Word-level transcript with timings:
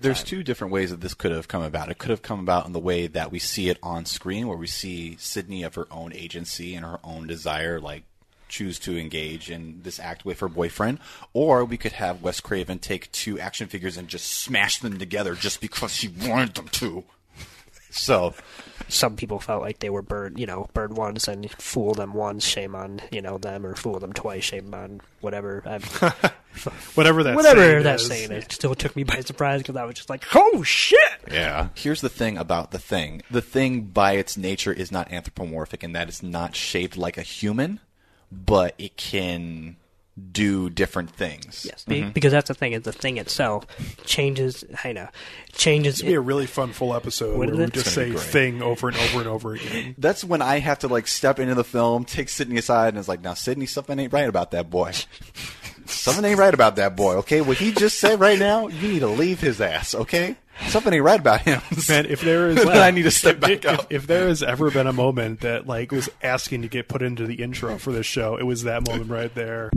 There's 0.00 0.22
two 0.22 0.44
different 0.44 0.72
ways 0.72 0.90
that 0.90 1.00
this 1.00 1.14
could 1.14 1.32
have 1.32 1.48
come 1.48 1.62
about. 1.62 1.90
It 1.90 1.98
could 1.98 2.10
have 2.10 2.22
come 2.22 2.38
about 2.38 2.66
in 2.66 2.72
the 2.72 2.78
way 2.78 3.08
that 3.08 3.32
we 3.32 3.40
see 3.40 3.68
it 3.68 3.78
on 3.82 4.04
screen, 4.04 4.46
where 4.46 4.56
we 4.56 4.68
see 4.68 5.16
Sydney 5.18 5.64
of 5.64 5.74
her 5.74 5.88
own 5.90 6.12
agency 6.12 6.76
and 6.76 6.86
her 6.86 7.00
own 7.02 7.26
desire, 7.26 7.80
like 7.80 8.04
choose 8.48 8.78
to 8.78 8.96
engage 8.96 9.50
in 9.50 9.80
this 9.82 9.98
act 9.98 10.24
with 10.24 10.38
her 10.38 10.48
boyfriend, 10.48 11.00
or 11.32 11.64
we 11.64 11.76
could 11.76 11.90
have 11.90 12.22
Wes 12.22 12.38
Craven 12.38 12.78
take 12.78 13.10
two 13.10 13.40
action 13.40 13.66
figures 13.66 13.96
and 13.96 14.06
just 14.06 14.30
smash 14.30 14.78
them 14.78 14.98
together 14.98 15.34
just 15.34 15.60
because 15.60 15.96
he 15.96 16.06
wanted 16.06 16.54
them 16.54 16.68
to. 16.68 17.02
So, 17.90 18.34
Some 18.88 19.16
people 19.16 19.38
felt 19.38 19.62
like 19.62 19.78
they 19.80 19.90
were 19.90 20.02
burned, 20.02 20.38
you 20.38 20.46
know, 20.46 20.68
burned 20.72 20.96
once 20.96 21.28
and 21.28 21.50
fool 21.52 21.94
them 21.94 22.14
once, 22.14 22.44
shame 22.44 22.74
on 22.74 23.00
you 23.10 23.20
know 23.20 23.38
them, 23.38 23.66
or 23.66 23.74
fool 23.74 23.98
them 23.98 24.12
twice, 24.12 24.44
shame 24.44 24.72
on 24.74 25.00
whatever. 25.20 25.62
I'm, 25.66 25.82
Whatever 26.94 27.22
that 27.22 27.36
whatever 27.36 27.60
saying 27.60 27.82
that 27.84 28.00
is. 28.00 28.06
saying 28.06 28.32
is. 28.32 28.44
It 28.44 28.52
still 28.52 28.74
took 28.74 28.96
me 28.96 29.04
by 29.04 29.20
surprise 29.20 29.60
because 29.60 29.76
I 29.76 29.84
was 29.84 29.94
just 29.94 30.10
like, 30.10 30.24
oh 30.34 30.62
shit! 30.64 30.98
yeah. 31.30 31.68
Here's 31.74 32.00
the 32.00 32.08
thing 32.08 32.36
about 32.36 32.72
the 32.72 32.78
thing 32.78 33.22
the 33.30 33.42
thing, 33.42 33.82
by 33.82 34.12
its 34.12 34.36
nature, 34.36 34.72
is 34.72 34.90
not 34.90 35.12
anthropomorphic 35.12 35.84
in 35.84 35.92
that 35.92 36.08
it's 36.08 36.22
not 36.22 36.56
shaped 36.56 36.96
like 36.96 37.16
a 37.16 37.22
human, 37.22 37.80
but 38.32 38.74
it 38.78 38.96
can 38.96 39.76
do 40.32 40.70
different 40.70 41.10
things. 41.10 41.64
Yes, 41.68 41.84
be- 41.84 42.00
mm-hmm. 42.00 42.10
because 42.10 42.32
that's 42.32 42.48
the 42.48 42.54
thing. 42.54 42.72
Is 42.72 42.82
the 42.82 42.92
thing 42.92 43.18
itself 43.18 43.66
changes. 44.04 44.64
I 44.84 44.92
know 44.92 45.08
changes. 45.52 46.00
It'd 46.00 46.06
be 46.06 46.14
a 46.14 46.20
really 46.20 46.46
fun 46.46 46.72
full 46.72 46.94
episode 46.94 47.36
Wouldn't 47.36 47.56
where 47.56 47.66
we 47.66 47.68
it? 47.68 47.74
just 47.74 47.86
It's 47.86 47.94
say 47.94 48.12
thing 48.12 48.62
over 48.62 48.88
and 48.88 48.96
over 48.96 49.18
and 49.18 49.28
over 49.28 49.54
again. 49.54 49.94
That's 49.98 50.24
when 50.24 50.42
I 50.42 50.58
have 50.58 50.80
to 50.80 50.88
like 50.88 51.06
step 51.06 51.38
into 51.38 51.54
the 51.54 51.64
film, 51.64 52.04
take 52.04 52.28
Sydney 52.28 52.58
aside, 52.58 52.88
and 52.88 52.98
it's 52.98 53.08
like, 53.08 53.22
now 53.22 53.34
Sydney, 53.34 53.66
something 53.66 53.98
ain't 53.98 54.12
right 54.12 54.28
about 54.28 54.52
that 54.52 54.70
boy. 54.70 54.92
something 55.86 56.24
ain't 56.24 56.38
right 56.38 56.54
about 56.54 56.76
that 56.76 56.96
boy. 56.96 57.16
Okay, 57.16 57.40
what 57.40 57.56
he 57.58 57.72
just 57.72 57.98
said 57.98 58.20
right 58.20 58.38
now, 58.38 58.68
you 58.68 58.88
need 58.88 59.00
to 59.00 59.08
leave 59.08 59.40
his 59.40 59.60
ass. 59.60 59.94
Okay, 59.94 60.36
something 60.68 60.92
ain't 60.92 61.04
right 61.04 61.20
about 61.20 61.42
him. 61.42 61.60
Man, 61.88 62.06
if 62.06 62.20
there 62.20 62.50
is, 62.50 62.56
Then 62.56 62.68
I 62.76 62.90
need 62.90 63.02
to 63.02 63.10
step 63.10 63.40
back 63.40 63.50
if, 63.50 63.66
out. 63.66 63.80
If, 63.90 64.02
if 64.02 64.06
there 64.06 64.28
has 64.28 64.42
ever 64.42 64.70
been 64.70 64.86
a 64.86 64.92
moment 64.92 65.40
that 65.40 65.66
like 65.66 65.92
was 65.92 66.08
asking 66.22 66.62
to 66.62 66.68
get 66.68 66.88
put 66.88 67.02
into 67.02 67.26
the 67.26 67.34
intro 67.42 67.78
for 67.78 67.92
this 67.92 68.06
show, 68.06 68.36
it 68.36 68.44
was 68.44 68.64
that 68.64 68.86
moment 68.86 69.10
right 69.10 69.34
there. 69.34 69.70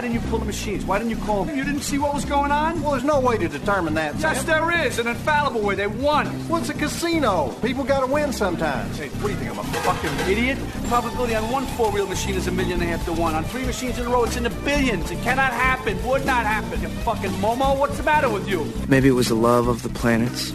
Why 0.00 0.08
didn't 0.08 0.22
you 0.22 0.30
pull 0.30 0.38
the 0.38 0.46
machines? 0.46 0.86
Why 0.86 0.96
didn't 0.96 1.10
you 1.10 1.18
call 1.18 1.44
them? 1.44 1.54
You 1.54 1.62
didn't 1.62 1.82
see 1.82 1.98
what 1.98 2.14
was 2.14 2.24
going 2.24 2.50
on? 2.50 2.80
Well, 2.80 2.92
there's 2.92 3.04
no 3.04 3.20
way 3.20 3.36
to 3.36 3.48
determine 3.48 3.92
that. 4.00 4.18
Yes, 4.18 4.38
Sam. 4.38 4.46
there 4.46 4.86
is. 4.86 4.98
An 4.98 5.06
infallible 5.06 5.60
way. 5.60 5.74
They 5.74 5.88
won. 5.88 6.48
Well, 6.48 6.62
a 6.62 6.72
casino. 6.72 7.54
People 7.60 7.84
got 7.84 8.00
to 8.00 8.06
win 8.06 8.32
sometimes. 8.32 8.96
Hey, 8.96 9.08
what 9.08 9.28
do 9.28 9.34
you 9.34 9.38
think? 9.38 9.50
I'm 9.50 9.58
a 9.58 9.62
fucking 9.62 10.30
idiot? 10.30 10.56
Probability 10.88 11.34
on 11.34 11.50
one 11.52 11.66
four-reel 11.76 12.06
machine 12.06 12.34
is 12.34 12.46
a 12.46 12.50
million 12.50 12.80
and 12.80 12.90
a 12.90 12.96
half 12.96 13.04
to 13.04 13.12
one. 13.12 13.34
On 13.34 13.44
three 13.44 13.66
machines 13.66 13.98
in 13.98 14.06
a 14.06 14.08
row, 14.08 14.24
it's 14.24 14.36
in 14.38 14.44
the 14.44 14.56
billions. 14.64 15.10
It 15.10 15.20
cannot 15.20 15.52
happen. 15.52 16.02
Would 16.06 16.24
not 16.24 16.46
happen. 16.46 16.80
You 16.80 16.88
fucking 17.04 17.32
Momo. 17.32 17.78
What's 17.78 17.98
the 17.98 18.02
matter 18.02 18.30
with 18.30 18.48
you? 18.48 18.72
Maybe 18.88 19.08
it 19.08 19.12
was 19.12 19.28
the 19.28 19.34
love 19.34 19.68
of 19.68 19.82
the 19.82 19.90
planets. 19.90 20.54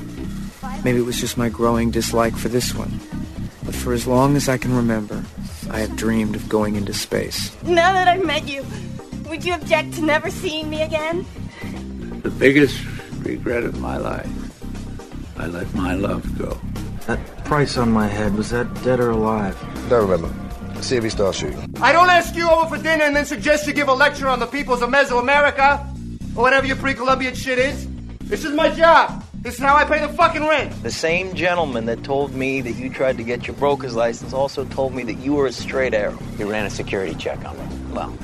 Maybe 0.83 0.97
it 0.97 1.05
was 1.05 1.19
just 1.21 1.37
my 1.37 1.49
growing 1.49 1.91
dislike 1.91 2.35
for 2.35 2.49
this 2.49 2.73
one. 2.73 2.99
But 3.63 3.75
for 3.75 3.93
as 3.93 4.07
long 4.07 4.37
as 4.37 4.49
I 4.49 4.57
can 4.57 4.75
remember, 4.75 5.23
I 5.69 5.81
have 5.81 5.95
dreamed 5.95 6.35
of 6.35 6.49
going 6.49 6.75
into 6.75 6.95
space. 6.95 7.55
Now 7.61 7.93
that 7.93 8.07
I've 8.07 8.25
met 8.25 8.47
you, 8.47 8.65
would 9.27 9.43
you 9.43 9.53
object 9.53 9.93
to 9.95 10.01
never 10.01 10.29
seeing 10.29 10.69
me 10.69 10.81
again? 10.81 11.25
The 12.21 12.29
biggest 12.29 12.83
regret 13.19 13.63
of 13.63 13.79
my 13.79 13.97
life, 13.97 14.29
I 15.37 15.47
let 15.47 15.73
my 15.73 15.95
love 15.95 16.37
go. 16.37 16.59
That 17.07 17.19
price 17.45 17.77
on 17.77 17.91
my 17.91 18.07
head, 18.07 18.35
was 18.35 18.49
that 18.49 18.73
dead 18.83 18.99
or 18.99 19.11
alive? 19.11 19.57
Don't 19.89 20.09
remember. 20.09 20.33
See 20.81 20.97
if 20.97 21.03
he 21.03 21.09
starts 21.09 21.39
shooting. 21.39 21.75
I 21.81 21.91
don't 21.91 22.09
ask 22.09 22.35
you 22.35 22.49
over 22.49 22.75
for 22.75 22.81
dinner 22.81 23.03
and 23.03 23.15
then 23.15 23.25
suggest 23.25 23.67
you 23.67 23.73
give 23.73 23.87
a 23.87 23.93
lecture 23.93 24.27
on 24.27 24.39
the 24.39 24.47
peoples 24.47 24.81
of 24.81 24.89
Mesoamerica 24.89 26.35
or 26.35 26.41
whatever 26.41 26.65
your 26.67 26.75
pre-Columbian 26.75 27.33
shit 27.33 27.57
is. 27.57 27.87
This 28.19 28.43
is 28.43 28.53
my 28.53 28.69
job. 28.69 29.23
This 29.41 29.55
is 29.55 29.61
how 29.61 29.75
I 29.75 29.85
pay 29.85 29.99
the 29.99 30.09
fucking 30.09 30.47
rent. 30.47 30.81
The 30.81 30.89
same 30.91 31.35
gentleman 31.35 31.85
that 31.85 32.03
told 32.03 32.33
me 32.33 32.61
that 32.61 32.71
you 32.71 32.89
tried 32.89 33.17
to 33.17 33.23
get 33.23 33.45
your 33.45 33.55
broker's 33.55 33.95
license 33.95 34.33
also 34.33 34.65
told 34.65 34.95
me 34.95 35.03
that 35.03 35.19
you 35.19 35.33
were 35.33 35.45
a 35.45 35.51
straight 35.51 35.93
arrow. 35.93 36.17
He 36.37 36.43
ran 36.43 36.65
a 36.65 36.69
security 36.71 37.13
check 37.13 37.45
on 37.45 37.55
me. 37.57 37.93
Well, 37.93 38.17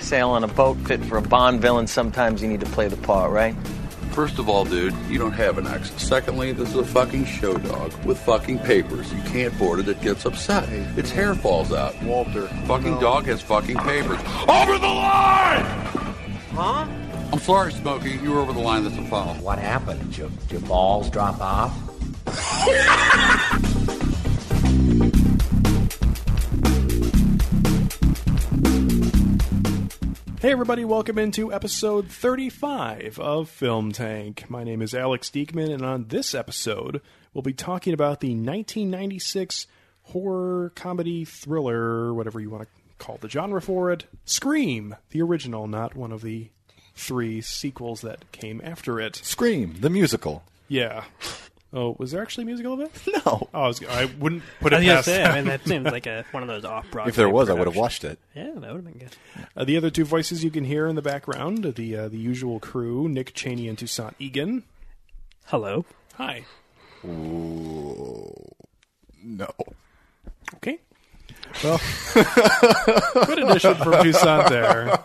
sail 0.00 0.30
on 0.30 0.44
a 0.44 0.48
boat 0.48 0.76
fit 0.78 1.04
for 1.04 1.18
a 1.18 1.22
Bond 1.22 1.60
villain, 1.60 1.86
sometimes 1.86 2.42
you 2.42 2.48
need 2.48 2.60
to 2.60 2.66
play 2.66 2.88
the 2.88 2.96
part, 2.98 3.30
right? 3.30 3.54
First 4.12 4.38
of 4.38 4.48
all, 4.48 4.64
dude, 4.64 4.94
you 5.08 5.18
don't 5.18 5.32
have 5.32 5.58
an 5.58 5.66
ex. 5.66 5.92
Secondly, 5.92 6.50
this 6.52 6.70
is 6.70 6.76
a 6.76 6.84
fucking 6.84 7.24
show 7.24 7.56
dog 7.56 7.92
with 8.04 8.18
fucking 8.18 8.58
papers. 8.60 9.12
You 9.12 9.22
can't 9.22 9.56
board 9.58 9.78
it, 9.78 9.88
it 9.88 10.00
gets 10.00 10.26
upset. 10.26 10.68
Its 10.98 11.10
hair 11.10 11.34
falls 11.34 11.72
out. 11.72 12.00
Walter. 12.02 12.48
Fucking 12.66 12.98
dog 12.98 13.26
has 13.26 13.40
fucking 13.42 13.76
papers. 13.76 14.18
Over 14.48 14.78
the 14.78 14.88
line! 14.88 15.64
Huh? 16.52 16.86
I'm 17.32 17.38
sorry, 17.38 17.72
Smokey. 17.72 18.18
You 18.22 18.32
were 18.32 18.40
over 18.40 18.52
the 18.52 18.58
line. 18.58 18.82
That's 18.82 18.96
a 18.96 19.04
foul. 19.04 19.34
What 19.34 19.58
happened? 19.58 20.00
Did 20.00 20.18
your, 20.18 20.30
did 20.30 20.50
your 20.52 20.60
balls 20.62 21.10
drop 21.10 21.40
off? 21.40 21.72
Hey 30.40 30.52
everybody, 30.52 30.84
welcome 30.84 31.18
into 31.18 31.52
episode 31.52 32.08
35 32.12 33.18
of 33.18 33.48
Film 33.50 33.90
Tank. 33.90 34.48
My 34.48 34.62
name 34.62 34.82
is 34.82 34.94
Alex 34.94 35.30
Diekman, 35.30 35.74
and 35.74 35.84
on 35.84 36.06
this 36.08 36.32
episode, 36.32 37.00
we'll 37.34 37.42
be 37.42 37.52
talking 37.52 37.92
about 37.92 38.20
the 38.20 38.28
1996 38.28 39.66
horror 40.02 40.70
comedy 40.76 41.24
thriller, 41.24 42.14
whatever 42.14 42.38
you 42.38 42.50
want 42.50 42.62
to 42.62 42.68
call 43.04 43.16
the 43.16 43.28
genre 43.28 43.60
for 43.60 43.90
it, 43.90 44.04
Scream, 44.24 44.94
the 45.10 45.22
original, 45.22 45.66
not 45.66 45.96
one 45.96 46.12
of 46.12 46.22
the 46.22 46.50
three 46.94 47.40
sequels 47.40 48.02
that 48.02 48.30
came 48.30 48.60
after 48.62 49.00
it. 49.00 49.16
Scream, 49.16 49.74
the 49.80 49.90
musical. 49.90 50.44
Yeah. 50.68 51.02
Oh, 51.70 51.94
was 51.98 52.12
there 52.12 52.22
actually 52.22 52.44
a 52.44 52.46
musical 52.46 52.72
of 52.72 52.80
it? 52.80 52.90
No. 53.26 53.48
Oh, 53.52 53.60
I, 53.62 53.66
was, 53.68 53.82
I 53.84 54.06
wouldn't 54.18 54.42
put 54.60 54.72
it 54.72 54.76
was 54.76 54.84
gonna 54.86 54.96
past 54.96 55.04
say. 55.06 55.22
I 55.22 55.34
mean, 55.34 55.44
that 55.46 55.66
seems 55.66 55.84
like 55.84 56.06
a 56.06 56.24
one 56.30 56.42
of 56.42 56.48
those 56.48 56.64
off 56.64 56.90
Broadway. 56.90 57.10
If 57.10 57.16
there 57.16 57.28
was, 57.28 57.50
I 57.50 57.54
would 57.54 57.66
have 57.66 57.76
watched 57.76 58.04
it. 58.04 58.18
Yeah, 58.34 58.52
that 58.54 58.72
would 58.72 58.84
have 58.84 58.84
been 58.84 58.98
good. 58.98 59.16
Uh, 59.56 59.64
the 59.64 59.76
other 59.76 59.90
two 59.90 60.04
voices 60.04 60.42
you 60.42 60.50
can 60.50 60.64
hear 60.64 60.86
in 60.86 60.96
the 60.96 61.02
background, 61.02 61.64
the 61.64 61.96
uh, 61.96 62.08
the 62.08 62.16
usual 62.18 62.58
crew, 62.58 63.08
Nick 63.08 63.34
Cheney 63.34 63.68
and 63.68 63.76
Toussaint 63.76 64.14
Egan. 64.18 64.64
Hello. 65.46 65.84
Hi. 66.14 66.44
Ooh, 67.04 68.34
no. 69.22 69.48
Okay. 70.56 70.78
Well, 71.62 71.80
good 72.14 73.38
addition 73.38 73.74
from 73.76 73.92
Toussaint 74.02 74.48
there. 74.48 74.98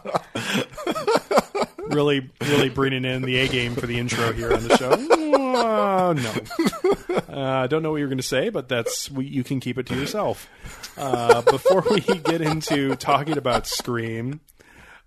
Really, 1.77 2.29
really 2.41 2.69
bringing 2.69 3.05
in 3.05 3.21
the 3.23 3.37
A 3.39 3.47
game 3.47 3.75
for 3.75 3.85
the 3.85 3.99
intro 3.99 4.31
here 4.33 4.53
on 4.53 4.65
the 4.67 4.77
show. 4.77 4.95
Uh, 5.53 6.13
no, 6.13 6.33
I 7.29 7.63
uh, 7.63 7.67
don't 7.67 7.83
know 7.83 7.91
what 7.91 7.97
you're 7.97 8.07
going 8.07 8.17
to 8.17 8.23
say, 8.23 8.49
but 8.49 8.67
that's 8.67 9.09
we, 9.11 9.25
you 9.25 9.43
can 9.43 9.59
keep 9.59 9.77
it 9.77 9.85
to 9.87 9.95
yourself. 9.95 10.49
Uh, 10.97 11.41
before 11.41 11.83
we 11.89 11.99
get 12.19 12.41
into 12.41 12.95
talking 12.95 13.37
about 13.37 13.67
Scream, 13.67 14.41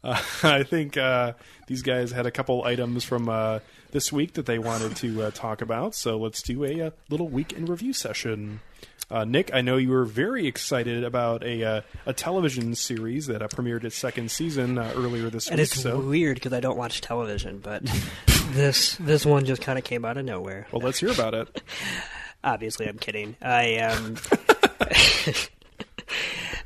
uh, 0.02 0.22
I 0.42 0.62
think 0.62 0.96
uh, 0.96 1.32
these 1.66 1.82
guys 1.82 2.12
had 2.12 2.26
a 2.26 2.30
couple 2.30 2.64
items 2.64 3.04
from 3.04 3.28
uh, 3.28 3.60
this 3.90 4.12
week 4.12 4.34
that 4.34 4.46
they 4.46 4.58
wanted 4.58 4.96
to 4.96 5.24
uh, 5.24 5.30
talk 5.32 5.62
about. 5.62 5.94
So 5.94 6.16
let's 6.18 6.42
do 6.42 6.64
a, 6.64 6.86
uh 6.86 6.90
little 7.10 7.28
week 7.28 7.52
in 7.52 7.66
review 7.66 7.92
session. 7.92 8.60
Uh, 9.08 9.24
Nick, 9.24 9.50
I 9.54 9.60
know 9.60 9.76
you 9.76 9.90
were 9.90 10.04
very 10.04 10.46
excited 10.48 11.04
about 11.04 11.44
a 11.44 11.62
uh, 11.64 11.80
a 12.06 12.12
television 12.12 12.74
series 12.74 13.26
that 13.28 13.40
uh, 13.40 13.46
premiered 13.48 13.84
its 13.84 13.96
second 13.96 14.30
season 14.32 14.78
uh, 14.78 14.92
earlier 14.96 15.30
this 15.30 15.46
And 15.46 15.58
week. 15.58 15.60
And 15.60 15.60
it's 15.60 15.80
So, 15.80 16.00
weird 16.00 16.34
because 16.36 16.52
I 16.52 16.58
don't 16.60 16.76
watch 16.76 17.00
television, 17.00 17.58
but 17.60 17.84
this 18.50 18.96
this 18.96 19.24
one 19.24 19.44
just 19.44 19.62
kind 19.62 19.78
of 19.78 19.84
came 19.84 20.04
out 20.04 20.16
of 20.16 20.24
nowhere. 20.24 20.66
well, 20.72 20.82
let's 20.82 20.98
hear 20.98 21.12
about 21.12 21.34
it. 21.34 21.62
Obviously, 22.44 22.88
I'm 22.88 22.98
kidding. 22.98 23.36
I 23.40 23.76
um, 23.78 24.16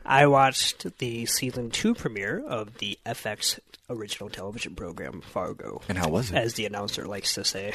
I 0.05 0.27
watched 0.27 0.99
the 0.99 1.27
season 1.27 1.71
two 1.71 1.95
premiere 1.95 2.43
of 2.47 2.79
the 2.79 2.99
FX 3.07 3.59
original 3.89 4.31
television 4.31 4.75
program 4.75 5.21
Fargo. 5.21 5.83
And 5.89 5.99
how 5.99 6.09
was 6.09 6.31
it? 6.31 6.37
As 6.37 6.55
the 6.55 6.67
announcer 6.67 7.07
likes 7.07 7.35
to 7.35 7.45
say, 7.45 7.73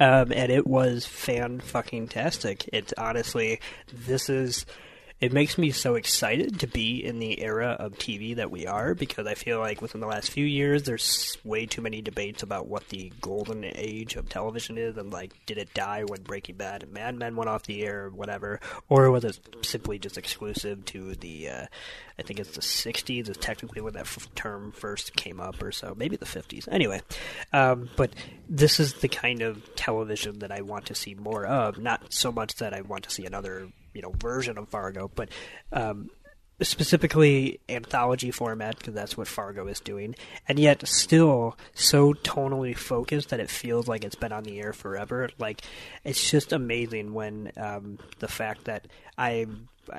um, 0.00 0.32
and 0.32 0.50
it 0.50 0.66
was 0.66 1.06
fan 1.06 1.60
fucking 1.60 2.08
tastic. 2.08 2.68
It's 2.72 2.94
honestly, 2.96 3.60
this 3.92 4.28
is 4.28 4.64
it 5.20 5.34
makes 5.34 5.58
me 5.58 5.70
so 5.70 5.96
excited 5.96 6.60
to 6.60 6.66
be 6.66 7.04
in 7.04 7.18
the 7.18 7.42
era 7.42 7.76
of 7.78 7.92
TV 7.98 8.36
that 8.36 8.50
we 8.50 8.66
are 8.66 8.94
because 8.94 9.26
I 9.26 9.34
feel 9.34 9.58
like 9.58 9.82
within 9.82 10.00
the 10.00 10.06
last 10.06 10.30
few 10.30 10.46
years 10.46 10.84
there's 10.84 11.36
way 11.44 11.66
too 11.66 11.82
many 11.82 12.00
debates 12.00 12.42
about 12.42 12.68
what 12.68 12.88
the 12.88 13.12
golden 13.20 13.64
age 13.64 14.16
of 14.16 14.30
television 14.30 14.78
is 14.78 14.96
and 14.96 15.12
like 15.12 15.32
did 15.44 15.58
it 15.58 15.74
die 15.74 16.04
when 16.04 16.22
Breaking 16.22 16.56
Bad 16.56 16.84
and 16.84 16.92
Mad 16.92 17.16
Men 17.16 17.36
went 17.36 17.50
off 17.50 17.64
the 17.64 17.84
air 17.84 18.06
or 18.06 18.10
whatever 18.10 18.60
or 18.88 19.10
was 19.10 19.24
it 19.24 19.38
simply 19.60 19.98
just 19.98 20.16
exclusive 20.16 20.86
to 20.86 21.14
the 21.16 21.50
uh, 21.50 21.66
I 22.18 22.22
think 22.22 22.40
it's 22.40 22.52
the 22.52 22.62
60s 22.62 23.28
is 23.28 23.36
technically 23.36 23.82
when 23.82 23.92
that 23.94 24.02
f- 24.02 24.34
term 24.34 24.72
first 24.72 25.14
came 25.16 25.38
up 25.38 25.62
or 25.62 25.70
so 25.70 25.94
maybe 25.96 26.16
the 26.16 26.24
50s 26.24 26.66
anyway 26.72 27.02
um, 27.52 27.90
but 27.96 28.10
this 28.48 28.80
is 28.80 28.94
the 28.94 29.08
kind 29.08 29.42
of 29.42 29.74
television 29.74 30.38
that 30.38 30.50
I 30.50 30.62
want 30.62 30.86
to 30.86 30.94
see 30.94 31.14
more 31.14 31.44
of 31.44 31.78
not 31.78 32.10
so 32.10 32.32
much 32.32 32.54
that 32.56 32.72
I 32.72 32.80
want 32.80 33.04
to 33.04 33.10
see 33.10 33.26
another 33.26 33.68
you 33.94 34.02
know 34.02 34.12
version 34.18 34.58
of 34.58 34.68
Fargo, 34.68 35.10
but 35.14 35.28
um, 35.72 36.10
specifically 36.62 37.58
anthology 37.68 38.30
format 38.30 38.78
because 38.78 38.94
that's 38.94 39.16
what 39.16 39.26
Fargo 39.28 39.66
is 39.66 39.80
doing, 39.80 40.14
and 40.48 40.58
yet 40.58 40.86
still 40.86 41.56
so 41.74 42.12
tonally 42.14 42.76
focused 42.76 43.30
that 43.30 43.40
it 43.40 43.50
feels 43.50 43.88
like 43.88 44.04
it's 44.04 44.14
been 44.14 44.32
on 44.32 44.44
the 44.44 44.60
air 44.60 44.72
forever. 44.72 45.30
Like 45.38 45.62
it's 46.04 46.30
just 46.30 46.52
amazing 46.52 47.14
when 47.14 47.52
um, 47.56 47.98
the 48.18 48.28
fact 48.28 48.64
that 48.64 48.86
I. 49.16 49.46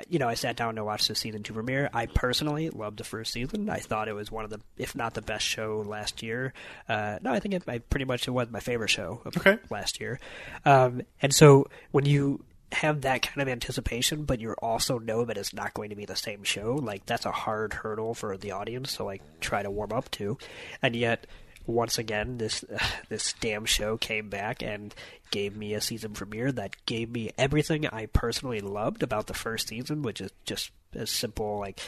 You 0.08 0.20
know, 0.20 0.30
I 0.30 0.36
sat 0.36 0.56
down 0.56 0.76
to 0.76 0.86
watch 0.86 1.10
the 1.10 1.16
season 1.16 1.44
two 1.44 1.52
premiere. 1.52 1.90
I 1.94 2.06
personally 2.06 2.70
loved 2.70 2.98
the 2.98 3.04
first 3.04 3.34
season. 3.34 3.70
I 3.70 3.80
thought 3.80 4.08
it 4.08 4.14
was 4.14 4.32
one 4.32 4.46
of 4.46 4.50
the, 4.50 4.62
if 4.78 4.96
not 4.96 5.16
the 5.16 5.22
best 5.22 5.44
show 5.44 5.84
last 5.86 6.24
year. 6.24 6.54
Uh, 6.88 7.18
no, 7.22 7.34
I 7.34 7.42
think 7.42 7.56
it, 7.56 7.64
I 7.68 7.80
pretty 7.80 8.06
much 8.06 8.26
it 8.26 8.32
was 8.32 8.50
my 8.52 8.62
favorite 8.62 8.88
show 8.90 9.22
of 9.26 9.36
Okay. 9.36 9.58
last 9.70 10.00
year. 10.00 10.18
Um, 10.64 11.02
and 11.22 11.34
so 11.36 11.68
when 11.92 12.06
you 12.06 12.46
have 12.72 13.02
that 13.02 13.22
kind 13.22 13.42
of 13.42 13.48
anticipation, 13.48 14.24
but 14.24 14.40
you 14.40 14.54
also 14.62 14.98
know 14.98 15.26
that 15.26 15.38
it's 15.38 15.54
not 15.54 15.74
going 15.74 15.90
to 15.90 15.96
be 15.96 16.06
the 16.06 16.16
same 16.16 16.44
show. 16.44 16.76
Like 16.82 17.06
that's 17.06 17.26
a 17.26 17.32
hard 17.32 17.74
hurdle 17.74 18.14
for 18.14 18.38
the 18.38 18.52
audience 18.52 18.96
to 18.98 19.04
like 19.04 19.22
try 19.40 19.62
to 19.62 19.72
warm 19.72 19.92
up 19.92 20.10
to, 20.12 20.38
and 20.82 20.96
yet 20.96 21.28
once 21.68 21.98
again 21.98 22.38
this 22.38 22.66
this 23.10 23.34
damn 23.40 23.66
show 23.66 23.98
came 23.98 24.30
back 24.30 24.62
and 24.62 24.96
gave 25.32 25.56
me 25.56 25.74
a 25.74 25.82
season 25.82 26.14
premiere 26.14 26.52
that 26.52 26.76
gave 26.86 27.10
me 27.10 27.32
everything 27.38 27.88
I 27.88 28.08
personally 28.08 28.60
loved 28.60 29.04
about 29.04 29.28
the 29.28 29.34
first 29.34 29.68
season, 29.68 30.02
which 30.02 30.22
is 30.22 30.32
just 30.46 30.72
as 30.94 31.10
simple 31.10 31.60
like 31.60 31.80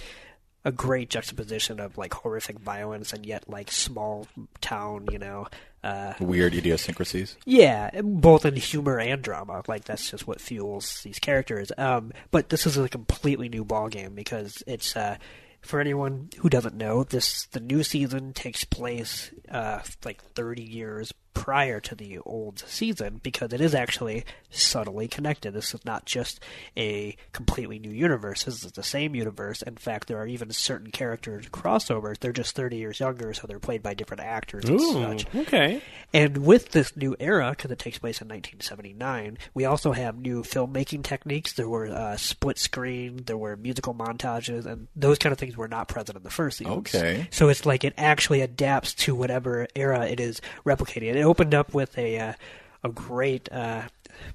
a 0.66 0.72
great 0.72 1.10
juxtaposition 1.10 1.80
of 1.80 1.98
like 1.98 2.14
horrific 2.14 2.60
violence 2.60 3.12
and 3.14 3.26
yet 3.26 3.50
like 3.50 3.72
small 3.72 4.28
town, 4.62 5.08
you 5.12 5.20
know. 5.20 5.48
Uh, 5.84 6.14
Weird 6.22 6.54
idiosyncrasies. 6.54 7.36
yeah, 7.46 7.90
both 8.02 8.46
in 8.46 8.56
humor 8.56 9.00
and 9.00 9.22
drama. 9.22 9.64
Like 9.68 9.84
that's 9.84 10.10
just 10.10 10.26
what 10.26 10.40
fuels 10.40 11.02
these 11.04 11.20
characters. 11.20 11.72
Um, 11.78 12.14
but 12.32 12.48
this 12.50 12.66
is 12.66 12.78
a 12.78 12.88
completely 12.88 13.50
new 13.50 13.66
ballgame 13.66 14.16
because 14.16 14.64
it's 14.66 14.96
uh, 14.96 15.18
for 15.62 15.82
anyone 15.82 16.30
who 16.40 16.48
doesn't 16.50 16.76
know, 16.76 17.04
this 17.04 17.48
the 17.48 17.60
new 17.60 17.84
season 17.84 18.32
takes 18.32 18.64
place 18.64 19.32
uh, 19.52 19.80
like 20.06 20.24
30 20.36 20.64
years 20.64 21.12
prior 21.34 21.80
to 21.80 21.96
the 21.96 22.20
old 22.20 22.60
season 22.68 23.20
because 23.24 23.54
it 23.54 23.62
is 23.62 23.74
actually 23.74 24.24
subtly 24.50 25.08
connected. 25.08 25.52
This 25.54 25.74
is 25.74 25.84
not 25.86 26.06
just 26.06 26.40
a 26.78 27.16
completely 27.32 27.80
new 27.80 27.92
universe. 27.92 28.44
This 28.44 28.64
is 28.64 28.72
the 28.72 28.84
same 28.84 29.16
universe. 29.16 29.62
In 29.62 29.76
fact, 29.76 30.08
there 30.08 30.18
are 30.18 30.28
even 30.28 30.52
certain 30.52 30.92
characters 30.92 31.48
crossovers. 31.50 32.20
They're 32.20 32.32
just 32.32 32.56
30 32.56 32.78
years 32.78 33.00
younger, 33.00 33.34
so 33.34 33.48
they're 33.48 33.60
played 33.60 33.84
by 33.84 33.94
different 33.94 34.22
actors 34.24 34.66
and 34.66 34.80
Ooh, 34.80 34.94
such. 34.94 35.36
okay. 35.36 35.82
And 36.14 36.46
with 36.46 36.70
this 36.70 36.96
new 36.96 37.16
era, 37.20 37.52
because 37.52 37.72
it 37.72 37.80
takes 37.80 37.98
place 37.98 38.22
in 38.22 38.28
1979, 38.28 39.38
we 39.54 39.66
also 39.66 39.92
have 39.92 40.18
new 40.18 40.44
filmmaking 40.44 41.04
techniques. 41.04 41.54
There 41.54 41.68
were 41.70 41.88
uh, 41.88 42.18
split 42.18 42.60
screen, 42.60 43.24
there 43.26 43.38
were 43.38 43.58
musical 43.58 43.96
montages, 43.96 44.66
and 44.66 44.88
those 44.96 45.18
kind 45.18 45.34
of 45.34 45.40
things 45.40 45.58
were 45.58 45.68
not 45.68 45.88
present 45.88 46.16
in 46.18 46.24
the 46.24 46.30
first 46.30 46.60
season. 46.60 46.74
Okay. 46.74 47.28
So 47.32 47.50
it's 47.50 47.66
like 47.66 47.84
it 47.84 47.94
actually 47.98 48.42
adapts 48.42 48.94
to 48.96 49.16
whatever 49.16 49.68
era 49.76 50.06
it 50.06 50.20
is 50.20 50.40
replicating. 50.66 51.16
It 51.16 51.23
opened 51.24 51.54
up 51.54 51.74
with 51.74 51.98
a 51.98 52.20
uh, 52.20 52.34
a 52.84 52.90
great 52.90 53.52
uh, 53.52 53.84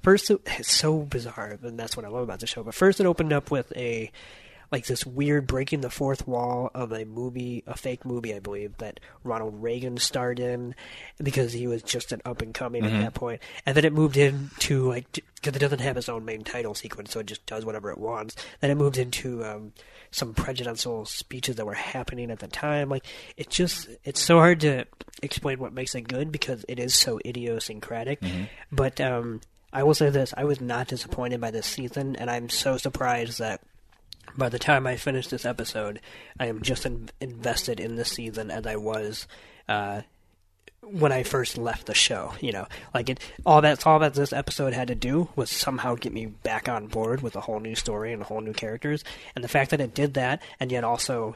first. 0.01 0.29
It's 0.31 0.71
so 0.71 0.99
bizarre, 0.99 1.57
and 1.61 1.79
that's 1.79 1.95
what 1.95 2.05
I 2.05 2.09
love 2.09 2.23
about 2.23 2.39
the 2.39 2.47
show. 2.47 2.63
But 2.63 2.75
first, 2.75 2.99
it 2.99 3.05
opened 3.05 3.33
up 3.33 3.51
with 3.51 3.71
a 3.75 4.11
like 4.71 4.85
this 4.85 5.03
weird 5.03 5.47
breaking 5.47 5.81
the 5.81 5.89
fourth 5.89 6.27
wall 6.27 6.69
of 6.75 6.91
a 6.91 7.03
movie, 7.03 7.63
a 7.65 7.75
fake 7.75 8.05
movie, 8.05 8.35
I 8.35 8.39
believe, 8.39 8.77
that 8.77 8.99
Ronald 9.23 9.63
Reagan 9.63 9.97
starred 9.97 10.39
in 10.39 10.75
because 11.17 11.53
he 11.53 11.65
was 11.65 11.81
just 11.81 12.11
an 12.11 12.21
up 12.23 12.43
and 12.43 12.53
coming 12.53 12.83
Mhm. 12.83 12.93
at 12.93 13.01
that 13.01 13.13
point. 13.15 13.41
And 13.65 13.75
then 13.75 13.83
it 13.83 13.93
moved 13.93 14.15
into 14.15 14.87
like 14.87 15.11
because 15.35 15.55
it 15.55 15.59
doesn't 15.59 15.79
have 15.79 15.97
its 15.97 16.07
own 16.09 16.23
main 16.23 16.43
title 16.43 16.75
sequence, 16.75 17.11
so 17.11 17.19
it 17.21 17.25
just 17.25 17.43
does 17.47 17.65
whatever 17.65 17.89
it 17.89 17.97
wants. 17.97 18.35
Then 18.59 18.69
it 18.69 18.75
moved 18.75 18.97
into 18.99 19.43
um, 19.43 19.73
some 20.11 20.33
prejudicial 20.33 21.05
speeches 21.05 21.57
that 21.57 21.65
were 21.65 21.73
happening 21.73 22.31
at 22.31 22.39
the 22.39 22.47
time. 22.47 22.89
Like 22.89 23.05
it 23.37 23.49
just 23.49 23.89
it's 24.03 24.21
so 24.21 24.37
hard 24.37 24.61
to 24.61 24.85
explain 25.21 25.59
what 25.59 25.73
makes 25.73 25.95
it 25.95 26.07
good 26.07 26.31
because 26.31 26.65
it 26.67 26.79
is 26.79 26.95
so 26.95 27.19
idiosyncratic. 27.25 28.21
But 28.71 28.99
um, 29.01 29.41
I 29.71 29.83
will 29.83 29.93
say 29.93 30.09
this: 30.09 30.33
I 30.35 30.45
was 30.45 30.61
not 30.61 30.87
disappointed 30.87 31.41
by 31.41 31.51
this 31.51 31.67
season, 31.67 32.15
and 32.15 32.29
I'm 32.29 32.49
so 32.49 32.77
surprised 32.77 33.39
that 33.39 33.61
by 34.37 34.49
the 34.49 34.59
time 34.59 34.87
I 34.87 34.95
finish 34.95 35.27
this 35.27 35.45
episode, 35.45 35.99
I 36.39 36.47
am 36.47 36.61
just 36.61 36.85
in- 36.85 37.09
invested 37.19 37.79
in 37.79 37.95
this 37.95 38.09
season 38.09 38.51
as 38.51 38.65
I 38.65 38.75
was 38.75 39.27
uh, 39.67 40.01
when 40.81 41.11
I 41.11 41.23
first 41.23 41.57
left 41.57 41.85
the 41.85 41.93
show. 41.93 42.33
You 42.41 42.51
know, 42.51 42.67
like 42.93 43.09
it, 43.09 43.19
all 43.45 43.61
that's 43.61 43.85
all 43.85 43.99
that 43.99 44.13
this 44.13 44.33
episode 44.33 44.73
had 44.73 44.87
to 44.89 44.95
do 44.95 45.29
was 45.35 45.49
somehow 45.49 45.95
get 45.95 46.13
me 46.13 46.27
back 46.27 46.69
on 46.69 46.87
board 46.87 47.21
with 47.21 47.35
a 47.35 47.41
whole 47.41 47.59
new 47.59 47.75
story 47.75 48.13
and 48.13 48.21
a 48.21 48.25
whole 48.25 48.41
new 48.41 48.53
characters, 48.53 49.03
and 49.35 49.43
the 49.43 49.49
fact 49.49 49.71
that 49.71 49.81
it 49.81 49.93
did 49.93 50.15
that, 50.15 50.41
and 50.59 50.71
yet 50.71 50.83
also 50.83 51.35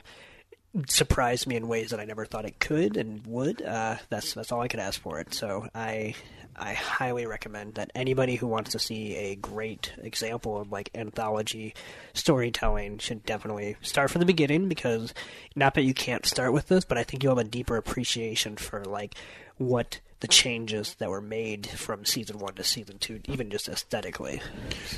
surprised 0.88 1.46
me 1.46 1.56
in 1.56 1.68
ways 1.68 1.92
that 1.92 2.00
I 2.00 2.06
never 2.06 2.26
thought 2.26 2.46
it 2.46 2.60
could 2.60 2.98
and 2.98 3.26
would. 3.28 3.62
Uh, 3.62 3.98
that's 4.10 4.34
that's 4.34 4.52
all 4.52 4.62
I 4.62 4.68
could 4.68 4.80
ask 4.80 5.00
for 5.00 5.20
it. 5.20 5.34
So 5.34 5.68
I 5.76 6.16
I 6.56 6.74
highly 6.74 7.26
recommend 7.26 7.76
that 7.76 7.92
anybody 7.96 8.36
who 8.36 8.48
wants 8.48 8.72
to 8.72 8.80
see 8.80 9.16
a 9.16 9.36
great 9.36 9.94
example 9.98 10.60
of 10.60 10.72
like 10.72 10.90
anthology 10.96 11.74
storytelling 12.14 13.00
should 13.00 13.26
definitely 13.26 13.76
start 13.82 14.12
from 14.12 14.20
the 14.20 14.26
beginning 14.26 14.70
because 14.70 15.14
not 15.56 15.74
that 15.76 15.84
you 15.84 15.94
can't 15.94 16.26
start 16.26 16.54
with 16.54 16.68
this, 16.68 16.86
but 16.86 16.98
I 16.98 17.04
think 17.04 17.24
you'll 17.24 17.36
have 17.36 17.46
a 17.46 17.50
deeper 17.50 17.78
appreciation 17.78 18.56
for 18.58 18.84
like 18.86 19.16
what 19.58 20.00
the 20.20 20.28
changes 20.28 20.96
that 20.96 21.10
were 21.10 21.22
made 21.22 21.68
from 21.68 22.06
season 22.06 22.40
one 22.40 22.54
to 22.54 22.64
season 22.64 22.98
two, 22.98 23.20
even 23.26 23.50
just 23.50 23.68
aesthetically. 23.68 24.42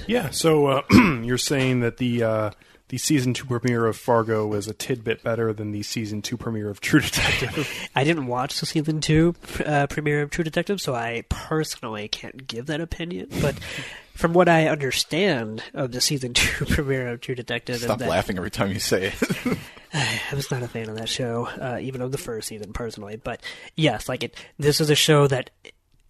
Yeah. 0.07 0.29
So 0.29 0.67
uh, 0.67 0.81
you're 1.23 1.37
saying 1.37 1.79
that 1.79 1.97
the 1.97 2.23
uh, 2.23 2.51
the 2.89 2.97
season 2.97 3.33
two 3.33 3.45
premiere 3.45 3.87
of 3.87 3.97
Fargo 3.97 4.45
was 4.45 4.67
a 4.67 4.73
tidbit 4.73 5.23
better 5.23 5.51
than 5.53 5.71
the 5.71 5.81
season 5.81 6.21
two 6.21 6.37
premiere 6.37 6.69
of 6.69 6.81
True 6.81 7.01
Detective. 7.01 7.89
I 7.95 8.03
didn't 8.03 8.27
watch 8.27 8.59
the 8.59 8.65
season 8.65 9.01
two 9.01 9.35
uh, 9.65 9.87
premiere 9.87 10.21
of 10.21 10.29
True 10.29 10.43
Detective, 10.43 10.79
so 10.79 10.93
I 10.93 11.23
personally 11.29 12.07
can't 12.07 12.45
give 12.45 12.67
that 12.67 12.81
opinion. 12.81 13.29
But 13.41 13.55
from 14.13 14.33
what 14.33 14.47
I 14.47 14.67
understand 14.67 15.63
of 15.73 15.91
the 15.91 16.01
season 16.01 16.33
two 16.35 16.65
premiere 16.65 17.09
of 17.09 17.21
True 17.21 17.35
Detective, 17.35 17.77
Stop 17.77 17.99
that 17.99 18.09
laughing 18.09 18.37
every 18.37 18.51
time 18.51 18.71
you 18.71 18.79
say 18.79 19.13
it. 19.13 19.57
I 19.93 20.35
was 20.35 20.51
not 20.51 20.61
a 20.61 20.67
fan 20.67 20.89
of 20.89 20.97
that 20.97 21.09
show, 21.09 21.47
uh, 21.47 21.79
even 21.81 22.01
of 22.01 22.11
the 22.11 22.17
first 22.17 22.49
season 22.49 22.73
personally. 22.73 23.15
But 23.15 23.41
yes, 23.75 24.07
like 24.07 24.23
it, 24.23 24.35
this 24.59 24.79
is 24.79 24.89
a 24.89 24.95
show 24.95 25.25
that 25.27 25.49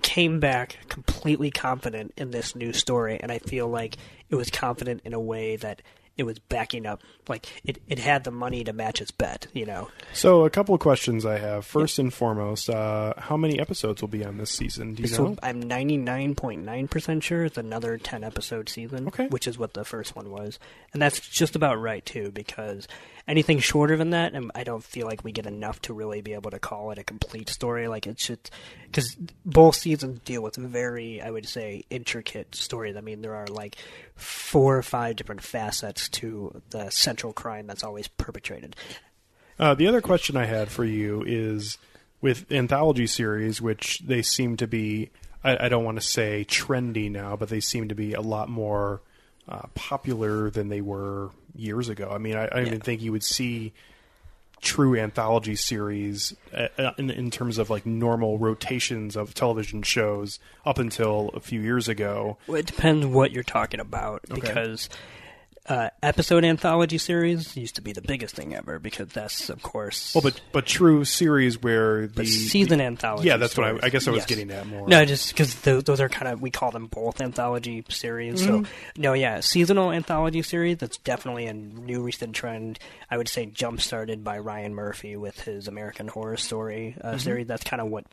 came 0.01 0.39
back 0.39 0.77
completely 0.89 1.51
confident 1.51 2.13
in 2.17 2.31
this 2.31 2.55
new 2.55 2.73
story, 2.73 3.17
and 3.19 3.31
I 3.31 3.39
feel 3.39 3.67
like 3.67 3.95
it 4.29 4.35
was 4.35 4.49
confident 4.49 5.01
in 5.05 5.13
a 5.13 5.19
way 5.19 5.55
that 5.57 5.81
it 6.17 6.23
was 6.23 6.39
backing 6.39 6.85
up, 6.85 7.01
like 7.27 7.47
it, 7.63 7.81
it 7.87 7.99
had 7.99 8.23
the 8.23 8.31
money 8.31 8.63
to 8.63 8.73
match 8.73 9.01
its 9.01 9.11
bet, 9.11 9.47
you 9.53 9.65
know. 9.65 9.89
so 10.13 10.45
a 10.45 10.49
couple 10.49 10.73
of 10.73 10.81
questions 10.81 11.25
I 11.25 11.37
have. 11.37 11.65
First 11.65 11.99
and 11.99 12.13
foremost, 12.13 12.69
uh, 12.69 13.13
how 13.17 13.35
many 13.37 13.59
episodes 13.59 14.01
will 14.01 14.07
be 14.09 14.23
on 14.23 14.37
this 14.37 14.51
season? 14.51 14.93
Do 14.93 15.03
you 15.03 15.09
So 15.09 15.23
know? 15.29 15.35
I'm 15.43 15.61
99.9% 15.63 17.21
sure 17.23 17.45
it's 17.45 17.57
another 17.57 17.97
10 17.97 18.23
episode 18.23 18.69
season, 18.69 19.07
which 19.29 19.47
is 19.47 19.57
what 19.57 19.73
the 19.73 19.83
first 19.83 20.15
one 20.15 20.29
was. 20.31 20.59
And 20.93 21.01
that's 21.01 21.19
just 21.19 21.55
about 21.55 21.79
right, 21.81 22.05
too, 22.05 22.31
because 22.31 22.87
anything 23.27 23.59
shorter 23.59 23.97
than 23.97 24.11
that, 24.11 24.33
I 24.53 24.63
don't 24.63 24.83
feel 24.83 25.07
like 25.07 25.23
we 25.23 25.31
get 25.31 25.45
enough 25.45 25.81
to 25.83 25.93
really 25.93 26.21
be 26.21 26.33
able 26.33 26.51
to 26.51 26.59
call 26.59 26.91
it 26.91 26.97
a 26.97 27.03
complete 27.03 27.49
story. 27.49 27.87
Like, 27.87 28.07
it's 28.07 28.27
just. 28.27 28.51
Because 28.85 29.17
both 29.45 29.75
seasons 29.75 30.19
deal 30.19 30.41
with 30.41 30.55
very, 30.55 31.21
I 31.21 31.29
would 31.29 31.47
say, 31.47 31.83
intricate 31.89 32.55
stories. 32.55 32.95
I 32.95 33.01
mean, 33.01 33.21
there 33.21 33.35
are 33.35 33.47
like 33.47 33.75
four 34.15 34.77
or 34.77 34.83
five 34.83 35.17
different 35.17 35.41
facets 35.41 36.07
to 36.09 36.61
the 36.69 36.89
central 36.89 37.33
crime 37.33 37.67
that's 37.67 37.83
always 37.83 38.07
perpetrated. 38.07 38.75
Uh, 39.59 39.73
the 39.73 39.87
other 39.87 40.01
question 40.01 40.37
I 40.37 40.45
had 40.45 40.69
for 40.69 40.85
you 40.85 41.23
is 41.25 41.77
with 42.21 42.51
anthology 42.51 43.07
series, 43.07 43.61
which 43.61 43.99
they 43.99 44.21
seem 44.21 44.57
to 44.57 44.67
be, 44.67 45.11
I, 45.43 45.65
I 45.65 45.69
don't 45.69 45.83
want 45.83 45.99
to 45.99 46.05
say 46.05 46.45
trendy 46.47 47.11
now, 47.11 47.35
but 47.35 47.49
they 47.49 47.59
seem 47.59 47.89
to 47.89 47.95
be 47.95 48.13
a 48.13 48.21
lot 48.21 48.49
more 48.49 49.01
uh, 49.47 49.67
popular 49.75 50.49
than 50.49 50.69
they 50.69 50.81
were 50.81 51.29
years 51.55 51.89
ago. 51.89 52.09
I 52.11 52.17
mean, 52.17 52.35
I, 52.35 52.45
I 52.45 52.49
don't 52.49 52.67
even 52.67 52.81
think 52.81 53.01
you 53.01 53.11
would 53.11 53.23
see 53.23 53.73
true 54.61 54.97
anthology 54.97 55.55
series 55.55 56.35
uh, 56.53 56.67
uh, 56.77 56.91
in, 56.97 57.11
in 57.11 57.29
terms 57.29 57.57
of 57.57 57.69
like 57.69 57.85
normal 57.85 58.37
rotations 58.39 59.15
of 59.15 59.33
television 59.33 59.83
shows 59.83 60.39
up 60.65 60.79
until 60.79 61.29
a 61.33 61.39
few 61.39 61.61
years 61.61 61.87
ago. 61.87 62.37
Well, 62.47 62.57
it 62.57 62.65
depends 62.65 63.05
what 63.05 63.31
you're 63.31 63.43
talking 63.43 63.79
about 63.79 64.21
Okay. 64.31 64.41
because 64.41 64.89
uh, 65.67 65.89
episode 66.03 66.43
anthology 66.45 66.97
series 66.99 67.57
used 67.57 67.75
to 67.75 67.81
be 67.81 67.91
the 67.91 68.01
biggest 68.01 68.35
thing 68.35 68.53
ever 68.55 68.77
because 68.77 69.07
that's 69.09 69.49
of 69.49 69.63
course 69.63 70.13
Well, 70.13 70.21
but 70.21 70.39
but 70.51 70.65
true 70.67 71.03
series 71.05 71.59
where 71.61 72.05
the 72.05 72.25
season 72.25 72.79
anthology. 72.81 73.27
Yeah, 73.27 73.37
that's 73.37 73.57
what 73.57 73.67
I, 73.83 73.87
I 73.87 73.89
guess 73.89 74.07
I 74.07 74.11
was 74.11 74.19
yes. 74.19 74.25
getting 74.27 74.51
at 74.51 74.67
more. 74.67 74.87
No, 74.87 75.03
just 75.05 75.29
because 75.29 75.55
those, 75.61 75.83
those 75.85 75.99
are 76.01 76.07
kind 76.09 76.27
of 76.31 76.39
we 76.41 76.51
call 76.51 76.69
them 76.71 76.85
both 76.85 77.19
anthology 77.19 77.83
series. 77.89 78.41
Mhm. 78.43 78.45
So 78.65 78.71
no, 78.95 79.13
yeah, 79.13 79.39
seasonal 79.39 79.91
anthology 79.91 80.43
series. 80.43 80.77
That's 80.77 80.97
definitely 80.97 81.47
a 81.47 81.53
new 81.53 82.01
recent 82.03 82.35
trend. 82.35 82.77
I 83.09 83.17
would 83.17 83.27
say 83.27 83.47
jump 83.47 83.81
started 83.81 84.23
by 84.23 84.37
Ryan 84.37 84.75
Murphy 84.75 85.15
with 85.15 85.41
his 85.41 85.67
American 85.67 86.07
Horror 86.09 86.37
Story 86.37 86.95
uh, 87.01 87.13
Mhm. 87.13 87.21
series. 87.21 87.47
That's 87.47 87.63
kind 87.63 87.81
of 87.81 87.87
what 87.87 88.05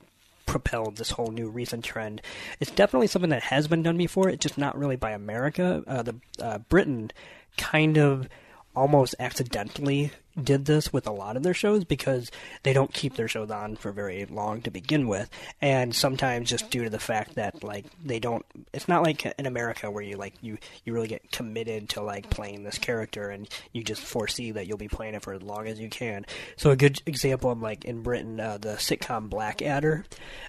propelled 0.47 0.97
this 0.97 1.11
whole 1.11 1.29
new 1.29 1.49
recent 1.49 1.85
trend. 1.85 2.21
It's 2.61 2.71
definitely 2.71 3.07
something 3.07 3.31
that 3.31 3.43
has 3.45 3.69
been 3.69 3.83
done 3.83 3.97
before. 3.97 4.29
It's 4.29 4.43
just 4.43 4.59
not 4.59 4.77
really 4.77 4.97
by 4.97 5.13
America. 5.13 5.83
Uh, 5.87 6.03
the 6.03 6.15
uh, 6.41 6.59
Britain 6.59 7.11
kind 7.57 7.99
of 7.99 8.29
almost 8.75 9.15
accidentally 9.19 10.11
did 10.41 10.65
this 10.65 10.93
with 10.93 11.07
a 11.07 11.13
lot 11.13 11.37
of 11.37 11.43
their 11.43 11.55
shows 11.55 11.85
because 11.85 12.31
they 12.63 12.73
don't 12.73 12.93
keep 12.93 13.17
their 13.17 13.29
shows 13.29 13.51
on 13.51 13.77
for 13.77 13.93
very 13.93 14.25
long 14.27 14.63
to 14.63 14.71
begin 14.71 15.07
with. 15.09 15.29
And 15.61 15.95
sometimes 15.95 16.51
just 16.51 16.71
due 16.71 16.85
to 16.85 16.91
the 16.91 16.99
fact 16.99 17.35
that 17.35 17.63
like 17.63 17.87
they 18.05 18.19
don't 18.19 18.45
it's 18.73 18.89
not 18.89 19.03
like 19.03 19.25
in 19.39 19.47
America 19.47 19.91
where 19.91 20.03
you 20.03 20.17
like 20.17 20.35
you 20.41 20.59
you 20.85 20.93
really 20.93 21.09
get 21.09 21.31
committed 21.31 21.89
to 21.91 22.03
like 22.03 22.31
playing 22.31 22.65
this 22.65 22.79
character 22.79 23.29
and 23.29 23.49
you 23.73 23.83
just 23.83 24.03
foresee 24.03 24.53
that 24.53 24.67
you'll 24.67 24.79
be 24.79 24.89
playing 24.89 25.15
it 25.15 25.23
for 25.23 25.35
as 25.35 25.43
long 25.43 25.67
as 25.67 25.79
you 25.79 25.89
can. 25.89 26.25
So 26.57 26.71
a 26.71 26.77
good 26.77 27.01
example 27.07 27.51
of 27.51 27.61
like 27.61 27.85
in 27.85 28.03
Britain 28.03 28.41
uh, 28.41 28.59
the 28.59 28.75
sitcom 28.75 29.29
Blackadder 29.29 30.05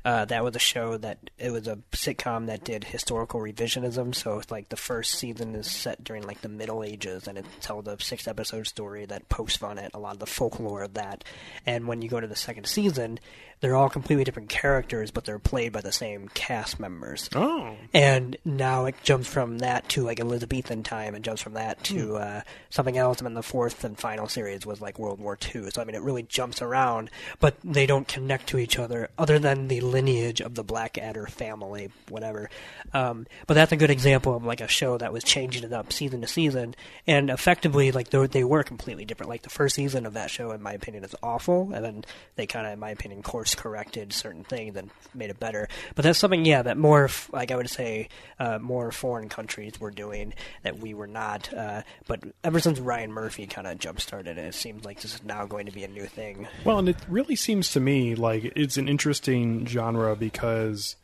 uh, 0.06 0.26
that 0.26 0.44
was 0.44 0.56
a 0.56 0.60
show 0.60 0.98
that 0.98 1.18
it 1.38 1.52
was 1.52 1.68
a 1.68 1.78
sitcom 1.92 2.48
that 2.48 2.64
did 2.64 2.84
historical 2.84 3.40
revisionism. 3.40 4.16
So 4.16 4.40
it's 4.40 4.52
like 4.52 4.70
the 4.70 4.78
first 4.78 5.14
season 5.14 5.56
is 5.56 5.70
set 5.70 6.04
during 6.04 6.24
like 6.24 6.42
the 6.42 6.50
Middle 6.50 6.84
Ages 6.84 7.28
and 7.28 7.38
it 7.38 7.46
tells 7.62 7.88
a 7.88 7.98
six 8.00 8.28
episode 8.28 8.68
story 8.68 9.06
that 9.06 9.30
pokes 9.30 9.58
fun 9.74 9.84
at 9.84 9.94
a 9.94 10.00
lot 10.00 10.14
of 10.14 10.20
the 10.20 10.26
folklore 10.26 10.84
of 10.84 10.94
that. 10.96 11.24
And 11.66 11.88
when 11.88 12.02
you 12.02 12.10
go 12.10 12.20
to 12.20 12.28
the 12.28 12.36
second 12.36 12.66
season 12.68 13.20
they're 13.64 13.76
all 13.78 13.88
completely 13.90 14.26
different 14.26 14.50
characters 14.50 15.10
but 15.10 15.24
they're 15.24 15.40
played 15.40 15.72
by 15.72 15.80
the 15.80 15.92
same 15.92 16.28
cast 16.34 16.80
members 16.80 17.30
Oh. 17.34 17.76
and 17.94 18.36
now 18.44 18.86
it 18.86 18.96
jumps 19.04 19.28
from 19.28 19.60
that 19.60 19.88
to 19.90 20.04
like 20.04 20.20
Elizabethan 20.20 20.84
time 20.84 21.16
and 21.16 21.24
jumps 21.24 21.42
from 21.42 21.54
that 21.54 21.82
to 21.86 22.10
Hmm. 22.10 22.16
uh, 22.16 22.42
something 22.70 22.98
else 22.98 23.20
and 23.20 23.26
then 23.28 23.34
the 23.36 23.42
fourth 23.42 23.84
and 23.86 23.98
final 23.98 24.28
series 24.28 24.66
was 24.66 24.82
like 24.82 25.00
World 25.00 25.20
War 25.22 25.38
II 25.56 25.70
so 25.72 25.82
I 25.82 25.86
mean 25.86 25.96
it 25.96 26.02
really 26.02 26.24
jumps 26.24 26.62
around 26.62 27.10
but 27.40 27.56
they 27.64 27.86
don't 27.86 28.08
connect 28.08 28.48
to 28.48 28.58
each 28.58 28.78
other 28.78 29.10
other 29.18 29.40
than 29.40 29.70
the 29.70 29.80
lineage 29.82 30.42
of 30.42 30.56
the 30.56 30.64
Blackadder 30.64 31.26
family 31.28 31.90
whatever 32.10 32.50
um, 32.94 33.26
but 33.48 33.54
that's 33.54 33.72
a 33.72 33.78
good 33.78 33.90
example 33.90 34.36
of 34.36 34.44
like 34.44 34.60
a 34.60 34.68
show 34.68 34.98
that 34.98 35.14
was 35.14 35.24
changing 35.24 35.64
it 35.64 35.72
up 35.72 35.94
season 35.94 36.20
to 36.20 36.28
season 36.28 36.76
and 37.08 37.30
effectively 37.30 37.92
like 37.94 38.10
they, 38.10 38.28
they 38.28 38.44
were 38.44 38.64
completely 38.64 39.06
different 39.06 39.30
like 39.30 39.44
the 39.44 39.50
first 39.50 39.76
season 39.76 40.06
of 40.06 40.14
that 40.16 40.30
show 40.30 40.52
in 40.52 40.62
my 40.62 40.74
opinion 40.74 41.04
is 41.06 41.16
awful 41.24 41.72
and 41.74 41.86
then 41.86 42.04
they 42.36 42.46
kind 42.46 42.68
of 42.68 42.74
in 42.74 42.80
my 42.80 42.90
opinion 42.90 43.22
course 43.24 43.53
corrected 43.56 44.14
certain 44.14 44.44
things 44.44 44.76
and 44.76 44.90
made 45.14 45.30
it 45.30 45.40
better. 45.40 45.68
But 45.96 46.04
that's 46.04 46.20
something 46.20 46.46
yeah 46.46 46.64
that 46.64 46.78
more 46.78 47.10
like 47.32 47.52
i 47.52 47.56
would 47.56 47.70
say 47.70 48.10
uh, 48.40 48.60
more 48.60 48.92
foreign 48.92 49.30
countries 49.30 49.80
were 49.80 49.92
doing 49.92 50.34
that 50.64 50.80
we 50.80 50.94
were 50.94 51.08
not 51.08 51.54
uh, 51.54 51.84
but 52.08 52.24
ever 52.44 52.60
since 52.60 52.80
ryan 52.80 53.12
murphy 53.12 53.46
kind 53.46 53.68
of 53.68 53.78
jump 53.78 54.00
started 54.00 54.38
it, 54.38 54.46
it 54.46 54.54
seems 54.54 54.86
like 54.86 55.02
this 55.02 55.16
is 55.16 55.24
now 55.24 55.46
going 55.46 55.66
to 55.66 55.72
be 55.72 55.84
a 55.84 55.88
new 55.88 56.06
thing. 56.06 56.48
Well, 56.64 56.80
and 56.80 56.90
it 56.90 56.98
really 57.08 57.36
seems 57.36 57.72
to 57.72 57.80
me 57.80 58.16
like 58.16 58.52
it's 58.56 58.78
an 58.78 58.88
interesting 58.88 59.66
genre 59.66 60.16
because 60.16 60.96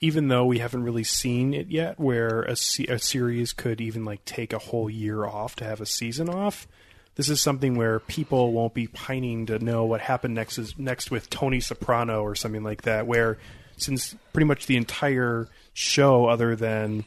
even 0.00 0.28
though 0.28 0.44
we 0.44 0.58
haven't 0.58 0.82
really 0.82 1.04
seen 1.04 1.54
it 1.54 1.68
yet, 1.68 1.98
where 1.98 2.42
a, 2.42 2.52
a 2.52 2.98
series 2.98 3.52
could 3.52 3.80
even 3.80 4.04
like 4.04 4.24
take 4.24 4.52
a 4.52 4.58
whole 4.58 4.90
year 4.90 5.24
off 5.24 5.56
to 5.56 5.64
have 5.64 5.80
a 5.80 5.86
season 5.86 6.28
off, 6.28 6.66
this 7.14 7.28
is 7.28 7.40
something 7.40 7.74
where 7.74 8.00
people 8.00 8.52
won't 8.52 8.74
be 8.74 8.86
pining 8.86 9.46
to 9.46 9.58
know 9.58 9.84
what 9.84 10.00
happened 10.00 10.34
next 10.34 10.58
is 10.58 10.78
next 10.78 11.10
with 11.10 11.28
Tony 11.28 11.60
Soprano 11.60 12.22
or 12.22 12.34
something 12.34 12.62
like 12.62 12.82
that. 12.82 13.06
Where 13.06 13.38
since 13.76 14.14
pretty 14.32 14.46
much 14.46 14.66
the 14.66 14.76
entire 14.76 15.48
show, 15.74 16.26
other 16.26 16.56
than 16.56 17.04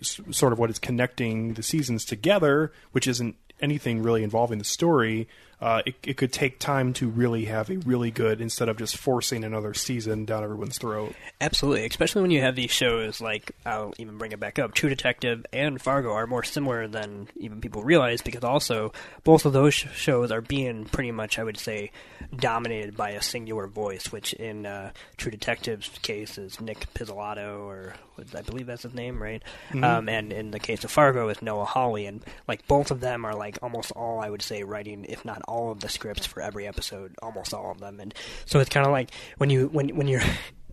sort 0.00 0.52
of 0.52 0.58
what 0.58 0.70
is 0.70 0.78
connecting 0.78 1.54
the 1.54 1.62
seasons 1.62 2.04
together, 2.04 2.72
which 2.92 3.08
isn't 3.08 3.36
anything 3.60 4.02
really 4.02 4.22
involving 4.22 4.58
the 4.58 4.64
story, 4.64 5.28
uh, 5.60 5.82
it, 5.86 5.94
it 6.04 6.16
could 6.16 6.32
take 6.32 6.58
time 6.58 6.92
to 6.94 7.08
really 7.08 7.46
have 7.46 7.70
a 7.70 7.78
really 7.78 8.10
good 8.10 8.40
instead 8.40 8.68
of 8.68 8.76
just 8.76 8.96
forcing 8.96 9.44
another 9.44 9.74
season 9.74 10.24
down 10.24 10.42
everyone's 10.42 10.78
throat. 10.78 11.14
Absolutely, 11.40 11.86
especially 11.86 12.22
when 12.22 12.30
you 12.30 12.40
have 12.40 12.54
these 12.56 12.70
shows 12.70 13.20
like 13.20 13.52
I'll 13.64 13.94
even 13.98 14.18
bring 14.18 14.32
it 14.32 14.40
back 14.40 14.58
up. 14.58 14.74
True 14.74 14.88
Detective 14.88 15.44
and 15.52 15.80
Fargo 15.80 16.12
are 16.12 16.26
more 16.26 16.42
similar 16.42 16.86
than 16.88 17.28
even 17.36 17.60
people 17.60 17.82
realize 17.82 18.22
because 18.22 18.44
also 18.44 18.92
both 19.24 19.44
of 19.46 19.52
those 19.52 19.74
sh- 19.74 19.86
shows 19.94 20.30
are 20.30 20.40
being 20.40 20.84
pretty 20.84 21.10
much, 21.12 21.38
I 21.38 21.44
would 21.44 21.58
say, 21.58 21.90
dominated 22.36 22.96
by 22.96 23.10
a 23.10 23.22
singular 23.22 23.66
voice. 23.66 24.12
Which 24.12 24.32
in 24.34 24.66
uh, 24.66 24.92
True 25.16 25.30
Detective's 25.30 25.88
case 26.02 26.38
is 26.38 26.60
Nic 26.60 26.92
Pizzolatto, 26.94 27.60
or 27.60 27.94
I 28.36 28.42
believe 28.42 28.66
that's 28.66 28.82
his 28.82 28.94
name, 28.94 29.22
right? 29.22 29.42
Mhm. 29.70 29.84
Um, 29.84 30.08
and 30.08 30.32
in 30.32 30.50
the 30.50 30.58
case 30.58 30.84
of 30.84 30.90
Fargo, 30.90 31.28
is 31.28 31.42
Noah 31.42 31.64
Hawley, 31.64 32.06
and 32.06 32.22
like 32.48 32.66
both 32.66 32.90
of 32.90 33.00
them 33.00 33.24
are 33.24 33.34
like 33.34 33.58
almost 33.62 33.92
all 33.92 34.20
I 34.20 34.30
would 34.30 34.42
say 34.42 34.62
writing, 34.62 35.04
if 35.08 35.24
not 35.24 35.42
all 35.44 35.70
of 35.70 35.80
the 35.80 35.88
scripts 35.88 36.26
for 36.26 36.40
every 36.40 36.66
episode, 36.66 37.14
almost 37.22 37.54
all 37.54 37.70
of 37.70 37.80
them. 37.80 38.00
And 38.00 38.14
so 38.46 38.60
it's 38.60 38.70
kind 38.70 38.86
of 38.86 38.92
like 38.92 39.10
when 39.38 39.50
you 39.50 39.68
when 39.68 39.96
when 39.96 40.08
you're 40.08 40.22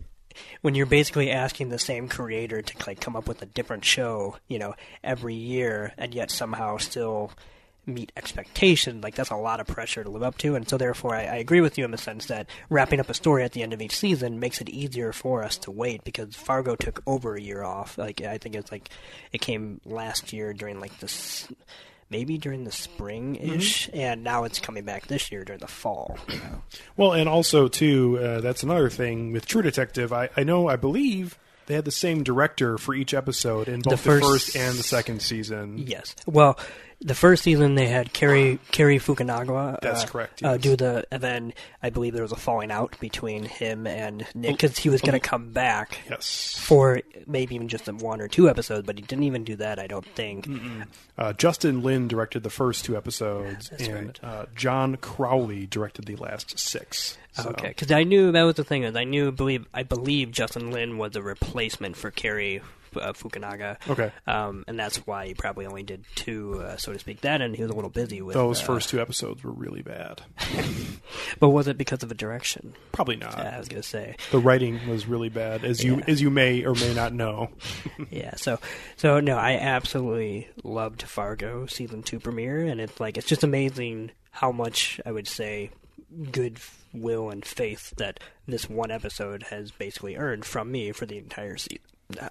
when 0.62 0.74
you're 0.74 0.86
basically 0.86 1.30
asking 1.30 1.68
the 1.68 1.78
same 1.78 2.08
creator 2.08 2.62
to 2.62 2.86
like 2.86 3.00
come 3.00 3.16
up 3.16 3.28
with 3.28 3.42
a 3.42 3.46
different 3.46 3.84
show, 3.84 4.36
you 4.48 4.58
know, 4.58 4.74
every 5.04 5.34
year, 5.34 5.92
and 5.98 6.14
yet 6.14 6.30
somehow 6.30 6.78
still 6.78 7.32
meet 7.86 8.12
expectation. 8.16 9.00
like 9.00 9.14
that's 9.14 9.30
a 9.30 9.36
lot 9.36 9.58
of 9.60 9.66
pressure 9.66 10.04
to 10.04 10.10
live 10.10 10.22
up 10.22 10.38
to. 10.38 10.54
And 10.54 10.68
so, 10.68 10.76
therefore, 10.76 11.14
I, 11.14 11.22
I 11.24 11.36
agree 11.36 11.60
with 11.60 11.78
you 11.78 11.84
in 11.84 11.90
the 11.90 11.98
sense 11.98 12.26
that 12.26 12.48
wrapping 12.70 13.00
up 13.00 13.10
a 13.10 13.14
story 13.14 13.44
at 13.44 13.52
the 13.52 13.62
end 13.62 13.72
of 13.72 13.82
each 13.82 13.96
season 13.96 14.38
makes 14.38 14.60
it 14.60 14.68
easier 14.68 15.12
for 15.12 15.42
us 15.42 15.56
to 15.58 15.70
wait 15.70 16.04
because 16.04 16.34
Fargo 16.34 16.76
took 16.76 17.02
over 17.06 17.34
a 17.34 17.40
year 17.40 17.62
off. 17.62 17.98
Like 17.98 18.20
I 18.22 18.38
think 18.38 18.54
it's 18.54 18.70
like 18.70 18.88
it 19.32 19.40
came 19.40 19.80
last 19.84 20.32
year 20.32 20.52
during 20.52 20.80
like 20.80 20.98
this. 21.00 21.48
Maybe 22.12 22.36
during 22.36 22.64
the 22.64 22.70
spring 22.70 23.36
ish, 23.36 23.88
and 23.94 24.22
now 24.22 24.44
it's 24.44 24.60
coming 24.60 24.84
back 24.84 25.06
this 25.06 25.32
year 25.32 25.44
during 25.44 25.60
the 25.60 25.66
fall. 25.66 26.18
You 26.28 26.36
know? 26.36 26.62
Well, 26.96 27.12
and 27.14 27.26
also 27.28 27.68
too, 27.68 28.18
uh, 28.22 28.40
that's 28.42 28.62
another 28.62 28.90
thing 28.90 29.32
with 29.32 29.46
True 29.46 29.62
Detective. 29.62 30.12
I, 30.12 30.28
I 30.36 30.44
know, 30.44 30.68
I 30.68 30.76
believe 30.76 31.38
they 31.66 31.74
had 31.74 31.86
the 31.86 31.90
same 31.90 32.22
director 32.22 32.76
for 32.76 32.94
each 32.94 33.14
episode 33.14 33.66
in 33.66 33.80
both 33.80 33.92
the 33.92 33.96
first- 33.96 34.26
first, 34.26 34.56
and 34.56 34.76
the 34.78 34.82
second 34.82 35.22
season. 35.22 35.78
Yes. 35.78 36.14
Well, 36.26 36.58
the 37.04 37.14
first 37.14 37.42
season 37.42 37.74
they 37.74 37.88
had 37.88 38.12
Cary 38.12 38.58
Cary 38.70 38.98
Fukunaga. 38.98 39.78
That's 39.80 40.04
uh, 40.04 40.06
correct, 40.06 40.42
Uh, 40.42 40.56
do 40.56 40.76
the 40.76 41.04
and 41.10 41.22
then 41.22 41.54
I 41.82 41.90
believe 41.90 42.14
there 42.14 42.22
was 42.22 42.32
a 42.32 42.36
falling 42.36 42.70
out 42.70 42.96
between 43.00 43.44
him 43.44 43.86
and 43.86 44.26
Nick 44.34 44.52
because 44.52 44.78
he 44.78 44.88
was 44.88 45.00
going 45.00 45.12
to 45.12 45.20
come 45.20 45.52
back. 45.52 45.98
Yes. 46.08 46.56
For 46.58 47.02
maybe 47.26 47.54
even 47.54 47.68
just 47.68 47.86
one 47.92 48.20
or 48.20 48.28
two 48.28 48.48
episodes, 48.48 48.86
but 48.86 48.96
he 48.96 49.02
didn't 49.02 49.24
even 49.24 49.44
do 49.44 49.56
that. 49.56 49.78
I 49.78 49.86
don't 49.86 50.06
think. 50.06 50.48
Uh, 51.18 51.32
Justin 51.32 51.82
Lin 51.82 52.08
directed 52.08 52.42
the 52.42 52.50
first 52.50 52.84
two 52.84 52.96
episodes, 52.96 53.68
That's 53.68 53.86
and 53.88 54.20
uh, 54.22 54.46
John 54.54 54.96
Crowley 54.96 55.66
directed 55.66 56.06
the 56.06 56.16
last 56.16 56.58
six. 56.58 57.18
So. 57.32 57.50
Okay, 57.50 57.68
because 57.68 57.90
I 57.90 58.04
knew 58.04 58.32
that 58.32 58.42
was 58.42 58.56
the 58.56 58.64
thing 58.64 58.82
is 58.84 58.94
I 58.94 59.04
knew 59.04 59.32
believe 59.32 59.66
I 59.72 59.82
believe 59.82 60.30
Justin 60.30 60.70
Lin 60.70 60.98
was 60.98 61.16
a 61.16 61.22
replacement 61.22 61.96
for 61.96 62.10
Cary 62.10 62.60
uh, 62.96 63.12
Fukunaga. 63.12 63.76
Okay. 63.88 64.10
um, 64.26 64.64
and 64.68 64.78
that's 64.78 64.98
why 65.06 65.26
he 65.26 65.34
probably 65.34 65.66
only 65.66 65.82
did 65.82 66.04
two, 66.14 66.60
uh, 66.62 66.76
so 66.76 66.92
to 66.92 66.98
speak. 66.98 67.20
That 67.22 67.40
and 67.40 67.54
he 67.54 67.62
was 67.62 67.70
a 67.70 67.74
little 67.74 67.90
busy 67.90 68.22
with 68.22 68.34
Those 68.34 68.60
uh, 68.62 68.66
first 68.66 68.88
two 68.88 69.00
episodes 69.00 69.42
were 69.44 69.52
really 69.52 69.82
bad. 69.82 70.22
But 71.40 71.50
was 71.50 71.68
it 71.68 71.76
because 71.76 72.02
of 72.02 72.10
a 72.10 72.14
direction? 72.14 72.74
Probably 72.92 73.16
not. 73.16 73.36
Yeah, 73.36 73.54
I 73.54 73.58
was 73.58 73.68
gonna 73.68 73.82
say. 73.82 74.16
The 74.30 74.38
writing 74.38 74.80
was 74.88 75.06
really 75.06 75.28
bad, 75.28 75.64
as 75.64 75.82
you 75.84 75.96
Yeah. 75.96 76.04
as 76.06 76.20
you 76.22 76.30
may 76.30 76.64
or 76.64 76.74
may 76.74 76.94
not 76.94 77.12
know. 77.12 77.50
yeah, 78.10 78.34
so 78.36 78.58
so 78.96 79.20
no, 79.20 79.36
I 79.36 79.52
absolutely 79.56 80.48
loved 80.62 81.02
Fargo 81.02 81.66
season 81.66 82.02
two 82.02 82.18
premiere, 82.20 82.60
and 82.60 82.80
it's 82.80 82.98
like 83.00 83.18
it's 83.18 83.26
just 83.26 83.44
amazing 83.44 84.10
how 84.30 84.52
much 84.52 85.00
I 85.04 85.12
would 85.12 85.28
say 85.28 85.70
good 86.30 86.58
will 86.94 87.30
and 87.30 87.44
faith 87.44 87.92
that 87.96 88.20
this 88.46 88.68
one 88.70 88.90
episode 88.90 89.44
has 89.44 89.70
basically 89.70 90.16
earned 90.16 90.44
from 90.44 90.70
me 90.70 90.92
for 90.92 91.04
the 91.06 91.18
entire 91.18 91.56
season 91.56 91.80
now. 92.20 92.30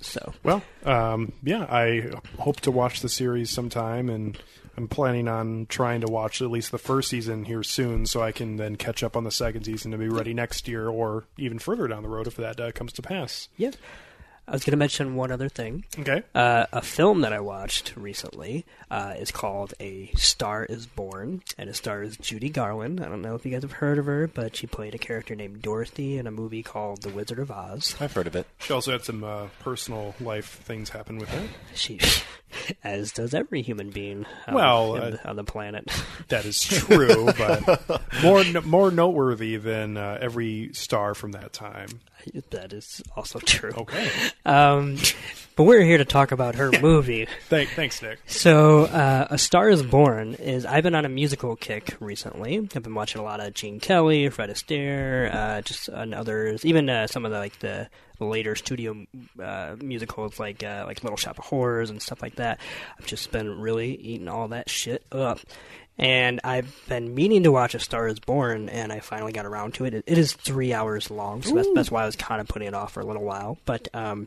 So 0.00 0.32
Well, 0.42 0.62
um, 0.84 1.32
yeah, 1.42 1.66
I 1.68 2.10
hope 2.38 2.60
to 2.60 2.70
watch 2.70 3.00
the 3.00 3.08
series 3.08 3.50
sometime, 3.50 4.08
and 4.08 4.38
I'm 4.76 4.88
planning 4.88 5.28
on 5.28 5.66
trying 5.68 6.00
to 6.00 6.06
watch 6.06 6.40
at 6.40 6.50
least 6.50 6.72
the 6.72 6.78
first 6.78 7.10
season 7.10 7.44
here 7.44 7.62
soon, 7.62 8.06
so 8.06 8.22
I 8.22 8.32
can 8.32 8.56
then 8.56 8.76
catch 8.76 9.02
up 9.02 9.16
on 9.16 9.24
the 9.24 9.30
second 9.30 9.64
season 9.64 9.90
to 9.90 9.98
be 9.98 10.08
ready 10.08 10.32
next 10.32 10.68
year, 10.68 10.88
or 10.88 11.24
even 11.36 11.58
further 11.58 11.86
down 11.86 12.02
the 12.02 12.08
road 12.08 12.26
if 12.26 12.36
that 12.36 12.58
uh, 12.60 12.72
comes 12.72 12.92
to 12.94 13.02
pass. 13.02 13.48
yeah. 13.56 13.72
I 14.50 14.52
was 14.52 14.64
going 14.64 14.72
to 14.72 14.76
mention 14.78 15.14
one 15.14 15.30
other 15.30 15.48
thing. 15.48 15.84
Okay. 15.96 16.24
Uh, 16.34 16.66
a 16.72 16.82
film 16.82 17.20
that 17.20 17.32
I 17.32 17.38
watched 17.38 17.94
recently 17.96 18.66
uh, 18.90 19.14
is 19.16 19.30
called 19.30 19.74
A 19.78 20.10
Star 20.16 20.64
Is 20.64 20.86
Born, 20.86 21.42
and 21.56 21.70
it 21.70 21.76
stars 21.76 22.16
Judy 22.16 22.48
Garland. 22.48 23.00
I 23.00 23.08
don't 23.08 23.22
know 23.22 23.36
if 23.36 23.46
you 23.46 23.52
guys 23.52 23.62
have 23.62 23.70
heard 23.70 23.96
of 23.98 24.06
her, 24.06 24.26
but 24.26 24.56
she 24.56 24.66
played 24.66 24.92
a 24.92 24.98
character 24.98 25.36
named 25.36 25.62
Dorothy 25.62 26.18
in 26.18 26.26
a 26.26 26.32
movie 26.32 26.64
called 26.64 27.02
The 27.02 27.10
Wizard 27.10 27.38
of 27.38 27.52
Oz. 27.52 27.94
I've 28.00 28.12
heard 28.12 28.26
of 28.26 28.34
it. 28.34 28.44
She 28.58 28.72
also 28.72 28.90
had 28.90 29.04
some 29.04 29.22
uh, 29.22 29.46
personal 29.60 30.16
life 30.20 30.48
things 30.64 30.88
happen 30.90 31.18
with 31.18 31.28
her. 31.28 31.46
She, 31.76 32.00
as 32.84 33.12
does 33.12 33.32
every 33.34 33.62
human 33.62 33.90
being 33.90 34.26
on, 34.48 34.54
Well, 34.54 34.96
uh, 34.96 35.10
the- 35.10 35.28
on 35.28 35.36
the 35.36 35.44
planet. 35.44 35.88
That 36.28 36.44
is 36.44 36.62
true, 36.62 37.26
but 37.36 38.02
more 38.22 38.44
more 38.62 38.90
noteworthy 38.92 39.56
than 39.56 39.96
uh, 39.96 40.16
every 40.20 40.70
star 40.74 41.12
from 41.16 41.32
that 41.32 41.52
time. 41.52 41.88
that 42.50 42.72
is 42.72 43.02
also 43.16 43.40
true. 43.40 43.72
Okay. 43.76 44.08
Um, 44.50 44.96
but 45.56 45.64
we're 45.64 45.82
here 45.82 45.98
to 45.98 46.04
talk 46.04 46.32
about 46.32 46.56
her 46.56 46.72
movie. 46.80 47.28
Thank, 47.48 47.70
thanks, 47.70 48.02
Nick. 48.02 48.18
So, 48.26 48.84
uh, 48.84 49.28
A 49.30 49.38
Star 49.38 49.68
is 49.68 49.82
Born 49.82 50.34
is. 50.34 50.66
I've 50.66 50.82
been 50.82 50.94
on 50.94 51.04
a 51.04 51.08
musical 51.08 51.56
kick 51.56 51.96
recently. 52.00 52.58
I've 52.58 52.82
been 52.82 52.94
watching 52.94 53.20
a 53.20 53.24
lot 53.24 53.40
of 53.40 53.54
Gene 53.54 53.78
Kelly, 53.80 54.28
Fred 54.28 54.50
Astaire, 54.50 55.34
uh, 55.34 55.62
just 55.62 55.88
and 55.88 56.14
others. 56.14 56.64
Even 56.64 56.88
uh, 56.88 57.06
some 57.06 57.24
of 57.24 57.30
the 57.30 57.38
like 57.38 57.58
the 57.60 57.88
later 58.18 58.54
studio 58.54 59.06
uh, 59.42 59.76
musicals, 59.80 60.38
like 60.38 60.62
uh, 60.62 60.84
like 60.86 61.02
Little 61.02 61.16
Shop 61.16 61.38
of 61.38 61.44
Horrors 61.44 61.90
and 61.90 62.02
stuff 62.02 62.22
like 62.22 62.36
that. 62.36 62.60
I've 62.98 63.06
just 63.06 63.30
been 63.30 63.60
really 63.60 63.94
eating 63.94 64.28
all 64.28 64.48
that 64.48 64.68
shit 64.68 65.04
up. 65.12 65.40
And 66.00 66.40
I've 66.42 66.74
been 66.88 67.14
meaning 67.14 67.42
to 67.42 67.52
watch 67.52 67.74
A 67.74 67.78
Star 67.78 68.08
Is 68.08 68.18
Born, 68.18 68.70
and 68.70 68.90
I 68.90 69.00
finally 69.00 69.32
got 69.32 69.44
around 69.44 69.74
to 69.74 69.84
it. 69.84 69.92
It, 69.92 70.04
it 70.06 70.16
is 70.16 70.32
three 70.32 70.72
hours 70.72 71.10
long, 71.10 71.42
so 71.42 71.54
that's, 71.54 71.68
that's 71.74 71.90
why 71.90 72.04
I 72.04 72.06
was 72.06 72.16
kind 72.16 72.40
of 72.40 72.48
putting 72.48 72.68
it 72.68 72.74
off 72.74 72.92
for 72.94 73.00
a 73.00 73.04
little 73.04 73.22
while. 73.22 73.58
But 73.66 73.86
um, 73.92 74.26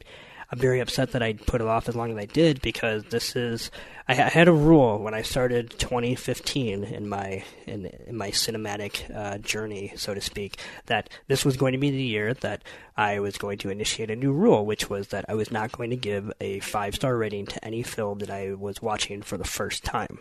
I'm 0.52 0.60
very 0.60 0.82
upset 0.82 1.14
that 1.14 1.24
I 1.24 1.34
put 1.34 1.62
it 1.62 1.68
off 1.68 1.90
as 1.90 1.96
long 1.96 2.12
as 2.12 2.18
I 2.18 2.26
did 2.26 2.62
because 2.62 3.04
this 3.06 3.36
is. 3.36 3.72
I, 4.08 4.16
had 4.16 4.48
a 4.48 4.54
rule 4.54 5.00
when 5.00 5.14
I 5.14 5.22
started 5.22 5.70
2015 5.78 6.84
in 6.84 7.08
my 7.08 7.44
in, 7.66 7.86
in 7.86 8.18
my 8.18 8.32
cinematic 8.32 9.10
uh, 9.16 9.38
journey, 9.38 9.94
so 9.96 10.14
to 10.14 10.20
speak, 10.20 10.58
that 10.88 11.10
this 11.28 11.46
was 11.46 11.56
going 11.56 11.72
to 11.72 11.78
be 11.78 11.90
the 11.90 12.04
year 12.04 12.34
that 12.36 12.64
I 12.98 13.20
was 13.20 13.38
going 13.38 13.58
to 13.60 13.70
initiate 13.70 14.12
a 14.12 14.16
new 14.16 14.34
rule, 14.34 14.66
which 14.66 14.90
was 14.90 15.08
that 15.10 15.26
I 15.30 15.34
was 15.34 15.52
not 15.52 15.72
going 15.72 15.90
to 15.92 15.96
give 15.96 16.32
a 16.42 16.60
five 16.60 16.96
star 16.96 17.16
rating 17.16 17.48
to 17.48 17.64
any 17.64 17.82
film 17.82 18.20
that 18.20 18.30
I 18.30 18.54
was 18.54 18.82
watching 18.82 19.22
for 19.22 19.38
the 19.38 19.46
first 19.46 19.84
time. 19.84 20.20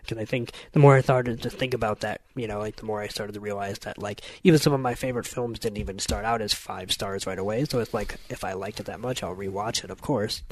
Because 0.00 0.22
I 0.22 0.24
think 0.24 0.52
the 0.72 0.78
more 0.78 0.96
I 0.96 1.02
started 1.02 1.42
to 1.42 1.50
think 1.50 1.74
about 1.74 2.00
that, 2.00 2.22
you 2.34 2.46
know, 2.46 2.60
like 2.60 2.76
the 2.76 2.86
more 2.86 3.02
I 3.02 3.08
started 3.08 3.34
to 3.34 3.40
realize 3.40 3.80
that, 3.80 3.98
like, 3.98 4.22
even 4.42 4.58
some 4.58 4.72
of 4.72 4.80
my 4.80 4.94
favorite 4.94 5.26
films 5.26 5.58
didn't 5.58 5.76
even 5.76 5.98
start 5.98 6.24
out 6.24 6.40
as 6.40 6.54
five 6.54 6.90
stars 6.90 7.26
right 7.26 7.38
away. 7.38 7.66
So 7.66 7.80
it's 7.80 7.92
like, 7.92 8.16
if 8.30 8.42
I 8.42 8.54
liked 8.54 8.80
it 8.80 8.86
that 8.86 9.00
much, 9.00 9.22
I'll 9.22 9.36
rewatch 9.36 9.84
it, 9.84 9.90
of 9.90 10.00
course. 10.00 10.42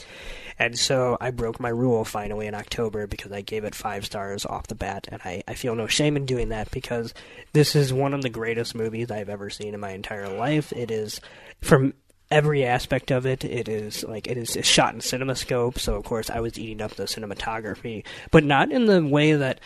And 0.59 0.79
so 0.79 1.17
I 1.23 1.31
broke 1.31 1.59
my 1.59 1.71
rule 1.71 2.05
finally 2.05 2.47
in 2.47 2.55
October 2.57 3.07
because 3.07 3.31
I 3.31 3.41
gave 3.41 3.65
it 3.65 3.75
five 3.75 4.05
stars 4.05 4.45
off 4.45 4.67
the 4.67 4.75
bat, 4.75 5.07
and 5.11 5.21
I, 5.25 5.43
I 5.47 5.55
feel 5.55 5.75
no 5.75 5.87
shame 5.87 6.17
in 6.17 6.27
doing 6.27 6.49
that 6.49 6.71
because 6.71 7.15
this 7.53 7.77
is 7.77 7.93
one 7.93 8.15
of 8.15 8.23
the 8.23 8.29
greatest 8.29 8.75
movies 8.75 9.11
I've 9.11 9.29
ever 9.29 9.51
seen 9.51 9.75
in 9.75 9.81
my 9.81 9.93
entire 9.93 10.29
life. 10.29 10.73
It 10.73 10.91
is, 10.91 11.21
from 11.61 11.95
every 12.31 12.65
aspect 12.65 13.11
of 13.11 13.27
it. 13.27 13.45
It 13.45 13.69
is 13.69 14.05
like 14.05 14.27
it 14.27 14.37
is 14.37 14.59
shot 14.63 14.95
in 14.95 15.01
CinemaScope, 15.01 15.79
so 15.79 15.95
of 15.95 16.05
course 16.05 16.31
I 16.31 16.41
was 16.41 16.59
eating 16.59 16.83
up 16.83 16.93
the 16.93 17.05
cinematography, 17.05 18.05
but 18.31 18.45
not 18.45 18.73
in 18.73 18.87
the 18.87 19.05
way 19.05 19.35
that 19.35 19.61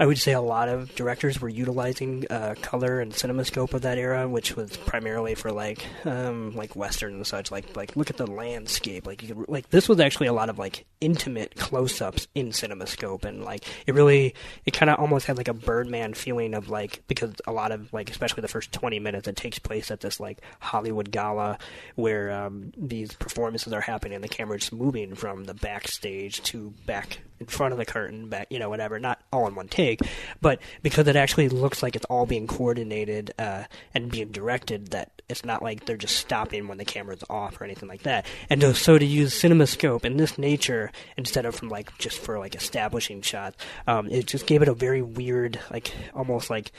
I 0.00 0.06
would 0.06 0.18
say 0.18 0.32
a 0.32 0.40
lot 0.40 0.70
of 0.70 0.94
directors 0.94 1.42
were 1.42 1.50
utilizing 1.50 2.24
uh, 2.30 2.54
color 2.62 3.00
and 3.00 3.12
CinemaScope 3.12 3.74
of 3.74 3.82
that 3.82 3.98
era, 3.98 4.26
which 4.26 4.56
was 4.56 4.74
primarily 4.74 5.34
for 5.34 5.52
like 5.52 5.84
um, 6.06 6.56
like 6.56 6.74
western 6.74 7.16
and 7.16 7.26
such. 7.26 7.50
Like 7.50 7.76
like 7.76 7.96
look 7.96 8.08
at 8.08 8.16
the 8.16 8.26
landscape. 8.26 9.06
Like 9.06 9.22
you 9.22 9.34
could, 9.34 9.48
like 9.50 9.68
this 9.68 9.90
was 9.90 10.00
actually 10.00 10.28
a 10.28 10.32
lot 10.32 10.48
of 10.48 10.58
like 10.58 10.86
intimate 11.02 11.54
close-ups 11.56 12.28
in 12.34 12.48
CinemaScope, 12.48 13.26
and 13.26 13.44
like 13.44 13.66
it 13.86 13.94
really 13.94 14.34
it 14.64 14.70
kind 14.70 14.88
of 14.88 14.98
almost 14.98 15.26
had 15.26 15.36
like 15.36 15.48
a 15.48 15.52
Birdman 15.52 16.14
feeling 16.14 16.54
of 16.54 16.70
like 16.70 17.02
because 17.06 17.34
a 17.46 17.52
lot 17.52 17.70
of 17.70 17.92
like 17.92 18.08
especially 18.08 18.40
the 18.40 18.48
first 18.48 18.72
twenty 18.72 19.00
minutes 19.00 19.28
it 19.28 19.36
takes 19.36 19.58
place 19.58 19.90
at 19.90 20.00
this 20.00 20.18
like 20.18 20.40
Hollywood 20.60 21.10
gala 21.10 21.58
where 21.96 22.32
um, 22.32 22.72
these 22.74 23.12
performances 23.12 23.74
are 23.74 23.82
happening, 23.82 24.14
and 24.14 24.24
the 24.24 24.28
camera's 24.28 24.72
moving 24.72 25.14
from 25.14 25.44
the 25.44 25.52
backstage 25.52 26.42
to 26.44 26.72
back 26.86 27.18
in 27.40 27.46
front 27.46 27.72
of 27.72 27.78
the 27.78 27.86
curtain, 27.86 28.28
back, 28.28 28.46
you 28.50 28.58
know, 28.58 28.68
whatever, 28.68 29.00
not 29.00 29.20
all 29.32 29.46
in 29.48 29.54
one 29.54 29.66
take, 29.66 30.00
but 30.40 30.60
because 30.82 31.08
it 31.08 31.16
actually 31.16 31.48
looks 31.48 31.82
like 31.82 31.96
it's 31.96 32.04
all 32.06 32.26
being 32.26 32.46
coordinated 32.46 33.32
uh, 33.38 33.64
and 33.94 34.10
being 34.10 34.28
directed, 34.28 34.88
that 34.88 35.10
it's 35.28 35.44
not 35.44 35.62
like 35.62 35.86
they're 35.86 35.96
just 35.96 36.16
stopping 36.16 36.68
when 36.68 36.76
the 36.76 36.84
camera's 36.84 37.24
off 37.30 37.60
or 37.60 37.64
anything 37.64 37.88
like 37.88 38.02
that. 38.02 38.26
And 38.50 38.76
so 38.76 38.98
to 38.98 39.04
use 39.04 39.32
CinemaScope 39.34 40.04
in 40.04 40.18
this 40.18 40.36
nature 40.36 40.92
instead 41.16 41.46
of 41.46 41.54
from 41.54 41.70
like 41.70 41.96
just 41.98 42.18
for 42.18 42.38
like 42.38 42.54
establishing 42.54 43.22
shots, 43.22 43.56
um, 43.86 44.08
it 44.08 44.26
just 44.26 44.46
gave 44.46 44.60
it 44.60 44.68
a 44.68 44.74
very 44.74 45.02
weird, 45.02 45.58
like 45.70 45.92
almost 46.14 46.50
like 46.50 46.72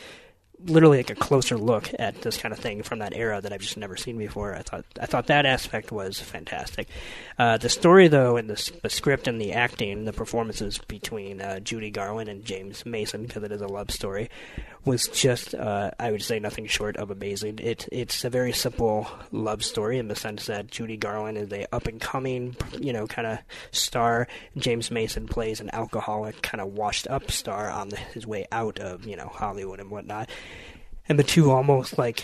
literally 0.65 0.97
like 0.97 1.09
a 1.09 1.15
closer 1.15 1.57
look 1.57 1.89
at 1.99 2.21
this 2.21 2.37
kind 2.37 2.53
of 2.53 2.59
thing 2.59 2.83
from 2.83 2.99
that 2.99 3.15
era 3.15 3.41
that 3.41 3.51
I've 3.51 3.61
just 3.61 3.77
never 3.77 3.95
seen 3.95 4.17
before. 4.17 4.55
I 4.55 4.61
thought 4.61 4.85
I 4.99 5.05
thought 5.05 5.27
that 5.27 5.45
aspect 5.45 5.91
was 5.91 6.19
fantastic. 6.19 6.87
Uh, 7.37 7.57
the 7.57 7.69
story, 7.69 8.07
though, 8.07 8.37
and 8.37 8.49
the, 8.49 8.71
the 8.83 8.89
script 8.89 9.27
and 9.27 9.39
the 9.39 9.53
acting, 9.53 10.05
the 10.05 10.13
performances 10.13 10.77
between 10.87 11.41
uh, 11.41 11.59
Judy 11.59 11.89
Garland 11.91 12.29
and 12.29 12.45
James 12.45 12.85
Mason, 12.85 13.25
because 13.25 13.43
it 13.43 13.51
is 13.51 13.61
a 13.61 13.67
love 13.67 13.91
story, 13.91 14.29
was 14.83 15.07
just 15.09 15.53
uh, 15.53 15.91
I 15.99 16.11
would 16.11 16.21
say 16.23 16.39
nothing 16.39 16.65
short 16.65 16.97
of 16.97 17.11
amazing. 17.11 17.59
It 17.59 17.87
it's 17.91 18.23
a 18.23 18.29
very 18.29 18.51
simple 18.51 19.07
love 19.31 19.63
story 19.63 19.97
in 19.99 20.07
the 20.07 20.15
sense 20.15 20.47
that 20.47 20.71
Judy 20.71 20.97
Garland 20.97 21.37
is 21.37 21.51
a 21.51 21.67
up 21.73 21.87
and 21.87 22.01
coming, 22.01 22.55
you 22.79 22.91
know, 22.93 23.07
kind 23.07 23.27
of 23.27 23.39
star. 23.71 24.27
James 24.57 24.89
Mason 24.89 25.27
plays 25.27 25.59
an 25.59 25.69
alcoholic, 25.73 26.41
kind 26.41 26.61
of 26.61 26.73
washed 26.73 27.07
up 27.07 27.29
star 27.31 27.69
on 27.69 27.89
the, 27.89 27.97
his 27.97 28.25
way 28.25 28.47
out 28.51 28.79
of 28.79 29.05
you 29.05 29.15
know 29.15 29.27
Hollywood 29.27 29.79
and 29.79 29.91
whatnot 29.91 30.29
and 31.09 31.17
the 31.17 31.23
two 31.23 31.49
almost 31.51 31.97
like 31.97 32.23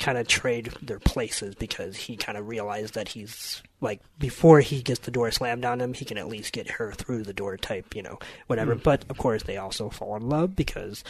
kind 0.00 0.18
of 0.18 0.26
trade 0.28 0.70
their 0.82 0.98
places 0.98 1.54
because 1.54 1.96
he 1.96 2.16
kind 2.16 2.36
of 2.36 2.48
realized 2.48 2.94
that 2.94 3.08
he's 3.08 3.62
like 3.80 4.00
before 4.18 4.60
he 4.60 4.82
gets 4.82 5.00
the 5.00 5.10
door 5.10 5.30
slammed 5.30 5.64
on 5.64 5.80
him 5.80 5.94
he 5.94 6.04
can 6.04 6.18
at 6.18 6.28
least 6.28 6.52
get 6.52 6.68
her 6.68 6.92
through 6.92 7.22
the 7.22 7.32
door 7.32 7.56
type 7.56 7.94
you 7.94 8.02
know 8.02 8.18
whatever 8.48 8.74
Mm. 8.74 8.82
but 8.82 9.04
of 9.08 9.16
course 9.16 9.44
they 9.44 9.56
also 9.56 9.88
fall 9.88 10.16
in 10.16 10.28
love 10.28 10.54
because 10.56 11.02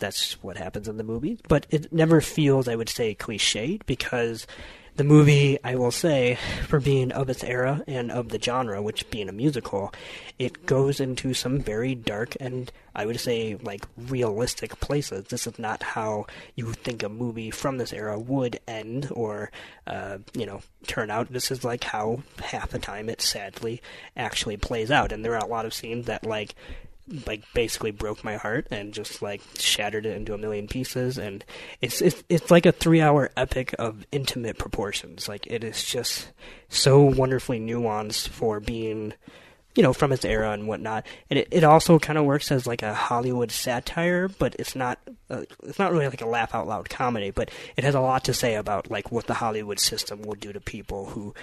that's 0.00 0.42
what 0.42 0.56
happens 0.56 0.88
in 0.88 0.96
the 0.96 1.04
movie 1.04 1.38
but 1.48 1.66
it 1.70 1.92
never 1.92 2.20
feels 2.20 2.66
i 2.66 2.74
would 2.74 2.88
say 2.88 3.14
cliched 3.14 3.86
because 3.86 4.46
the 5.00 5.04
movie, 5.04 5.58
I 5.64 5.76
will 5.76 5.92
say, 5.92 6.36
for 6.68 6.78
being 6.78 7.10
of 7.12 7.30
its 7.30 7.42
era 7.42 7.82
and 7.86 8.10
of 8.10 8.28
the 8.28 8.38
genre, 8.38 8.82
which 8.82 9.08
being 9.10 9.30
a 9.30 9.32
musical, 9.32 9.94
it 10.38 10.66
goes 10.66 11.00
into 11.00 11.32
some 11.32 11.58
very 11.58 11.94
dark 11.94 12.36
and 12.38 12.70
I 12.94 13.06
would 13.06 13.18
say 13.18 13.56
like 13.62 13.86
realistic 13.96 14.78
places. 14.80 15.24
This 15.24 15.46
is 15.46 15.58
not 15.58 15.82
how 15.82 16.26
you 16.54 16.72
think 16.72 17.02
a 17.02 17.08
movie 17.08 17.50
from 17.50 17.78
this 17.78 17.94
era 17.94 18.18
would 18.18 18.60
end 18.68 19.08
or 19.12 19.50
uh, 19.86 20.18
you 20.34 20.44
know 20.44 20.60
turn 20.86 21.10
out. 21.10 21.32
This 21.32 21.50
is 21.50 21.64
like 21.64 21.84
how 21.84 22.22
half 22.42 22.70
the 22.70 22.78
time 22.78 23.08
it 23.08 23.22
sadly 23.22 23.80
actually 24.16 24.58
plays 24.58 24.90
out, 24.90 25.12
and 25.12 25.24
there 25.24 25.34
are 25.34 25.44
a 25.44 25.46
lot 25.46 25.66
of 25.66 25.72
scenes 25.72 26.06
that 26.06 26.26
like 26.26 26.54
like 27.26 27.42
basically 27.54 27.90
broke 27.90 28.22
my 28.22 28.36
heart 28.36 28.66
and 28.70 28.92
just 28.92 29.22
like 29.22 29.40
shattered 29.58 30.06
it 30.06 30.16
into 30.16 30.34
a 30.34 30.38
million 30.38 30.68
pieces. 30.68 31.18
And 31.18 31.44
it's 31.80 32.00
it's 32.00 32.22
it's 32.28 32.50
like 32.50 32.66
a 32.66 32.72
3-hour 32.72 33.30
epic 33.36 33.74
of 33.78 34.06
intimate 34.12 34.58
proportions. 34.58 35.28
Like 35.28 35.46
it 35.46 35.64
is 35.64 35.84
just 35.84 36.30
so 36.68 37.00
wonderfully 37.02 37.60
nuanced 37.60 38.28
for 38.28 38.60
being 38.60 39.14
you 39.76 39.82
know 39.82 39.92
from 39.92 40.12
its 40.12 40.24
era 40.24 40.52
and 40.52 40.68
whatnot. 40.68 41.06
And 41.28 41.38
it, 41.38 41.48
it 41.50 41.64
also 41.64 41.98
kind 41.98 42.18
of 42.18 42.24
works 42.24 42.52
as 42.52 42.66
like 42.66 42.82
a 42.82 42.94
Hollywood 42.94 43.50
satire 43.50 44.28
but 44.28 44.54
it's 44.58 44.76
not 44.76 44.98
uh, 45.28 45.44
it's 45.64 45.78
not 45.78 45.92
really 45.92 46.08
like 46.08 46.22
a 46.22 46.26
laugh 46.26 46.54
out 46.54 46.68
loud 46.68 46.88
comedy. 46.88 47.30
But 47.30 47.50
it 47.76 47.84
has 47.84 47.94
a 47.94 48.00
lot 48.00 48.24
to 48.24 48.34
say 48.34 48.54
about 48.54 48.90
like 48.90 49.10
what 49.10 49.26
the 49.26 49.34
Hollywood 49.34 49.80
system 49.80 50.22
will 50.22 50.36
do 50.36 50.52
to 50.52 50.60
people 50.60 51.06
who 51.06 51.34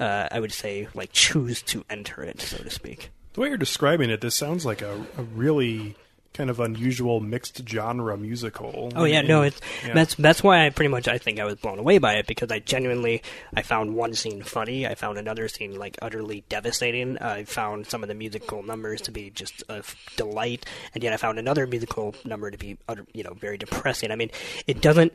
uh, 0.00 0.28
I 0.32 0.40
would 0.40 0.52
say 0.52 0.88
like 0.94 1.12
choose 1.12 1.62
to 1.62 1.84
enter 1.88 2.22
it 2.22 2.40
so 2.40 2.58
to 2.58 2.70
speak 2.70 3.10
The 3.34 3.40
way 3.40 3.48
you're 3.48 3.56
describing 3.56 4.10
it, 4.10 4.20
this 4.20 4.34
sounds 4.34 4.66
like 4.66 4.82
a, 4.82 4.92
a 5.16 5.22
really 5.22 5.96
kind 6.34 6.48
of 6.48 6.60
unusual 6.60 7.20
mixed 7.20 7.60
genre 7.68 8.16
musical. 8.16 8.90
Oh 8.96 9.04
yeah, 9.04 9.18
And- 9.18 9.28
no, 9.28 9.42
it's 9.42 9.60
yeah. 9.86 9.92
that's 9.92 10.14
that's 10.14 10.42
why 10.42 10.64
I 10.66 10.70
pretty 10.70 10.88
much 10.88 11.06
I 11.06 11.18
think 11.18 11.38
I 11.38 11.44
was 11.44 11.56
blown 11.56 11.78
away 11.78 11.98
by 11.98 12.14
it 12.14 12.26
because 12.26 12.50
I 12.50 12.58
genuinely 12.58 13.22
I 13.54 13.60
found 13.60 13.94
one 13.94 14.14
scene 14.14 14.42
funny, 14.42 14.86
I 14.86 14.94
found 14.94 15.18
another 15.18 15.46
scene 15.48 15.78
like 15.78 15.98
utterly 16.00 16.44
devastating, 16.48 17.18
I 17.18 17.44
found 17.44 17.86
some 17.86 18.02
of 18.02 18.08
the 18.08 18.14
musical 18.14 18.62
numbers 18.62 19.02
to 19.02 19.10
be 19.10 19.28
just 19.28 19.62
a 19.68 19.78
f- 19.78 19.94
delight, 20.16 20.64
and 20.94 21.04
yet 21.04 21.12
I 21.12 21.18
found 21.18 21.38
another 21.38 21.66
musical 21.66 22.14
number 22.24 22.50
to 22.50 22.56
be 22.56 22.78
utter, 22.88 23.06
you 23.12 23.24
know 23.24 23.34
very 23.34 23.58
depressing. 23.58 24.10
I 24.10 24.16
mean, 24.16 24.30
it 24.66 24.80
doesn't. 24.80 25.12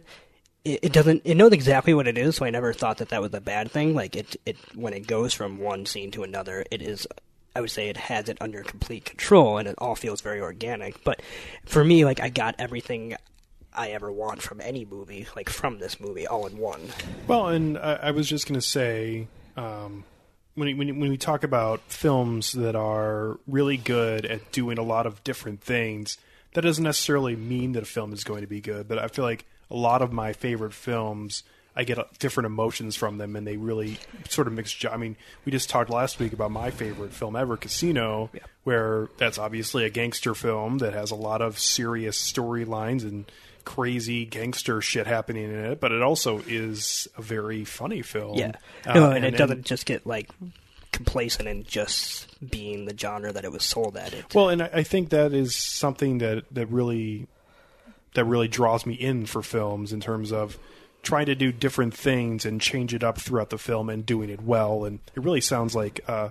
It 0.66 0.80
it 0.84 0.94
doesn't. 0.94 1.22
It 1.26 1.34
knows 1.36 1.52
exactly 1.52 1.96
what 1.96 2.08
it 2.08 2.18
is, 2.18 2.36
so 2.36 2.46
I 2.46 2.52
never 2.52 2.74
thought 2.74 2.98
that 2.98 3.10
that 3.10 3.22
was 3.22 3.34
a 3.34 3.42
bad 3.42 3.72
thing. 3.72 3.96
Like 3.96 4.16
it, 4.16 4.36
it 4.46 4.58
when 4.76 4.94
it 4.94 5.08
goes 5.08 5.34
from 5.34 5.58
one 5.60 5.86
scene 5.88 6.12
to 6.12 6.22
another, 6.24 6.64
it 6.70 6.82
is 6.84 7.08
I 7.58 7.60
would 7.60 7.72
say 7.72 7.90
it 7.90 7.98
has 7.98 8.30
it 8.30 8.38
under 8.40 8.62
complete 8.62 9.04
control 9.04 9.58
and 9.58 9.68
it 9.68 9.74
all 9.80 9.96
feels 9.96 10.22
very 10.22 10.40
organic. 10.40 11.04
But 11.04 11.24
for 11.66 11.84
me, 11.84 12.06
like 12.06 12.20
I 12.20 12.30
got 12.30 12.54
everything 12.60 13.16
I 13.74 13.90
ever 13.90 14.12
want 14.12 14.44
from 14.44 14.62
any 14.62 14.86
movie, 14.86 15.26
like 15.36 15.50
from 15.50 15.80
this 15.80 16.00
movie, 16.00 16.28
all 16.28 16.46
in 16.46 16.60
one. 16.60 16.82
Well, 17.26 17.48
and 17.48 17.80
I, 17.80 17.94
I 17.96 18.12
was 18.12 18.30
just 18.30 18.48
going 18.48 18.60
to 18.60 18.66
say, 18.66 19.28
um, 19.56 20.04
when 20.54 20.78
when 20.78 21.00
when 21.00 21.10
we 21.10 21.18
talk 21.18 21.44
about 21.44 21.82
films 21.88 22.52
that 22.52 22.76
are 22.76 23.40
really 23.48 23.78
good 23.78 24.28
at 24.28 24.52
doing 24.52 24.78
a 24.78 24.84
lot 24.84 25.08
of 25.08 25.24
different 25.24 25.62
things, 25.62 26.20
that 26.54 26.62
doesn't 26.62 26.84
necessarily 26.84 27.36
mean 27.36 27.72
that 27.72 27.82
a 27.82 27.88
film 27.88 28.14
is 28.14 28.24
going 28.24 28.42
to 28.42 28.48
be 28.48 28.62
good. 28.62 28.88
But 28.88 29.00
I 29.00 29.08
feel 29.08 29.26
like 29.26 29.48
a 29.72 29.76
lot 29.76 30.04
of 30.04 30.12
my 30.14 30.32
favorite 30.32 30.76
films, 30.76 31.42
I 31.78 31.84
get 31.84 32.00
different 32.18 32.48
emotions 32.48 32.96
from 32.96 33.20
them, 33.20 33.36
and 33.36 33.46
they 33.46 33.56
really 33.56 34.00
sort 34.30 34.48
of 34.48 34.54
mix. 34.54 34.84
I 34.84 34.98
mean, 34.98 35.16
we 35.46 35.52
just 35.52 35.70
talked 35.70 35.92
last 35.92 36.20
week 36.20 36.34
about 36.34 36.50
my 36.50 36.72
favorite 36.72 37.14
film 37.14 37.36
ever, 37.36 37.56
Casino, 37.56 38.32
where 38.64 39.10
that's 39.18 39.38
obviously 39.38 39.86
a 39.86 39.90
gangster 39.92 40.34
film 40.34 40.80
that 40.80 40.94
has 40.94 41.12
a 41.12 41.16
lot 41.16 41.44
of 41.44 41.60
serious 41.60 42.20
storylines 42.20 43.04
and 43.04 43.32
crazy 43.64 44.26
gangster 44.26 44.82
shit 44.82 45.06
happening 45.06 45.44
in 45.44 45.66
it, 45.66 45.80
but 45.80 45.92
it 45.92 46.02
also 46.02 46.40
is 46.48 47.08
a 47.16 47.22
very 47.22 47.64
funny 47.64 48.02
film. 48.02 48.38
Yeah. 48.38 48.54
Uh, 48.86 48.94
no, 48.94 49.12
and, 49.12 49.24
it 49.24 49.38
doesn't 49.38 49.64
just 49.64 49.86
get 49.86 50.08
like 50.08 50.32
complacent 50.92 51.48
in 51.48 51.64
just 51.64 52.28
being 52.50 52.86
the 52.86 52.98
genre 52.98 53.32
that 53.32 53.46
it 53.46 53.52
was 53.52 53.64
sold 53.64 53.98
at. 53.98 54.14
It 54.14 54.34
Well, 54.34 54.50
and 54.50 54.64
I 54.64 54.70
I 54.74 54.84
think 54.84 55.10
that 55.10 55.32
is 55.32 55.56
something 55.56 56.18
that 56.20 56.46
that 56.52 56.68
really 56.68 57.28
that 58.16 58.26
really 58.26 58.48
draws 58.48 58.86
me 58.86 58.96
in 58.96 59.28
for 59.28 59.44
films 59.44 59.94
in 59.94 60.00
terms 60.00 60.32
of 60.32 60.58
trying 61.04 61.28
to 61.28 61.36
do 61.36 61.52
different 61.52 61.94
things 61.94 62.46
and 62.46 62.60
change 62.60 62.94
it 62.94 63.04
up 63.04 63.18
throughout 63.20 63.50
the 63.50 63.58
film 63.58 63.90
and 63.90 64.06
doing 64.06 64.30
it 64.30 64.42
well. 64.42 64.86
And 64.86 65.00
it 65.16 65.24
really 65.24 65.42
sounds 65.42 65.76
like 65.76 66.02
uh, 66.08 66.30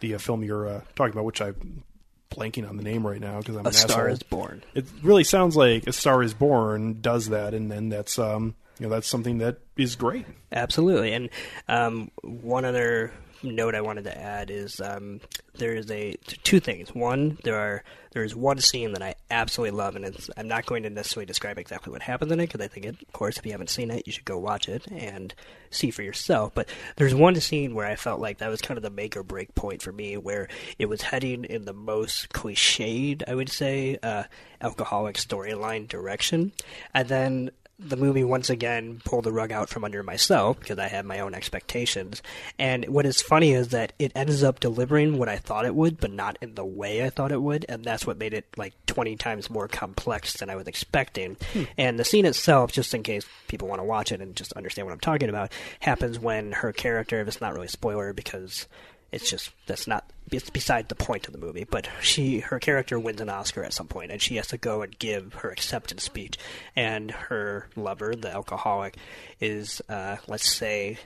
the 0.00 0.14
uh, 0.14 0.18
film 0.18 0.44
you're 0.44 0.68
uh, 0.68 0.80
talking 0.94 1.12
about, 1.12 1.24
which 1.24 1.40
I'm 1.40 1.82
blanking 2.30 2.68
on 2.68 2.76
the 2.76 2.82
name 2.82 3.06
right 3.06 3.20
now 3.20 3.38
because 3.40 3.56
I'm 3.56 3.66
A 3.66 3.68
an 3.68 3.74
Star 3.74 4.02
asshole. 4.08 4.12
is 4.12 4.22
Born. 4.22 4.64
It 4.74 4.86
really 5.02 5.24
sounds 5.24 5.56
like 5.56 5.86
A 5.86 5.92
Star 5.92 6.22
Is 6.22 6.34
Born 6.34 7.00
does 7.00 7.28
that, 7.28 7.52
and 7.54 7.70
then 7.70 7.88
that's 7.88 8.18
um 8.18 8.54
you 8.78 8.86
know 8.86 8.90
that's 8.94 9.06
something 9.08 9.38
that 9.38 9.58
is 9.76 9.96
great. 9.96 10.24
Absolutely. 10.50 11.12
And 11.12 11.28
um, 11.68 12.10
one 12.22 12.64
other 12.64 13.12
note 13.42 13.74
I 13.74 13.80
wanted 13.80 14.04
to 14.04 14.18
add 14.18 14.50
is 14.50 14.80
um, 14.80 15.20
there 15.54 15.74
is 15.74 15.90
a 15.90 16.14
two 16.42 16.60
things. 16.60 16.94
One, 16.94 17.38
there 17.44 17.58
are 17.58 17.82
there 18.12 18.24
is 18.24 18.36
one 18.36 18.58
scene 18.58 18.92
that 18.92 19.02
I 19.02 19.14
absolutely 19.30 19.76
love, 19.76 19.96
and 19.96 20.04
it's, 20.04 20.28
I'm 20.36 20.46
not 20.46 20.66
going 20.66 20.82
to 20.82 20.90
necessarily 20.90 21.24
describe 21.24 21.58
exactly 21.58 21.90
what 21.90 22.02
happens 22.02 22.30
in 22.30 22.40
it 22.40 22.46
because 22.46 22.60
I 22.60 22.68
think, 22.68 22.84
it, 22.84 22.96
of 23.00 23.12
course, 23.12 23.38
if 23.38 23.46
you 23.46 23.52
haven't 23.52 23.70
seen 23.70 23.90
it, 23.90 24.06
you 24.06 24.12
should 24.12 24.26
go 24.26 24.38
watch 24.38 24.68
it 24.68 24.86
and 24.88 25.34
see 25.70 25.90
for 25.90 26.02
yourself. 26.02 26.52
But 26.54 26.68
there's 26.96 27.14
one 27.14 27.34
scene 27.40 27.74
where 27.74 27.86
I 27.86 27.96
felt 27.96 28.20
like 28.20 28.38
that 28.38 28.50
was 28.50 28.60
kind 28.60 28.76
of 28.76 28.82
the 28.82 28.90
make 28.90 29.16
or 29.16 29.22
break 29.22 29.54
point 29.54 29.80
for 29.80 29.92
me, 29.92 30.18
where 30.18 30.48
it 30.78 30.86
was 30.86 31.00
heading 31.00 31.44
in 31.44 31.64
the 31.64 31.72
most 31.72 32.28
cliched, 32.30 33.22
I 33.26 33.34
would 33.34 33.48
say, 33.48 33.98
uh, 34.02 34.24
alcoholic 34.60 35.16
storyline 35.16 35.88
direction, 35.88 36.52
and 36.92 37.08
then 37.08 37.50
the 37.84 37.96
movie 37.96 38.24
once 38.24 38.50
again 38.50 39.00
pulled 39.04 39.24
the 39.24 39.32
rug 39.32 39.52
out 39.52 39.68
from 39.68 39.84
under 39.84 40.02
myself 40.02 40.58
because 40.60 40.78
I 40.78 40.88
had 40.88 41.04
my 41.04 41.20
own 41.20 41.34
expectations. 41.34 42.22
And 42.58 42.86
what 42.86 43.06
is 43.06 43.20
funny 43.20 43.52
is 43.52 43.68
that 43.68 43.92
it 43.98 44.12
ends 44.14 44.42
up 44.42 44.60
delivering 44.60 45.18
what 45.18 45.28
I 45.28 45.36
thought 45.36 45.64
it 45.64 45.74
would, 45.74 46.00
but 46.00 46.12
not 46.12 46.38
in 46.40 46.54
the 46.54 46.64
way 46.64 47.04
I 47.04 47.10
thought 47.10 47.32
it 47.32 47.42
would, 47.42 47.66
and 47.68 47.84
that's 47.84 48.06
what 48.06 48.18
made 48.18 48.34
it 48.34 48.46
like 48.56 48.74
20 48.86 49.16
times 49.16 49.50
more 49.50 49.68
complex 49.68 50.34
than 50.34 50.50
I 50.50 50.56
was 50.56 50.66
expecting. 50.66 51.36
Hmm. 51.52 51.64
And 51.76 51.98
the 51.98 52.04
scene 52.04 52.26
itself, 52.26 52.72
just 52.72 52.94
in 52.94 53.02
case 53.02 53.24
people 53.48 53.68
want 53.68 53.80
to 53.80 53.84
watch 53.84 54.12
it 54.12 54.20
and 54.20 54.36
just 54.36 54.52
understand 54.54 54.86
what 54.86 54.92
I'm 54.92 55.00
talking 55.00 55.28
about, 55.28 55.52
happens 55.80 56.18
when 56.18 56.52
her 56.52 56.72
character, 56.72 57.20
if 57.20 57.28
it's 57.28 57.40
not 57.40 57.52
really 57.52 57.66
a 57.66 57.70
spoiler 57.70 58.12
because 58.12 58.66
it's 59.12 59.30
just 59.30 59.50
that's 59.66 59.86
not 59.86 60.04
it's 60.30 60.50
beside 60.50 60.88
the 60.88 60.94
point 60.94 61.26
of 61.26 61.32
the 61.32 61.38
movie 61.38 61.64
but 61.70 61.88
she 62.00 62.40
her 62.40 62.58
character 62.58 62.98
wins 62.98 63.20
an 63.20 63.28
oscar 63.28 63.62
at 63.62 63.72
some 63.72 63.86
point 63.86 64.10
and 64.10 64.20
she 64.22 64.36
has 64.36 64.46
to 64.48 64.56
go 64.56 64.82
and 64.82 64.98
give 64.98 65.34
her 65.34 65.50
acceptance 65.50 66.02
speech. 66.02 66.38
And 66.74 67.10
her 67.10 67.68
lover 67.76 68.14
the 68.14 68.32
alcoholic 68.32 68.96
is 69.40 69.82
uh, 69.88 70.16
let's 70.26 70.48
say 70.48 70.98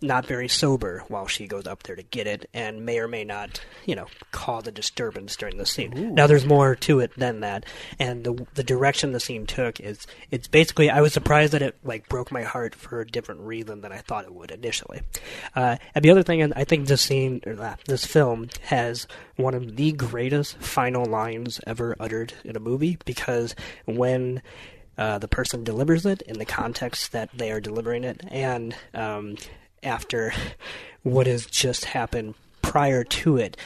not 0.00 0.26
very 0.26 0.48
sober 0.48 1.04
while 1.08 1.26
she 1.26 1.46
goes 1.46 1.66
up 1.66 1.82
there 1.82 1.96
to 1.96 2.02
get 2.02 2.26
it 2.26 2.48
and 2.54 2.84
may 2.84 2.98
or 2.98 3.08
may 3.08 3.24
not 3.24 3.60
you 3.84 3.94
know 3.94 4.06
cause 4.32 4.66
a 4.66 4.72
disturbance 4.72 5.36
during 5.36 5.56
the 5.56 5.66
scene. 5.66 5.96
Ooh. 5.96 6.10
now 6.10 6.26
there's 6.26 6.46
more 6.46 6.74
to 6.76 7.00
it 7.00 7.12
than 7.16 7.40
that. 7.40 7.64
And 7.98 8.24
the 8.24 8.46
the 8.54 8.62
direction 8.62 9.12
the 9.12 9.20
scene 9.20 9.46
took 9.46 9.80
is 9.80 10.06
it's 10.30 10.48
basically 10.48 10.90
i 10.90 11.00
was 11.00 11.12
surprised 11.12 11.52
that 11.52 11.62
it 11.62 11.76
like 11.84 12.08
broke 12.08 12.30
my 12.30 12.42
heart 12.42 12.74
for 12.74 13.00
a 13.00 13.06
different 13.06 13.40
reason 13.40 13.80
than 13.80 13.92
i 13.92 13.98
thought 13.98 14.24
it 14.24 14.34
would 14.34 14.50
initially. 14.50 15.00
Uh, 15.54 15.76
and 15.94 16.04
the 16.04 16.10
other 16.10 16.22
thing 16.22 16.40
is, 16.40 16.52
i 16.56 16.64
think 16.64 16.86
this 16.86 17.02
scene 17.02 17.40
or 17.46 17.60
uh, 17.60 17.76
this 17.86 18.04
film 18.04 18.48
has 18.62 19.06
one 19.36 19.54
of 19.54 19.76
the 19.76 19.92
greatest 19.92 20.58
final 20.58 21.04
lines 21.04 21.60
ever 21.66 21.96
uttered 22.00 22.34
in 22.44 22.56
a 22.56 22.60
movie 22.60 22.98
because 23.04 23.54
when 23.86 24.42
uh, 24.98 25.18
the 25.18 25.28
person 25.28 25.62
delivers 25.62 26.04
it 26.04 26.22
in 26.22 26.38
the 26.38 26.44
context 26.44 27.12
that 27.12 27.30
they 27.32 27.52
are 27.52 27.60
delivering 27.60 28.02
it, 28.02 28.20
and 28.30 28.74
um, 28.94 29.36
after 29.82 30.32
what 31.02 31.26
has 31.26 31.46
just 31.46 31.84
happened 31.86 32.34
prior 32.62 33.04
to 33.04 33.36
it, 33.36 33.56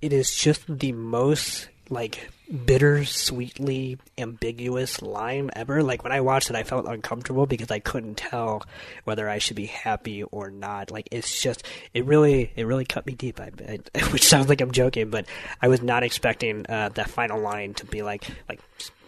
it 0.00 0.12
is 0.12 0.34
just 0.34 0.62
the 0.66 0.92
most 0.92 1.68
like 1.88 2.30
bitter-sweetly 2.64 3.98
ambiguous 4.18 5.02
line 5.02 5.50
ever. 5.54 5.82
Like 5.82 6.04
when 6.04 6.12
I 6.12 6.20
watched 6.20 6.50
it, 6.50 6.56
I 6.56 6.62
felt 6.62 6.86
uncomfortable 6.86 7.46
because 7.46 7.70
I 7.70 7.80
couldn't 7.80 8.16
tell 8.16 8.64
whether 9.04 9.28
I 9.28 9.38
should 9.38 9.56
be 9.56 9.66
happy 9.66 10.22
or 10.22 10.50
not. 10.50 10.90
Like 10.90 11.08
it's 11.10 11.40
just, 11.40 11.64
it 11.92 12.04
really, 12.04 12.52
it 12.54 12.64
really 12.64 12.84
cut 12.84 13.06
me 13.06 13.14
deep. 13.14 13.40
I, 13.40 13.50
I, 13.68 14.00
which 14.12 14.24
sounds 14.24 14.48
like 14.48 14.60
I'm 14.60 14.70
joking, 14.70 15.10
but 15.10 15.26
I 15.60 15.68
was 15.68 15.82
not 15.82 16.02
expecting 16.02 16.66
uh, 16.68 16.90
that 16.90 17.10
final 17.10 17.40
line 17.40 17.74
to 17.74 17.86
be 17.86 18.02
like, 18.02 18.24
like 18.48 18.60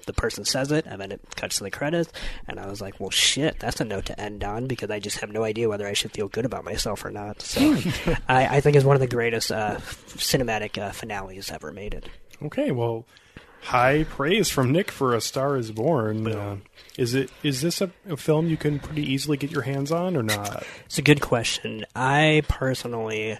the 0.09 0.12
person 0.12 0.44
says 0.44 0.73
it, 0.73 0.85
and 0.87 1.01
then 1.01 1.12
it 1.12 1.21
cuts 1.37 1.59
to 1.59 1.64
the 1.64 1.71
credits, 1.71 2.11
and 2.49 2.59
I 2.59 2.66
was 2.66 2.81
like, 2.81 2.99
well, 2.99 3.11
shit, 3.11 3.61
that's 3.61 3.81
a 3.81 3.85
note 3.85 4.07
to 4.07 4.21
end 4.21 4.42
on 4.42 4.66
because 4.66 4.90
I 4.90 4.99
just 4.99 5.18
have 5.18 5.31
no 5.31 5.44
idea 5.44 5.68
whether 5.68 5.87
I 5.87 5.92
should 5.92 6.11
feel 6.11 6.27
good 6.27 6.44
about 6.44 6.64
myself 6.64 7.05
or 7.05 7.11
not. 7.11 7.42
So 7.42 7.77
I, 8.29 8.57
I 8.57 8.61
think 8.61 8.75
it's 8.75 8.85
one 8.85 8.97
of 8.97 9.01
the 9.01 9.07
greatest 9.07 9.53
uh, 9.53 9.77
cinematic 10.16 10.77
uh, 10.77 10.90
finales 10.90 11.51
ever 11.53 11.71
made. 11.71 11.94
It. 11.94 12.09
Okay, 12.42 12.73
well, 12.73 13.05
high 13.62 14.05
praise 14.05 14.49
from 14.49 14.73
Nick 14.73 14.90
for 14.90 15.14
A 15.14 15.21
Star 15.21 15.57
Is 15.57 15.71
Born. 15.71 16.27
Uh, 16.27 16.57
is 16.99 17.14
it 17.14 17.31
is 17.43 17.62
this 17.62 17.81
a, 17.81 17.91
a 18.09 18.17
film 18.17 18.49
you 18.49 18.57
can 18.57 18.81
pretty 18.81 19.03
easily 19.03 19.37
get 19.37 19.51
your 19.51 19.62
hands 19.62 19.93
on 19.93 20.17
or 20.17 20.23
not? 20.23 20.64
It's 20.87 20.99
a 20.99 21.03
good 21.03 21.21
question. 21.21 21.85
I 21.95 22.43
personally, 22.49 23.38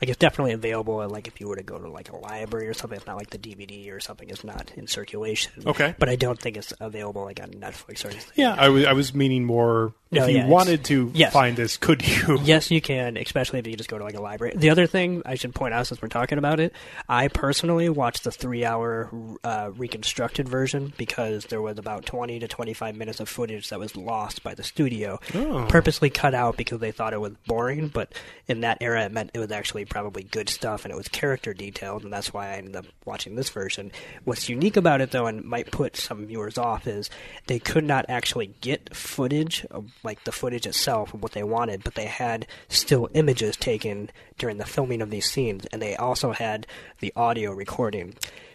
like, 0.00 0.08
it's 0.08 0.16
definitely 0.16 0.52
available. 0.52 1.06
Like, 1.08 1.28
if 1.28 1.40
you 1.40 1.48
were 1.48 1.56
to 1.56 1.62
go 1.62 1.78
to 1.78 1.90
like 1.90 2.10
a 2.10 2.16
library 2.16 2.68
or 2.68 2.74
something, 2.74 2.96
it's 2.96 3.06
not 3.06 3.16
like 3.16 3.30
the 3.30 3.38
DVD 3.38 3.92
or 3.92 4.00
something 4.00 4.30
is 4.30 4.44
not 4.44 4.72
in 4.76 4.86
circulation. 4.86 5.52
Okay. 5.66 5.94
but 5.98 6.08
I 6.08 6.16
don't 6.16 6.40
think 6.40 6.56
it's 6.56 6.72
available 6.80 7.24
like 7.24 7.40
on 7.40 7.50
Netflix 7.50 8.04
or 8.04 8.08
anything. 8.08 8.32
Yeah, 8.34 8.54
I 8.58 8.70
was 8.70 8.84
I 8.86 8.92
was 8.94 9.14
meaning 9.14 9.44
more. 9.44 9.92
No, 10.10 10.22
if 10.22 10.30
you 10.30 10.36
yeah, 10.36 10.46
wanted 10.46 10.84
to 10.84 11.10
yes. 11.14 11.32
find 11.32 11.56
this, 11.56 11.76
could 11.76 12.06
you? 12.06 12.38
Yes, 12.44 12.70
you 12.70 12.80
can, 12.80 13.16
especially 13.16 13.58
if 13.58 13.66
you 13.66 13.76
just 13.76 13.90
go 13.90 13.98
to 13.98 14.04
like 14.04 14.14
a 14.14 14.22
library. 14.22 14.54
The 14.56 14.70
other 14.70 14.86
thing 14.86 15.22
I 15.26 15.34
should 15.34 15.54
point 15.54 15.74
out 15.74 15.88
since 15.88 16.00
we're 16.00 16.08
talking 16.08 16.38
about 16.38 16.60
it, 16.60 16.72
I 17.08 17.28
personally 17.28 17.88
watched 17.88 18.22
the 18.22 18.30
three-hour 18.30 19.10
uh, 19.42 19.70
reconstructed 19.74 20.48
version 20.48 20.92
because 20.96 21.46
there 21.46 21.60
was 21.60 21.78
about 21.78 22.06
twenty 22.06 22.38
to 22.38 22.48
twenty-five 22.66 22.96
minutes 22.96 23.20
of 23.20 23.28
footage 23.28 23.68
that 23.68 23.78
was 23.78 23.96
lost 23.96 24.42
by 24.42 24.52
the 24.52 24.64
studio, 24.64 25.20
Oh. 25.34 25.66
purposely 25.68 26.10
cut 26.10 26.34
out 26.34 26.56
because 26.56 26.80
they 26.80 26.90
thought 26.90 27.12
it 27.12 27.20
was 27.20 27.34
boring. 27.46 27.86
But 27.86 28.12
in 28.48 28.62
that 28.62 28.78
era, 28.80 29.04
it 29.04 29.12
meant 29.12 29.30
it 29.34 29.38
was 29.38 29.52
actually 29.52 29.84
probably 29.84 30.24
good 30.24 30.48
stuff 30.48 30.84
and 30.84 30.90
it 30.92 30.96
was 30.96 31.06
character 31.06 31.54
detailed, 31.54 32.02
and 32.02 32.12
that's 32.12 32.34
why 32.34 32.48
I 32.48 32.56
ended 32.56 32.74
up 32.74 32.86
watching 33.04 33.36
this 33.36 33.50
version. 33.50 33.92
What's 34.24 34.48
unique 34.48 34.76
about 34.76 35.00
it, 35.00 35.12
though, 35.12 35.26
and 35.28 35.44
might 35.44 35.70
put 35.70 35.96
some 35.96 36.26
viewers 36.26 36.58
off, 36.58 36.88
is 36.88 37.08
they 37.46 37.60
could 37.60 37.84
not 37.84 38.04
actually 38.08 38.48
get 38.60 38.96
footage 38.96 39.64
of 39.70 39.92
like 40.02 40.24
the 40.24 40.32
footage 40.32 40.66
itself 40.66 41.14
of 41.14 41.22
what 41.22 41.32
they 41.32 41.44
wanted, 41.44 41.84
but 41.84 41.94
they 41.94 42.06
had 42.06 42.48
still 42.68 43.08
images 43.14 43.56
taken 43.56 44.10
during 44.38 44.58
the 44.58 44.66
filming 44.66 45.00
of 45.02 45.10
these 45.10 45.30
scenes, 45.30 45.66
and 45.66 45.80
they 45.80 45.94
also 45.94 46.32
had 46.32 46.66
the 46.98 47.12
audio 47.14 47.52
recording. 47.52 48.14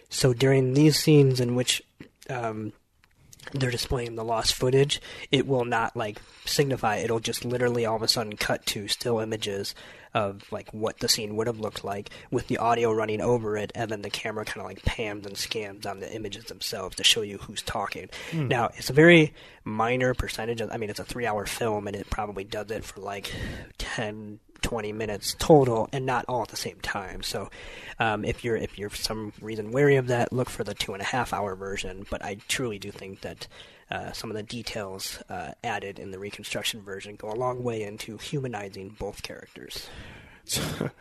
So 0.09 0.33
during 0.33 0.73
these 0.73 0.99
scenes 0.99 1.39
in 1.39 1.55
which 1.55 1.81
um, 2.29 2.73
they're 3.53 3.71
displaying 3.71 4.15
the 4.15 4.23
lost 4.23 4.53
footage, 4.53 5.01
it 5.31 5.47
will 5.47 5.65
not 5.65 5.95
like 5.95 6.21
signify. 6.45 6.97
It'll 6.97 7.19
just 7.19 7.43
literally 7.43 7.85
all 7.85 7.95
of 7.95 8.01
a 8.01 8.07
sudden 8.07 8.35
cut 8.35 8.65
to 8.67 8.87
still 8.87 9.19
images 9.19 9.75
of 10.13 10.43
like 10.51 10.73
what 10.73 10.99
the 10.99 11.07
scene 11.07 11.35
would 11.35 11.47
have 11.47 11.59
looked 11.59 11.83
like 11.83 12.09
with 12.31 12.47
the 12.47 12.57
audio 12.57 12.91
running 12.91 13.21
over 13.21 13.57
it, 13.57 13.71
and 13.75 13.89
then 13.89 14.01
the 14.01 14.09
camera 14.09 14.45
kind 14.45 14.61
of 14.61 14.67
like 14.67 14.83
pans 14.83 15.25
and 15.25 15.37
scans 15.37 15.85
on 15.85 15.99
the 15.99 16.13
images 16.13 16.45
themselves 16.45 16.95
to 16.97 17.03
show 17.03 17.21
you 17.21 17.37
who's 17.37 17.61
talking. 17.61 18.09
Hmm. 18.31 18.47
Now 18.47 18.71
it's 18.75 18.89
a 18.89 18.93
very 18.93 19.33
minor 19.63 20.13
percentage. 20.13 20.61
Of, 20.61 20.71
I 20.71 20.77
mean, 20.77 20.89
it's 20.89 20.99
a 20.99 21.05
three-hour 21.05 21.45
film, 21.45 21.87
and 21.87 21.95
it 21.95 22.09
probably 22.09 22.43
does 22.43 22.71
it 22.71 22.83
for 22.83 22.99
like 23.01 23.31
10, 23.77 24.39
20 24.61 24.91
minutes 24.93 25.35
total, 25.39 25.89
and 25.91 26.05
not 26.05 26.25
all 26.27 26.41
at 26.41 26.49
the 26.49 26.57
same 26.57 26.79
time. 26.81 27.23
So, 27.23 27.49
um, 27.99 28.23
if 28.25 28.43
you're 28.43 28.55
if 28.55 28.77
you're 28.77 28.89
for 28.89 28.97
some 28.97 29.33
reason 29.41 29.71
wary 29.71 29.95
of 29.95 30.07
that, 30.07 30.31
look 30.31 30.49
for 30.49 30.63
the 30.63 30.73
two 30.73 30.93
and 30.93 31.01
a 31.01 31.05
half 31.05 31.33
hour 31.33 31.55
version. 31.55 32.05
But 32.09 32.23
I 32.23 32.37
truly 32.47 32.79
do 32.79 32.91
think 32.91 33.21
that 33.21 33.47
uh, 33.89 34.11
some 34.13 34.29
of 34.31 34.37
the 34.37 34.43
details 34.43 35.21
uh, 35.29 35.51
added 35.63 35.99
in 35.99 36.11
the 36.11 36.19
reconstruction 36.19 36.81
version 36.81 37.15
go 37.15 37.29
a 37.29 37.35
long 37.35 37.63
way 37.63 37.83
into 37.83 38.17
humanizing 38.17 38.95
both 38.97 39.21
characters. 39.21 39.89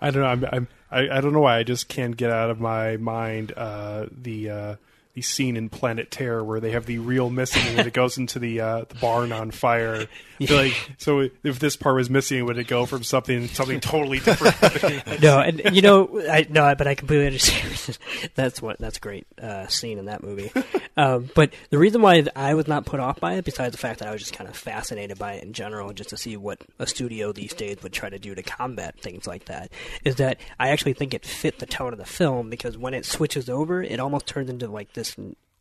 I 0.00 0.10
don't 0.10 0.22
know. 0.22 0.28
I'm, 0.28 0.44
I'm 0.52 0.68
I, 0.90 1.18
I 1.18 1.20
don't 1.20 1.32
know 1.32 1.40
why 1.40 1.58
I 1.58 1.62
just 1.62 1.88
can't 1.88 2.16
get 2.16 2.30
out 2.30 2.50
of 2.50 2.60
my 2.60 2.96
mind 2.96 3.52
uh, 3.56 4.06
the 4.10 4.50
uh, 4.50 4.76
the 5.14 5.22
scene 5.22 5.56
in 5.56 5.68
Planet 5.68 6.10
Terror 6.10 6.44
where 6.44 6.60
they 6.60 6.70
have 6.70 6.86
the 6.86 6.98
real 6.98 7.30
missing 7.30 7.62
and 7.76 7.86
it 7.86 7.92
goes 7.92 8.16
into 8.16 8.38
the 8.38 8.60
uh, 8.60 8.84
the 8.88 8.94
barn 8.96 9.32
on 9.32 9.50
fire. 9.50 10.06
Feel 10.40 10.56
like 10.56 10.92
so 10.96 11.28
if 11.44 11.58
this 11.58 11.76
part 11.76 11.96
was 11.96 12.08
missing, 12.08 12.46
would 12.46 12.56
it 12.56 12.66
go 12.66 12.86
from 12.86 13.02
something 13.02 13.46
something 13.48 13.78
totally 13.78 14.20
different? 14.20 15.20
no, 15.22 15.38
and 15.38 15.60
you 15.76 15.82
know, 15.82 16.08
I 16.30 16.46
no, 16.48 16.74
but 16.74 16.86
I 16.86 16.94
completely 16.94 17.26
understand. 17.26 17.98
that's 18.34 18.62
what 18.62 18.78
that's 18.78 18.96
a 18.96 19.00
great 19.00 19.26
uh, 19.38 19.66
scene 19.66 19.98
in 19.98 20.06
that 20.06 20.22
movie. 20.22 20.50
Um, 20.96 21.28
but 21.34 21.52
the 21.68 21.76
reason 21.76 22.00
why 22.00 22.24
I 22.34 22.54
was 22.54 22.66
not 22.66 22.86
put 22.86 23.00
off 23.00 23.20
by 23.20 23.34
it, 23.34 23.44
besides 23.44 23.72
the 23.72 23.78
fact 23.78 23.98
that 23.98 24.08
I 24.08 24.12
was 24.12 24.22
just 24.22 24.32
kind 24.32 24.48
of 24.48 24.56
fascinated 24.56 25.18
by 25.18 25.34
it 25.34 25.44
in 25.44 25.52
general, 25.52 25.92
just 25.92 26.08
to 26.10 26.16
see 26.16 26.38
what 26.38 26.62
a 26.78 26.86
studio 26.86 27.32
these 27.32 27.52
days 27.52 27.82
would 27.82 27.92
try 27.92 28.08
to 28.08 28.18
do 28.18 28.34
to 28.34 28.42
combat 28.42 28.98
things 28.98 29.26
like 29.26 29.44
that, 29.46 29.70
is 30.04 30.16
that 30.16 30.40
I 30.58 30.70
actually 30.70 30.94
think 30.94 31.12
it 31.12 31.26
fit 31.26 31.58
the 31.58 31.66
tone 31.66 31.92
of 31.92 31.98
the 31.98 32.06
film 32.06 32.48
because 32.48 32.78
when 32.78 32.94
it 32.94 33.04
switches 33.04 33.50
over, 33.50 33.82
it 33.82 34.00
almost 34.00 34.26
turns 34.26 34.48
into 34.48 34.68
like 34.68 34.94
this 34.94 34.99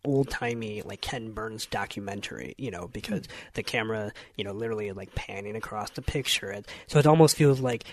old 0.06 0.30
timey 0.30 0.82
like 0.82 1.02
Ken 1.02 1.32
Burns 1.32 1.66
documentary, 1.66 2.56
you 2.58 2.72
know, 2.72 2.88
because 2.92 3.26
the 3.54 3.64
camera, 3.64 4.12
you 4.36 4.44
know, 4.44 4.54
literally 4.54 4.92
like 4.92 5.14
panning 5.16 5.56
across 5.56 5.90
the 5.92 6.02
picture, 6.02 6.50
and 6.50 6.66
so 6.88 7.00
it 7.00 7.08
almost 7.08 7.36
feels 7.36 7.60
like 7.60 7.84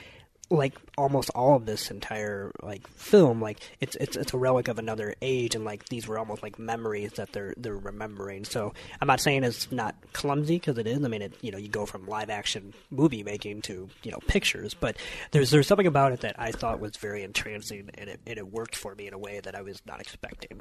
like 0.48 0.74
almost 0.96 1.28
all 1.30 1.56
of 1.56 1.66
this 1.66 1.90
entire 1.90 2.52
like 2.62 2.86
film 2.86 3.42
like 3.42 3.58
it's 3.80 3.96
it's 3.96 4.16
it's 4.16 4.32
a 4.32 4.38
relic 4.38 4.68
of 4.68 4.78
another 4.78 5.12
age 5.20 5.56
and 5.56 5.64
like 5.64 5.84
these 5.88 6.06
were 6.06 6.20
almost 6.20 6.40
like 6.40 6.56
memories 6.56 7.10
that 7.14 7.32
they're 7.32 7.52
they're 7.56 7.76
remembering. 7.76 8.44
So 8.44 8.72
i'm 9.00 9.08
not 9.08 9.20
saying 9.20 9.42
it's 9.42 9.72
not 9.72 9.96
clumsy 10.12 10.54
because 10.54 10.78
it 10.78 10.86
is. 10.86 11.04
I 11.04 11.08
mean 11.08 11.22
it 11.22 11.34
you 11.40 11.50
know 11.50 11.58
you 11.58 11.68
go 11.68 11.84
from 11.84 12.06
live 12.06 12.30
action 12.30 12.74
movie 12.92 13.24
making 13.24 13.62
to 13.62 13.88
you 14.04 14.10
know 14.12 14.18
pictures 14.28 14.72
but 14.72 14.96
there's 15.32 15.50
there's 15.50 15.66
something 15.66 15.88
about 15.88 16.12
it 16.12 16.20
that 16.20 16.36
i 16.38 16.52
thought 16.52 16.78
was 16.78 16.96
very 16.96 17.24
entrancing 17.24 17.90
and 17.94 18.08
it, 18.08 18.20
and 18.24 18.38
it 18.38 18.46
worked 18.46 18.76
for 18.76 18.94
me 18.94 19.08
in 19.08 19.14
a 19.14 19.18
way 19.18 19.40
that 19.40 19.56
i 19.56 19.62
was 19.62 19.82
not 19.84 20.00
expecting 20.00 20.60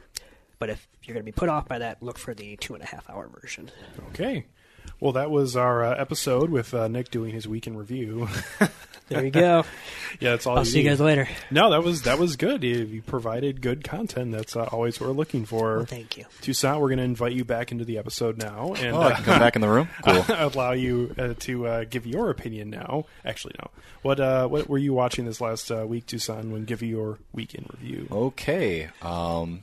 but 0.65 0.71
if 0.71 0.87
you're 1.03 1.13
going 1.13 1.23
to 1.23 1.31
be 1.31 1.31
put 1.31 1.47
off 1.47 1.67
by 1.67 1.77
that 1.77 2.01
look 2.01 2.17
for 2.17 2.33
the 2.33 2.55
two 2.57 2.73
and 2.73 2.81
a 2.81 2.87
half 2.87 3.07
hour 3.07 3.29
version 3.39 3.69
Okay. 4.09 4.45
Well, 4.99 5.11
that 5.11 5.29
was 5.29 5.55
our 5.55 5.83
uh, 5.83 5.95
episode 5.95 6.49
with 6.49 6.73
uh, 6.73 6.87
Nick 6.87 7.11
doing 7.11 7.33
his 7.33 7.47
week 7.47 7.67
in 7.67 7.75
review. 7.77 8.27
There 9.07 9.23
you 9.23 9.29
go. 9.29 9.63
yeah, 10.19 10.31
that's 10.31 10.47
all. 10.47 10.57
I'll 10.57 10.65
see 10.65 10.81
you 10.81 10.89
guys 10.89 10.99
later. 10.99 11.27
No, 11.51 11.69
that 11.69 11.83
was 11.83 12.01
that 12.03 12.17
was 12.17 12.37
good. 12.37 12.63
You, 12.63 12.77
you 12.85 13.01
provided 13.03 13.61
good 13.61 13.83
content. 13.83 14.31
That's 14.31 14.55
uh, 14.55 14.63
always 14.71 14.99
what 14.99 15.07
we're 15.07 15.15
looking 15.15 15.45
for. 15.45 15.77
Well, 15.77 15.85
thank 15.85 16.17
you. 16.17 16.25
Toussaint, 16.41 16.79
we're 16.81 16.87
going 16.87 16.97
to 16.97 17.03
invite 17.03 17.33
you 17.33 17.45
back 17.45 17.71
into 17.71 17.85
the 17.85 17.99
episode 17.99 18.39
now, 18.39 18.73
and 18.73 18.95
Oh, 18.95 19.01
I 19.01 19.13
can 19.13 19.23
come 19.23 19.37
back 19.37 19.55
in 19.55 19.61
the 19.61 19.69
room? 19.69 19.89
Cool. 20.03 20.25
allow 20.29 20.71
you 20.71 21.13
uh, 21.19 21.35
to 21.41 21.67
uh, 21.67 21.83
give 21.87 22.07
your 22.07 22.31
opinion 22.31 22.71
now. 22.71 23.05
Actually, 23.23 23.53
no. 23.61 23.69
What 24.01 24.19
uh, 24.19 24.47
what 24.47 24.67
were 24.67 24.79
you 24.79 24.93
watching 24.93 25.25
this 25.25 25.39
last 25.39 25.69
uh, 25.71 25.85
week, 25.85 26.07
Toussaint? 26.07 26.49
When 26.49 26.65
give 26.65 26.81
you 26.81 26.89
your 26.89 27.19
week 27.31 27.53
in 27.53 27.67
review. 27.71 28.07
Okay. 28.11 28.89
Um, 29.03 29.61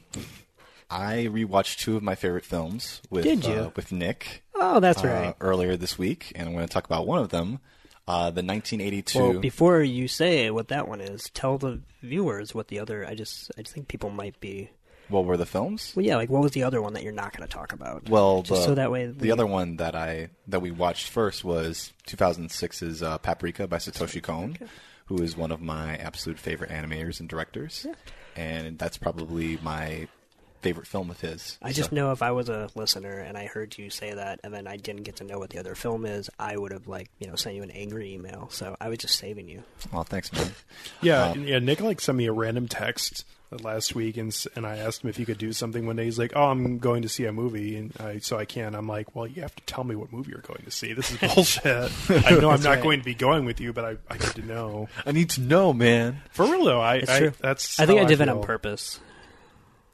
I 0.92 1.26
rewatched 1.30 1.78
two 1.78 1.96
of 1.96 2.02
my 2.02 2.14
favorite 2.14 2.44
films 2.44 3.00
with 3.08 3.24
Did 3.24 3.46
you? 3.46 3.54
Uh, 3.54 3.70
with 3.74 3.92
Nick. 3.92 4.44
Oh, 4.54 4.78
that's 4.78 5.02
uh, 5.02 5.08
right. 5.08 5.34
Earlier 5.40 5.76
this 5.76 5.98
week, 5.98 6.32
and 6.34 6.46
I'm 6.46 6.54
going 6.54 6.66
to 6.66 6.72
talk 6.72 6.84
about 6.84 7.06
one 7.06 7.18
of 7.18 7.30
them, 7.30 7.60
uh, 8.06 8.30
the 8.30 8.42
1982. 8.42 9.18
Well, 9.18 9.40
before 9.40 9.82
you 9.82 10.06
say 10.06 10.50
what 10.50 10.68
that 10.68 10.88
one 10.88 11.00
is, 11.00 11.30
tell 11.32 11.56
the 11.56 11.80
viewers 12.02 12.54
what 12.54 12.68
the 12.68 12.78
other. 12.78 13.06
I 13.06 13.14
just, 13.14 13.50
I 13.56 13.62
just 13.62 13.74
think 13.74 13.88
people 13.88 14.10
might 14.10 14.38
be. 14.38 14.68
what 15.08 15.24
were 15.24 15.38
the 15.38 15.46
films? 15.46 15.94
Well, 15.96 16.04
yeah, 16.04 16.16
like 16.16 16.28
what 16.28 16.42
was 16.42 16.52
the 16.52 16.64
other 16.64 16.82
one 16.82 16.92
that 16.92 17.02
you're 17.02 17.12
not 17.12 17.34
going 17.34 17.48
to 17.48 17.52
talk 17.52 17.72
about? 17.72 18.10
Well, 18.10 18.42
just 18.42 18.60
the, 18.60 18.66
so 18.66 18.74
that 18.74 18.90
way 18.90 19.06
the 19.06 19.32
other 19.32 19.46
one 19.46 19.76
that 19.76 19.94
I 19.94 20.28
that 20.48 20.60
we 20.60 20.70
watched 20.70 21.08
first 21.08 21.42
was 21.42 21.94
2006's 22.06 23.02
uh, 23.02 23.16
Paprika 23.16 23.66
by 23.66 23.78
Satoshi 23.78 24.22
Kon, 24.22 24.58
who 25.06 25.22
is 25.22 25.38
one 25.38 25.52
of 25.52 25.62
my 25.62 25.96
absolute 25.96 26.38
favorite 26.38 26.70
animators 26.70 27.18
and 27.18 27.30
directors, 27.30 27.86
and 28.36 28.78
that's 28.78 28.98
probably 28.98 29.58
my 29.62 30.06
favorite 30.62 30.86
film 30.86 31.10
of 31.10 31.20
his. 31.20 31.58
I 31.60 31.72
just 31.72 31.92
know 31.92 32.12
if 32.12 32.22
I 32.22 32.30
was 32.30 32.48
a 32.48 32.68
listener 32.74 33.18
and 33.18 33.36
I 33.36 33.46
heard 33.46 33.76
you 33.76 33.90
say 33.90 34.14
that, 34.14 34.40
and 34.44 34.54
then 34.54 34.66
I 34.66 34.76
didn't 34.76 35.02
get 35.02 35.16
to 35.16 35.24
know 35.24 35.38
what 35.38 35.50
the 35.50 35.58
other 35.58 35.74
film 35.74 36.06
is, 36.06 36.30
I 36.38 36.56
would 36.56 36.72
have 36.72 36.88
like 36.88 37.10
you 37.18 37.26
know 37.26 37.34
sent 37.34 37.56
you 37.56 37.62
an 37.62 37.70
angry 37.70 38.12
email. 38.14 38.48
So 38.50 38.76
I 38.80 38.88
was 38.88 38.98
just 38.98 39.18
saving 39.18 39.48
you. 39.48 39.62
Well, 39.92 40.04
thanks, 40.04 40.32
man. 40.32 40.52
Yeah, 41.02 41.30
Um, 41.30 41.46
yeah. 41.46 41.58
Nick 41.58 41.80
like 41.80 42.00
sent 42.00 42.16
me 42.18 42.26
a 42.26 42.32
random 42.32 42.68
text 42.68 43.24
last 43.60 43.94
week, 43.94 44.16
and 44.16 44.34
and 44.56 44.66
I 44.66 44.78
asked 44.78 45.02
him 45.04 45.10
if 45.10 45.16
he 45.16 45.24
could 45.24 45.36
do 45.38 45.52
something 45.52 45.84
one 45.86 45.96
day. 45.96 46.04
He's 46.04 46.18
like, 46.18 46.32
"Oh, 46.34 46.44
I'm 46.48 46.78
going 46.78 47.02
to 47.02 47.08
see 47.08 47.24
a 47.26 47.32
movie, 47.32 47.76
and 47.76 47.92
I, 48.00 48.18
so 48.18 48.38
I 48.38 48.44
can." 48.44 48.74
I'm 48.74 48.86
like, 48.86 49.14
"Well, 49.14 49.26
you 49.26 49.42
have 49.42 49.54
to 49.56 49.62
tell 49.64 49.84
me 49.84 49.94
what 49.94 50.12
movie 50.12 50.30
you're 50.30 50.40
going 50.40 50.62
to 50.64 50.70
see. 50.70 50.92
This 50.92 51.10
is 51.10 51.18
bullshit. 51.34 51.92
I 52.08 52.30
know 52.30 52.50
I'm 52.50 52.62
not 52.62 52.64
right. 52.76 52.82
going 52.82 53.00
to 53.00 53.04
be 53.04 53.14
going 53.14 53.44
with 53.44 53.60
you, 53.60 53.72
but 53.72 53.84
I, 53.84 53.96
I 54.08 54.14
need 54.14 54.34
to 54.36 54.42
know. 54.46 54.88
I 55.04 55.12
need 55.12 55.30
to 55.30 55.40
know, 55.40 55.72
man. 55.72 56.22
For 56.30 56.44
real 56.46 56.64
though, 56.64 56.80
I, 56.80 57.02
I 57.08 57.32
that's 57.40 57.78
I 57.80 57.86
think 57.86 58.00
I 58.00 58.04
did 58.04 58.20
it 58.20 58.28
on 58.28 58.42
purpose. 58.42 59.00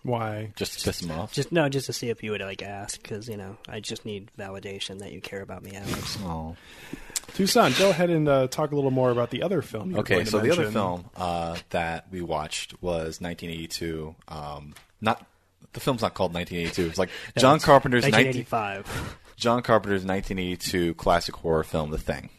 Why? 0.02 0.52
Just 0.56 0.78
to 0.78 0.84
piss 0.84 1.02
him 1.02 1.10
off. 1.10 1.32
Just 1.32 1.52
no, 1.52 1.68
just 1.68 1.86
to 1.86 1.92
see 1.92 2.08
if 2.08 2.22
you 2.22 2.30
would 2.30 2.40
like 2.40 2.62
ask, 2.62 3.02
because 3.02 3.28
you 3.28 3.36
know 3.36 3.56
I 3.68 3.80
just 3.80 4.04
need 4.06 4.30
validation 4.38 5.00
that 5.00 5.12
you 5.12 5.20
care 5.20 5.42
about 5.42 5.62
me, 5.62 5.72
Alex. 5.74 6.18
Oh. 6.22 6.56
Toussaint, 7.34 7.78
go 7.78 7.90
ahead 7.90 8.08
and 8.08 8.26
uh, 8.28 8.46
talk 8.48 8.72
a 8.72 8.74
little 8.74 8.90
more 8.90 9.10
about 9.10 9.30
the 9.30 9.42
other 9.42 9.60
film. 9.60 9.90
you 9.90 9.96
were 9.96 10.00
Okay, 10.00 10.20
to 10.24 10.26
so 10.26 10.38
the 10.40 10.50
other 10.50 10.70
film 10.70 11.04
uh, 11.16 11.56
that 11.70 12.06
we 12.10 12.22
watched 12.22 12.80
was 12.82 13.20
1982. 13.20 14.14
Um, 14.28 14.74
not 15.00 15.24
the 15.74 15.80
film's 15.80 16.00
not 16.02 16.14
called 16.14 16.32
1982. 16.32 16.88
It's 16.88 16.98
like 16.98 17.10
No, 17.36 17.40
John 17.42 17.56
it's 17.56 17.64
Carpenter's 17.64 18.04
19 18.04 18.46
1985. 18.46 19.18
John 19.36 19.62
Carpenter's 19.62 20.04
1982 20.04 20.94
classic 20.94 21.36
horror 21.36 21.62
film, 21.64 21.90
The 21.90 21.98
Thing, 21.98 22.30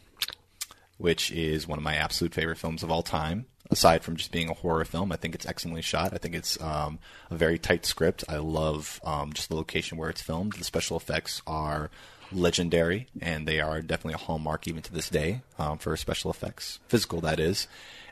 which 0.98 1.32
is 1.32 1.67
one 1.67 1.78
of 1.78 1.84
my 1.84 1.95
absolute 1.95 2.34
favorite 2.34 2.58
films 2.58 2.82
of 2.84 2.89
all 2.91 3.04
time. 3.04 3.45
Aside 3.71 4.03
from 4.03 4.15
just 4.15 4.32
being 4.32 4.49
a 4.49 4.55
horror 4.55 4.84
film, 4.84 5.12
I 5.12 5.15
think 5.15 5.36
it's 5.36 5.45
excellently 5.45 5.84
shot. 5.84 6.12
I 6.13 6.17
think 6.17 6.34
it's 6.34 6.60
um, 6.60 6.97
a 7.29 7.36
very 7.36 7.60
tight 7.60 7.86
script. 7.86 8.23
I 8.27 8.38
love 8.38 8.99
um, 9.03 9.32
just 9.32 9.49
the 9.49 9.55
location 9.55 9.97
where 9.97 10.10
it's 10.10 10.23
filmed. 10.23 10.53
The 10.53 10.63
special 10.63 10.97
effects 10.97 11.43
are 11.45 11.91
legendary, 12.32 13.08
and 13.21 13.47
they 13.47 13.60
are 13.60 13.82
definitely 13.82 14.15
a 14.15 14.25
hallmark 14.25 14.67
even 14.67 14.82
to 14.82 14.93
this 14.93 15.10
day 15.10 15.41
um, 15.60 15.77
for 15.77 15.95
special 15.97 16.32
effects, 16.32 16.79
physical 16.88 17.21
that 17.21 17.39
is. 17.39 17.67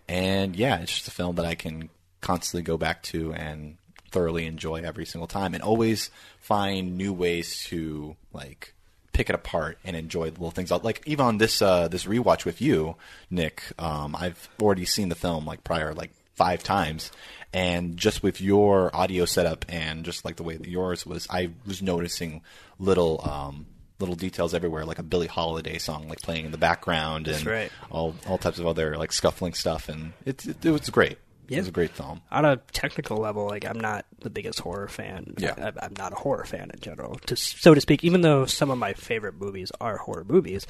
And 0.07 0.55
yeah, 0.55 0.77
it's 0.77 0.93
just 0.93 1.07
a 1.07 1.11
film 1.11 1.35
that 1.37 1.45
I 1.45 1.55
can 1.55 1.89
constantly 2.21 2.63
go 2.63 2.77
back 2.77 3.01
to 3.03 3.33
and 3.33 3.77
thoroughly 4.11 4.45
enjoy 4.45 4.81
every 4.81 5.05
single 5.05 5.27
time, 5.27 5.53
and 5.53 5.63
always 5.63 6.11
find 6.39 6.97
new 6.97 7.13
ways 7.13 7.63
to 7.65 8.15
like 8.31 8.73
pick 9.13 9.29
it 9.29 9.35
apart 9.35 9.77
and 9.83 9.95
enjoy 9.95 10.25
the 10.25 10.39
little 10.39 10.51
things. 10.51 10.71
Like 10.71 11.01
even 11.05 11.25
on 11.25 11.37
this 11.37 11.61
uh, 11.61 11.87
this 11.87 12.05
rewatch 12.05 12.45
with 12.45 12.61
you, 12.61 12.95
Nick, 13.29 13.63
um, 13.79 14.15
I've 14.15 14.49
already 14.61 14.85
seen 14.85 15.09
the 15.09 15.15
film 15.15 15.45
like 15.45 15.63
prior 15.63 15.93
like 15.93 16.11
five 16.35 16.63
times, 16.63 17.11
and 17.53 17.97
just 17.97 18.21
with 18.21 18.39
your 18.41 18.95
audio 18.95 19.25
setup 19.25 19.65
and 19.69 20.05
just 20.05 20.23
like 20.23 20.35
the 20.35 20.43
way 20.43 20.55
that 20.57 20.67
yours 20.67 21.05
was, 21.05 21.27
I 21.29 21.51
was 21.65 21.81
noticing 21.81 22.41
little. 22.79 23.21
Um, 23.23 23.65
Little 23.99 24.13
details 24.13 24.53
everywhere, 24.53 24.85
like 24.85 24.99
a 24.99 25.03
Billie 25.03 25.25
Holiday 25.25 25.79
song, 25.79 26.07
like 26.07 26.19
playing 26.21 26.45
in 26.45 26.51
the 26.51 26.57
background, 26.59 27.25
That's 27.25 27.39
and 27.39 27.47
right. 27.47 27.71
all 27.89 28.13
all 28.27 28.37
types 28.37 28.59
of 28.59 28.67
other 28.67 28.95
like 28.95 29.11
scuffling 29.11 29.53
stuff, 29.55 29.89
and 29.89 30.13
it 30.23 30.45
it, 30.45 30.63
it 30.63 30.69
was 30.69 30.87
great. 30.91 31.17
It 31.49 31.57
was 31.57 31.67
a 31.67 31.71
great 31.71 31.89
film. 31.89 32.21
on 32.31 32.45
a 32.45 32.57
technical 32.57 33.17
level, 33.17 33.47
like 33.47 33.65
I'm 33.65 33.79
not 33.79 34.05
the 34.21 34.29
biggest 34.29 34.59
horror 34.59 34.87
fan. 34.87 35.33
Yeah. 35.37 35.53
I, 35.79 35.85
I'm 35.85 35.93
not 35.97 36.11
a 36.13 36.15
horror 36.15 36.45
fan 36.45 36.71
in 36.73 36.79
general, 36.79 37.15
to, 37.27 37.35
so 37.35 37.73
to 37.73 37.81
speak. 37.81 38.03
Even 38.03 38.21
though 38.21 38.45
some 38.45 38.69
of 38.69 38.77
my 38.77 38.93
favorite 38.93 39.35
movies 39.39 39.71
are 39.79 39.97
horror 39.97 40.25
movies, 40.27 40.65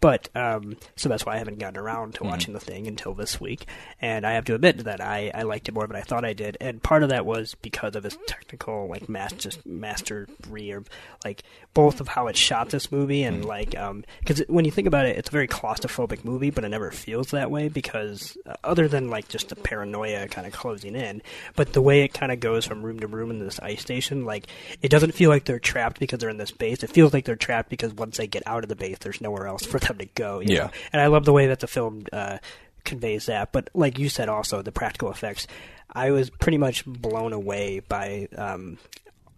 but 0.00 0.28
um, 0.34 0.76
so 0.96 1.08
that's 1.08 1.26
why 1.26 1.34
I 1.34 1.38
haven't 1.38 1.58
gotten 1.58 1.78
around 1.78 2.14
to 2.14 2.20
Mhm. 2.20 2.26
watching 2.26 2.54
the 2.54 2.60
thing 2.60 2.86
until 2.86 3.14
this 3.14 3.40
week. 3.40 3.66
And 4.00 4.26
I 4.26 4.32
have 4.32 4.44
to 4.46 4.54
admit 4.54 4.84
that 4.84 5.00
I, 5.00 5.30
I 5.34 5.42
liked 5.42 5.68
it 5.68 5.74
more 5.74 5.86
than 5.86 5.96
I 5.96 6.02
thought 6.02 6.24
I 6.24 6.32
did. 6.32 6.56
And 6.60 6.82
part 6.82 7.02
of 7.02 7.08
that 7.08 7.26
was 7.26 7.54
because 7.62 7.96
of 7.96 8.04
its 8.04 8.16
technical 8.26 8.88
like 8.88 9.08
master 9.08 9.50
mastery, 9.64 10.26
or 10.72 10.84
like 11.24 11.42
both 11.74 12.00
of 12.00 12.08
how 12.08 12.26
it 12.28 12.36
shot 12.36 12.70
this 12.70 12.92
movie 12.92 13.22
and 13.22 13.44
like 13.44 13.76
um 13.78 14.04
because 14.20 14.42
when 14.48 14.64
you 14.64 14.70
think 14.70 14.86
about 14.86 15.06
it, 15.06 15.16
it's 15.16 15.28
a 15.28 15.32
very 15.32 15.48
claustrophobic 15.48 16.24
movie, 16.24 16.50
but 16.50 16.64
it 16.64 16.68
never 16.68 16.90
feels 16.90 17.30
that 17.30 17.50
way 17.50 17.68
because 17.68 18.36
uh, 18.46 18.54
other 18.64 18.88
than 18.88 19.08
like 19.10 19.28
just 19.28 19.48
the 19.48 19.56
paranoia 19.56 20.28
kind 20.28 20.46
of 20.46 20.52
closing 20.52 20.94
in, 20.94 21.22
but 21.56 21.72
the 21.72 21.82
way 21.82 22.02
it 22.02 22.12
kind 22.14 22.30
of 22.32 22.40
goes 22.40 22.64
from 22.64 22.82
room 22.92 23.00
to 23.00 23.06
room 23.06 23.30
in 23.30 23.38
this 23.38 23.58
ice 23.60 23.80
station, 23.80 24.24
like 24.24 24.46
it 24.80 24.88
doesn't 24.90 25.12
feel 25.12 25.30
like 25.30 25.44
they're 25.44 25.58
trapped 25.58 25.98
because 25.98 26.18
they're 26.18 26.30
in 26.30 26.36
this 26.38 26.50
base. 26.50 26.82
It 26.82 26.90
feels 26.90 27.12
like 27.12 27.24
they're 27.24 27.36
trapped 27.36 27.70
because 27.70 27.92
once 27.94 28.16
they 28.18 28.26
get 28.26 28.42
out 28.46 28.62
of 28.62 28.68
the 28.68 28.76
base, 28.76 28.98
there's 29.00 29.20
nowhere 29.20 29.46
else 29.46 29.64
for 29.66 29.78
them 29.78 29.98
to 29.98 30.06
go. 30.06 30.40
you 30.40 30.54
Yeah. 30.54 30.64
know? 30.64 30.70
and 30.92 31.02
I 31.02 31.06
love 31.06 31.24
the 31.24 31.32
way 31.32 31.46
that 31.48 31.60
the 31.60 31.66
film 31.66 32.04
uh, 32.12 32.38
conveys 32.84 33.26
that. 33.26 33.52
But 33.52 33.70
like 33.74 33.98
you 33.98 34.08
said, 34.08 34.28
also 34.28 34.62
the 34.62 34.72
practical 34.72 35.10
effects, 35.10 35.46
I 35.92 36.10
was 36.10 36.30
pretty 36.30 36.58
much 36.58 36.84
blown 36.86 37.32
away 37.32 37.80
by. 37.80 38.28
Um, 38.36 38.78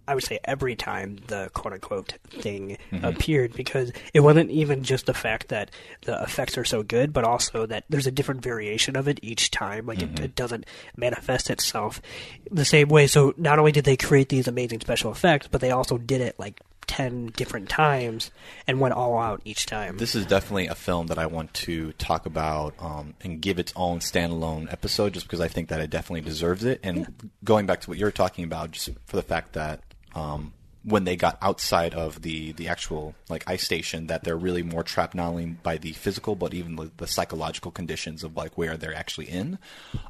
I 0.07 0.14
would 0.14 0.25
say 0.25 0.38
every 0.45 0.77
time 0.77 1.19
the 1.29 1.51
quote 1.55 1.73
unquote 1.73 2.14
thing 2.31 2.77
Mhm. 2.93 3.05
appeared 3.05 3.55
because 3.55 3.93
it 4.12 4.21
wasn't 4.21 4.51
even 4.51 4.83
just 4.83 5.07
the 5.07 5.14
fact 5.14 5.49
that 5.49 5.71
the 6.03 6.23
effects 6.23 6.59
are 6.59 6.64
so 6.64 6.83
good, 6.83 7.12
but 7.12 7.25
also 7.25 7.67
that 7.67 7.85
there's 7.88 8.07
a 8.07 8.11
different 8.11 8.43
variation 8.43 8.97
of 8.97 9.09
it 9.09 9.19
each 9.23 9.51
time. 9.51 9.87
Like 9.87 10.03
it, 10.03 10.21
it 10.21 10.35
doesn't 10.35 10.67
manifest 10.97 11.49
itself 11.51 12.03
the 12.51 12.64
same 12.64 12.88
way. 12.88 13.07
So 13.07 13.35
not 13.37 13.59
only 13.59 13.73
did 13.73 13.85
they 13.85 13.97
create 13.97 14.29
these 14.29 14.47
amazing 14.49 14.81
special 14.81 15.11
effects, 15.11 15.49
but 15.51 15.61
they 15.61 15.71
also 15.71 15.97
did 15.99 16.21
it 16.21 16.38
like 16.38 16.61
10 16.87 17.29
different 17.35 17.71
times 17.71 18.31
and 18.67 18.79
went 18.79 18.93
all 18.93 19.19
out 19.19 19.40
each 19.47 19.64
time. 19.64 19.97
This 19.97 20.14
is 20.14 20.27
definitely 20.27 20.67
a 20.67 20.75
film 20.75 21.07
that 21.07 21.17
I 21.19 21.25
want 21.25 21.55
to 21.55 21.93
talk 21.93 22.27
about 22.27 22.75
um, 22.79 23.14
and 23.23 23.40
give 23.40 23.59
its 23.59 23.73
own 23.75 24.01
standalone 24.01 24.71
episode, 24.71 25.14
just 25.14 25.27
because 25.27 25.40
I 25.40 25.49
think 25.49 25.71
that 25.71 25.81
it 25.81 25.88
definitely 25.88 26.21
deserves 26.21 26.62
it. 26.62 26.81
And 26.83 27.31
going 27.43 27.64
back 27.64 27.81
to 27.81 27.88
what 27.90 27.99
you're 27.99 28.11
talking 28.12 28.45
about, 28.45 28.73
just 28.73 28.90
for 29.07 29.17
the 29.17 29.23
fact 29.23 29.55
that 29.55 29.81
um, 30.14 30.53
when 30.85 31.05
they 31.05 31.16
got 31.16 31.38
outside 31.40 31.94
of 31.94 32.22
the 32.22 32.53
the 32.53 32.68
actual 32.68 33.14
like 33.29 33.44
ice 33.46 33.64
station 33.64 34.07
that 34.09 34.22
they're 34.22 34.37
really 34.37 34.62
more 34.62 34.83
trapped 34.83 35.14
not 35.14 35.29
only 35.29 35.46
by 35.46 35.79
the 35.79 35.92
physical 35.92 36.37
but 36.37 36.53
even 36.53 36.77
the, 36.77 36.90
the 36.98 37.07
psychological 37.07 37.70
conditions 37.70 38.22
of 38.22 38.37
like 38.37 38.57
where 38.57 38.77
they're 38.77 38.94
actually 38.94 39.29
in. 39.29 39.59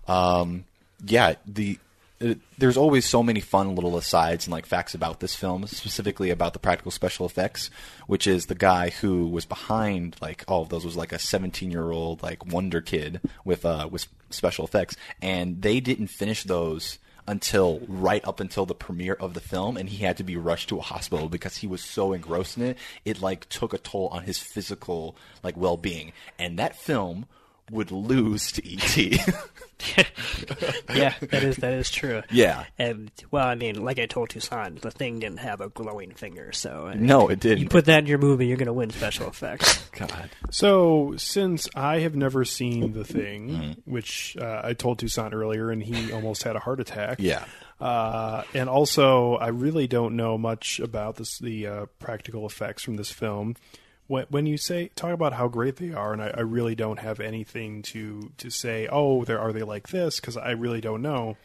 Um, 0.09 0.65
yeah, 1.07 1.35
the 1.47 1.79
it, 2.21 2.39
there's 2.59 2.77
always 2.77 3.05
so 3.05 3.23
many 3.23 3.41
fun 3.41 3.75
little 3.75 3.97
asides 3.97 4.47
and 4.47 4.53
like 4.53 4.67
facts 4.67 4.95
about 4.95 5.21
this 5.21 5.35
film, 5.35 5.67
specifically 5.67 6.31
about 6.31 6.53
the 6.53 6.59
practical 6.59 6.91
special 6.91 7.27
effects, 7.27 7.71
which 8.07 8.27
is 8.27 8.47
the 8.47 8.55
guy 8.55 8.91
who 8.91 9.27
was 9.29 9.45
behind 9.45 10.17
like 10.21 10.45
all 10.49 10.63
of 10.63 10.69
those 10.69 10.85
was 10.85 10.97
like 10.97 11.13
a 11.13 11.19
17 11.19 11.71
year 11.71 11.91
old 11.91 12.23
like 12.23 12.47
wonder 12.47 12.81
kid 12.81 13.21
with 13.45 13.65
uh 13.65 13.89
with 13.91 14.07
special 14.31 14.65
effects, 14.65 14.97
and 15.23 15.63
they 15.63 15.81
didn't 15.81 16.09
finish 16.09 16.45
those 16.45 16.99
until 17.27 17.81
right 17.89 18.27
up 18.27 18.41
until 18.41 18.67
the 18.67 18.75
premiere 18.75 19.15
of 19.15 19.35
the 19.35 19.41
film 19.41 19.77
and 19.77 19.89
he 19.89 20.05
had 20.05 20.17
to 20.17 20.25
be 20.25 20.37
rushed 20.37 20.69
to 20.69 20.79
a 20.79 20.83
hospital 20.83 21.29
because 21.29 21.59
he 21.59 21.67
was 21.67 21.83
so 21.83 22.13
engrossed 22.13 22.57
in 22.57 22.63
it 22.63 22.79
it 23.05 23.21
like 23.21 23.49
took 23.49 23.73
a 23.73 23.79
toll 23.79 24.09
on 24.09 24.25
his 24.25 24.39
physical 24.39 25.17
like 25.43 25.57
well-being. 25.57 26.13
And 26.39 26.59
that 26.59 26.77
film 26.77 27.27
would 27.71 27.91
lose 27.91 28.53
to 28.53 28.67
E 28.69 28.79
ET. 28.81 28.97
yeah, 30.95 31.15
that 31.21 31.43
is 31.43 31.57
that 31.57 31.73
is 31.75 31.91
true. 31.91 32.23
Yeah. 32.31 32.65
and 32.79 33.11
well, 33.31 33.47
I 33.47 33.55
mean, 33.55 33.85
like 33.85 33.99
I 33.99 34.07
told 34.07 34.31
Toussaint, 34.31 34.81
the 34.83 34.91
thing 34.91 35.19
didn't 35.19 35.39
have 35.39 35.61
a 35.61 35.69
glowing 35.69 36.13
finger, 36.13 36.53
so 36.53 36.87
I 36.87 36.95
mean, 36.95 37.07
No, 37.07 37.29
it 37.29 37.41
didn't. 37.41 37.59
You 37.59 37.69
put 37.69 37.87
that 37.87 38.01
in 38.01 38.07
your 38.07 38.19
movie, 38.19 38.47
you're 38.47 38.57
going 38.57 38.67
to 38.67 38.73
win 38.73 38.91
special 38.91 39.29
effects. 39.29 39.79
God. 39.93 40.31
So, 40.51 41.15
since 41.17 41.69
I 41.75 42.01
have 42.01 42.15
never 42.15 42.45
seen 42.45 42.93
The 42.93 43.05
Thing, 43.05 43.35
Mm-hmm. 43.35 43.91
which 43.91 44.37
uh, 44.41 44.61
I 44.65 44.73
told 44.75 44.99
Toussaint 44.99 45.35
earlier, 45.35 45.71
and 45.71 45.83
he 45.83 46.13
almost 46.13 46.43
had 46.45 46.57
a 46.57 46.61
heart 46.61 46.81
attack. 46.81 47.17
Yeah. 47.21 47.45
Uh, 47.81 48.43
and 48.55 48.69
also, 48.69 49.35
I 49.35 49.49
really 49.49 49.87
don't 49.87 50.17
know 50.17 50.39
much 50.39 50.79
about 50.81 51.17
this, 51.17 51.39
the 51.39 51.67
uh, 51.67 51.87
practical 51.99 52.47
effects 52.47 52.83
from 52.83 52.97
this 52.97 53.11
film. 53.11 53.57
When, 54.07 54.27
when 54.29 54.47
you 54.47 54.59
say 54.59 54.91
talk 54.97 55.13
about 55.13 55.33
how 55.33 55.49
great 55.49 55.77
they 55.77 55.93
are, 55.93 56.13
and 56.13 56.23
I, 56.23 56.29
I 56.37 56.41
really 56.41 56.75
don't 56.75 56.99
have 56.99 57.21
anything 57.21 57.83
to 57.83 58.33
to 58.39 58.51
say. 58.51 58.87
Oh, 58.91 59.25
there 59.25 59.41
are 59.41 59.53
they 59.53 59.63
like 59.63 59.89
this? 59.89 60.21
Because 60.21 60.37
I 60.37 60.51
really 60.51 60.81
don't 60.81 61.03
know. 61.03 61.37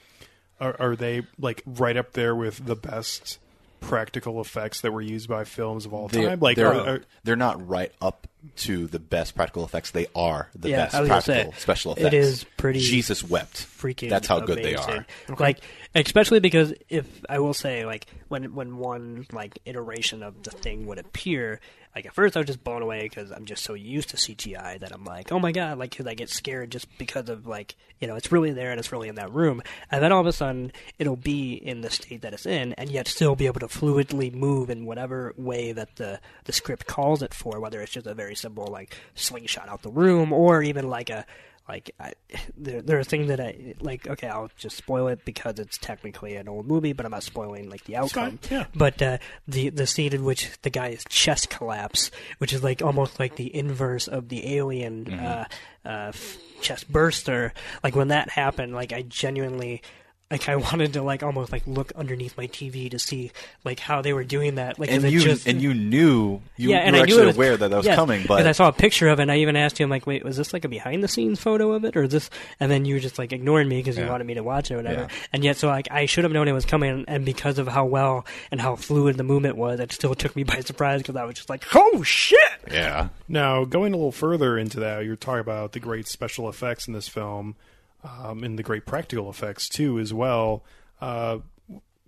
Are, 0.60 0.76
are 0.80 0.96
they 0.98 1.24
like 1.40 1.64
right 1.66 1.96
up 1.96 2.12
there 2.14 2.36
with 2.36 2.66
the 2.66 2.76
best 2.76 3.40
practical 3.80 4.42
effects 4.42 4.82
that 4.82 4.92
were 4.92 5.02
used 5.02 5.30
by 5.30 5.46
films 5.46 5.86
of 5.86 5.94
all 5.94 6.10
They're, 6.10 6.28
time? 6.28 6.40
Like, 6.42 6.58
they're, 6.58 6.68
are, 6.74 6.88
are, 6.96 7.02
they're 7.24 7.38
not 7.38 7.66
right 7.66 7.94
up 8.02 8.28
to 8.58 8.88
the 8.88 9.00
best 9.00 9.36
practical 9.36 9.64
effects. 9.64 9.92
They 9.92 10.08
are 10.14 10.50
the 10.54 10.70
Yeah, 10.70 10.78
best 10.86 10.96
I 10.96 11.00
was 11.00 11.08
gonna 11.10 11.22
practical 11.22 11.54
say, 11.54 11.60
special 11.60 11.94
effects. 11.94 12.14
is 12.14 12.44
pretty 12.58 12.80
Jesus 12.80 13.24
wept. 13.24 13.56
freaking 13.56 14.10
That's 14.10 14.28
how 14.28 14.42
good 14.42 14.58
they 14.58 14.74
amazing. 14.74 15.06
are. 15.30 15.36
Like, 15.38 15.60
especially 15.96 16.42
because 16.42 16.74
if 16.90 17.08
I 17.30 17.40
will 17.40 17.54
say, 17.54 17.86
like, 17.86 18.08
when 18.28 18.54
when 18.54 18.78
one 18.78 19.26
like 19.32 19.60
iteration 19.66 20.24
of 20.24 20.44
the 20.44 20.52
thing 20.52 20.86
would 20.88 20.98
appear, 21.00 21.62
like 22.00 22.06
at 22.06 22.14
first 22.14 22.38
I 22.38 22.40
was 22.40 22.48
just 22.48 22.64
blown 22.64 22.82
away 22.82 23.04
because 23.04 23.30
I'm 23.30 23.44
just 23.44 23.62
so 23.62 23.74
used 23.74 24.08
to 24.12 24.16
CGI 24.16 24.80
that 24.80 24.94
I'm 24.94 25.04
like, 25.04 25.34
oh 25.34 25.40
my 25.40 25.52
god, 25.52 25.78
like 25.78 25.94
'cause 25.98 26.08
I 26.08 26.14
get 26.14 26.30
scared 26.30 26.72
just 26.72 26.88
because 26.98 27.28
of 27.28 27.46
like 27.46 27.76
you 28.00 28.08
know 28.08 28.16
it's 28.16 28.32
really 28.32 28.52
there 28.54 28.72
and 28.72 28.80
it's 28.80 28.94
really 28.94 29.10
in 29.10 29.16
that 29.16 29.34
room, 29.34 29.62
and 29.92 30.02
then 30.02 30.14
all 30.14 30.22
of 30.22 30.26
a 30.26 30.32
sudden 30.32 30.72
it'll 30.98 31.18
be 31.18 31.56
in 31.56 31.82
the 31.82 31.90
state 31.90 32.22
that 32.22 32.32
it's 32.32 32.46
in, 32.46 32.72
and 32.74 32.90
yet 32.90 33.10
still 33.10 33.36
be 33.36 33.48
able 33.48 33.60
to 33.60 33.68
fluidly 33.68 34.34
move 34.34 34.70
in 34.70 34.86
whatever 34.86 35.34
way 35.36 35.74
that 35.74 35.98
the 35.98 36.22
the 36.46 36.54
script 36.54 36.88
calls 36.88 37.22
it 37.22 37.34
for, 37.34 37.60
whether 37.60 37.82
it's 37.82 37.92
just 37.92 38.08
a 38.08 38.14
very 38.14 38.34
simple 38.36 38.68
like 38.68 38.96
slingshot 39.14 39.68
out 39.68 39.82
the 39.82 39.90
room 39.92 40.32
or 40.32 40.64
even 40.64 40.88
like 40.88 41.10
a 41.10 41.26
like 41.70 41.92
I, 42.00 42.14
there, 42.58 42.82
there 42.82 43.00
are 43.00 43.04
things 43.04 43.28
that 43.30 43.40
I 43.40 43.76
like. 43.80 44.08
Okay, 44.08 44.28
I'll 44.28 44.50
just 44.58 44.76
spoil 44.76 45.08
it 45.08 45.24
because 45.24 45.60
it's 45.60 45.78
technically 45.78 46.36
an 46.36 46.50
old 46.50 46.68
movie, 46.68 46.92
but 46.94 47.06
I'm 47.06 47.12
not 47.12 47.24
spoiling 47.24 47.70
like 47.70 47.86
the 47.86 47.96
outcome. 47.96 48.40
yeah. 48.52 48.66
But 48.76 49.02
uh, 49.02 49.18
the 49.48 49.70
the 49.70 49.88
scene 49.88 50.14
in 50.14 50.26
which 50.26 50.50
the 50.64 50.70
guy's 50.70 51.04
chest 51.08 51.50
collapse, 51.50 52.12
which 52.40 52.52
is 52.52 52.64
like 52.64 52.82
almost 52.82 53.20
like 53.20 53.36
the 53.38 53.56
inverse 53.56 54.08
of 54.08 54.28
the 54.30 54.58
alien 54.58 55.06
Mm-hmm. 55.06 55.26
uh, 55.26 55.46
uh, 55.86 56.08
f- 56.10 56.38
chest 56.62 56.92
burster. 56.92 57.54
Like 57.84 57.96
when 57.96 58.10
that 58.10 58.30
happened, 58.32 58.74
like 58.74 58.92
I 58.92 59.04
genuinely. 59.04 59.82
Like 60.32 60.48
I 60.48 60.58
wanted 60.58 60.94
to 60.94 61.02
like 61.02 61.24
almost 61.24 61.52
like 61.52 61.64
look 61.66 61.92
underneath 61.96 62.38
my 62.38 62.46
TV 62.46 62.92
to 62.92 63.00
see 63.00 63.32
like 63.64 63.80
how 63.80 64.04
they 64.04 64.14
were 64.14 64.24
doing 64.24 64.56
that. 64.56 64.78
Like 64.78 64.90
'cause 64.90 65.04
And 65.04 65.12
you 65.12 65.22
just, 65.22 65.48
and 65.48 65.60
you 65.60 65.74
knew 65.74 66.40
you, 66.56 66.70
yeah, 66.70 66.78
and 66.80 66.94
were 66.94 67.00
I 67.00 67.02
actually 67.04 67.24
it 67.24 67.26
was, 67.26 67.36
aware 67.36 67.58
that 67.58 67.70
that 67.72 67.78
was 67.78 67.86
yes, 67.88 67.96
coming, 67.96 68.22
but 68.28 68.36
because 68.36 68.46
I 68.46 68.52
saw 68.52 68.68
a 68.68 68.72
picture 68.72 69.08
of 69.08 69.20
it, 69.20 69.24
and 69.24 69.32
I 69.32 69.38
even 69.38 69.56
asked 69.56 69.80
you, 69.80 69.86
I'm 69.86 69.90
like, 69.90 70.06
wait, 70.06 70.24
was 70.24 70.38
this 70.38 70.54
like 70.54 70.66
a 70.66 70.68
behind 70.70 71.04
the 71.04 71.08
scenes 71.08 71.40
photo 71.40 71.72
of 71.72 71.84
it, 71.84 71.98
or 71.98 72.04
is 72.04 72.12
this? 72.12 72.30
And 72.60 72.70
then 72.72 72.86
you 72.86 72.94
were 72.94 73.00
just 73.00 73.18
like 73.18 73.34
ignoring 73.34 73.68
me 73.68 73.78
because 73.78 73.98
you 73.98 74.06
wanted 74.06 74.28
me 74.28 74.36
to 74.36 74.44
watch 74.44 74.70
it 74.70 74.76
or 74.76 74.78
whatever. 74.78 75.02
Yeah. 75.02 75.08
And 75.34 75.44
yet, 75.44 75.58
so 75.58 75.68
like 75.68 75.88
I 75.90 76.06
should 76.06 76.24
have 76.26 76.32
known 76.34 76.48
it 76.48 76.52
was 76.54 76.66
coming, 76.66 77.06
and 77.08 77.26
because 77.26 77.58
of 77.58 77.68
how 77.68 77.86
well 77.86 78.26
and 78.52 78.62
how 78.62 78.76
fluid 78.76 79.18
the 79.18 79.24
movement 79.24 79.58
was, 79.58 79.80
it 79.80 79.92
still 79.92 80.14
took 80.14 80.36
me 80.36 80.44
by 80.54 80.60
surprise 80.60 81.02
because 81.02 81.16
I 81.16 81.26
was 81.26 81.36
just 81.36 81.50
like, 81.50 81.66
oh 81.74 82.04
shit! 82.04 82.38
yeah, 82.72 83.08
Now, 83.28 83.66
going 83.66 83.94
a 83.94 83.98
little 83.98 84.12
further 84.12 84.60
into 84.60 84.80
that, 84.82 85.06
you're 85.06 85.16
talking 85.16 85.40
about 85.40 85.72
the 85.72 85.80
great 85.80 86.08
special 86.08 86.48
effects 86.50 86.88
in 86.88 86.94
this 86.94 87.08
film, 87.08 87.56
um, 88.04 88.44
and 88.44 88.58
the 88.58 88.64
great 88.64 88.86
practical 88.86 89.30
effects 89.30 89.70
too, 89.70 90.00
as 90.00 90.14
well. 90.14 90.64
Uh, 91.02 91.40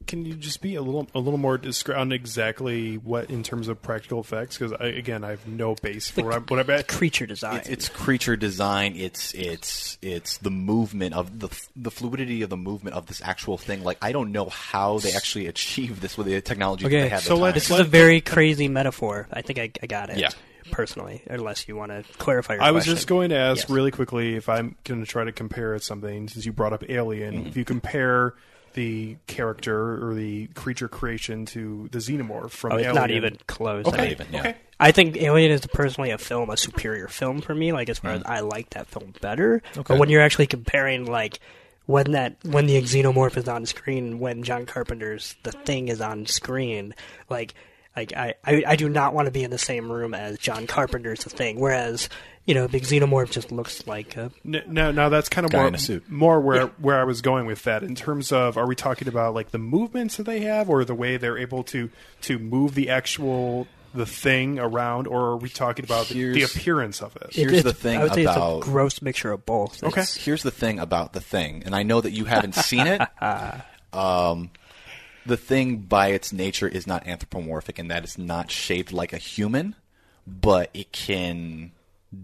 can 0.08 0.26
you 0.26 0.34
just 0.34 0.62
be 0.62 0.76
a 0.76 0.82
little 0.82 1.08
a 1.14 1.20
little 1.20 1.38
more 1.38 1.58
discreet 1.58 1.96
on 1.96 2.12
exactly 2.12 2.98
what 2.98 3.30
in 3.30 3.44
terms 3.44 3.68
of 3.68 3.82
practical 3.82 4.20
effects? 4.20 4.58
Because 4.58 4.74
I, 4.74 4.86
again, 4.88 5.24
I 5.24 5.30
have 5.30 5.48
no 5.48 5.76
base 5.76 6.10
for 6.10 6.24
what 6.24 6.34
I'm, 6.34 6.44
what 6.48 6.60
I'm 6.60 6.70
at. 6.70 6.88
Creature 6.88 7.28
design. 7.28 7.58
it's, 7.58 7.70
it's 7.70 7.90
creature 7.90 8.36
design. 8.36 8.96
It's 8.96 9.34
it's 9.34 9.98
it's 10.02 10.38
the 10.40 10.50
movement 10.50 11.14
of 11.14 11.40
the 11.40 11.50
the 11.76 11.92
fluidity 11.92 12.42
of 12.42 12.50
the 12.50 12.58
movement 12.58 12.96
of 12.96 13.06
this 13.06 13.22
actual 13.24 13.58
thing. 13.58 13.84
Like 13.84 13.98
I 14.02 14.12
don't 14.12 14.32
know 14.32 14.50
how 14.50 15.00
they 15.00 15.14
actually 15.14 15.48
achieve 15.56 16.02
this 16.02 16.18
with 16.18 16.28
the 16.28 16.42
technology 16.42 16.84
that 16.84 16.90
they 16.90 17.06
okay, 17.06 17.18
so 17.18 17.36
the 17.36 17.42
let's- 17.42 17.54
this 17.56 17.72
is 17.72 17.80
a 17.80 17.84
very 17.84 18.22
crazy 18.22 18.68
metaphor. 18.68 19.28
I 19.32 19.42
think 19.42 19.60
I, 19.60 19.72
I 19.84 19.88
got 19.88 20.10
it. 20.10 20.18
Yeah. 20.18 20.30
Personally, 20.72 21.22
unless 21.28 21.68
you 21.68 21.76
want 21.76 21.92
to 21.92 22.04
clarify 22.18 22.54
your 22.56 22.64
I 22.64 22.72
was 22.72 22.84
question. 22.84 22.96
just 22.96 23.08
going 23.08 23.30
to 23.30 23.36
ask 23.36 23.64
Yes. 23.64 23.70
really 23.70 23.92
quickly 23.92 24.36
if 24.36 24.50
I'm 24.50 24.76
going 24.84 25.02
to 25.04 25.08
try 25.10 25.24
to 25.24 25.32
compare 25.32 25.76
it 25.76 25.84
something 25.84 26.28
since 26.28 26.46
you 26.46 26.54
brought 26.54 26.74
up 26.74 26.84
Alien. 26.90 27.36
Mm-hmm. 27.36 27.48
If 27.48 27.58
you 27.58 27.66
compare 27.66 28.34
the 28.74 29.18
character 29.28 30.08
or 30.10 30.14
the 30.16 30.48
creature 30.56 30.88
creation 30.88 31.46
to 31.48 31.90
the 31.92 31.98
xenomorph 32.00 32.52
from 32.52 32.72
Oh, 32.72 32.76
it's 32.78 32.86
Alien, 32.86 32.96
not 32.96 33.12
even 33.12 33.38
close. 33.48 33.86
Okay, 33.86 33.98
I 33.98 34.02
mean, 34.04 34.12
even, 34.12 34.28
yeah. 34.32 34.40
okay. 34.40 34.56
I 34.80 34.92
think 34.92 35.18
Alien 35.18 35.52
is 35.52 35.66
personally 35.68 36.12
a 36.12 36.18
film, 36.18 36.50
a 36.50 36.56
superior 36.58 37.08
film 37.10 37.42
for 37.42 37.54
me. 37.54 37.74
Like 37.74 37.90
as 37.90 38.00
far 38.00 38.12
as 38.12 38.24
I 38.26 38.40
like 38.40 38.70
that 38.72 38.88
film 38.88 39.14
better. 39.22 39.62
But 39.76 39.98
when 40.00 40.10
you're 40.10 40.22
actually 40.22 40.48
comparing 40.48 41.06
like 41.06 41.40
when 41.86 42.12
that 42.14 42.38
when 42.44 42.66
the 42.66 42.82
xenomorph 42.82 43.36
is 43.38 43.48
on 43.50 43.66
screen, 43.66 44.20
when 44.20 44.44
John 44.44 44.66
Carpenter's 44.66 45.36
The 45.44 45.52
Thing 45.52 45.90
is 45.90 46.00
on 46.00 46.26
screen, 46.26 46.96
like 47.30 47.54
like 47.96 48.14
I, 48.16 48.36
I, 48.46 48.64
I 48.68 48.76
do 48.76 48.88
not 48.90 49.14
want 49.14 49.26
to 49.28 49.32
be 49.32 49.44
in 49.44 49.52
the 49.52 49.58
same 49.58 49.92
room 49.92 50.14
as 50.14 50.38
John 50.38 50.68
Carpenter's 50.68 51.24
The 51.24 51.30
Thing. 51.30 51.60
Whereas 51.60 52.10
you 52.46 52.56
know, 52.56 52.68
big 52.68 52.84
xenomorph 52.84 53.30
just 53.30 53.52
looks 53.52 53.86
like 53.86 54.18
a 54.18 54.32
N- 54.44 54.64
No, 54.68 54.92
no, 54.92 55.10
that's 55.12 55.30
kind 55.30 55.46
of 55.46 55.54
more 55.54 55.68
in 55.68 55.76
a 55.76 55.78
suit. 55.78 56.10
more 56.10 56.40
where 56.42 56.68
where 56.80 57.00
I 57.00 57.04
was 57.04 57.22
going 57.22 57.46
with 57.46 57.64
that. 57.64 57.84
In 57.84 57.94
terms 57.94 58.32
of, 58.32 58.58
are 58.58 58.66
we 58.68 58.76
talking 58.76 59.08
about 59.08 59.34
like 59.36 59.52
the 59.52 59.60
movements 59.60 60.18
that 60.18 60.24
they 60.24 60.40
have, 60.42 60.70
or 60.70 60.84
the 60.84 60.96
way 60.96 61.18
they're 61.18 61.38
able 61.38 61.64
to 61.66 61.90
to 62.22 62.40
move 62.40 62.74
the 62.76 62.90
actual 62.90 63.68
the 63.94 64.06
thing 64.06 64.58
around, 64.58 65.06
or 65.06 65.32
are 65.32 65.38
we 65.38 65.50
talking 65.50 65.84
about 65.86 66.08
the, 66.08 66.32
the 66.32 66.44
appearance 66.44 67.02
of 67.02 67.16
it? 67.18 67.28
Here's 67.32 67.52
it's- 67.52 67.64
the 67.64 67.74
thing 67.74 68.00
I 68.00 68.04
would 68.04 68.14
say 68.14 68.24
about- 68.24 68.58
it's 68.60 68.68
a 68.68 68.70
gross 68.72 69.02
mixture 69.02 69.32
of 69.34 69.46
both. 69.46 69.84
Okay. 69.84 69.90
It's- 70.02 70.16
Here's 70.16 70.42
the 70.44 70.50
thing 70.52 70.80
about 70.80 71.12
the 71.14 71.22
thing, 71.22 71.62
and 71.66 71.76
I 71.76 71.84
know 71.84 72.00
that 72.02 72.12
you 72.12 72.26
haven't 72.26 72.56
seen 72.56 72.88
it. 72.88 73.02
um, 73.94 74.50
the 75.26 75.38
thing, 75.38 75.78
by 75.78 76.10
its 76.10 76.34
nature, 76.34 76.68
is 76.68 76.88
not 76.88 77.08
anthropomorphic, 77.08 77.80
in 77.80 77.88
that 77.90 78.04
it's 78.04 78.18
not 78.18 78.52
shaped 78.52 78.92
like 78.92 79.14
a 79.14 79.18
human, 79.18 79.76
but 80.26 80.70
it 80.74 80.92
can 80.92 81.72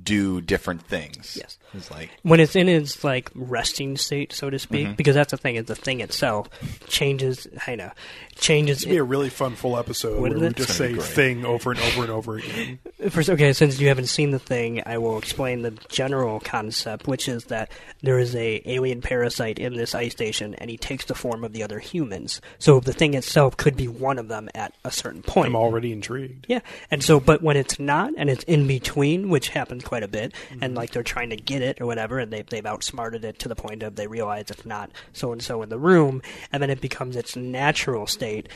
do 0.04 0.42
different 0.42 0.82
things. 0.84 1.38
Yes. 1.40 1.58
it's 1.74 1.90
like 1.90 2.10
when 2.24 2.40
it's 2.40 2.56
in 2.56 2.68
its 2.68 3.04
like 3.04 3.30
resting 3.36 3.96
state, 3.98 4.34
so 4.34 4.50
to 4.50 4.58
Mm-hmm. 4.58 4.62
speak, 4.64 4.98
because 4.98 5.16
that's 5.16 5.32
the 5.32 5.38
thing 5.38 5.56
is 5.56 5.66
the 5.66 5.76
thing 5.76 6.02
itself 6.02 6.50
changes. 6.88 7.48
I 7.68 7.76
know 7.76 7.92
changes. 8.36 8.78
It's 8.78 8.86
gonna 8.86 8.94
be 8.96 8.98
a 8.98 9.04
really 9.04 9.30
fun 9.30 9.56
full 9.56 9.78
episode 9.78 10.20
What 10.22 10.32
where 10.32 10.44
is 10.44 10.56
we 10.58 10.66
just 10.66 10.78
say 10.78 10.94
thing 10.96 11.46
over 11.46 11.72
and 11.72 11.80
over 11.80 12.02
and 12.02 12.12
over 12.12 12.38
again. 12.38 12.80
First, 13.10 13.30
okay, 13.30 13.54
since 13.54 13.80
you 13.80 13.88
haven't 13.88 14.08
seen 14.08 14.32
the 14.32 14.40
thing, 14.40 14.84
I 14.86 14.98
will 14.98 15.18
explain 15.18 15.62
the 15.62 15.72
general 15.90 16.40
concept, 16.40 17.08
which 17.08 17.28
is 17.30 17.46
that 17.46 17.72
there 18.02 18.20
is 18.20 18.36
a 18.36 18.62
alien 18.66 19.02
parasite 19.02 19.58
in 19.60 19.76
this 19.76 19.96
ice 19.96 20.12
station, 20.12 20.54
and 20.56 20.70
he 20.70 20.78
takes 20.78 21.06
the 21.06 21.16
form 21.16 21.44
of 21.44 21.54
the 21.54 21.64
other 21.64 21.80
humans. 21.80 22.42
So 22.60 22.80
the 22.80 22.94
thing 22.94 23.14
itself 23.14 23.56
could 23.58 23.78
be 23.78 23.88
one 23.88 24.20
of 24.20 24.28
them 24.28 24.50
at 24.54 24.74
a 24.84 24.92
certain 24.92 25.22
point. 25.24 25.48
I'm 25.48 25.56
already 25.56 25.92
intrigued. 25.92 26.46
Yeah, 26.50 26.60
and 26.92 27.04
so, 27.04 27.20
but 27.20 27.42
when 27.42 27.58
it's 27.58 27.80
not, 27.80 28.14
and 28.18 28.30
it's 28.30 28.44
in 28.46 28.68
between, 28.68 29.30
which 29.30 29.50
happens 29.50 29.77
quite 29.84 30.04
a 30.04 30.08
bit, 30.08 30.34
Mm-hmm. 30.50 30.64
and 30.64 30.76
like 30.76 30.92
they're 30.92 31.04
trying 31.04 31.30
to 31.32 31.36
get 31.38 31.62
it 31.62 31.80
or 31.82 31.86
whatever, 31.86 32.20
and 32.20 32.32
they 32.32 32.42
they've 32.44 32.66
outsmarted 32.66 33.24
it 33.26 33.40
to 33.40 33.48
the 33.50 33.56
point 33.56 33.84
of 33.84 33.96
they 33.96 34.08
realize 34.08 34.50
it's 34.50 34.66
not 34.66 34.92
so 35.14 35.32
and 35.32 35.42
so 35.42 35.62
in 35.62 35.70
the 35.70 35.80
room, 35.80 36.22
and 36.52 36.62
then 36.62 36.70
it 36.70 36.82
becomes 36.82 37.16
its 37.16 37.36
natural 37.36 38.08
state 38.08 38.50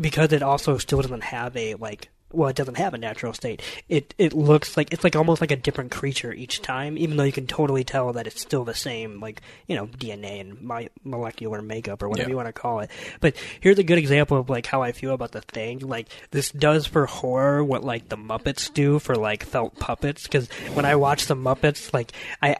because 0.00 0.32
it 0.32 0.42
also 0.42 0.76
still 0.78 1.00
doesn't 1.00 1.22
have 1.24 1.56
a 1.56 1.74
like 1.74 2.08
well, 2.34 2.48
it 2.48 2.56
doesn't 2.56 2.76
have 2.76 2.94
a 2.94 2.98
natural 2.98 3.32
state. 3.32 3.62
It 3.88 4.14
it 4.18 4.32
looks 4.32 4.76
like 4.76 4.92
it's 4.92 5.04
like 5.04 5.16
almost 5.16 5.40
like 5.40 5.50
a 5.50 5.56
different 5.56 5.90
creature 5.90 6.32
each 6.32 6.62
time, 6.62 6.98
even 6.98 7.16
though 7.16 7.24
you 7.24 7.32
can 7.32 7.46
totally 7.46 7.84
tell 7.84 8.12
that 8.14 8.26
it's 8.26 8.40
still 8.40 8.64
the 8.64 8.74
same, 8.74 9.20
like 9.20 9.40
you 9.66 9.76
know 9.76 9.86
DNA 9.86 10.40
and 10.40 10.60
my 10.62 10.88
molecular 11.04 11.62
makeup 11.62 12.02
or 12.02 12.08
whatever 12.08 12.28
Yeah. 12.28 12.32
you 12.32 12.36
want 12.36 12.48
to 12.48 12.52
call 12.52 12.80
it. 12.80 12.90
But 13.20 13.34
here's 13.60 13.78
a 13.78 13.84
good 13.84 13.98
example 13.98 14.36
of 14.38 14.50
like 14.50 14.66
how 14.66 14.82
I 14.82 14.92
feel 14.92 15.12
about 15.14 15.32
the 15.32 15.40
thing. 15.42 15.78
Like 15.80 16.08
this 16.30 16.50
does 16.50 16.86
for 16.86 17.06
horror 17.06 17.62
what 17.64 17.84
like 17.84 18.08
the 18.08 18.16
Muppets 18.16 18.72
do 18.72 18.98
for 18.98 19.14
like 19.14 19.44
felt 19.44 19.78
puppets. 19.78 20.24
Because 20.24 20.48
when 20.74 20.84
I 20.84 20.96
watch 20.96 21.26
the 21.26 21.36
Muppets, 21.36 21.92
like 21.94 22.12
I. 22.42 22.56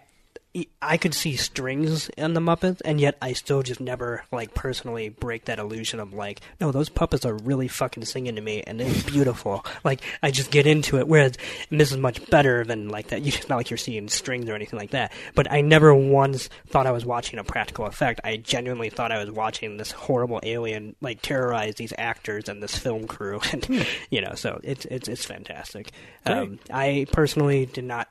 I 0.81 0.99
could 0.99 1.15
see 1.15 1.35
strings 1.35 2.09
in 2.11 2.35
the 2.35 2.41
Muppets, 2.41 2.81
and 2.85 3.01
yet 3.01 3.17
I 3.21 3.33
still 3.33 3.65
just 3.65 3.81
never 3.81 4.23
like 4.31 4.55
personally 4.55 5.09
break 5.09 5.47
that 5.47 5.59
illusion 5.59 5.99
of 5.99 6.13
like, 6.13 6.43
no, 6.61 6.71
those 6.71 6.89
puppets 6.89 7.25
are 7.25 7.35
really 7.35 7.67
fucking 7.67 8.05
singing 8.05 8.37
to 8.37 8.41
me, 8.41 8.63
and 8.63 8.81
it's 8.81 9.03
beautiful. 9.03 9.67
like 9.83 10.03
I 10.23 10.31
just 10.31 10.53
get 10.53 10.69
into 10.69 10.99
it. 10.99 11.09
Whereas 11.09 11.37
and 11.71 11.81
this 11.81 11.91
is 11.91 11.99
much 11.99 12.25
better 12.31 12.65
than 12.65 12.89
like 12.89 13.09
that. 13.09 13.23
You 13.23 13.33
it's 13.35 13.49
not 13.49 13.57
like 13.57 13.71
you're 13.71 13.79
seeing 13.79 14.07
strings 14.07 14.49
or 14.49 14.55
anything 14.55 14.79
like 14.79 14.91
that. 14.91 15.13
But 15.35 15.51
I 15.51 15.61
never 15.61 15.93
once 15.93 16.49
thought 16.69 16.87
I 16.87 16.93
was 16.93 17.05
watching 17.05 17.41
a 17.41 17.45
practical 17.45 17.87
effect. 17.87 18.21
I 18.23 18.37
genuinely 18.37 18.91
thought 18.91 19.11
I 19.11 19.19
was 19.19 19.33
watching 19.33 19.77
this 19.77 19.91
horrible 19.91 20.39
alien 20.45 20.95
like 21.01 21.21
terrorize 21.21 21.75
these 21.75 21.93
actors 21.99 22.49
and 22.49 22.63
this 22.63 22.79
film 22.79 23.09
crew, 23.09 23.41
and 23.53 23.87
you 24.09 24.21
know, 24.21 24.35
so 24.35 24.61
it's 24.63 24.85
it's 24.85 25.09
it's 25.09 25.25
fantastic. 25.25 25.91
Um, 26.27 26.61
I 26.71 27.07
personally 27.11 27.67
did 27.67 27.85
not 27.85 28.09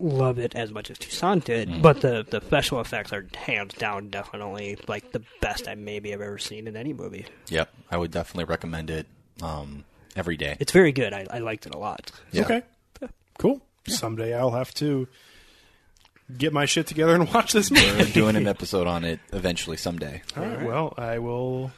love 0.00 0.38
it 0.38 0.54
as 0.54 0.70
much 0.70 0.90
as 0.90 0.98
Toussaint 0.98 1.44
did, 1.44 1.68
Mm. 1.68 1.82
but 1.82 2.00
the 2.00 2.24
the 2.28 2.40
special 2.40 2.80
effects 2.80 3.12
are 3.12 3.26
hands 3.34 3.74
down 3.74 4.08
definitely 4.10 4.78
like 4.86 5.12
the 5.12 5.22
best 5.40 5.66
I 5.68 5.74
maybe 5.74 6.10
have 6.12 6.20
ever 6.20 6.38
seen 6.38 6.66
in 6.68 6.76
any 6.76 6.92
movie. 6.92 7.26
Yep, 7.48 7.72
I 7.90 7.96
would 7.96 8.10
definitely 8.10 8.44
recommend 8.44 8.90
it 8.90 9.06
um, 9.42 9.84
every 10.16 10.36
day. 10.36 10.56
It's 10.60 10.72
very 10.72 10.92
good. 10.92 11.12
I, 11.12 11.26
I 11.30 11.38
liked 11.38 11.66
it 11.66 11.74
a 11.74 11.78
lot. 11.78 12.12
Yeah. 12.32 12.42
Okay. 12.42 12.62
Cool. 13.38 13.60
Someday 13.86 14.34
I'll 14.36 14.50
have 14.50 14.74
to 14.74 15.06
get 16.36 16.52
my 16.52 16.66
shit 16.66 16.86
together 16.86 17.14
and 17.14 17.26
watch 17.34 17.52
this 17.52 17.70
movie. 17.70 17.86
We're 17.98 18.12
doing 18.12 18.36
an 18.36 18.46
episode 18.46 18.86
on 18.86 19.04
it 19.04 19.20
eventually 19.32 19.76
someday. 19.76 20.22
All 20.36 20.44
right. 20.44 20.62
Well, 20.66 20.94
I 20.98 21.18
will 21.20 21.70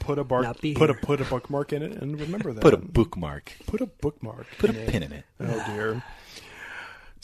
put 0.00 0.18
a 0.18 0.24
bar- 0.24 0.42
Not 0.42 0.60
be 0.60 0.74
put 0.74 0.90
a 0.90 0.94
put 0.94 1.20
a 1.20 1.24
bookmark 1.24 1.72
in 1.72 1.82
it 1.82 1.92
and 2.02 2.20
remember 2.20 2.52
that. 2.52 2.60
Put 2.62 2.74
a 2.74 2.78
bookmark. 2.78 3.52
Put 3.66 3.80
a 3.80 3.86
bookmark. 3.86 4.46
Put 4.58 4.70
a 4.70 4.72
in 4.74 4.80
it. 4.80 4.88
pin 4.90 5.02
in 5.02 5.12
it. 5.12 5.24
Oh 5.40 5.64
dear. 5.74 6.02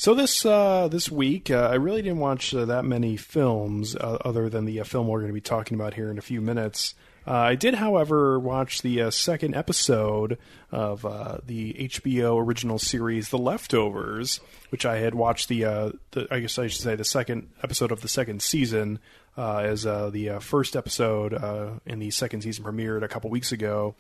So 0.00 0.14
this 0.14 0.46
uh, 0.46 0.88
this 0.88 1.10
week, 1.10 1.50
uh, 1.50 1.68
I 1.70 1.74
really 1.74 2.00
didn't 2.00 2.20
watch 2.20 2.54
uh, 2.54 2.64
that 2.64 2.86
many 2.86 3.18
films 3.18 3.94
uh, 3.94 4.16
other 4.24 4.48
than 4.48 4.64
the 4.64 4.80
uh, 4.80 4.84
film 4.84 5.08
we're 5.08 5.18
going 5.18 5.28
to 5.28 5.34
be 5.34 5.42
talking 5.42 5.74
about 5.74 5.92
here 5.92 6.10
in 6.10 6.16
a 6.16 6.22
few 6.22 6.40
minutes. 6.40 6.94
Uh, 7.26 7.32
I 7.32 7.54
did, 7.54 7.74
however, 7.74 8.38
watch 8.38 8.80
the 8.80 9.10
second 9.10 9.54
episode 9.54 10.38
of 10.72 11.02
the 11.46 11.74
HBO 11.74 12.42
original 12.42 12.78
series, 12.78 13.28
The 13.28 13.36
Leftovers, 13.36 14.40
which 14.70 14.86
I 14.86 15.00
had 15.00 15.14
watched 15.14 15.48
the, 15.48 15.92
the 16.12 16.26
I 16.30 16.40
guess 16.40 16.58
I 16.58 16.68
should 16.68 16.80
say, 16.80 16.94
the 16.94 17.04
second 17.04 17.50
episode 17.62 17.92
of 17.92 18.00
the 18.00 18.08
second 18.08 18.40
season, 18.40 19.00
as 19.36 19.82
the 19.82 20.38
first 20.40 20.76
episode 20.76 21.34
in 21.84 21.98
the 21.98 22.10
second 22.10 22.40
season 22.40 22.64
premiered 22.64 23.02
a 23.02 23.08
couple 23.08 23.28
weeks 23.28 23.52
ago. 23.52 23.94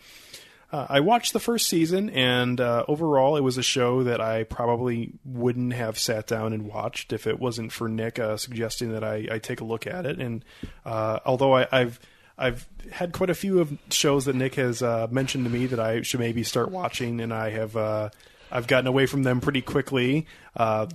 Uh, 0.72 0.86
I 0.88 1.00
watched 1.00 1.32
the 1.32 1.40
first 1.40 1.68
season, 1.68 2.10
and 2.10 2.60
uh, 2.60 2.84
overall, 2.86 3.36
it 3.36 3.40
was 3.40 3.58
a 3.58 3.62
show 3.62 4.04
that 4.04 4.20
I 4.20 4.44
probably 4.44 5.12
wouldn't 5.24 5.72
have 5.72 5.98
sat 5.98 6.28
down 6.28 6.52
and 6.52 6.66
watched 6.66 7.12
if 7.12 7.26
it 7.26 7.40
wasn't 7.40 7.72
for 7.72 7.88
Nick 7.88 8.20
uh, 8.20 8.36
suggesting 8.36 8.92
that 8.92 9.02
I, 9.02 9.26
I 9.30 9.38
take 9.38 9.60
a 9.60 9.64
look 9.64 9.86
at 9.86 10.06
it. 10.06 10.20
And 10.20 10.44
uh, 10.84 11.18
although 11.26 11.56
I, 11.56 11.66
I've 11.72 11.98
I've 12.38 12.68
had 12.92 13.12
quite 13.12 13.30
a 13.30 13.34
few 13.34 13.58
of 13.60 13.76
shows 13.90 14.24
that 14.26 14.36
Nick 14.36 14.54
has 14.54 14.80
uh, 14.80 15.08
mentioned 15.10 15.44
to 15.44 15.50
me 15.50 15.66
that 15.66 15.80
I 15.80 16.02
should 16.02 16.20
maybe 16.20 16.44
start 16.44 16.70
watching, 16.70 17.20
and 17.20 17.34
I 17.34 17.50
have 17.50 17.76
uh, 17.76 18.10
I've 18.52 18.68
gotten 18.68 18.86
away 18.86 19.06
from 19.06 19.24
them 19.24 19.40
pretty 19.40 19.62
quickly. 19.62 20.26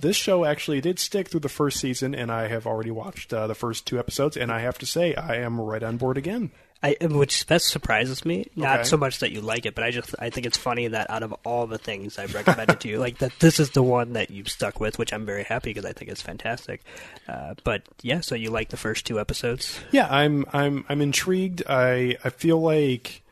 This 0.00 0.16
show 0.16 0.46
actually 0.46 0.80
did 0.80 0.98
stick 0.98 1.28
through 1.28 1.40
the 1.40 1.48
first 1.50 1.78
season, 1.78 2.14
and 2.14 2.32
I 2.32 2.48
have 2.48 2.66
already 2.66 2.90
watched 2.90 3.30
the 3.30 3.54
first 3.54 3.86
two 3.86 3.98
episodes, 3.98 4.38
and 4.38 4.50
I 4.50 4.60
have 4.60 4.78
to 4.78 4.86
say 4.86 5.14
I 5.14 5.36
am 5.36 5.60
right 5.60 5.82
on 5.82 5.98
board 5.98 6.16
again. 6.16 6.50
I, 6.82 6.94
which 7.00 7.46
that 7.46 7.62
surprises 7.62 8.24
me. 8.24 8.48
Not 8.54 8.80
Okay. 8.80 8.88
so 8.88 8.96
much 8.96 9.20
that 9.20 9.32
you 9.32 9.40
like 9.40 9.64
it, 9.66 9.74
but 9.74 9.82
I 9.82 9.90
just 9.90 10.14
I 10.18 10.30
think 10.30 10.46
it's 10.46 10.58
funny 10.58 10.88
that 10.88 11.08
out 11.10 11.22
of 11.22 11.34
all 11.44 11.66
the 11.66 11.78
things 11.78 12.18
I've 12.18 12.34
recommended 12.34 12.80
to 12.80 12.88
you, 12.88 12.98
like 12.98 13.18
that 13.18 13.32
this 13.40 13.58
is 13.58 13.70
the 13.70 13.82
one 13.82 14.12
that 14.12 14.30
you've 14.30 14.48
stuck 14.50 14.78
with, 14.78 14.98
which 14.98 15.12
I'm 15.12 15.24
very 15.24 15.42
happy 15.44 15.70
because 15.70 15.84
I 15.86 15.92
think 15.92 16.10
it's 16.10 16.22
fantastic. 16.22 16.82
Uh, 17.26 17.54
but 17.64 17.82
yeah, 18.02 18.20
so 18.20 18.34
you 18.34 18.50
like 18.50 18.68
the 18.68 18.76
first 18.76 19.06
two 19.06 19.18
episodes? 19.18 19.80
Yeah, 19.90 20.06
I'm 20.10 20.44
I'm 20.52 20.84
I'm 20.88 21.00
intrigued. 21.00 21.62
I 21.68 22.16
I 22.22 22.30
feel 22.30 22.60
like 22.60 23.22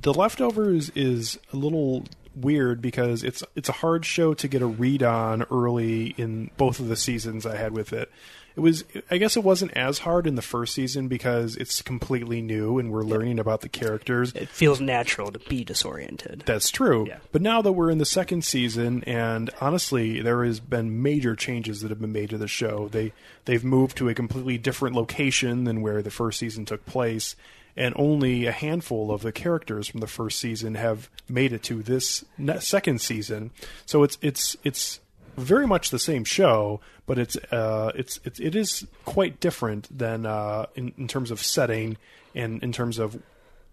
the 0.00 0.14
leftovers 0.14 0.90
is 0.90 1.38
a 1.52 1.56
little 1.56 2.04
weird 2.34 2.80
because 2.80 3.22
it's 3.24 3.42
it's 3.54 3.68
a 3.68 3.72
hard 3.72 4.06
show 4.06 4.32
to 4.32 4.48
get 4.48 4.62
a 4.62 4.66
read 4.66 5.02
on 5.02 5.44
early 5.50 6.14
in 6.16 6.50
both 6.56 6.80
of 6.80 6.88
the 6.88 6.96
seasons 6.96 7.44
I 7.44 7.56
had 7.56 7.72
with 7.72 7.92
it. 7.92 8.10
It 8.58 8.62
was 8.62 8.82
I 9.08 9.18
guess 9.18 9.36
it 9.36 9.44
wasn't 9.44 9.76
as 9.76 10.00
hard 10.00 10.26
in 10.26 10.34
the 10.34 10.42
first 10.42 10.74
season 10.74 11.06
because 11.06 11.54
it's 11.54 11.80
completely 11.80 12.42
new 12.42 12.80
and 12.80 12.90
we're 12.90 13.04
learning 13.04 13.38
about 13.38 13.60
the 13.60 13.68
characters. 13.68 14.32
It 14.32 14.48
feels 14.48 14.80
natural 14.80 15.30
to 15.30 15.38
be 15.38 15.62
disoriented. 15.62 16.42
That's 16.44 16.68
true. 16.68 17.06
Yeah. 17.06 17.18
But 17.30 17.40
now 17.40 17.62
that 17.62 17.70
we're 17.70 17.88
in 17.88 17.98
the 17.98 18.04
second 18.04 18.44
season, 18.44 19.04
and 19.04 19.48
honestly, 19.60 20.20
there 20.22 20.44
has 20.44 20.58
been 20.58 21.00
major 21.04 21.36
changes 21.36 21.82
that 21.82 21.90
have 21.90 22.00
been 22.00 22.10
made 22.10 22.30
to 22.30 22.36
the 22.36 22.48
show. 22.48 22.88
They 22.88 23.12
they've 23.44 23.62
moved 23.62 23.96
to 23.98 24.08
a 24.08 24.14
completely 24.14 24.58
different 24.58 24.96
location 24.96 25.62
than 25.62 25.80
where 25.80 26.02
the 26.02 26.10
first 26.10 26.40
season 26.40 26.64
took 26.64 26.84
place, 26.84 27.36
and 27.76 27.94
only 27.96 28.46
a 28.46 28.50
handful 28.50 29.12
of 29.12 29.22
the 29.22 29.30
characters 29.30 29.86
from 29.86 30.00
the 30.00 30.08
first 30.08 30.40
season 30.40 30.74
have 30.74 31.08
made 31.28 31.52
it 31.52 31.62
to 31.62 31.80
this 31.80 32.24
ne- 32.36 32.58
second 32.58 33.00
season. 33.00 33.52
So 33.86 34.02
it's 34.02 34.18
it's 34.20 34.56
it's 34.64 34.98
very 35.38 35.66
much 35.66 35.90
the 35.90 35.98
same 35.98 36.24
show, 36.24 36.80
but 37.06 37.18
it's 37.18 37.36
uh, 37.50 37.92
it's, 37.94 38.20
it's 38.24 38.40
it 38.40 38.54
is 38.54 38.86
quite 39.04 39.40
different 39.40 39.96
than 39.96 40.26
uh, 40.26 40.66
in, 40.74 40.92
in 40.98 41.08
terms 41.08 41.30
of 41.30 41.40
setting 41.42 41.96
and 42.34 42.62
in 42.62 42.72
terms 42.72 42.98
of 42.98 43.20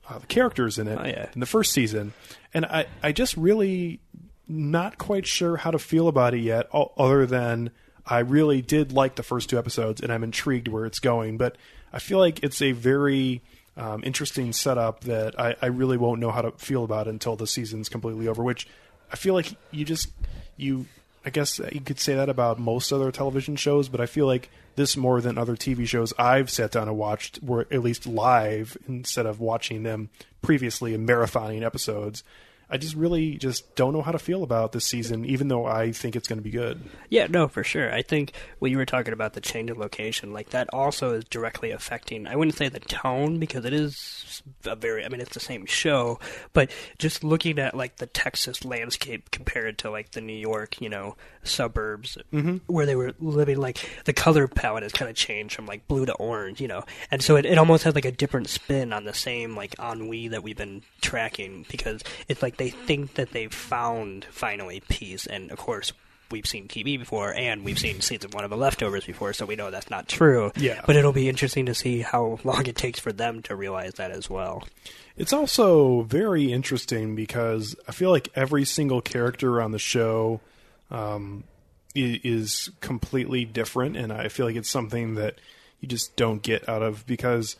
uh, 0.09 0.19
the 0.19 0.27
characters 0.27 0.77
in 0.77 0.87
it 0.87 0.97
Oh, 1.01 1.05
yeah. 1.05 1.29
in 1.33 1.39
the 1.39 1.45
first 1.45 1.71
season, 1.71 2.13
and 2.53 2.65
I 2.65 2.85
I 3.03 3.11
just 3.11 3.35
really 3.37 3.99
not 4.47 4.97
quite 4.97 5.25
sure 5.25 5.57
how 5.57 5.71
to 5.71 5.79
feel 5.79 6.07
about 6.07 6.33
it 6.35 6.41
yet, 6.41 6.67
other 6.73 7.25
than 7.25 7.71
I 8.05 8.19
really 8.19 8.61
did 8.61 8.91
like 8.91 9.15
the 9.15 9.23
first 9.23 9.49
two 9.49 9.57
episodes, 9.57 10.01
and 10.01 10.11
I'm 10.13 10.23
intrigued 10.23 10.67
where 10.67 10.85
it's 10.85 10.99
going. 10.99 11.37
But 11.37 11.57
I 11.91 11.97
feel 11.99 12.19
like 12.19 12.43
it's 12.43 12.61
a 12.61 12.71
very 12.71 13.41
um, 13.75 14.03
interesting 14.05 14.53
setup 14.53 15.01
that 15.05 15.39
I, 15.39 15.55
I 15.61 15.65
really 15.67 15.97
won't 15.97 16.21
know 16.21 16.29
how 16.29 16.43
to 16.43 16.51
feel 16.51 16.83
about 16.83 17.07
until 17.07 17.35
the 17.35 17.47
season's 17.47 17.89
completely 17.89 18.27
over. 18.27 18.43
Which 18.43 18.67
I 19.11 19.15
feel 19.15 19.33
like 19.33 19.55
you 19.71 19.83
just 19.83 20.09
you 20.57 20.85
I 21.25 21.31
guess 21.31 21.59
you 21.71 21.81
could 21.81 21.99
say 21.99 22.13
that 22.15 22.29
about 22.29 22.59
most 22.59 22.91
other 22.91 23.11
television 23.11 23.55
shows, 23.55 23.89
but 23.89 23.99
I 23.99 24.05
feel 24.05 24.27
like 24.27 24.51
this 24.75 24.95
more 24.95 25.21
than 25.21 25.37
other 25.37 25.55
TV 25.55 25.87
shows 25.87 26.13
I've 26.19 26.51
sat 26.51 26.71
down 26.71 26.87
and 26.87 26.97
watched 26.97 27.41
were 27.41 27.67
at 27.71 27.81
least 27.81 28.05
live 28.05 28.77
instead 28.87 29.25
of 29.25 29.39
watching 29.39 29.83
them 29.83 30.09
previously 30.43 30.93
and 30.93 31.07
marathoning 31.07 31.63
episodes. 31.63 32.23
I 32.69 32.77
just 32.77 32.95
really 32.95 33.37
just 33.37 33.75
don't 33.75 33.93
know 33.93 34.01
how 34.01 34.11
to 34.11 34.19
feel 34.19 34.43
about 34.43 34.71
this 34.71 34.85
season, 34.85 35.23
even 35.25 35.47
though 35.47 35.65
I 35.65 35.91
think 35.91 36.15
it's 36.15 36.27
going 36.27 36.39
to 36.39 36.43
be 36.43 36.49
good. 36.51 36.81
Yeah, 37.09 37.27
no, 37.27 37.47
for 37.47 37.63
sure. 37.63 37.93
I 37.93 38.01
think 38.01 38.31
when 38.59 38.71
you 38.71 38.77
were 38.77 38.85
talking 38.85 39.13
about 39.13 39.33
the 39.33 39.41
change 39.41 39.69
of 39.69 39.77
location, 39.77 40.33
like 40.33 40.49
that 40.49 40.67
also 40.73 41.13
is 41.13 41.23
directly 41.25 41.71
affecting. 41.71 42.25
I 42.27 42.35
wouldn't 42.35 42.57
say 42.57 42.69
the 42.69 42.79
tone 42.79 43.37
because 43.39 43.65
it 43.65 43.73
is 43.73 44.41
a 44.65 44.75
very. 44.75 45.05
I 45.05 45.09
mean, 45.09 45.21
it's 45.21 45.33
the 45.33 45.39
same 45.39 45.65
show, 45.65 46.19
but 46.53 46.71
just 46.97 47.23
looking 47.23 47.59
at 47.59 47.75
like 47.75 47.97
the 47.97 48.07
Texas 48.07 48.65
landscape 48.65 49.31
compared 49.31 49.77
to 49.79 49.91
like 49.91 50.11
the 50.11 50.21
New 50.21 50.33
York, 50.33 50.81
you 50.81 50.89
know, 50.89 51.15
suburbs 51.43 52.17
Mhm. 52.33 52.61
where 52.67 52.85
they 52.85 52.95
were 52.95 53.13
living, 53.19 53.57
like 53.57 53.77
the 54.05 54.13
color 54.13 54.47
palette 54.47 54.83
has 54.83 54.91
kind 54.91 55.09
of 55.09 55.15
changed 55.15 55.55
from 55.55 55.65
like 55.67 55.87
blue 55.87 56.05
to 56.05 56.13
orange, 56.13 56.59
you 56.59 56.67
know, 56.67 56.83
and 57.11 57.21
so 57.23 57.35
it, 57.35 57.45
it 57.45 57.57
almost 57.57 57.83
has 57.83 57.95
like 57.95 58.05
a 58.05 58.11
different 58.11 58.49
spin 58.49 58.91
on 58.91 59.05
the 59.05 59.13
same 59.13 59.55
like 59.55 59.75
ennui 59.79 60.27
that 60.29 60.43
we've 60.43 60.57
been 60.57 60.81
tracking 61.01 61.65
because 61.69 62.03
it's 62.27 62.41
like 62.41 62.54
they 62.57 62.69
think 62.69 63.15
that 63.15 63.31
they've 63.31 63.53
found 63.53 64.25
finally 64.25 64.81
peace, 64.89 65.25
and 65.25 65.51
of 65.51 65.57
course 65.57 65.93
we've 66.31 66.45
seen 66.45 66.67
TV 66.67 66.97
before, 66.97 67.33
and 67.33 67.63
we've 67.63 67.79
seen 67.79 68.01
season 68.01 68.31
one 68.31 68.43
of 68.43 68.49
The 68.49 68.57
Leftovers 68.57 69.05
before, 69.05 69.33
so 69.33 69.45
we 69.45 69.55
know 69.55 69.71
that's 69.71 69.89
not 69.89 70.07
true. 70.07 70.51
Yeah. 70.55 70.81
But 70.85 70.95
it'll 70.95 71.13
be 71.13 71.29
interesting 71.29 71.67
to 71.67 71.75
see 71.75 71.99
how 71.99 72.39
long 72.43 72.65
it 72.65 72.75
takes 72.75 72.99
for 72.99 73.11
them 73.11 73.41
to 73.43 73.55
realize 73.55 73.93
that 73.95 74.11
as 74.11 74.29
well. 74.29 74.67
It's 75.17 75.33
also 75.33 76.01
very 76.01 76.51
interesting 76.51 77.15
because 77.15 77.75
I 77.87 77.91
feel 77.91 78.09
like 78.09 78.29
every 78.35 78.65
single 78.65 79.01
character 79.01 79.61
on 79.61 79.71
the 79.71 79.79
show 79.79 80.41
um, 80.91 81.43
is 81.93 82.69
completely 82.81 83.45
different, 83.45 83.95
and 83.95 84.11
I 84.11 84.27
feel 84.27 84.45
like 84.45 84.55
it's 84.55 84.69
something 84.69 85.15
that 85.15 85.39
you 85.79 85.87
just 85.87 86.15
don't 86.15 86.41
get 86.41 86.67
out 86.67 86.81
of 86.81 87.05
because 87.05 87.55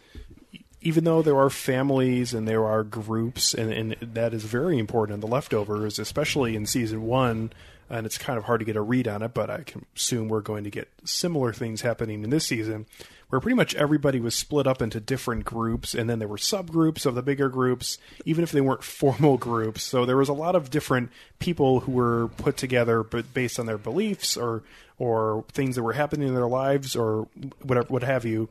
even 0.86 1.04
though 1.04 1.24
there 1.24 1.38
are 1.38 1.50
families 1.50 2.34
and 2.34 2.48
there 2.48 2.64
are 2.64 2.84
groups, 2.84 3.56
and, 3.56 3.74
and 3.74 4.14
that 4.14 4.36
is 4.36 4.44
very 4.44 4.78
important 4.78 5.16
in 5.16 5.20
the 5.20 5.28
leftovers, 5.28 5.98
especially 5.98 6.56
in 6.56 6.68
season 6.68 7.02
one. 7.02 7.52
and 7.90 8.06
it's 8.06 8.20
kind 8.20 8.38
of 8.38 8.46
hard 8.46 8.60
to 8.60 8.66
get 8.66 8.76
a 8.76 8.82
read 8.82 9.08
on 9.08 9.24
it. 9.24 9.34
But 9.34 9.50
I 9.50 9.64
can 9.64 9.86
assume 9.96 10.28
we're 10.30 10.42
going 10.42 10.64
to 10.64 10.70
get 10.70 10.88
similar 11.04 11.52
things 11.54 11.82
happening 11.82 12.24
in 12.24 12.30
this 12.30 12.46
season, 12.46 12.86
where 13.30 13.42
pretty 13.42 13.56
much 13.56 13.74
everybody 13.74 14.20
was 14.20 14.36
split 14.36 14.68
up 14.68 14.80
into 14.80 15.00
different 15.00 15.44
groups, 15.44 15.96
and 15.96 16.08
then 16.08 16.20
there 16.20 16.28
were 16.28 16.38
subgroups 16.38 17.08
of 17.08 17.16
the 17.16 17.24
bigger 17.24 17.50
groups, 17.50 17.98
even 18.24 18.44
if 18.44 18.52
they 18.52 18.62
weren't 18.62 18.84
formal 19.02 19.38
groups. 19.38 19.82
So 19.82 20.06
there 20.06 20.18
was 20.18 20.30
a 20.30 20.34
lot 20.34 20.56
of 20.56 20.70
different 20.70 21.10
people 21.40 21.80
who 21.80 21.94
were 21.94 22.28
put 22.38 22.58
together, 22.58 23.02
but 23.02 23.34
based 23.34 23.60
on 23.60 23.66
their 23.66 23.80
beliefs 23.80 24.38
or 24.38 24.62
or 24.98 25.44
things 25.52 25.76
that 25.76 25.84
were 25.84 25.94
happening 25.94 26.28
in 26.28 26.36
their 26.36 26.48
lives 26.48 26.96
or 26.96 27.28
whatever, 27.64 27.88
what 27.88 28.04
have 28.04 28.24
you. 28.24 28.50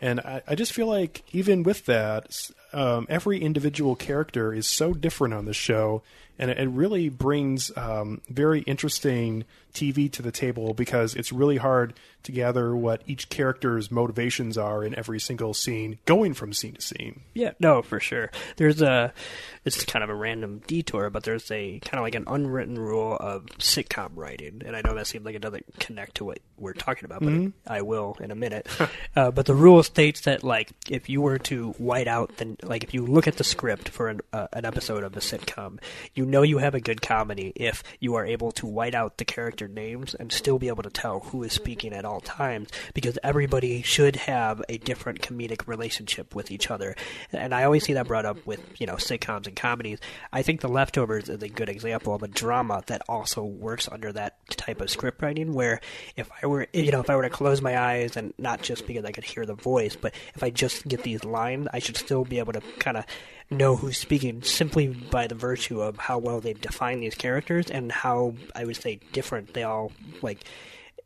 And 0.00 0.20
I, 0.20 0.42
I 0.46 0.54
just 0.54 0.72
feel 0.72 0.86
like 0.86 1.22
even 1.32 1.62
with 1.62 1.86
that, 1.86 2.50
um, 2.72 3.06
every 3.08 3.40
individual 3.40 3.96
character 3.96 4.52
is 4.52 4.66
so 4.66 4.94
different 4.94 5.34
on 5.34 5.44
the 5.44 5.52
show, 5.52 6.02
and 6.40 6.50
it, 6.50 6.58
it 6.58 6.68
really 6.68 7.08
brings 7.08 7.70
um, 7.76 8.20
very 8.28 8.62
interesting 8.62 9.44
TV 9.72 10.10
to 10.10 10.20
the 10.22 10.32
table 10.32 10.74
because 10.74 11.14
it's 11.14 11.30
really 11.30 11.58
hard 11.58 11.94
to 12.24 12.32
gather 12.32 12.74
what 12.74 13.02
each 13.06 13.28
character's 13.28 13.88
motivations 13.90 14.58
are 14.58 14.84
in 14.84 14.94
every 14.98 15.20
single 15.20 15.54
scene, 15.54 15.98
going 16.06 16.34
from 16.34 16.52
scene 16.52 16.74
to 16.74 16.82
scene. 16.82 17.20
Yeah, 17.34 17.52
no, 17.60 17.80
for 17.80 18.00
sure. 18.00 18.30
There's 18.56 18.82
a, 18.82 19.12
it's 19.64 19.84
kind 19.84 20.02
of 20.02 20.10
a 20.10 20.14
random 20.14 20.60
detour, 20.66 21.08
but 21.10 21.22
there's 21.22 21.48
a 21.52 21.78
kind 21.80 21.94
of 22.00 22.02
like 22.02 22.16
an 22.16 22.24
unwritten 22.26 22.78
rule 22.78 23.16
of 23.16 23.46
sitcom 23.58 24.10
writing, 24.16 24.62
and 24.66 24.74
I 24.74 24.82
know 24.84 24.92
that 24.94 25.06
seems 25.06 25.24
like 25.24 25.36
it 25.36 25.40
doesn't 25.42 25.64
connect 25.78 26.16
to 26.16 26.24
what 26.24 26.40
we're 26.58 26.72
talking 26.74 27.04
about, 27.04 27.20
but 27.20 27.28
Mhm. 27.32 27.52
I 27.66 27.82
will 27.82 28.16
in 28.20 28.32
a 28.32 28.34
minute. 28.34 28.66
uh, 29.16 29.30
but 29.30 29.46
the 29.46 29.54
rule 29.54 29.82
states 29.84 30.22
that 30.22 30.42
like 30.42 30.70
if 30.90 31.08
you 31.08 31.20
were 31.22 31.38
to 31.38 31.70
white 31.78 32.08
out 32.08 32.36
the 32.38 32.56
like 32.62 32.82
if 32.82 32.92
you 32.92 33.06
look 33.06 33.28
at 33.28 33.36
the 33.36 33.44
script 33.44 33.88
for 33.88 34.08
an 34.08 34.20
uh, 34.32 34.48
an 34.52 34.64
episode 34.64 35.04
of 35.04 35.16
a 35.16 35.20
sitcom, 35.20 35.78
you 36.14 36.26
know 36.30 36.42
you 36.42 36.58
have 36.58 36.74
a 36.74 36.80
good 36.80 37.02
comedy 37.02 37.52
if 37.56 37.82
you 37.98 38.14
are 38.14 38.24
able 38.24 38.52
to 38.52 38.66
white 38.66 38.94
out 38.94 39.18
the 39.18 39.24
character 39.24 39.68
names 39.68 40.14
and 40.14 40.32
still 40.32 40.58
be 40.58 40.68
able 40.68 40.82
to 40.82 40.90
tell 40.90 41.20
who 41.20 41.42
is 41.42 41.52
mm-hmm. 41.52 41.62
speaking 41.62 41.92
at 41.92 42.04
all 42.04 42.20
times 42.20 42.68
because 42.94 43.18
everybody 43.22 43.82
should 43.82 44.16
have 44.16 44.62
a 44.68 44.78
different 44.78 45.20
comedic 45.20 45.66
relationship 45.66 46.34
with 46.34 46.50
each 46.50 46.70
other. 46.70 46.94
And 47.32 47.54
I 47.54 47.64
always 47.64 47.84
see 47.84 47.94
that 47.94 48.06
brought 48.06 48.26
up 48.26 48.44
with, 48.46 48.60
you 48.78 48.86
know, 48.86 48.94
sitcoms 48.94 49.46
and 49.46 49.56
comedies. 49.56 49.98
I 50.32 50.42
think 50.42 50.60
The 50.60 50.68
Leftovers 50.68 51.28
is 51.28 51.42
a 51.42 51.48
good 51.48 51.68
example 51.68 52.14
of 52.14 52.22
a 52.22 52.28
drama 52.28 52.82
that 52.86 53.02
also 53.08 53.42
works 53.42 53.88
under 53.90 54.12
that 54.12 54.38
type 54.50 54.80
of 54.80 54.90
script 54.90 55.22
writing 55.22 55.52
where 55.52 55.80
if 56.16 56.30
I 56.42 56.46
were, 56.46 56.66
you 56.72 56.92
know, 56.92 57.00
if 57.00 57.10
I 57.10 57.16
were 57.16 57.22
to 57.22 57.30
close 57.30 57.60
my 57.60 57.78
eyes 57.78 58.16
and 58.16 58.32
not 58.38 58.62
just 58.62 58.86
because 58.86 59.04
I 59.04 59.12
could 59.12 59.24
hear 59.24 59.46
the 59.46 59.54
voice, 59.54 59.96
but 59.96 60.14
if 60.34 60.42
I 60.42 60.50
just 60.50 60.86
get 60.86 61.02
these 61.02 61.24
lines, 61.24 61.68
I 61.72 61.78
should 61.78 61.96
still 61.96 62.24
be 62.24 62.38
able 62.38 62.52
to 62.52 62.60
kind 62.78 62.96
of 62.96 63.04
know 63.50 63.76
who's 63.76 63.98
speaking 63.98 64.42
simply 64.42 64.88
by 64.88 65.26
the 65.26 65.34
virtue 65.34 65.80
of 65.80 65.96
how 65.96 66.18
well 66.18 66.40
they 66.40 66.52
define 66.52 67.00
these 67.00 67.14
characters 67.14 67.70
and 67.70 67.90
how 67.90 68.34
I 68.54 68.64
would 68.64 68.76
say 68.76 69.00
different 69.12 69.54
they 69.54 69.64
all 69.64 69.92
like 70.22 70.38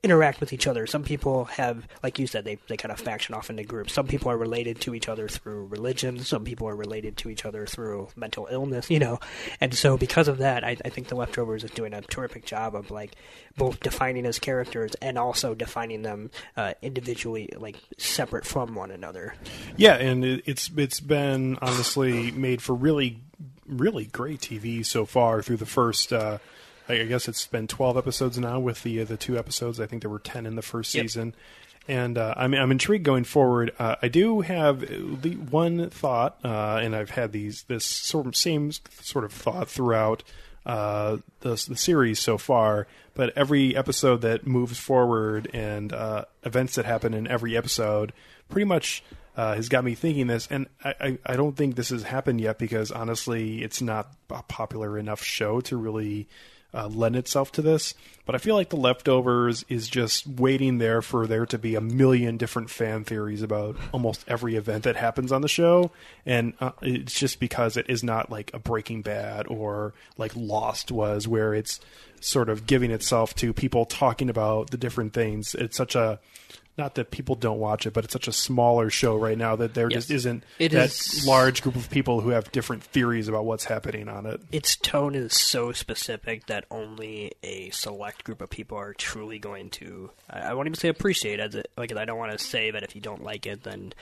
interact 0.05 0.39
with 0.39 0.53
each 0.53 0.67
other. 0.67 0.87
Some 0.87 1.03
people 1.03 1.47
have, 1.47 1.89
like 2.03 2.19
you 2.19 2.27
said, 2.27 2.45
they 2.45 2.59
they 2.69 2.77
kind 2.77 2.93
of 2.93 3.01
faction 3.01 3.35
off 3.35 3.49
into 3.49 3.65
groups. 3.65 3.95
Some 3.95 4.07
people 4.07 4.31
are 4.31 4.37
related 4.37 4.81
to 4.83 4.95
each 4.95 5.09
other 5.09 5.29
through 5.29 5.67
religion. 5.67 6.21
Some 6.21 6.45
people 6.45 6.69
are 6.69 6.77
related 6.77 7.17
to 7.19 7.31
each 7.31 7.45
other 7.45 7.67
through 7.67 8.09
mental 8.15 8.47
illness. 8.51 8.91
You 8.91 8.99
know, 8.99 9.19
and 9.61 9.75
so 9.75 9.97
because 9.97 10.29
of 10.29 10.39
that, 10.39 10.63
I, 10.63 10.77
I 10.85 10.91
think 10.91 11.09
the 11.09 11.17
leftovers 11.17 11.65
is 11.65 11.71
doing 11.71 11.95
a 11.95 12.03
terrific 12.03 12.45
job 12.45 12.77
of 12.77 12.91
like 12.91 13.17
both 13.57 13.81
defining 13.81 14.27
as 14.27 14.39
characters 14.39 14.95
and 15.01 15.17
also 15.17 15.55
defining 15.55 16.03
them 16.03 16.31
uh, 16.57 16.75
individually, 16.83 17.49
like 17.57 17.77
separate 17.97 18.45
from 18.45 18.75
one 18.75 18.91
another. 18.91 19.35
Yeah, 19.77 19.95
and 19.95 20.25
it, 20.25 20.43
it's 20.45 20.71
it's 20.77 21.01
been 21.01 21.59
honestly 21.63 22.31
made 22.31 22.61
for 22.61 22.75
really 22.75 23.21
really 23.67 24.05
great 24.05 24.41
TV 24.41 24.85
so 24.85 25.07
far 25.07 25.43
through 25.43 25.57
the 25.57 25.67
first. 25.67 26.13
Uh, 26.13 26.39
I 26.89 27.05
guess 27.05 27.29
it's 27.29 27.47
been 27.47 27.67
twelve 27.67 27.97
episodes 27.97 28.39
now 28.39 28.59
with 28.61 28.83
the 28.83 29.05
the 29.05 29.17
two 29.17 29.39
episodes. 29.39 29.81
I 29.81 29.87
think 29.87 30.03
there 30.03 30.11
were 30.11 30.19
ten 30.19 30.47
in 30.47 30.55
the 30.57 30.63
first 30.63 30.95
Yep. 30.95 31.03
season, 31.05 31.35
and 31.89 32.19
uh, 32.19 32.35
I'm 32.37 32.55
I'm 32.55 32.71
intrigued 32.71 33.05
going 33.05 33.25
forward. 33.25 33.73
Uh, 33.79 33.97
I 34.03 34.09
do 34.09 34.41
have 34.43 34.81
the 34.81 35.35
one 35.51 35.89
thought, 35.91 36.39
uh, 36.45 36.81
and 36.83 36.95
I've 36.95 37.11
had 37.11 37.33
these 37.33 37.63
this 37.65 37.85
sort 37.87 38.27
of 38.27 38.37
same 38.37 38.71
sort 39.01 39.25
of 39.25 39.33
thought 39.33 39.69
throughout 39.69 40.23
uh, 40.67 41.19
the 41.41 41.51
the 41.69 41.77
series 41.77 42.19
so 42.19 42.37
far. 42.39 42.87
But 43.15 43.33
every 43.37 43.77
episode 43.77 44.23
that 44.23 44.45
moves 44.47 44.77
forward 44.79 45.49
and 45.55 45.93
uh, 45.93 46.25
events 46.43 46.75
that 46.75 46.85
happen 46.85 47.15
in 47.15 47.29
every 47.29 47.57
episode 47.57 48.13
pretty 48.49 48.65
much 48.65 49.05
uh, 49.37 49.55
has 49.55 49.69
got 49.69 49.85
me 49.85 49.95
thinking 49.95 50.27
this, 50.27 50.49
and 50.51 50.67
I, 50.85 50.95
I, 51.01 51.19
I 51.27 51.37
don't 51.37 51.57
think 51.57 51.77
this 51.77 51.91
has 51.91 52.03
happened 52.03 52.41
yet 52.41 52.59
because 52.59 52.91
honestly, 52.91 53.63
it's 53.63 53.81
not 53.81 54.11
a 54.31 54.43
popular 54.43 54.99
enough 54.99 55.23
show 55.23 55.61
to 55.63 55.77
really 55.77 56.29
uh, 56.75 56.89
lend 56.89 57.17
itself 57.17 57.53
to 57.53 57.63
this. 57.63 57.95
But 58.27 58.35
I 58.35 58.39
feel 58.39 58.55
like 58.55 58.71
The 58.71 58.77
Leftovers 58.77 59.65
is 59.69 59.89
just 59.89 60.27
waiting 60.27 60.79
there 60.79 61.03
for 61.03 61.27
there 61.27 61.47
to 61.47 61.59
be 61.59 61.75
a 61.75 61.81
million 61.81 62.37
different 62.37 62.71
fan 62.71 63.05
theories 63.05 63.43
about 63.43 63.77
almost 63.93 64.25
every 64.27 64.57
event 64.57 64.85
that 64.85 64.97
happens 64.97 65.31
on 65.31 65.43
the 65.43 65.49
show, 65.49 65.91
and 66.25 66.55
uh, 66.61 66.73
it's 66.81 67.19
just 67.19 67.39
because 67.39 67.77
it 67.77 67.89
is 67.89 68.03
not 68.03 68.31
like 68.31 68.51
a 68.55 68.59
Breaking 68.59 69.03
Bad 69.03 69.47
or 69.47 69.93
like 70.17 70.33
Lost 70.35 70.91
was, 70.91 71.29
where 71.29 71.55
it's 71.55 71.81
sort 72.21 72.49
of 72.49 72.67
giving 72.67 72.91
itself 72.91 73.35
to 73.35 73.53
people 73.53 73.85
talking 73.85 74.31
about 74.31 74.71
the 74.71 74.79
different 74.79 75.13
things. 75.13 75.55
It's 75.55 75.77
such 75.77 75.95
a 75.95 76.19
not 76.77 76.95
that 76.97 77.11
people 77.11 77.35
don't 77.37 77.59
watch 77.59 77.87
it, 77.87 77.93
but 77.93 78.05
it's 78.05 78.13
such 78.13 78.27
a 78.29 78.33
smaller 78.33 78.91
show 78.91 79.17
right 79.17 79.39
now 79.39 79.55
that 79.57 79.75
there 79.75 79.89
Yes. 79.91 80.03
just 80.07 80.11
isn't 80.11 80.45
It 80.59 80.73
that 80.73 80.87
is- 80.91 81.25
large 81.27 81.63
group 81.63 81.77
of 81.77 81.89
people 81.91 82.21
who 82.21 82.31
have 82.31 82.51
different 82.53 82.83
theories 82.83 83.29
about 83.29 83.45
what's 83.45 83.65
happening 83.65 84.09
on 84.09 84.27
it. 84.27 84.41
its 84.51 84.75
tone 84.77 85.15
is 85.15 85.35
so 85.35 85.73
specific 85.73 86.47
that 86.47 86.65
only 86.71 87.33
a 87.43 87.71
select 87.71 88.25
group 88.25 88.41
of 88.41 88.51
people 88.51 88.77
are 88.77 88.93
truly 88.95 89.39
going 89.39 89.71
to. 89.71 90.11
I, 90.29 90.41
I 90.41 90.55
won't 90.55 90.67
even 90.67 90.79
say 90.79 90.89
appreciate 90.89 91.39
it. 91.41 91.71
Like 91.77 91.95
I 91.97 92.05
don't 92.05 92.19
want 92.19 92.33
to 92.33 92.39
say 92.45 92.71
that 92.71 92.83
if 92.83 92.95
you 92.95 93.01
don't 93.01 93.23
like 93.23 93.47
it, 93.47 93.63
then 93.63 93.93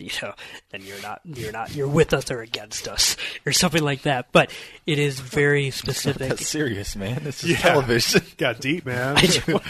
you 0.04 0.10
know, 0.22 0.34
then 0.70 0.82
you're 0.82 1.00
not 1.02 1.20
you're 1.24 1.52
not 1.52 1.74
you're 1.74 1.88
with 1.88 2.12
us 2.12 2.30
or 2.30 2.40
against 2.40 2.88
us 2.88 3.16
or 3.46 3.52
something 3.52 3.82
like 3.82 4.02
that. 4.02 4.32
But 4.32 4.50
it 4.86 4.98
is 4.98 5.20
very 5.20 5.70
specific. 5.70 6.28
That's 6.28 6.46
serious, 6.46 6.96
man. 6.96 7.22
This 7.24 7.44
is 7.44 7.58
television. 7.60 8.22
Got 8.38 8.60
deep, 8.60 8.86
man. 8.86 9.16
I, 9.18 9.60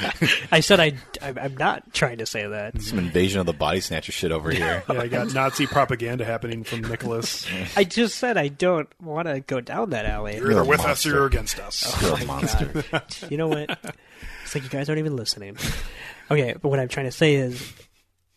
I 0.52 0.60
said 0.60 0.80
I 0.80 0.92
I'm 1.20 1.38
I'm 1.38 1.56
not 1.56 1.92
trying 1.92 2.18
to 2.18 2.26
say 2.26 2.46
that. 2.46 2.80
Some 2.80 2.98
invasion 2.98 3.40
of 3.40 3.46
the 3.46 3.52
body 3.52 3.80
snatcher 3.80 4.12
shit 4.12 4.32
over 4.32 4.50
here. 4.50 4.82
yeah, 4.88 5.00
I 5.00 5.08
got 5.08 5.32
Nazi 5.34 5.66
propaganda 5.66 6.24
happening 6.24 6.64
from 6.64 6.82
Nicholas. 6.82 7.46
I 7.76 7.84
just 7.84 8.16
said 8.18 8.36
I 8.36 8.48
don't 8.48 8.88
want 9.00 9.28
to 9.28 9.40
go 9.40 9.60
down 9.60 9.90
that 9.90 10.06
alley. 10.06 10.36
You're 10.36 10.52
either 10.52 10.64
with 10.64 10.84
us 10.84 11.04
or 11.06 11.10
you're 11.10 11.26
against 11.26 11.58
us. 11.58 11.84
Oh 11.86 12.08
You're 12.08 12.18
a 12.18 12.24
monster. 12.26 12.84
You 13.28 13.36
know 13.36 13.48
what? 13.48 13.78
It's 14.44 14.54
like 14.54 14.64
you 14.64 14.70
guys 14.70 14.88
aren't 14.88 14.98
even 14.98 15.16
listening. 15.16 15.56
Okay, 16.30 16.54
but 16.60 16.68
what 16.68 16.78
I'm 16.80 16.88
trying 16.88 17.06
to 17.06 17.12
say 17.12 17.34
is, 17.34 17.72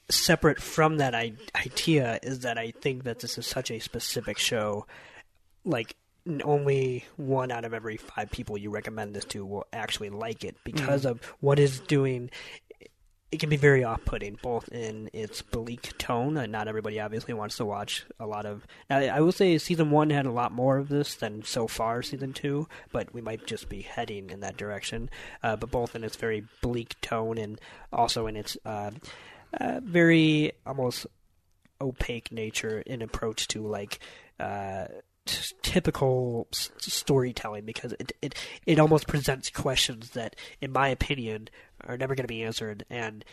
separate 0.09 0.61
from 0.61 0.97
that 0.97 1.15
I- 1.15 1.33
idea, 1.55 2.19
is 2.23 2.39
that 2.39 2.57
I 2.57 2.71
think 2.71 3.03
that 3.03 3.19
this 3.19 3.37
is 3.37 3.47
such 3.47 3.71
a 3.71 3.79
specific 3.79 4.37
show. 4.37 4.85
Like, 5.63 5.95
only 6.43 7.05
one 7.17 7.51
out 7.51 7.65
of 7.65 7.73
every 7.73 7.97
five 7.97 8.31
people 8.31 8.57
you 8.57 8.69
recommend 8.69 9.13
this 9.13 9.25
to 9.25 9.45
will 9.45 9.67
actually 9.73 10.09
like 10.09 10.43
it 10.45 10.55
because 10.63 11.03
Mhm. 11.03 11.09
of 11.11 11.25
what 11.41 11.59
it's 11.59 11.79
doing. 11.79 12.29
It 13.31 13.39
can 13.39 13.49
be 13.49 13.57
very 13.57 13.83
off-putting, 13.83 14.37
both 14.43 14.69
in 14.69 15.09
its 15.11 15.41
bleak 15.41 15.97
tone, 15.97 16.37
and 16.37 16.51
not 16.51 16.67
everybody 16.67 16.99
obviously 16.99 17.33
wants 17.33 17.57
to 17.57 17.65
watch 17.65 18.05
a 18.19 18.27
lot 18.27 18.45
of. 18.45 18.65
Now, 18.91 18.99
I 18.99 19.21
will 19.21 19.31
say 19.31 19.57
season 19.57 19.89
one 19.89 20.11
had 20.11 20.27
a 20.27 20.31
lot 20.31 20.51
more 20.51 20.77
of 20.77 20.87
this 20.87 21.15
than 21.15 21.43
so 21.43 21.67
far 21.67 22.03
season 22.03 22.31
two, 22.33 22.67
but 22.91 23.11
we 23.11 23.21
might 23.21 23.47
just 23.47 23.69
be 23.69 23.81
heading 23.81 24.29
in 24.29 24.41
that 24.41 24.55
direction. 24.55 25.09
Uh, 25.41 25.55
but 25.55 25.71
both 25.71 25.95
in 25.95 26.03
its 26.03 26.15
very 26.15 26.45
bleak 26.61 26.93
tone 27.01 27.39
and 27.39 27.59
also 27.91 28.27
in 28.27 28.35
its 28.37 28.55
uh, 28.65 28.91
uh, 29.59 29.79
very 29.83 30.53
almost 30.65 31.05
opaque 31.81 32.31
nature 32.31 32.81
in 32.85 33.01
approach 33.01 33.47
to 33.49 33.65
like 33.65 33.99
uh, 34.39 34.85
t- 35.25 35.55
typical 35.61 36.47
s- 36.53 36.71
storytelling 36.79 37.65
because 37.65 37.93
it, 37.99 38.11
it 38.21 38.35
it 38.65 38.79
almost 38.79 39.07
presents 39.07 39.49
questions 39.49 40.11
that, 40.11 40.35
in 40.61 40.71
my 40.71 40.87
opinion, 40.87 41.49
are 41.85 41.97
never 41.97 42.15
going 42.15 42.23
to 42.23 42.27
be 42.27 42.43
answered 42.43 42.85
and. 42.89 43.23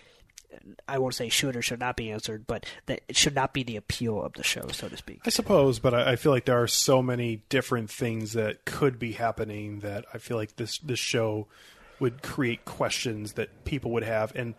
I 0.88 0.98
won't 0.98 1.14
say 1.14 1.28
should 1.28 1.54
or 1.54 1.62
should 1.62 1.78
not 1.78 1.96
be 1.96 2.10
answered, 2.10 2.44
but 2.44 2.66
that 2.86 3.02
it 3.06 3.16
should 3.16 3.36
not 3.36 3.54
be 3.54 3.62
the 3.62 3.76
appeal 3.76 4.20
of 4.20 4.32
the 4.32 4.42
show, 4.42 4.66
so 4.72 4.88
to 4.88 4.96
speak. 4.96 5.20
I 5.24 5.30
suppose, 5.30 5.78
but 5.78 5.94
I, 5.94 6.10
I 6.10 6.16
feel 6.16 6.32
like 6.32 6.44
there 6.44 6.60
are 6.60 6.66
so 6.66 7.00
many 7.02 7.44
different 7.48 7.88
things 7.88 8.32
that 8.32 8.64
could 8.64 8.98
be 8.98 9.12
happening 9.12 9.78
that 9.80 10.06
I 10.12 10.18
feel 10.18 10.36
like 10.36 10.56
this 10.56 10.78
this 10.78 10.98
show 10.98 11.46
would 12.00 12.24
create 12.24 12.64
questions 12.64 13.34
that 13.34 13.64
people 13.64 13.92
would 13.92 14.02
have, 14.02 14.32
and 14.34 14.56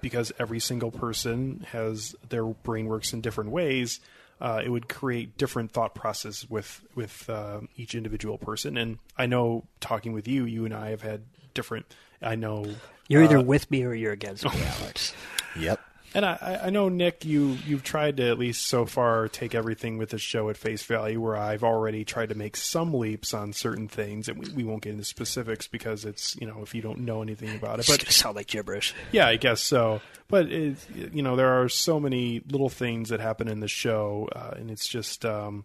because 0.00 0.32
every 0.38 0.60
single 0.60 0.90
person 0.90 1.66
has 1.70 2.14
their 2.28 2.44
brain 2.44 2.86
works 2.86 3.12
in 3.12 3.20
different 3.20 3.50
ways, 3.50 4.00
uh, 4.40 4.60
it 4.64 4.68
would 4.68 4.88
create 4.88 5.36
different 5.38 5.72
thought 5.72 5.94
process 5.94 6.48
with 6.48 6.82
with 6.94 7.28
uh, 7.30 7.60
each 7.76 7.94
individual 7.94 8.38
person. 8.38 8.76
And 8.76 8.98
I 9.16 9.26
know 9.26 9.64
talking 9.80 10.12
with 10.12 10.28
you, 10.28 10.44
you 10.44 10.64
and 10.64 10.74
I 10.74 10.90
have 10.90 11.02
had 11.02 11.22
different. 11.54 11.86
I 12.20 12.34
know 12.36 12.66
You're 13.08 13.24
either 13.24 13.38
uh, 13.38 13.42
with 13.42 13.70
me 13.70 13.84
or 13.84 13.94
you're 13.94 14.12
against 14.12 14.44
me, 14.44 14.50
Alex. 14.80 15.14
Yep. 15.56 15.80
And 16.14 16.24
I- 16.24 16.60
I, 16.64 16.70
know 16.70 16.88
Nick, 16.88 17.24
you 17.24 17.58
you've 17.66 17.82
tried 17.82 18.18
to 18.18 18.28
at 18.30 18.38
least 18.38 18.66
so 18.66 18.86
far 18.86 19.26
take 19.28 19.54
everything 19.54 19.98
with 19.98 20.10
the 20.10 20.18
show 20.18 20.48
at 20.48 20.56
face 20.56 20.84
value. 20.84 21.20
Where 21.20 21.36
I've 21.36 21.64
already 21.64 22.04
tried 22.04 22.28
to 22.28 22.34
make 22.36 22.56
some 22.56 22.94
leaps 22.94 23.34
on 23.34 23.52
certain 23.52 23.88
things, 23.88 24.28
and 24.28 24.38
we, 24.38 24.48
we 24.54 24.64
won't 24.64 24.82
get 24.82 24.92
into 24.92 25.04
specifics 25.04 25.66
because 25.66 26.04
it's 26.04 26.36
you 26.36 26.46
know 26.46 26.60
if 26.62 26.74
you 26.74 26.82
don't 26.82 27.00
know 27.00 27.20
anything 27.20 27.56
about 27.56 27.80
it. 27.80 27.86
But 27.88 27.98
gonna 28.00 28.10
sound 28.12 28.36
like 28.36 28.46
gibberish. 28.46 28.94
yeah, 29.10 29.26
I 29.26 29.36
guess 29.36 29.60
so. 29.60 30.00
But 30.28 30.50
it, 30.52 30.76
you 31.12 31.22
know, 31.22 31.34
there 31.36 31.60
are 31.62 31.68
so 31.68 31.98
many 31.98 32.40
little 32.48 32.68
things 32.70 33.08
that 33.08 33.18
happen 33.20 33.48
in 33.48 33.58
the 33.60 33.68
show, 33.68 34.28
uh, 34.34 34.54
and 34.56 34.70
it's 34.70 34.86
just. 34.86 35.24
Um, 35.24 35.64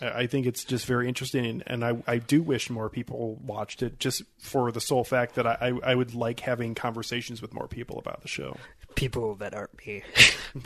I 0.00 0.22
I 0.22 0.26
think 0.26 0.46
it's 0.46 0.64
just 0.64 0.86
very 0.86 1.06
interesting, 1.08 1.44
and, 1.46 1.62
and 1.66 1.84
I, 1.84 1.96
I 2.06 2.18
do 2.18 2.42
wish 2.42 2.70
more 2.70 2.88
people 2.88 3.36
watched 3.44 3.82
it, 3.82 3.98
just 4.00 4.22
for 4.38 4.72
the 4.72 4.80
sole 4.80 5.04
fact 5.04 5.36
that 5.36 5.46
I, 5.46 5.56
I, 5.60 5.90
I 5.92 5.94
would 5.94 6.14
like 6.14 6.40
having 6.40 6.74
conversations 6.74 7.40
with 7.42 7.52
more 7.54 7.68
people 7.68 7.98
about 8.00 8.22
the 8.22 8.28
show. 8.28 8.56
People 8.94 9.34
that 9.36 9.54
aren't 9.54 9.84
me. 9.86 10.02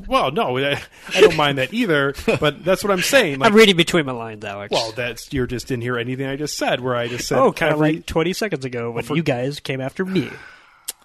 Well, 0.08 0.32
no, 0.32 0.58
I, 0.58 0.82
I 1.14 1.20
don't 1.20 1.36
mind 1.36 1.58
that 1.58 1.72
either, 1.72 2.12
but 2.40 2.64
that's 2.64 2.82
what 2.82 2.90
I'm 2.90 3.02
saying. 3.02 3.38
Like, 3.38 3.50
I'm 3.52 3.56
reading 3.56 3.76
between 3.76 4.04
my 4.04 4.10
lines, 4.10 4.44
Alex. 4.44 4.72
well, 4.72 4.90
that's 4.90 5.32
you're 5.32 5.46
just 5.46 5.68
didn't 5.68 5.82
hear 5.84 5.96
anything 5.96 6.26
I 6.26 6.34
just 6.34 6.56
said. 6.58 6.80
Where 6.80 6.96
I 6.96 7.06
just 7.06 7.28
said, 7.28 7.38
oh, 7.38 7.52
kind 7.52 7.70
of 7.72 7.78
every- 7.80 7.96
like 7.98 8.06
20 8.06 8.32
seconds 8.32 8.64
ago 8.64 8.90
when 8.90 9.04
you 9.14 9.22
guys 9.22 9.60
came 9.60 9.80
after 9.80 10.04
me. 10.04 10.28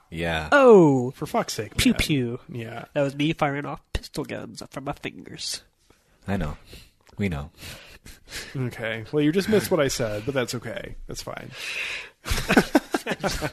Yeah. 0.10 0.50
Oh, 0.52 1.12
for 1.12 1.28
fuck's 1.28 1.54
sake, 1.54 1.78
pew 1.78 1.92
man. 1.92 2.00
pew. 2.00 2.40
Yeah. 2.50 2.86
That 2.96 3.04
was 3.04 3.16
me 3.16 3.34
firing 3.34 3.68
off 3.68 3.82
pistol 3.94 4.26
guns 4.26 4.64
from 4.72 4.86
my 4.86 4.94
fingers. 4.94 5.62
I 6.28 6.38
know. 6.38 6.58
We 7.20 7.30
know. 7.30 7.52
Okay. 8.56 9.06
Well, 9.12 9.22
you 9.22 9.32
just 9.32 9.48
missed 9.48 9.70
what 9.70 9.80
I 9.80 9.90
said, 9.90 10.24
but 10.26 10.34
that's 10.34 10.56
okay. 10.56 10.96
That's 11.06 11.22
fine. 11.22 11.52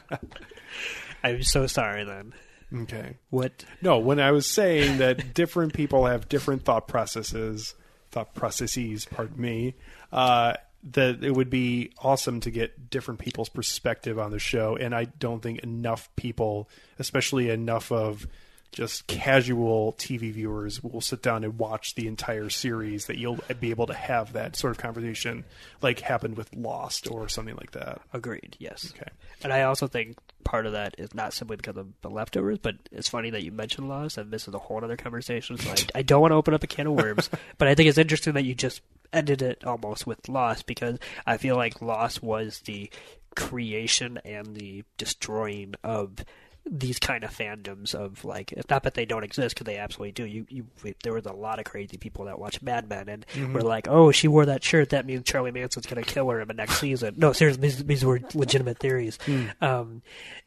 I'm 1.23 1.43
so 1.43 1.67
sorry 1.67 2.03
then. 2.03 2.33
Okay. 2.73 3.17
What? 3.29 3.65
No, 3.81 3.97
when 3.97 4.19
I 4.19 4.31
was 4.31 4.45
saying 4.45 4.99
that 4.99 5.33
different 5.33 5.73
people 5.73 6.05
have 6.05 6.29
different 6.29 6.63
thought 6.63 6.87
processes, 6.87 7.75
thought 8.11 8.33
processes, 8.35 9.05
pardon 9.05 9.41
me, 9.41 9.75
uh, 10.11 10.53
that 10.91 11.23
it 11.23 11.31
would 11.31 11.49
be 11.49 11.91
awesome 11.99 12.39
to 12.41 12.51
get 12.51 12.89
different 12.89 13.19
people's 13.19 13.49
perspective 13.49 14.17
on 14.17 14.31
the 14.31 14.39
show. 14.39 14.75
And 14.75 14.95
I 14.95 15.05
don't 15.05 15.41
think 15.41 15.59
enough 15.59 16.09
people, 16.15 16.69
especially 16.99 17.49
enough 17.49 17.91
of 17.91 18.27
just 18.71 19.07
casual 19.07 19.93
TV 19.93 20.31
viewers, 20.31 20.83
will 20.83 21.01
sit 21.01 21.21
down 21.21 21.43
and 21.43 21.57
watch 21.57 21.95
the 21.95 22.07
entire 22.07 22.49
series 22.49 23.05
that 23.05 23.17
you'll 23.17 23.39
be 23.59 23.71
able 23.71 23.87
to 23.87 23.93
have 23.93 24.33
that 24.33 24.55
sort 24.55 24.71
of 24.71 24.77
conversation 24.77 25.43
like 25.81 25.99
happened 25.99 26.37
with 26.37 26.53
Lost 26.55 27.09
or 27.09 27.27
something 27.29 27.55
like 27.55 27.71
that. 27.71 28.01
Agreed. 28.13 28.55
Yes. 28.59 28.93
Okay. 28.95 29.09
And 29.43 29.51
I 29.51 29.63
also 29.63 29.87
think 29.87 30.17
part 30.43 30.65
of 30.65 30.73
that 30.73 30.95
is 30.97 31.13
not 31.13 31.33
simply 31.33 31.57
because 31.57 31.77
of 31.77 31.87
the 32.01 32.09
leftovers, 32.09 32.57
but 32.57 32.75
it's 32.91 33.09
funny 33.09 33.29
that 33.31 33.43
you 33.43 33.51
mentioned 33.51 33.89
Lost, 33.89 34.17
and 34.17 34.31
this 34.31 34.47
is 34.47 34.53
a 34.53 34.59
whole 34.59 34.83
other 34.83 34.97
conversation. 34.97 35.57
So 35.57 35.71
I, 35.71 35.99
I 35.99 36.01
don't 36.01 36.21
want 36.21 36.31
to 36.31 36.35
open 36.35 36.53
up 36.53 36.63
a 36.63 36.67
can 36.67 36.87
of 36.87 36.93
worms, 36.93 37.29
but 37.57 37.67
I 37.67 37.75
think 37.75 37.89
it's 37.89 37.97
interesting 37.97 38.33
that 38.33 38.45
you 38.45 38.55
just 38.55 38.81
ended 39.11 39.41
it 39.41 39.65
almost 39.65 40.05
with 40.05 40.29
Lost 40.29 40.65
because 40.65 40.99
I 41.25 41.37
feel 41.37 41.55
like 41.55 41.81
Lost 41.81 42.21
was 42.21 42.59
the 42.59 42.89
creation 43.35 44.19
and 44.25 44.55
the 44.55 44.83
destroying 44.97 45.75
of 45.83 46.25
these 46.65 46.99
kind 46.99 47.23
of 47.23 47.35
fandoms 47.35 47.95
of 47.95 48.23
like 48.25 48.51
it's 48.51 48.69
not 48.69 48.83
that 48.83 48.93
they 48.93 49.05
don't 49.05 49.23
exist 49.23 49.55
because 49.55 49.65
they 49.65 49.77
absolutely 49.77 50.11
do. 50.11 50.25
You, 50.25 50.45
you, 50.49 50.67
there 51.03 51.13
was 51.13 51.25
a 51.25 51.33
lot 51.33 51.57
of 51.57 51.65
crazy 51.65 51.97
people 51.97 52.25
that 52.25 52.37
watched 52.37 52.61
Mad 52.61 52.87
Men 52.87 53.09
and 53.09 53.25
Mhm. 53.33 53.53
were 53.53 53.61
like, 53.61 53.87
"Oh, 53.87 54.11
she 54.11 54.27
wore 54.27 54.45
that 54.45 54.63
shirt. 54.63 54.89
That 54.89 55.05
means 55.05 55.23
Charlie 55.23 55.51
Manson's 55.51 55.87
going 55.87 56.03
to 56.03 56.07
kill 56.09 56.29
her 56.29 56.41
in 56.41 56.47
the 56.47 56.53
next 56.53 56.79
season." 56.79 57.15
No, 57.17 57.33
seriously, 57.33 57.61
these, 57.61 57.83
these 57.85 58.05
were 58.05 58.19
legitimate 58.33 58.77
theories. 58.77 59.17
Hmm. 59.25 59.45
Um, 59.61 60.01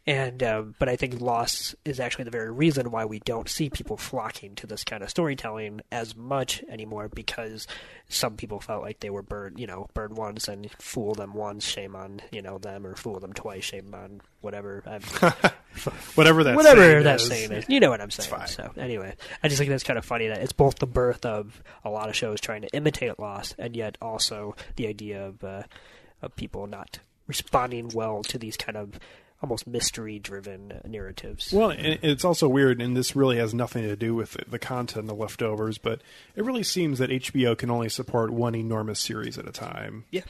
and 0.06 0.42
um, 0.42 0.74
but 0.78 0.88
I 0.88 0.96
think 0.96 1.20
Lost 1.20 1.74
is 1.84 1.98
actually 2.00 2.24
the 2.24 2.30
very 2.30 2.50
reason 2.50 2.90
why 2.90 3.04
we 3.04 3.18
don't 3.20 3.48
see 3.48 3.70
people 3.70 3.96
flocking 3.96 4.54
to 4.56 4.66
this 4.66 4.84
kind 4.84 5.02
of 5.02 5.10
storytelling 5.10 5.80
as 5.90 6.14
much 6.16 6.62
anymore 6.68 7.08
because 7.08 7.66
some 8.08 8.36
people 8.36 8.60
felt 8.60 8.82
like 8.82 9.00
they 9.00 9.10
were 9.10 9.22
burned, 9.22 9.58
you 9.58 9.66
know, 9.66 9.88
burned 9.94 10.16
once 10.16 10.46
and 10.48 10.70
fool 10.78 11.14
them 11.14 11.34
once, 11.34 11.64
shame 11.66 11.96
on 11.96 12.20
you 12.30 12.42
know 12.42 12.58
them, 12.58 12.86
or 12.86 12.94
fool 12.94 13.18
them 13.20 13.32
twice, 13.32 13.64
shame 13.64 13.94
on 13.94 14.20
whatever. 14.42 14.82
I'm, 14.86 15.00
Whatever 16.14 16.44
that 16.44 16.54
whatever 16.54 16.82
saying 16.82 17.04
that 17.04 17.16
is. 17.20 17.26
saying 17.26 17.52
is. 17.52 17.64
You 17.68 17.80
know 17.80 17.88
what 17.88 18.00
I'm 18.02 18.08
It's 18.08 18.16
saying. 18.16 18.28
fine. 18.30 18.46
So 18.46 18.70
anyway, 18.76 19.14
I 19.42 19.48
just 19.48 19.58
think 19.58 19.70
that's 19.70 19.82
kind 19.82 19.98
of 19.98 20.04
funny 20.04 20.28
that 20.28 20.42
it's 20.42 20.52
both 20.52 20.78
the 20.78 20.86
birth 20.86 21.24
of 21.24 21.62
a 21.82 21.88
lot 21.88 22.10
of 22.10 22.14
shows 22.14 22.40
trying 22.42 22.60
to 22.62 22.68
imitate 22.74 23.18
Lost, 23.18 23.54
and 23.58 23.74
yet 23.74 23.96
also 24.02 24.54
the 24.76 24.86
idea 24.86 25.26
of 25.26 25.42
uh, 25.42 25.62
of 26.20 26.36
people 26.36 26.66
not 26.66 26.98
responding 27.26 27.90
well 27.94 28.22
to 28.24 28.36
these 28.38 28.56
kind 28.58 28.76
of 28.76 28.98
almost 29.40 29.66
mystery-driven 29.66 30.82
narratives. 30.86 31.52
Well, 31.52 31.70
and 31.70 31.98
it's 32.02 32.24
also 32.24 32.48
weird, 32.48 32.80
and 32.80 32.96
this 32.96 33.16
really 33.16 33.38
has 33.38 33.52
nothing 33.54 33.82
to 33.82 33.96
do 33.96 34.14
with 34.14 34.36
the 34.48 34.58
content, 34.58 35.08
the 35.08 35.14
leftovers, 35.14 35.78
but 35.78 36.00
it 36.36 36.44
really 36.44 36.62
seems 36.62 36.98
that 37.00 37.10
HBO 37.10 37.56
can 37.58 37.70
only 37.70 37.88
support 37.88 38.30
one 38.30 38.54
enormous 38.54 39.00
series 39.00 39.38
at 39.38 39.48
a 39.48 39.52
time. 39.52 40.04
Yeah. 40.10 40.20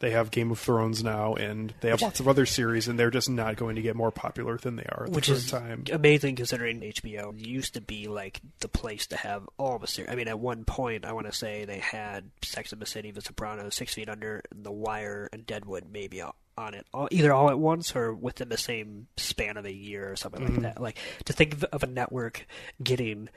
They 0.00 0.10
have 0.10 0.30
Game 0.30 0.50
of 0.50 0.58
Thrones 0.58 1.04
now, 1.04 1.34
and 1.34 1.72
they 1.80 1.90
have 1.90 2.00
lots 2.02 2.20
of 2.20 2.26
other 2.28 2.46
series, 2.46 2.88
and 2.88 2.98
they're 2.98 3.10
just 3.10 3.28
not 3.30 3.56
going 3.56 3.76
to 3.76 3.82
get 3.82 3.94
more 3.94 4.10
popular 4.10 4.56
than 4.56 4.76
they 4.76 4.84
are 4.90 5.04
at 5.04 5.10
which 5.12 5.26
the 5.28 5.34
is 5.34 5.50
time. 5.50 5.84
amazing 5.92 6.36
considering 6.36 6.80
HBO 6.80 7.32
used 7.36 7.74
to 7.74 7.82
be 7.82 8.08
like 8.08 8.40
the 8.60 8.68
place 8.68 9.06
to 9.08 9.16
have 9.16 9.46
all 9.58 9.78
the 9.78 9.86
series. 9.86 10.10
I 10.10 10.14
mean, 10.14 10.26
at 10.28 10.40
one 10.40 10.64
point, 10.64 11.04
I 11.04 11.12
want 11.12 11.26
to 11.26 11.32
say 11.32 11.64
they 11.66 11.78
had 11.80 12.30
Sex 12.42 12.72
and 12.72 12.80
the 12.80 12.86
City, 12.86 13.10
The 13.10 13.20
Sopranos, 13.20 13.74
Six 13.76 13.92
Feet 13.94 14.08
Under, 14.08 14.42
The 14.54 14.72
Wire, 14.72 15.28
and 15.34 15.46
Deadwood 15.46 15.84
maybe 15.92 16.22
on 16.22 16.74
it, 16.74 16.86
all, 16.94 17.08
either 17.10 17.32
all 17.34 17.50
at 17.50 17.58
once 17.58 17.94
or 17.94 18.14
within 18.14 18.48
the 18.48 18.56
same 18.58 19.06
span 19.18 19.56
of 19.58 19.66
a 19.66 19.72
year 19.72 20.10
or 20.10 20.16
something 20.16 20.42
Mhm. 20.46 20.50
like 20.52 20.62
that. 20.62 20.80
Like 20.82 20.96
to 21.26 21.32
think 21.34 21.54
of- 21.54 21.64
of 21.64 21.82
a 21.82 21.86
network 21.86 22.46
getting 22.82 23.28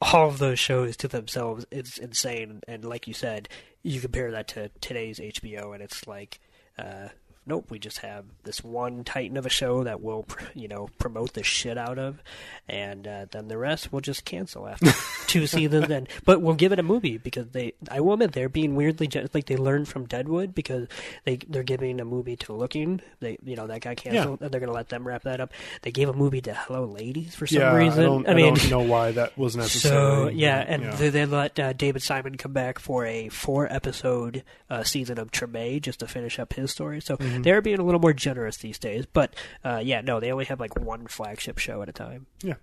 all 0.00 0.28
of 0.28 0.38
those 0.38 0.58
shows 0.58 0.96
to 0.98 1.08
themselves 1.08 1.66
is 1.70 1.98
insane. 1.98 2.60
And 2.68 2.84
like 2.84 3.06
you 3.06 3.14
said, 3.14 3.48
you 3.82 4.00
compare 4.00 4.30
that 4.30 4.48
to 4.48 4.70
today's 4.80 5.18
HBO, 5.18 5.72
and 5.74 5.82
it's 5.82 6.06
like, 6.06 6.40
uh, 6.78 7.08
nope, 7.46 7.70
we 7.70 7.78
just 7.78 7.98
have 7.98 8.24
this 8.42 8.62
one 8.62 9.04
titan 9.04 9.36
of 9.36 9.46
a 9.46 9.50
show 9.50 9.84
that 9.84 10.00
we'll, 10.00 10.26
you 10.54 10.68
know, 10.68 10.88
promote 10.98 11.34
the 11.34 11.42
shit 11.42 11.78
out 11.78 11.98
of, 11.98 12.22
and 12.68 13.06
uh, 13.06 13.26
then 13.30 13.48
the 13.48 13.56
rest 13.56 13.92
we'll 13.92 14.00
just 14.00 14.24
cancel 14.24 14.66
after 14.66 14.92
two 15.26 15.46
seasons. 15.46 15.90
And 15.90 16.08
but 16.24 16.42
we'll 16.42 16.54
give 16.54 16.72
it 16.72 16.78
a 16.78 16.82
movie 16.82 17.18
because 17.18 17.48
they, 17.50 17.74
I 17.90 18.00
will 18.00 18.14
admit, 18.14 18.32
they're 18.32 18.48
being 18.48 18.74
weirdly 18.74 19.08
like 19.32 19.46
they 19.46 19.56
learned 19.56 19.88
from 19.88 20.06
Deadwood 20.06 20.54
because 20.54 20.88
they 21.24 21.36
they're 21.36 21.62
giving 21.62 22.00
a 22.00 22.04
movie 22.04 22.36
to 22.36 22.52
Looking. 22.52 23.00
They, 23.20 23.38
you 23.44 23.56
know, 23.56 23.66
that 23.66 23.80
got 23.80 23.96
canceled, 23.96 24.42
and 24.42 24.50
they're 24.50 24.60
going 24.60 24.68
to 24.68 24.74
let 24.74 24.88
them 24.88 25.06
wrap 25.06 25.22
that 25.22 25.40
up. 25.40 25.52
They 25.82 25.92
gave 25.92 26.08
a 26.08 26.12
movie 26.14 26.40
to 26.42 26.54
Hello 26.54 26.84
Ladies 26.84 27.34
for 27.34 27.46
some 27.46 27.60
yeah, 27.60 27.74
reason. 27.74 28.00
I 28.00 28.06
don't, 28.06 28.28
I 28.28 28.34
mean, 28.34 28.54
don't 28.54 28.70
know 28.70 28.80
why 28.80 29.12
that 29.12 29.36
was 29.38 29.56
necessary. 29.56 29.94
so 29.94 30.28
yeah, 30.28 30.64
and 30.66 30.82
yeah. 30.82 30.96
They, 30.96 31.10
they 31.10 31.26
let 31.26 31.58
uh, 31.58 31.72
David 31.72 32.02
Simon 32.02 32.36
come 32.36 32.52
back 32.52 32.78
for 32.78 33.04
a 33.04 33.28
four 33.28 33.72
episode 33.72 34.42
uh, 34.68 34.82
season 34.82 35.18
of 35.18 35.30
Treme 35.30 35.80
just 35.80 36.00
to 36.00 36.06
finish 36.06 36.38
up 36.38 36.54
his 36.54 36.70
story. 36.70 37.00
So 37.00 37.16
Mhm. 37.40 37.42
they're 37.44 37.62
being 37.62 37.78
a 37.78 37.84
little 37.84 38.00
more 38.00 38.12
generous 38.12 38.56
these 38.58 38.78
days. 38.78 39.06
But 39.06 39.34
uh, 39.64 39.80
yeah, 39.84 40.00
no, 40.00 40.20
they 40.20 40.32
only 40.32 40.44
have 40.46 40.60
like 40.60 40.78
one 40.78 41.06
flagship 41.06 41.58
show 41.58 41.82
at 41.82 41.88
a 41.88 41.92
time. 41.92 42.26
Yeah. 42.42 42.54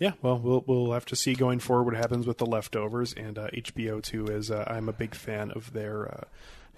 Yeah, 0.00 0.12
well, 0.22 0.38
we'll 0.38 0.64
we'll 0.66 0.92
have 0.92 1.06
to 1.06 1.16
see 1.16 1.34
going 1.34 1.60
forward 1.60 1.84
what 1.84 1.94
happens 1.94 2.26
with 2.26 2.38
the 2.38 2.46
leftovers 2.46 3.12
and 3.12 3.38
uh, 3.38 3.46
HBO 3.54 4.02
too. 4.02 4.26
Is 4.26 4.50
uh, 4.50 4.64
I'm 4.66 4.88
a 4.88 4.92
big 4.92 5.14
fan 5.14 5.52
of 5.52 5.72
their 5.72 6.12
uh, 6.12 6.24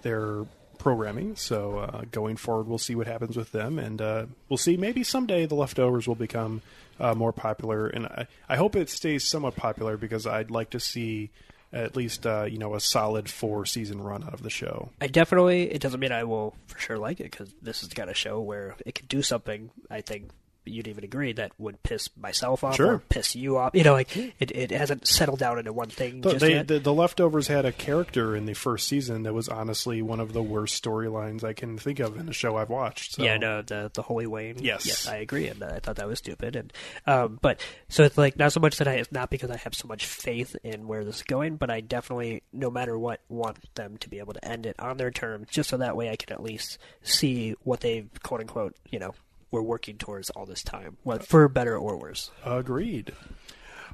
their 0.03 0.45
programming, 0.79 1.35
so 1.35 1.79
uh, 1.79 2.03
going 2.13 2.37
forward 2.37 2.69
we'll 2.69 2.77
see 2.79 2.95
what 2.95 3.07
happens 3.07 3.35
with 3.35 3.53
them, 3.53 3.79
and 3.79 4.03
uh, 4.03 4.27
we'll 4.51 4.59
see 4.59 4.77
maybe 4.77 5.03
someday 5.03 5.47
the 5.47 5.55
leftovers 5.55 6.07
will 6.07 6.15
become 6.15 6.61
uh, 7.01 7.15
more 7.15 7.33
popular, 7.33 7.87
and 7.89 8.05
I, 8.07 8.27
I 8.51 8.57
hope 8.57 8.77
it 8.77 8.91
stays 8.91 9.25
somewhat 9.25 9.57
popular 9.57 9.97
because 9.97 10.27
I'd 10.27 10.51
like 10.51 10.69
to 10.71 10.79
see 10.79 11.31
at 11.77 11.97
least 11.97 12.27
uh, 12.27 12.45
you 12.45 12.59
know 12.59 12.75
a 12.75 12.81
solid 12.81 13.29
four 13.29 13.67
season 13.67 14.01
run 14.03 14.25
out 14.25 14.35
of 14.35 14.43
the 14.43 14.51
show. 14.51 14.91
I 15.01 15.07
definitely. 15.07 15.71
It 15.71 15.81
doesn't 15.81 16.01
mean 16.01 16.13
I 16.13 16.25
will 16.25 16.55
for 16.67 16.79
sure 16.79 16.99
like 16.99 17.21
it 17.21 17.31
because 17.31 17.55
this 17.63 17.81
has 17.81 17.91
got 17.91 18.09
a 18.09 18.15
show 18.15 18.41
where 18.41 18.77
it 18.85 18.95
can 18.95 19.07
do 19.07 19.23
something. 19.23 19.71
I 19.91 20.01
think 20.01 20.31
you'd 20.67 20.89
even 20.89 21.05
agree 21.05 21.33
that 21.33 21.53
would 21.59 21.83
piss 21.83 22.09
myself 22.17 22.65
off 22.65 22.77
Sure. 22.77 22.95
or 22.95 22.99
piss 22.99 23.35
you 23.37 23.57
off. 23.59 23.73
You 23.75 23.85
know, 23.85 23.93
like 23.93 24.17
it, 24.17 24.51
it 24.51 24.71
hasn't 24.71 25.07
settled 25.07 25.39
down 25.39 25.59
into 25.59 25.73
one 25.73 25.89
thing 25.89 26.21
The, 26.21 26.31
just 26.33 26.41
they, 26.41 26.63
the, 26.63 26.79
the 26.79 26.93
leftovers 26.93 27.49
had 27.49 27.65
a 27.65 27.73
character 27.73 28.35
in 28.37 28.47
the 28.47 28.55
first 28.55 28.89
season 28.89 29.23
that 29.25 29.33
was 29.35 29.49
honestly 29.49 30.03
one 30.03 30.21
of 30.21 30.33
the 30.33 30.43
worst 30.43 30.83
storylines 30.83 31.45
I 31.45 31.53
can 31.53 31.79
think 31.79 32.01
of 32.01 32.17
in 32.19 32.29
a 32.29 32.33
show 32.33 32.57
I've 32.57 32.71
watched. 32.71 33.15
So. 33.15 33.23
Yeah, 33.23 33.37
no, 33.37 33.63
the 33.63 33.91
the 33.95 34.03
Holy 34.03 34.27
Wayne. 34.27 34.57
Yes. 34.61 34.87
yes, 34.87 35.07
I 35.07 35.17
agree, 35.17 35.49
and 35.49 35.63
I 35.63 35.79
thought 35.79 35.97
that 35.97 36.07
was 36.09 36.19
stupid. 36.19 36.57
And 36.57 36.73
um, 37.07 37.39
but 37.41 37.61
so 37.89 38.03
it's 38.05 38.19
like 38.19 38.39
not 38.39 38.53
so 38.53 38.61
much 38.61 38.79
that 38.79 38.89
I 38.89 38.95
it's 38.95 39.13
not 39.13 39.31
because 39.31 39.51
I 39.51 39.57
have 39.59 39.75
so 39.75 39.89
much 39.89 40.05
faith 40.07 40.57
in 40.65 40.87
where 40.87 41.05
this 41.05 41.17
is 41.17 41.23
going, 41.23 41.57
but 41.57 41.71
I 41.71 41.81
definitely, 41.81 42.43
no 42.53 42.71
matter 42.71 42.99
what, 42.99 43.21
want 43.29 43.59
them 43.75 43.97
to 43.99 44.09
be 44.09 44.19
able 44.19 44.33
to 44.35 44.45
end 44.45 44.67
it 44.67 44.77
on 44.79 44.97
their 44.97 45.11
terms, 45.11 45.49
just 45.51 45.71
so 45.71 45.77
that 45.79 45.97
way 45.97 46.11
I 46.11 46.17
can 46.17 46.33
at 46.33 46.43
least 46.43 46.79
see 47.03 47.55
what 47.63 47.81
they've 47.81 48.09
quote 48.23 48.41
unquote, 48.41 48.77
you 48.91 48.99
know, 48.99 49.15
were 49.57 49.63
working 49.63 49.97
towards 49.97 50.29
all 50.31 50.45
this 50.45 50.63
time, 50.63 50.99
for 51.23 51.49
better 51.49 51.77
or 51.77 51.97
worse. 51.97 52.31
Agreed. 52.45 53.13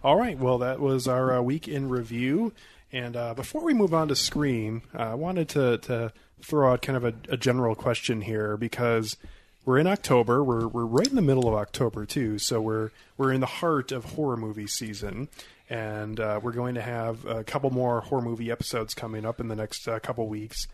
All 0.03 0.17
right. 0.17 0.37
Well, 0.37 0.59
that 0.59 0.81
was 0.81 1.07
our 1.07 1.39
uh, 1.39 1.41
week 1.43 1.69
in 1.69 1.89
review. 1.89 2.53
And 2.91 3.17
uh, 3.17 3.35
before 3.35 3.63
we 3.63 3.73
move 3.73 3.95
on 3.95 4.09
to 4.09 4.17
Scream, 4.17 4.83
uh, 4.95 5.13
I 5.13 5.15
wanted 5.15 5.49
to, 5.51 5.79
to 5.79 6.13
throw 6.43 6.73
out 6.73 6.83
kind 6.83 6.97
of 6.97 7.05
a, 7.05 7.15
a 7.29 7.37
general 7.37 7.75
question 7.75 8.23
here 8.23 8.57
because 8.57 9.17
we're 9.65 9.79
in 9.79 9.87
October. 9.87 10.43
We're 10.43 10.67
we're 10.67 10.85
right 10.85 11.07
in 11.07 11.15
the 11.15 11.23
middle 11.23 11.47
of 11.47 11.55
October 11.55 12.05
too. 12.05 12.39
So 12.39 12.61
we're 12.61 12.91
we're 13.17 13.33
in 13.33 13.41
the 13.41 13.47
heart 13.47 13.93
of 13.93 14.05
horror 14.05 14.37
movie 14.37 14.67
season, 14.67 15.29
and 15.71 16.19
uh, 16.19 16.41
we're 16.43 16.53
going 16.53 16.75
to 16.75 16.83
have 16.83 17.25
a 17.25 17.45
couple 17.45 17.71
more 17.71 18.01
horror 18.01 18.23
movie 18.23 18.51
episodes 18.51 18.93
coming 18.93 19.25
up 19.25 19.39
in 19.39 19.47
the 19.49 19.57
next 19.57 19.87
uh, 19.87 20.01
couple 20.01 20.27
weeks. 20.27 20.67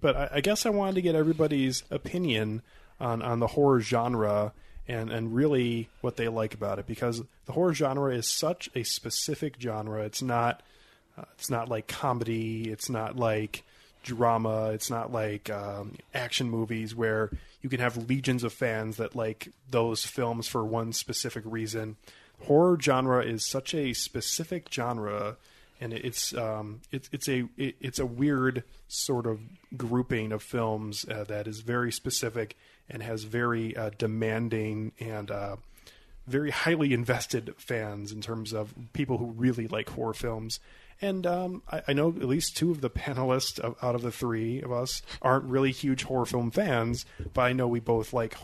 But 0.00 0.16
I, 0.16 0.28
I 0.34 0.40
guess 0.42 0.66
I 0.66 0.70
wanted 0.70 0.96
to 0.96 1.02
get 1.02 1.14
everybody's 1.14 1.82
opinion 1.90 2.60
on 3.00 3.22
on 3.22 3.40
the 3.40 3.46
horror 3.48 3.80
genre 3.80 4.52
and 4.88 5.10
and 5.10 5.34
really 5.34 5.88
what 6.00 6.16
they 6.16 6.28
like 6.28 6.54
about 6.54 6.78
it 6.78 6.86
because 6.86 7.22
the 7.46 7.52
horror 7.52 7.74
genre 7.74 8.14
is 8.14 8.28
such 8.28 8.68
a 8.74 8.82
specific 8.82 9.56
genre. 9.60 10.02
It's 10.02 10.22
not 10.22 10.62
uh, 11.18 11.24
it's 11.38 11.50
not 11.50 11.68
like 11.68 11.86
comedy. 11.86 12.70
It's 12.70 12.88
not 12.90 13.16
like 13.16 13.64
drama. 14.02 14.70
It's 14.70 14.90
not 14.90 15.12
like 15.12 15.50
um, 15.50 15.96
action 16.14 16.48
movies 16.48 16.94
where 16.94 17.30
you 17.62 17.68
can 17.68 17.80
have 17.80 18.08
legions 18.08 18.44
of 18.44 18.52
fans 18.52 18.96
that 18.96 19.16
like 19.16 19.48
those 19.70 20.04
films 20.04 20.46
for 20.46 20.64
one 20.64 20.92
specific 20.92 21.42
reason. 21.46 21.96
Horror 22.44 22.78
genre 22.80 23.24
is 23.24 23.44
such 23.44 23.74
a 23.74 23.92
specific 23.92 24.68
genre, 24.72 25.36
and 25.80 25.92
it's 25.92 26.34
um, 26.34 26.80
it's 26.92 27.08
it's 27.12 27.28
a 27.28 27.48
it, 27.56 27.76
it's 27.80 27.98
a 27.98 28.06
weird 28.06 28.62
sort 28.88 29.26
of 29.26 29.40
grouping 29.76 30.32
of 30.32 30.42
films 30.42 31.04
uh, 31.08 31.24
that 31.24 31.46
is 31.48 31.60
very 31.60 31.90
specific 31.90 32.56
and 32.88 33.02
has 33.02 33.24
very 33.24 33.76
uh, 33.76 33.90
demanding 33.98 34.92
and 35.00 35.30
uh, 35.30 35.56
very 36.26 36.50
highly 36.50 36.92
invested 36.92 37.54
fans 37.56 38.12
in 38.12 38.20
terms 38.20 38.52
of 38.52 38.74
people 38.92 39.18
who 39.18 39.26
really 39.26 39.68
like 39.68 39.90
horror 39.90 40.14
films. 40.14 40.60
And 41.00 41.26
um, 41.26 41.62
I, 41.70 41.82
I, 41.88 41.92
know 41.92 42.08
at 42.08 42.24
least 42.24 42.56
two 42.56 42.70
of 42.70 42.80
the 42.80 42.88
panelists 42.88 43.58
of, 43.58 43.76
out 43.82 43.94
of 43.94 44.00
the 44.00 44.10
three 44.10 44.62
of 44.62 44.72
us 44.72 45.02
aren't 45.20 45.44
really 45.44 45.70
huge 45.70 46.04
horror 46.04 46.24
film 46.24 46.50
fans, 46.50 47.04
but 47.34 47.42
I 47.42 47.52
know 47.52 47.68
we 47.68 47.80
both 47.80 48.14
like 48.14 48.34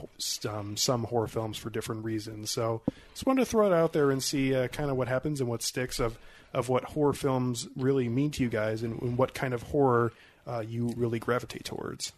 um, 0.46 0.76
some 0.76 1.04
horror 1.04 1.28
films 1.28 1.56
for 1.56 1.70
different 1.70 2.04
reasons. 2.04 2.50
So 2.50 2.82
just 3.14 3.24
wanted 3.24 3.40
to 3.40 3.50
throw 3.50 3.66
it 3.66 3.72
out 3.72 3.94
there 3.94 4.10
and 4.10 4.22
see 4.22 4.54
uh, 4.54 4.68
kind 4.68 4.90
of 4.90 4.98
what 4.98 5.08
happens 5.08 5.40
and 5.40 5.48
what 5.48 5.62
sticks 5.62 5.98
of, 5.98 6.18
of 6.52 6.68
what 6.68 6.84
horror 6.84 7.14
films 7.14 7.68
really 7.74 8.10
mean 8.10 8.30
to 8.32 8.42
you 8.42 8.50
guys 8.50 8.82
and, 8.82 9.00
and 9.00 9.16
what 9.16 9.32
kind 9.32 9.54
of 9.54 9.62
horror 9.62 10.12
uh, 10.46 10.60
you 10.60 10.92
really 10.94 11.18
gravitate 11.18 11.64
towards. 11.64 12.12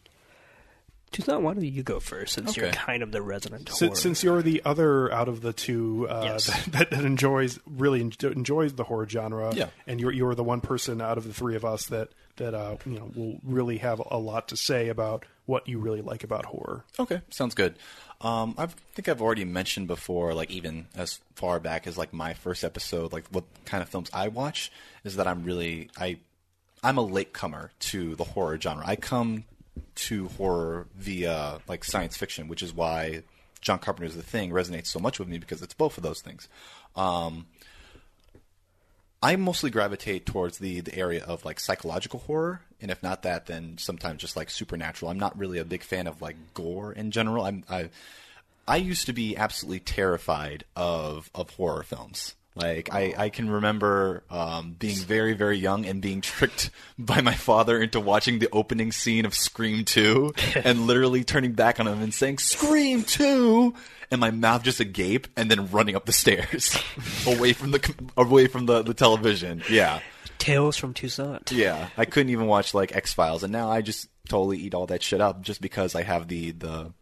Toussaint, 1.14 1.42
why 1.42 1.54
don't 1.54 1.64
you 1.64 1.82
go 1.82 2.00
first, 2.00 2.34
since 2.34 2.50
okay. 2.50 2.62
you're 2.62 2.72
kind 2.72 3.02
of 3.02 3.12
the 3.12 3.22
resident 3.22 3.68
since, 3.70 4.00
since, 4.00 4.22
you're 4.22 4.42
the 4.42 4.62
other 4.64 5.12
out 5.12 5.28
of 5.28 5.40
the 5.40 5.52
two 5.52 6.08
uh, 6.08 6.22
yes. 6.24 6.46
that, 6.70 6.90
that, 6.90 7.04
enjoys 7.04 7.58
really 7.66 8.00
enjoys 8.00 8.74
the 8.74 8.84
horror 8.84 9.08
genre, 9.08 9.54
yeah. 9.54 9.68
and 9.86 10.00
you're 10.00 10.12
you're 10.12 10.34
the 10.34 10.44
one 10.44 10.60
person 10.60 11.00
out 11.00 11.18
of 11.18 11.24
the 11.24 11.32
three 11.32 11.56
of 11.56 11.64
us 11.64 11.86
that 11.86 12.08
that 12.36 12.54
uh, 12.54 12.76
you 12.84 12.98
know 12.98 13.10
will 13.14 13.40
really 13.44 13.78
have 13.78 14.02
a 14.10 14.18
lot 14.18 14.48
to 14.48 14.56
say 14.56 14.88
about 14.88 15.24
what 15.46 15.68
you 15.68 15.78
really 15.78 16.00
like 16.00 16.24
about 16.24 16.46
horror. 16.46 16.84
Okay, 16.98 17.20
sounds 17.30 17.54
good. 17.54 17.76
Um, 18.20 18.54
I 18.56 18.66
think 18.66 19.08
I've 19.08 19.20
already 19.20 19.44
mentioned 19.44 19.86
before, 19.86 20.34
like 20.34 20.50
even 20.50 20.86
as 20.96 21.20
far 21.34 21.60
back 21.60 21.86
as 21.86 21.98
like 21.98 22.12
my 22.12 22.34
first 22.34 22.64
episode, 22.64 23.12
like 23.12 23.26
what 23.30 23.44
kind 23.64 23.82
of 23.82 23.88
films 23.88 24.10
I 24.12 24.28
watch 24.28 24.72
is 25.04 25.16
that 25.16 25.26
I'm 25.26 25.44
really 25.44 25.90
I 25.98 26.18
I'm 26.82 26.98
a 26.98 27.02
latecomer 27.02 27.70
to 27.80 28.14
the 28.14 28.24
horror 28.24 28.58
genre. 28.60 28.84
I 28.86 28.96
come 28.96 29.44
to 29.94 30.28
horror 30.28 30.86
via 30.96 31.60
like 31.68 31.84
science 31.84 32.16
fiction, 32.16 32.48
which 32.48 32.62
is 32.62 32.72
why 32.72 33.22
John 33.60 33.78
Carpenter's 33.78 34.14
The 34.14 34.22
Thing 34.22 34.50
resonates 34.50 34.86
so 34.88 34.98
much 34.98 35.18
with 35.18 35.28
me 35.28 35.38
because 35.38 35.62
it's 35.62 35.74
both 35.74 35.96
of 35.96 36.02
those 36.02 36.20
things. 36.20 36.48
Um, 36.96 37.46
I 39.22 39.36
mostly 39.36 39.70
gravitate 39.70 40.26
towards 40.26 40.58
the 40.58 40.80
the 40.80 40.94
area 40.94 41.24
of 41.24 41.46
like 41.46 41.58
psychological 41.58 42.20
horror, 42.20 42.60
and 42.80 42.90
if 42.90 43.02
not 43.02 43.22
that, 43.22 43.46
then 43.46 43.78
sometimes 43.78 44.20
just 44.20 44.36
like 44.36 44.50
supernatural. 44.50 45.10
I'm 45.10 45.18
not 45.18 45.38
really 45.38 45.58
a 45.58 45.64
big 45.64 45.82
fan 45.82 46.06
of 46.06 46.20
like 46.20 46.36
gore 46.52 46.92
in 46.92 47.10
general. 47.10 47.44
I'm 47.44 47.64
I 47.70 47.88
I 48.68 48.76
used 48.76 49.06
to 49.06 49.14
be 49.14 49.36
absolutely 49.36 49.80
terrified 49.80 50.64
of 50.76 51.30
of 51.34 51.50
horror 51.50 51.82
films. 51.82 52.34
Like 52.56 52.94
I, 52.94 53.14
I 53.16 53.28
can 53.30 53.50
remember 53.50 54.22
um, 54.30 54.76
being 54.78 54.96
very 54.96 55.34
very 55.34 55.58
young 55.58 55.86
and 55.86 56.00
being 56.00 56.20
tricked 56.22 56.70
by 56.98 57.20
my 57.20 57.34
father 57.34 57.80
into 57.80 58.00
watching 58.00 58.38
the 58.38 58.48
opening 58.52 58.92
scene 58.92 59.26
of 59.26 59.34
Scream 59.34 59.84
Two 59.84 60.32
and 60.54 60.86
literally 60.86 61.24
turning 61.24 61.52
back 61.52 61.80
on 61.80 61.86
him 61.88 62.02
and 62.02 62.14
saying 62.14 62.38
Scream 62.38 63.02
Two 63.02 63.74
and 64.10 64.20
my 64.20 64.30
mouth 64.30 64.62
just 64.62 64.80
agape 64.80 65.26
and 65.36 65.50
then 65.50 65.70
running 65.70 65.96
up 65.96 66.06
the 66.06 66.12
stairs 66.12 66.78
away 67.26 67.52
from 67.52 67.72
the 67.72 67.94
away 68.16 68.46
from 68.46 68.66
the, 68.66 68.82
the 68.82 68.94
television. 68.94 69.62
Yeah. 69.68 70.00
Tales 70.38 70.76
from 70.76 70.92
Toussaint. 70.94 71.52
Yeah, 71.52 71.88
I 71.96 72.04
couldn't 72.04 72.30
even 72.30 72.46
watch 72.46 72.74
like 72.74 72.94
X 72.94 73.14
Files, 73.14 73.44
and 73.44 73.52
now 73.52 73.70
I 73.70 73.80
just 73.80 74.08
totally 74.28 74.58
eat 74.58 74.74
all 74.74 74.86
that 74.86 75.02
shit 75.02 75.20
up 75.20 75.40
just 75.40 75.60
because 75.60 75.94
I 75.94 76.02
have 76.02 76.28
the 76.28 76.50
the 76.50 76.92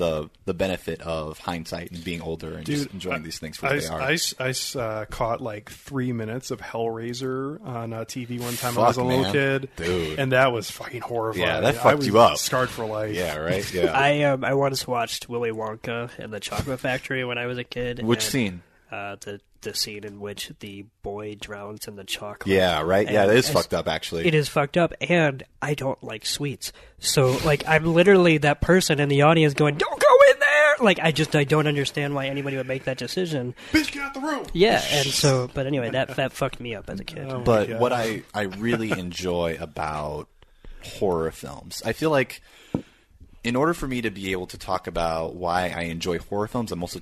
the 0.00 0.30
the 0.46 0.54
benefit 0.54 1.02
of 1.02 1.38
hindsight 1.38 1.92
and 1.92 2.02
being 2.02 2.22
older 2.22 2.54
and 2.54 2.64
Dude, 2.64 2.76
just 2.76 2.92
enjoying 2.92 3.22
these 3.22 3.38
things 3.38 3.58
for 3.58 3.66
what 3.66 3.76
I, 3.76 3.78
they 3.78 3.86
are. 3.86 4.00
I, 4.00 4.18
I 4.40 4.78
uh, 4.80 5.04
caught 5.04 5.40
like 5.40 5.70
three 5.70 6.12
minutes 6.12 6.50
of 6.50 6.60
Hellraiser 6.60 7.64
on 7.64 7.92
uh, 7.92 8.04
TV 8.06 8.40
one 8.40 8.56
time 8.56 8.72
Fuck, 8.72 8.76
when 8.76 8.84
I 8.84 8.88
was 8.88 8.96
a 8.96 9.04
little 9.04 9.32
kid, 9.32 9.68
Dude. 9.76 10.18
and 10.18 10.32
that 10.32 10.52
was 10.52 10.70
fucking 10.70 11.02
horrifying. 11.02 11.46
Yeah, 11.46 11.60
that 11.60 11.74
I 11.76 11.78
fucked 11.78 11.98
was 11.98 12.06
you 12.06 12.18
up. 12.18 12.38
Scarred 12.38 12.70
for 12.70 12.86
life. 12.86 13.14
Yeah, 13.14 13.36
right. 13.36 13.60
Yeah. 13.70 13.92
I 13.92 14.22
um 14.22 14.42
I 14.42 14.54
once 14.54 14.86
watched 14.86 15.28
Willy 15.28 15.52
Wonka 15.52 16.10
and 16.18 16.32
the 16.32 16.40
Chocolate 16.40 16.80
Factory 16.80 17.24
when 17.24 17.38
I 17.38 17.46
was 17.46 17.58
a 17.58 17.62
kid. 17.62 18.02
Which 18.02 18.24
and, 18.24 18.32
scene? 18.32 18.62
Uh, 18.90 19.16
the 19.20 19.40
the 19.62 19.74
scene 19.74 20.04
in 20.04 20.20
which 20.20 20.50
the 20.60 20.84
boy 21.02 21.36
drowns 21.40 21.86
in 21.88 21.96
the 21.96 22.04
chocolate. 22.04 22.46
Yeah, 22.46 22.80
right. 22.82 23.10
Yeah, 23.10 23.22
And 23.22 23.30
that 23.30 23.36
is 23.36 23.48
as- 23.48 23.52
fucked 23.54 23.74
up. 23.74 23.88
Actually, 23.88 24.26
It 24.26 24.34
is 24.34 24.48
fucked 24.48 24.76
up, 24.76 24.92
and 25.00 25.42
I 25.60 25.74
don't 25.74 26.02
like 26.02 26.24
sweets. 26.26 26.72
So, 26.98 27.38
like, 27.44 27.62
I'm 27.68 27.84
literally 27.84 28.38
that 28.38 28.60
person 28.60 29.00
in 29.00 29.08
the 29.08 29.22
audience 29.22 29.54
going, 29.54 29.76
"Don't 29.76 30.00
go 30.00 30.16
in 30.32 30.38
there!" 30.40 30.76
Like, 30.80 30.98
I 31.00 31.12
just 31.12 31.34
I 31.36 31.44
don't 31.44 31.66
understand 31.66 32.14
why 32.14 32.26
anybody 32.26 32.56
would 32.56 32.68
make 32.68 32.84
that 32.84 32.98
decision. 32.98 33.54
Bitch, 33.72 33.92
get 33.92 34.02
out 34.02 34.14
the 34.14 34.20
room. 34.20 34.46
Yeah, 34.52 34.82
and 34.90 35.06
so, 35.08 35.50
but 35.52 35.66
anyway, 35.66 35.90
that 35.90 36.16
that 36.16 36.32
fucked 36.32 36.60
me 36.60 36.74
up 36.74 36.88
as 36.90 37.00
a 37.00 37.04
kid. 37.04 37.26
Oh 37.30 37.40
but 37.40 37.70
what 37.78 37.92
I, 37.92 38.22
I 38.34 38.42
really 38.42 38.90
enjoy 38.98 39.56
about 39.60 40.28
horror 40.84 41.30
films, 41.30 41.82
I 41.84 41.92
feel 41.92 42.10
like 42.10 42.40
in 43.44 43.56
order 43.56 43.72
for 43.74 43.86
me 43.88 44.02
to 44.02 44.10
be 44.10 44.32
able 44.32 44.46
to 44.46 44.58
talk 44.58 44.86
about 44.86 45.34
why 45.34 45.68
I 45.70 45.82
enjoy 45.82 46.18
horror 46.18 46.46
films, 46.48 46.72
I'm 46.72 46.82
also 46.82 47.00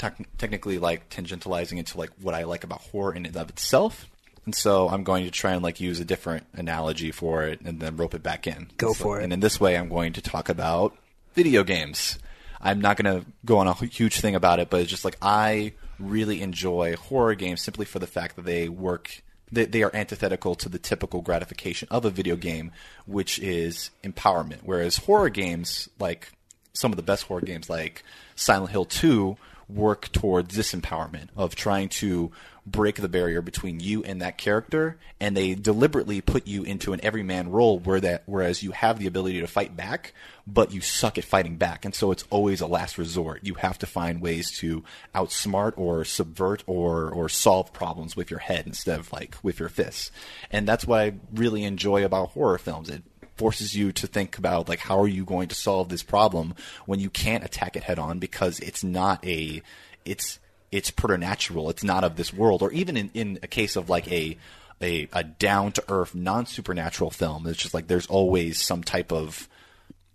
te- 0.00 0.24
technically 0.38 0.78
like 0.78 1.08
tangentializing 1.10 1.78
into 1.78 1.98
like 1.98 2.10
what 2.20 2.34
I 2.34 2.44
like 2.44 2.64
about 2.64 2.80
horror 2.80 3.14
in 3.14 3.26
and 3.26 3.36
of 3.36 3.48
itself. 3.50 4.06
And 4.46 4.54
so 4.54 4.88
I'm 4.88 5.04
going 5.04 5.24
to 5.26 5.30
try 5.30 5.52
and 5.52 5.62
like 5.62 5.80
use 5.80 6.00
a 6.00 6.04
different 6.04 6.46
analogy 6.54 7.10
for 7.12 7.44
it 7.44 7.60
and 7.60 7.78
then 7.80 7.96
rope 7.96 8.14
it 8.14 8.22
back 8.22 8.46
in. 8.46 8.70
Go 8.78 8.92
So- 8.92 9.04
for 9.04 9.20
it. 9.20 9.24
And 9.24 9.32
in 9.32 9.40
this 9.40 9.60
way, 9.60 9.76
I'm 9.76 9.88
going 9.88 10.12
to 10.14 10.22
talk 10.22 10.48
about 10.48 10.96
video 11.34 11.62
games. 11.62 12.18
I'm 12.60 12.80
not 12.80 12.96
going 12.96 13.20
to 13.20 13.26
go 13.44 13.58
on 13.58 13.66
a 13.68 13.74
huge 13.74 14.20
thing 14.20 14.34
about 14.34 14.58
it, 14.58 14.68
but 14.70 14.80
it's 14.80 14.90
just 14.90 15.04
like 15.04 15.16
I 15.22 15.72
really 15.98 16.40
enjoy 16.42 16.96
horror 16.96 17.34
games 17.34 17.62
simply 17.62 17.84
for 17.86 17.98
the 17.98 18.06
fact 18.06 18.36
that 18.36 18.44
they 18.44 18.68
work. 18.68 19.22
They, 19.52 19.64
they 19.64 19.82
are 19.82 19.90
antithetical 19.94 20.54
to 20.56 20.68
the 20.68 20.78
typical 20.78 21.22
gratification 21.22 21.88
of 21.90 22.04
a 22.04 22.10
video 22.10 22.36
game, 22.36 22.70
which 23.06 23.38
is 23.38 23.90
empowerment. 24.04 24.58
Whereas 24.62 24.96
horror 24.98 25.28
games, 25.30 25.88
like 25.98 26.32
some 26.72 26.92
of 26.92 26.96
the 26.96 27.02
best 27.02 27.24
horror 27.24 27.40
games, 27.40 27.68
like 27.70 28.04
Silent 28.36 28.70
Hill 28.72 28.84
2, 28.84 29.36
work 29.74 30.10
towards 30.12 30.56
disempowerment 30.56 31.28
of 31.36 31.54
trying 31.54 31.88
to 31.88 32.30
break 32.66 32.96
the 32.96 33.08
barrier 33.08 33.42
between 33.42 33.80
you 33.80 34.04
and 34.04 34.20
that 34.20 34.38
character 34.38 34.98
and 35.18 35.36
they 35.36 35.54
deliberately 35.54 36.20
put 36.20 36.46
you 36.46 36.62
into 36.62 36.92
an 36.92 37.00
everyman 37.02 37.50
role 37.50 37.78
where 37.78 38.00
that 38.00 38.22
whereas 38.26 38.62
you 38.62 38.70
have 38.70 38.98
the 38.98 39.06
ability 39.06 39.40
to 39.40 39.46
fight 39.46 39.76
back 39.76 40.12
but 40.52 40.72
you 40.72 40.80
suck 40.80 41.18
at 41.18 41.24
fighting 41.24 41.56
back. 41.56 41.84
And 41.84 41.94
so 41.94 42.10
it's 42.10 42.24
always 42.30 42.60
a 42.60 42.66
last 42.66 42.98
resort. 42.98 43.40
You 43.44 43.54
have 43.54 43.78
to 43.78 43.86
find 43.86 44.20
ways 44.20 44.50
to 44.58 44.82
outsmart 45.14 45.72
or 45.76 46.04
subvert 46.04 46.64
or 46.66 47.10
or 47.10 47.28
solve 47.28 47.72
problems 47.72 48.16
with 48.16 48.30
your 48.30 48.40
head 48.40 48.66
instead 48.66 48.98
of 48.98 49.12
like 49.12 49.36
with 49.42 49.60
your 49.60 49.68
fists. 49.68 50.10
And 50.50 50.66
that's 50.66 50.86
what 50.86 51.00
I 51.00 51.12
really 51.34 51.64
enjoy 51.64 52.04
about 52.04 52.30
horror 52.30 52.58
films. 52.58 52.90
It 52.90 53.02
forces 53.40 53.74
you 53.74 53.90
to 53.92 54.06
think 54.06 54.36
about 54.38 54.68
like 54.68 54.78
how 54.80 55.00
are 55.00 55.08
you 55.08 55.24
going 55.24 55.48
to 55.48 55.54
solve 55.54 55.88
this 55.88 56.02
problem 56.02 56.54
when 56.86 57.00
you 57.00 57.08
can't 57.10 57.42
attack 57.44 57.74
it 57.76 57.82
head 57.82 57.98
on 57.98 58.18
because 58.18 58.60
it's 58.60 58.84
not 58.84 59.24
a 59.26 59.62
it's 60.04 60.38
it's 60.70 60.90
preternatural 60.90 61.70
it's 61.70 61.82
not 61.82 62.04
of 62.04 62.16
this 62.16 62.32
world 62.34 62.60
or 62.62 62.70
even 62.72 62.96
in, 62.96 63.10
in 63.14 63.38
a 63.42 63.46
case 63.48 63.76
of 63.76 63.88
like 63.88 64.06
a 64.12 64.36
a, 64.82 65.08
a 65.12 65.24
down 65.24 65.72
to 65.72 65.82
earth 65.88 66.14
non 66.14 66.44
supernatural 66.46 67.10
film 67.10 67.46
it's 67.46 67.58
just 67.62 67.74
like 67.74 67.86
there's 67.88 68.06
always 68.08 68.60
some 68.60 68.82
type 68.84 69.10
of 69.10 69.48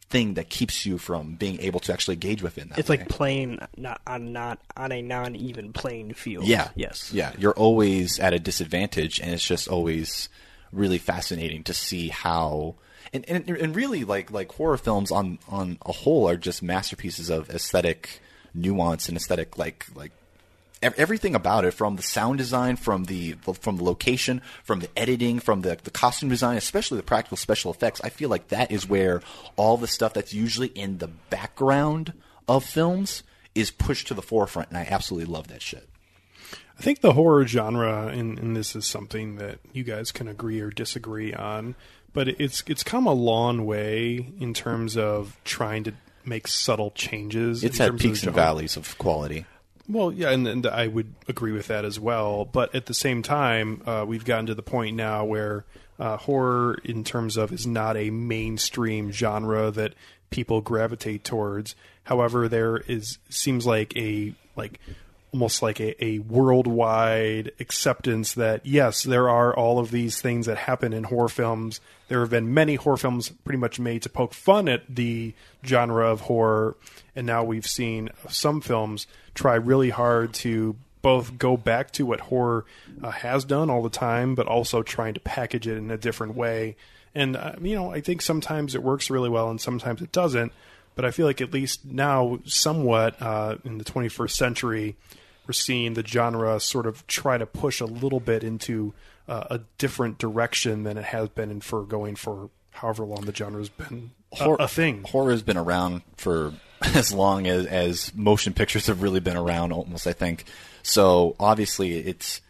thing 0.10 0.36
that 0.36 0.50
keeps 0.50 0.86
you 0.86 1.00
from 1.00 1.34
being 1.36 1.60
able 1.62 1.80
to 1.80 1.92
actually 1.92 2.14
engage 2.14 2.44
within 2.44 2.70
that 2.70 2.78
It's 2.78 2.90
way. 2.90 2.98
like 2.98 3.10
playing 3.10 3.58
not 3.76 4.00
on 4.06 4.32
not 4.34 4.60
on 4.78 4.92
a 4.92 5.02
non-even 5.02 5.74
playing 5.74 6.14
field. 6.14 6.46
Yeah. 6.46 6.70
Yes. 6.76 7.12
Yeah. 7.12 7.34
You're 7.40 7.58
always 7.58 8.20
at 8.20 8.32
a 8.32 8.40
disadvantage, 8.40 9.20
and 9.20 9.32
it's 9.34 9.44
just 9.44 9.68
always 9.68 10.30
really 10.72 11.00
fascinating 11.00 11.64
to 11.64 11.74
see 11.74 12.10
how. 12.10 12.76
And, 13.16 13.47
and, 13.47 13.57
and 13.57 13.76
really, 13.76 14.03
like 14.03 14.32
like 14.32 14.51
horror 14.51 14.78
films 14.78 15.11
on 15.11 15.39
on 15.47 15.78
a 15.86 15.91
whole 15.91 16.28
are 16.30 16.38
just 16.38 16.61
masterpieces 16.61 17.30
of 17.30 17.49
aesthetic 17.49 18.20
nuance 18.53 19.07
and 19.07 19.18
aesthetic 19.18 19.57
like 19.57 19.86
like 19.95 20.11
everything 20.82 21.36
about 21.36 21.66
it, 21.66 21.72
from 21.72 21.95
the 21.95 22.03
sound 22.03 22.38
design, 22.38 22.76
from 22.76 23.05
the 23.05 23.34
from 23.59 23.78
the 23.78 23.84
location, 23.84 24.41
from 24.63 24.80
the 24.80 24.89
editing, 24.97 25.39
from 25.39 25.61
the 25.61 25.78
the 25.84 25.91
costume 25.91 26.30
design, 26.30 26.57
especially 26.57 26.97
the 26.97 27.03
practical 27.03 27.38
special 27.38 27.72
effects. 27.72 28.01
I 28.03 28.09
feel 28.09 28.30
like 28.30 28.49
that 28.49 28.72
is 28.72 28.88
where 28.88 29.22
all 29.55 29.78
the 29.78 29.88
stuff 29.88 30.13
that's 30.13 30.34
usually 30.34 30.68
in 30.68 30.99
the 30.99 31.07
background 31.07 32.13
of 32.47 32.63
films 32.63 33.24
is 33.53 33.72
pushed 33.72 34.07
to 34.07 34.13
the 34.13 34.22
forefront, 34.22 34.70
and 34.70 34.78
I 34.78 34.88
absolutely 34.89 35.32
love 35.32 35.47
that 35.47 35.61
shit. 35.61 35.88
I 36.78 36.82
think 36.82 36.99
the 36.99 37.13
horror 37.13 37.47
genre, 37.47 38.07
and, 38.07 38.55
this 38.55 38.76
is 38.76 38.86
something 38.86 39.38
that 39.38 39.59
you 39.72 39.86
guys 39.86 40.11
can 40.11 40.28
agree 40.28 40.59
or 40.59 40.70
disagree 40.70 41.34
on, 41.34 41.76
but 42.16 42.30
it's 42.30 42.63
it's 42.66 42.84
come 42.84 43.05
a 43.05 43.13
long 43.13 43.66
way 43.66 44.28
in 44.39 44.55
terms 44.55 44.97
of 44.97 45.38
trying 45.43 45.84
to 45.84 45.93
make 46.26 46.47
subtle 46.47 46.89
changes. 46.91 47.63
It's 47.63 47.78
had 47.78 47.88
terms 47.88 47.99
of 47.99 48.01
the 48.01 48.09
peaks 48.09 48.24
and 48.24 48.36
valleys 48.36 48.78
of 48.78 48.97
quality. 48.97 49.45
Well, 49.88 50.11
yeah, 50.11 50.32
and, 50.32 50.47
and 50.47 50.66
I 50.66 50.88
would 50.88 51.13
agree 51.28 51.51
with 51.51 51.68
that 51.68 51.86
as 51.86 51.99
well. 51.99 52.45
But 52.45 52.74
at 52.74 52.88
the 52.88 52.95
same 52.95 53.22
time, 53.22 53.84
uh, 53.86 54.03
we've 54.07 54.26
gotten 54.26 54.47
to 54.47 54.55
the 54.55 54.63
point 54.63 54.95
now 54.95 55.26
where 55.26 55.63
uh, 55.99 56.18
horror, 56.18 56.80
in 56.84 57.03
terms 57.03 57.38
of, 57.38 57.51
is 57.51 57.68
not 57.68 57.95
a 57.95 58.09
mainstream 58.09 59.11
genre 59.11 59.70
that 59.72 59.93
people 60.32 60.61
gravitate 60.61 61.24
towards. 61.24 61.76
However, 62.05 62.47
there 62.47 62.78
is 62.78 63.20
seems 63.30 63.66
like 63.66 63.95
a 63.95 64.34
like 64.55 64.80
almost 65.32 65.61
like 65.61 65.82
a, 65.82 66.03
a 66.03 66.20
worldwide 66.20 67.51
acceptance 67.59 68.34
that 68.36 68.66
yes, 68.66 69.03
there 69.03 69.30
are 69.30 69.55
all 69.55 69.80
of 69.80 69.91
these 69.91 70.22
things 70.22 70.45
that 70.45 70.57
happen 70.57 70.93
in 70.93 71.03
horror 71.03 71.30
films. 71.30 71.82
There 72.08 72.20
have 72.20 72.30
been 72.30 72.53
many 72.53 72.76
horror 72.76 72.97
films 72.97 73.30
pretty 73.30 73.58
much 73.58 73.80
made 73.80 74.03
to 74.03 74.10
poke 74.10 74.34
fun 74.34 74.70
at 74.70 74.84
the 74.88 75.34
genre 75.66 76.10
of 76.10 76.22
horror, 76.22 76.76
and 77.16 77.26
now 77.26 77.43
we've 77.43 77.66
seen 77.66 78.10
some 78.30 78.62
films 78.62 79.08
try 79.34 79.56
really 79.56 79.89
hard 79.89 80.34
to 80.36 80.76
both 81.01 81.38
go 81.38 81.56
back 81.56 81.91
to 81.91 82.06
what 82.06 82.20
horror 82.20 82.66
uh, 83.03 83.12
has 83.12 83.45
done 83.45 83.70
all 83.70 83.84
the 83.84 83.89
time, 83.89 84.34
but 84.36 84.47
also 84.47 84.82
trying 84.82 85.14
to 85.14 85.20
package 85.20 85.68
it 85.68 85.78
in 85.78 85.91
a 85.91 85.97
different 85.97 86.36
way. 86.36 86.76
And 87.14 87.36
uh, 87.36 87.53
you 87.62 87.76
know, 87.76 87.91
I 87.91 88.01
think 88.01 88.22
sometimes 88.22 88.76
it 88.76 88.84
works 88.84 89.10
really 89.10 89.30
well, 89.30 89.49
and 89.49 89.60
sometimes 89.60 90.01
it 90.01 90.12
doesn't. 90.12 90.51
But 90.95 91.06
I 91.06 91.12
feel 91.12 91.26
like 91.26 91.41
at 91.41 91.53
least 91.53 91.86
now, 91.86 92.39
somewhat 92.45 93.22
uh, 93.22 93.58
in 93.64 93.78
the 93.78 93.84
21st 93.84 94.32
century, 94.32 94.95
we're 95.45 95.53
seeing 95.53 95.93
the 95.93 96.06
genre 96.06 96.60
sort 96.60 96.88
of 96.88 97.06
try 97.08 97.38
to 97.38 97.45
push 97.45 97.82
a 97.82 97.86
little 97.86 98.20
bit 98.20 98.43
into 98.43 98.93
uh, 99.28 99.46
a 99.50 99.60
different 99.78 100.18
direction 100.18 100.84
than 100.84 100.98
it 100.98 101.06
has 101.06 101.30
been 101.30 101.52
in 101.52 101.62
for 101.62 101.84
going 101.84 102.16
for 102.16 102.50
however 102.72 103.06
long 103.06 103.22
the 103.22 103.34
genre's 103.34 103.70
been 103.70 104.12
a, 104.34 104.44
Hor- 104.44 104.58
a 104.60 104.68
thing. 104.68 105.04
Horror 105.04 105.32
has 105.32 105.44
been 105.44 105.58
around 105.58 106.02
for 106.18 106.54
as 106.82 107.14
long 107.14 107.48
as, 107.48 107.66
as 107.66 108.14
motion 108.14 108.54
pictures 108.54 108.88
have 108.88 109.02
really 109.02 109.20
been 109.20 109.38
around, 109.38 109.72
almost 109.72 110.08
I 110.08 110.14
think. 110.14 110.46
So 110.84 111.36
obviously, 111.40 111.98
it's 111.98 112.42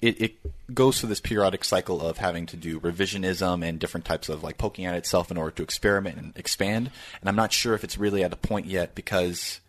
it, 0.00 0.20
it 0.20 0.74
goes 0.74 1.00
through 1.00 1.08
this 1.08 1.20
periodic 1.20 1.64
cycle 1.64 2.00
of 2.00 2.18
having 2.18 2.46
to 2.46 2.56
do 2.56 2.80
revisionism 2.80 3.64
and 3.64 3.78
different 3.78 4.06
types 4.06 4.28
of 4.28 4.42
like 4.42 4.58
poking 4.58 4.86
at 4.86 4.94
itself 4.94 5.30
in 5.30 5.36
order 5.36 5.50
to 5.52 5.62
experiment 5.62 6.18
and 6.18 6.36
expand. 6.36 6.90
And 7.20 7.28
I'm 7.28 7.36
not 7.36 7.52
sure 7.52 7.74
if 7.74 7.84
it's 7.84 7.98
really 7.98 8.22
at 8.22 8.32
a 8.32 8.36
point 8.36 8.66
yet 8.66 8.94
because 8.94 9.60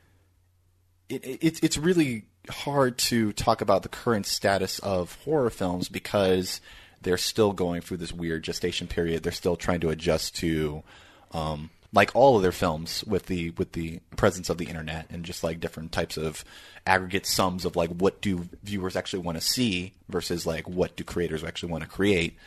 it, 1.08 1.26
it, 1.26 1.40
it's 1.42 1.60
it's 1.62 1.78
really 1.78 2.26
hard 2.50 2.98
to 2.98 3.32
talk 3.34 3.62
about 3.62 3.84
the 3.84 3.90
current 3.90 4.26
status 4.26 4.80
of 4.80 5.16
horror 5.24 5.50
films 5.50 5.90
because 5.90 6.62
they're 7.02 7.18
still 7.18 7.54
going 7.54 7.82
through 7.82 7.98
this 7.98 8.14
weird 8.14 8.44
gestation 8.44 8.88
period. 8.88 9.24
They're 9.24 9.32
still 9.32 9.56
trying 9.56 9.80
to 9.82 9.90
adjust 9.90 10.36
to, 10.38 10.84
um, 11.32 11.70
like 11.94 12.16
all 12.16 12.36
of 12.36 12.44
their 12.44 12.52
films, 12.52 13.04
with 13.06 13.26
the 13.26 13.52
with 13.52 13.72
the 13.72 14.00
presence 14.16 14.50
of 14.50 14.58
the 14.58 14.66
internet 14.66 15.08
and 15.10 15.26
just 15.26 15.44
like 15.44 15.60
different 15.60 15.92
types 15.92 16.18
of 16.18 16.44
aggregate 16.86 17.26
sums 17.26 17.66
of 17.66 17.76
like 17.76 17.90
what 17.90 18.22
do 18.22 18.48
viewers 18.64 18.96
actually 18.96 19.24
want 19.24 19.38
to 19.38 19.44
see 19.44 19.94
versus 20.08 20.46
like 20.46 20.68
what 20.70 20.96
do 20.96 21.04
creators 21.04 21.44
actually 21.44 21.72
want 21.72 21.84
to 21.84 21.90
create. 21.90 22.38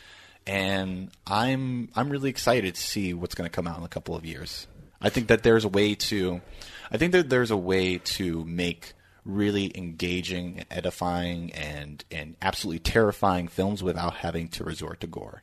And 0.47 1.09
I'm 1.27 1.89
I'm 1.95 2.09
really 2.09 2.29
excited 2.29 2.75
to 2.75 2.81
see 2.81 3.13
what's 3.13 3.35
going 3.35 3.49
to 3.49 3.53
come 3.55 3.67
out 3.67 3.77
in 3.77 3.83
a 3.83 3.89
couple 3.89 4.15
of 4.15 4.25
years. 4.25 4.67
I 5.03 5.09
think 5.09 5.27
that 5.27 5.43
there's 5.43 5.65
a 5.65 5.69
way 5.69 5.95
to, 5.95 6.41
I 6.89 6.97
think 6.97 7.11
that 7.11 7.29
there's 7.29 7.51
a 7.51 7.57
way 7.57 7.97
to 7.97 8.45
make 8.45 8.93
really 9.25 9.71
engaging, 9.77 10.57
and 10.59 10.65
edifying, 10.71 11.51
and 11.53 12.03
and 12.11 12.35
absolutely 12.41 12.79
terrifying 12.79 13.47
films 13.47 13.81
without 13.83 14.15
having 14.15 14.47
to 14.49 14.63
resort 14.63 14.99
to 15.01 15.07
gore. 15.07 15.41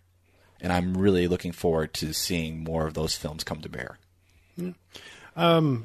And 0.61 0.73
I'm 0.73 0.97
really 0.97 1.27
looking 1.27 1.53
forward 1.53 1.95
to 1.95 2.13
seeing 2.13 2.63
more 2.63 2.87
of 2.87 2.95
those 2.95 3.17
films 3.17 3.45
come 3.45 3.61
to 3.63 3.69
bear. 3.69 3.99
Um, 5.37 5.85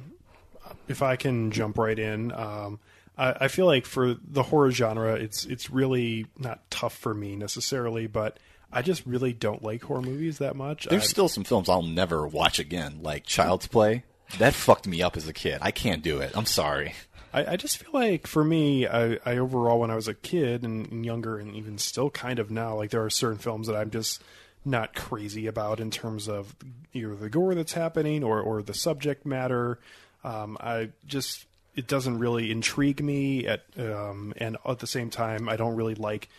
if 0.87 1.01
I 1.01 1.15
can 1.15 1.51
jump 1.51 1.77
right 1.77 1.97
in, 1.97 2.31
um, 2.33 2.79
I, 3.17 3.35
I 3.41 3.47
feel 3.47 3.65
like 3.65 3.85
for 3.85 4.15
the 4.21 4.43
horror 4.43 4.71
genre, 4.71 5.13
it's 5.15 5.45
it's 5.45 5.69
really 5.69 6.27
not 6.37 6.69
tough 6.69 6.95
for 6.95 7.13
me 7.13 7.35
necessarily, 7.35 8.07
but 8.07 8.37
I 8.71 8.81
just 8.81 9.05
really 9.05 9.31
don't 9.33 9.63
like 9.63 9.83
horror 9.83 10.01
movies 10.01 10.39
that 10.39 10.55
much. 10.55 10.87
There's 10.89 11.03
I- 11.03 11.07
still 11.07 11.29
some 11.29 11.43
films 11.43 11.69
I'll 11.69 11.81
never 11.83 12.27
watch 12.27 12.59
again, 12.59 12.99
like 13.01 13.25
Child's 13.25 13.67
Play. 13.67 14.03
That 14.39 14.53
fucked 14.55 14.87
me 14.87 15.01
up 15.03 15.15
as 15.17 15.27
a 15.27 15.33
kid. 15.33 15.59
I 15.61 15.69
can't 15.71 16.01
do 16.03 16.17
it. 16.17 16.31
I'm 16.35 16.47
sorry. 16.47 16.95
I, 17.35 17.51
I 17.51 17.55
just 17.57 17.77
feel 17.77 17.91
like 17.91 18.27
for 18.27 18.45
me, 18.45 18.87
I, 18.87 19.19
I 19.25 19.37
overall 19.37 19.81
when 19.81 19.91
I 19.91 19.95
was 19.95 20.07
a 20.07 20.13
kid 20.13 20.63
and, 20.63 20.89
and 20.89 21.05
younger, 21.05 21.37
and 21.37 21.53
even 21.53 21.77
still 21.77 22.09
kind 22.09 22.39
of 22.39 22.49
now, 22.49 22.75
like 22.75 22.91
there 22.91 23.03
are 23.03 23.09
certain 23.09 23.39
films 23.39 23.67
that 23.67 23.75
I'm 23.75 23.91
just 23.91 24.23
not 24.63 24.95
crazy 24.95 25.45
about 25.45 25.81
in 25.81 25.91
terms 25.91 26.29
of 26.29 26.55
either 26.93 27.13
the 27.13 27.29
gore 27.29 27.53
that's 27.53 27.73
happening 27.73 28.23
or 28.23 28.41
or 28.41 28.61
the 28.61 28.73
subject 28.73 29.25
matter. 29.25 29.79
Um, 30.23 30.57
I 30.61 30.91
just 31.05 31.45
it 31.75 31.87
doesn't 31.87 32.19
really 32.19 32.51
intrigue 32.51 33.03
me 33.03 33.45
at 33.45 33.65
um, 33.77 34.33
and 34.37 34.55
at 34.65 34.79
the 34.79 34.87
same 34.87 35.09
time, 35.09 35.49
I 35.49 35.57
don't 35.57 35.75
really 35.75 35.95
like 35.95 36.29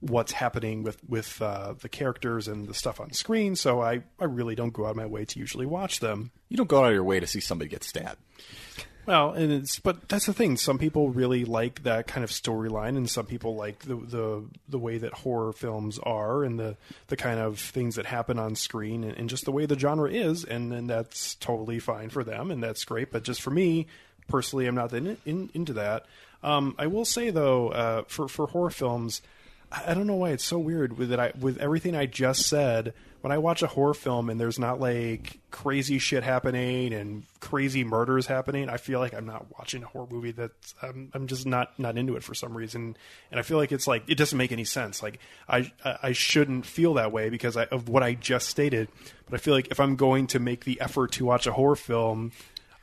what's 0.00 0.32
happening 0.32 0.82
with 0.82 0.98
with 1.08 1.40
uh, 1.40 1.74
the 1.80 1.88
characters 1.88 2.48
and 2.48 2.66
the 2.66 2.74
stuff 2.74 3.00
on 3.00 3.12
screen. 3.12 3.54
So 3.54 3.80
I 3.80 4.02
I 4.18 4.24
really 4.24 4.56
don't 4.56 4.72
go 4.72 4.86
out 4.86 4.90
of 4.90 4.96
my 4.96 5.06
way 5.06 5.24
to 5.24 5.38
usually 5.38 5.66
watch 5.66 6.00
them. 6.00 6.32
You 6.48 6.56
don't 6.56 6.68
go 6.68 6.80
out 6.80 6.88
of 6.88 6.94
your 6.94 7.04
way 7.04 7.20
to 7.20 7.28
see 7.28 7.40
somebody 7.40 7.70
get 7.70 7.84
stabbed. 7.84 8.18
Well, 9.04 9.32
and 9.32 9.52
it's 9.52 9.80
but 9.80 10.08
that's 10.08 10.26
the 10.26 10.32
thing. 10.32 10.56
Some 10.56 10.78
people 10.78 11.10
really 11.10 11.44
like 11.44 11.82
that 11.82 12.06
kind 12.06 12.22
of 12.22 12.30
storyline, 12.30 12.96
and 12.96 13.10
some 13.10 13.26
people 13.26 13.56
like 13.56 13.80
the 13.80 13.96
the 13.96 14.44
the 14.68 14.78
way 14.78 14.98
that 14.98 15.12
horror 15.12 15.52
films 15.52 15.98
are, 15.98 16.44
and 16.44 16.58
the 16.58 16.76
the 17.08 17.16
kind 17.16 17.40
of 17.40 17.58
things 17.58 17.96
that 17.96 18.06
happen 18.06 18.38
on 18.38 18.54
screen, 18.54 19.02
and, 19.02 19.16
and 19.18 19.28
just 19.28 19.44
the 19.44 19.52
way 19.52 19.66
the 19.66 19.78
genre 19.78 20.08
is, 20.08 20.44
and 20.44 20.70
then 20.70 20.86
that's 20.86 21.34
totally 21.36 21.80
fine 21.80 22.10
for 22.10 22.22
them, 22.22 22.50
and 22.52 22.62
that's 22.62 22.84
great. 22.84 23.10
But 23.10 23.24
just 23.24 23.42
for 23.42 23.50
me 23.50 23.88
personally, 24.28 24.66
I'm 24.66 24.74
not 24.76 24.92
in, 24.92 25.16
in, 25.26 25.50
into 25.52 25.72
that. 25.74 26.06
Um, 26.42 26.74
I 26.78 26.86
will 26.86 27.04
say 27.04 27.30
though, 27.30 27.68
uh, 27.68 28.02
for 28.06 28.28
for 28.28 28.46
horror 28.46 28.70
films, 28.70 29.20
I 29.70 29.94
don't 29.94 30.06
know 30.06 30.16
why 30.16 30.30
it's 30.30 30.44
so 30.44 30.58
weird 30.58 30.96
with 30.96 31.08
that. 31.10 31.18
I 31.18 31.32
with 31.38 31.58
everything 31.58 31.96
I 31.96 32.06
just 32.06 32.46
said, 32.46 32.94
when 33.22 33.30
I 33.30 33.38
watch 33.38 33.62
a 33.62 33.68
horror 33.68 33.94
film 33.94 34.28
and 34.28 34.38
there's 34.38 34.58
not 34.58 34.80
like 34.80 35.38
crazy 35.52 36.00
shit 36.00 36.24
happening 36.24 36.92
and 36.92 37.22
crazy 37.38 37.84
murders 37.84 38.26
happening, 38.26 38.68
I 38.68 38.78
feel 38.78 38.98
like 38.98 39.14
I'm 39.14 39.26
not 39.26 39.46
watching 39.56 39.84
a 39.84 39.86
horror 39.86 40.08
movie. 40.10 40.32
That's 40.32 40.74
I'm, 40.82 41.08
I'm 41.14 41.28
just 41.28 41.46
not 41.46 41.78
not 41.78 41.96
into 41.96 42.16
it 42.16 42.24
for 42.24 42.34
some 42.34 42.56
reason, 42.56 42.96
and 43.30 43.38
I 43.38 43.44
feel 43.44 43.58
like 43.58 43.70
it's 43.70 43.86
like 43.86 44.02
it 44.08 44.16
doesn't 44.16 44.36
make 44.36 44.50
any 44.50 44.64
sense. 44.64 45.04
Like 45.04 45.20
I 45.48 45.70
I 45.84 46.12
shouldn't 46.12 46.66
feel 46.66 46.94
that 46.94 47.12
way 47.12 47.30
because 47.30 47.56
I, 47.56 47.64
of 47.66 47.88
what 47.88 48.02
I 48.02 48.14
just 48.14 48.48
stated. 48.48 48.88
But 49.26 49.36
I 49.36 49.38
feel 49.38 49.54
like 49.54 49.68
if 49.70 49.78
I'm 49.78 49.94
going 49.94 50.26
to 50.28 50.40
make 50.40 50.64
the 50.64 50.80
effort 50.80 51.12
to 51.12 51.24
watch 51.24 51.46
a 51.46 51.52
horror 51.52 51.76
film. 51.76 52.32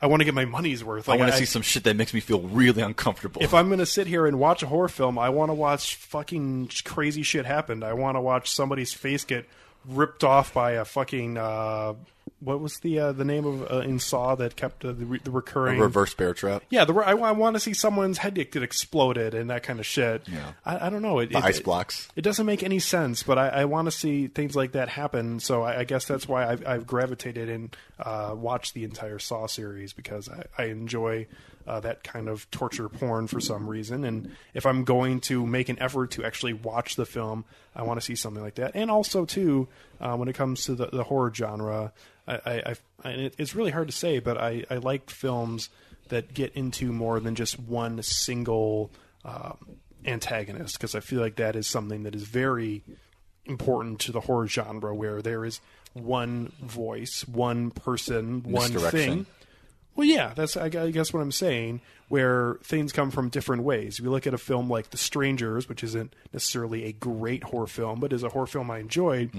I 0.02 0.06
want 0.06 0.22
to 0.22 0.24
get 0.24 0.32
my 0.32 0.46
money's 0.46 0.82
worth. 0.82 1.10
I 1.10 1.16
want 1.16 1.30
to 1.30 1.36
see 1.36 1.44
some 1.44 1.60
shit 1.60 1.84
that 1.84 1.94
makes 1.94 2.14
me 2.14 2.20
feel 2.20 2.40
really 2.40 2.80
uncomfortable. 2.80 3.42
if 3.42 3.52
I'm 3.52 3.66
going 3.66 3.80
to 3.80 3.86
sit 3.86 4.06
here 4.06 4.24
and 4.24 4.38
watch 4.38 4.62
a 4.62 4.66
horror 4.66 4.88
film, 4.88 5.18
I 5.18 5.28
want 5.28 5.50
to 5.50 5.54
watch 5.54 5.96
fucking 5.96 6.70
crazy 6.86 7.22
shit 7.22 7.44
happen. 7.44 7.82
I 7.82 7.92
want 7.92 8.16
to 8.16 8.22
watch 8.22 8.50
somebody's 8.50 8.94
face 8.94 9.24
get 9.24 9.46
ripped 9.86 10.24
off 10.24 10.52
by 10.54 10.72
a 10.72 10.84
fucking 10.84 11.36
uh, 11.36 11.94
what 12.40 12.60
was 12.60 12.78
the 12.80 12.98
uh, 12.98 13.12
the 13.12 13.24
name 13.24 13.44
of 13.46 13.70
uh, 13.70 13.78
in 13.80 13.98
Saw 13.98 14.34
that 14.34 14.56
kept 14.56 14.84
uh, 14.84 14.92
the, 14.92 15.04
re- 15.04 15.20
the 15.22 15.30
a 15.30 15.32
recurring 15.34 15.78
reverse 15.78 16.14
bear 16.14 16.34
trap. 16.34 16.62
Yeah, 16.70 16.84
the, 16.84 16.94
I, 16.94 17.12
I 17.12 17.32
want 17.32 17.54
to 17.56 17.60
see 17.60 17.74
someone's 17.74 18.18
head 18.18 18.34
get 18.34 18.56
exploded 18.62 19.34
and 19.34 19.50
that 19.50 19.62
kind 19.62 19.78
of 19.78 19.86
shit. 19.86 20.26
Yeah. 20.28 20.52
I, 20.64 20.86
I 20.86 20.90
don't 20.90 21.02
know. 21.02 21.18
It, 21.18 21.30
The 21.30 21.38
it- 21.38 21.44
ice 21.44 21.58
it- 21.58 21.64
blocks. 21.64 22.08
It 22.16 22.22
doesn't 22.22 22.46
make 22.46 22.62
any 22.62 22.78
sense, 22.78 23.22
but 23.22 23.38
I, 23.38 23.48
I 23.48 23.64
want 23.66 23.86
to 23.86 23.92
see 23.92 24.26
things 24.26 24.56
like 24.56 24.72
that 24.72 24.88
happen. 24.88 25.40
So 25.40 25.62
I, 25.62 25.80
I 25.80 25.84
guess 25.84 26.04
that's 26.06 26.26
why 26.26 26.46
I've, 26.46 26.66
I've 26.66 26.86
gravitated 26.86 27.48
and 27.48 27.76
uh, 27.98 28.34
watched 28.36 28.74
the 28.74 28.84
entire 28.84 29.18
Saw 29.18 29.46
series 29.46 29.92
because 29.92 30.28
I, 30.28 30.44
I 30.56 30.64
enjoy 30.66 31.26
uh, 31.66 31.78
that 31.80 32.02
kind 32.02 32.28
of 32.28 32.50
torture 32.50 32.88
porn 32.88 33.26
for 33.26 33.38
some 33.40 33.68
reason. 33.68 34.04
And 34.04 34.34
if 34.54 34.64
I'm 34.66 34.82
going 34.84 35.20
to 35.22 35.46
make 35.46 35.68
an 35.68 35.78
effort 35.78 36.12
to 36.12 36.24
actually 36.24 36.54
watch 36.54 36.96
the 36.96 37.04
film, 37.06 37.44
I 37.76 37.82
want 37.82 38.00
to 38.00 38.04
see 38.04 38.14
something 38.16 38.42
like 38.42 38.56
that. 38.56 38.72
And 38.74 38.90
also, 38.90 39.24
too, 39.24 39.68
uh, 40.00 40.16
when 40.16 40.28
it 40.28 40.34
comes 40.34 40.64
to 40.64 40.74
the, 40.74 40.86
the 40.86 41.04
horror 41.04 41.32
genre, 41.32 41.92
I, 42.30 42.50
I, 42.50 42.74
I 43.04 43.10
and 43.10 43.20
it, 43.22 43.34
it's 43.38 43.54
really 43.54 43.70
hard 43.70 43.88
to 43.88 43.94
say, 43.94 44.18
but 44.18 44.38
I, 44.38 44.64
I 44.70 44.76
like 44.76 45.10
films 45.10 45.68
that 46.08 46.34
get 46.34 46.52
into 46.54 46.92
more 46.92 47.20
than 47.20 47.34
just 47.34 47.58
one 47.58 48.02
single 48.02 48.90
um, 49.24 49.56
antagonist 50.04 50.74
because 50.74 50.94
I 50.94 51.00
feel 51.00 51.20
like 51.20 51.36
that 51.36 51.56
is 51.56 51.66
something 51.66 52.02
that 52.04 52.14
is 52.14 52.24
very 52.24 52.82
important 53.46 54.00
to 54.00 54.12
the 54.12 54.20
horror 54.20 54.46
genre 54.46 54.94
where 54.94 55.22
there 55.22 55.44
is 55.44 55.60
one 55.92 56.52
voice, 56.62 57.26
one 57.26 57.70
person, 57.70 58.42
one 58.44 58.70
thing, 58.92 59.26
Well, 59.96 60.06
yeah, 60.06 60.32
that's 60.34 60.56
I 60.56 60.68
guess 60.68 61.12
what 61.12 61.20
I'm 61.20 61.32
saying. 61.32 61.80
Where 62.08 62.58
things 62.64 62.92
come 62.92 63.10
from 63.10 63.28
different 63.28 63.62
ways. 63.62 64.00
We 64.00 64.08
look 64.08 64.26
at 64.26 64.34
a 64.34 64.38
film 64.38 64.68
like 64.68 64.90
The 64.90 64.96
Strangers, 64.96 65.68
which 65.68 65.84
isn't 65.84 66.14
necessarily 66.32 66.84
a 66.84 66.92
great 66.92 67.44
horror 67.44 67.66
film, 67.68 68.00
but 68.00 68.12
is 68.12 68.22
a 68.24 68.28
horror 68.28 68.46
film 68.46 68.70
I 68.70 68.78
enjoyed 68.78 69.30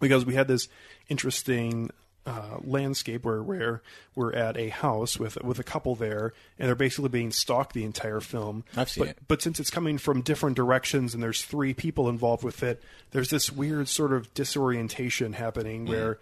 because 0.00 0.24
we 0.24 0.34
had 0.34 0.48
this 0.48 0.68
interesting 1.08 1.90
uh, 2.28 2.58
landscape 2.62 3.24
where 3.24 3.42
where 3.42 3.82
we're 4.14 4.34
at 4.34 4.56
a 4.58 4.68
house 4.68 5.18
with 5.18 5.42
with 5.42 5.58
a 5.58 5.64
couple 5.64 5.94
there, 5.94 6.34
and 6.58 6.68
they're 6.68 6.74
basically 6.74 7.08
being 7.08 7.32
stalked 7.32 7.72
the 7.72 7.84
entire 7.84 8.20
film. 8.20 8.64
I've 8.76 8.90
seen 8.90 9.04
but, 9.04 9.10
it. 9.10 9.18
But 9.26 9.42
since 9.42 9.58
it's 9.58 9.70
coming 9.70 9.96
from 9.96 10.20
different 10.20 10.54
directions 10.54 11.14
and 11.14 11.22
there's 11.22 11.42
three 11.42 11.72
people 11.72 12.08
involved 12.08 12.44
with 12.44 12.62
it, 12.62 12.82
there's 13.12 13.30
this 13.30 13.50
weird 13.50 13.88
sort 13.88 14.12
of 14.12 14.32
disorientation 14.34 15.32
happening 15.32 15.86
Mm. 15.86 15.88
where 15.88 16.18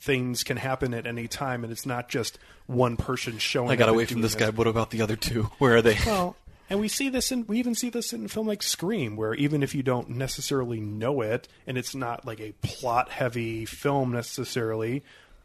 things 0.00 0.44
can 0.44 0.56
happen 0.56 0.94
at 0.94 1.06
any 1.06 1.28
time, 1.28 1.64
and 1.64 1.72
it's 1.72 1.86
not 1.86 2.08
just 2.08 2.38
one 2.66 2.96
person 2.96 3.38
showing. 3.38 3.70
I 3.70 3.76
got 3.76 3.88
away 3.88 4.06
from 4.06 4.22
this 4.22 4.34
guy. 4.34 4.48
What 4.50 4.66
about 4.66 4.90
the 4.90 5.02
other 5.02 5.16
two? 5.16 5.42
Where 5.58 5.76
are 5.76 5.82
they? 5.82 5.98
Well, 6.06 6.36
and 6.70 6.80
we 6.80 6.88
see 6.88 7.08
this 7.10 7.30
in 7.30 7.46
we 7.46 7.58
even 7.58 7.74
see 7.74 7.90
this 7.90 8.12
in 8.12 8.24
a 8.24 8.28
film 8.28 8.46
like 8.46 8.62
Scream, 8.62 9.16
where 9.16 9.34
even 9.34 9.62
if 9.62 9.74
you 9.74 9.82
don't 9.82 10.10
necessarily 10.10 10.80
know 10.80 11.20
it, 11.20 11.48
and 11.66 11.76
it's 11.76 11.94
not 11.94 12.24
like 12.24 12.40
a 12.40 12.52
plot 12.62 13.10
heavy 13.10 13.66
film 13.66 14.12
necessarily, 14.12 15.02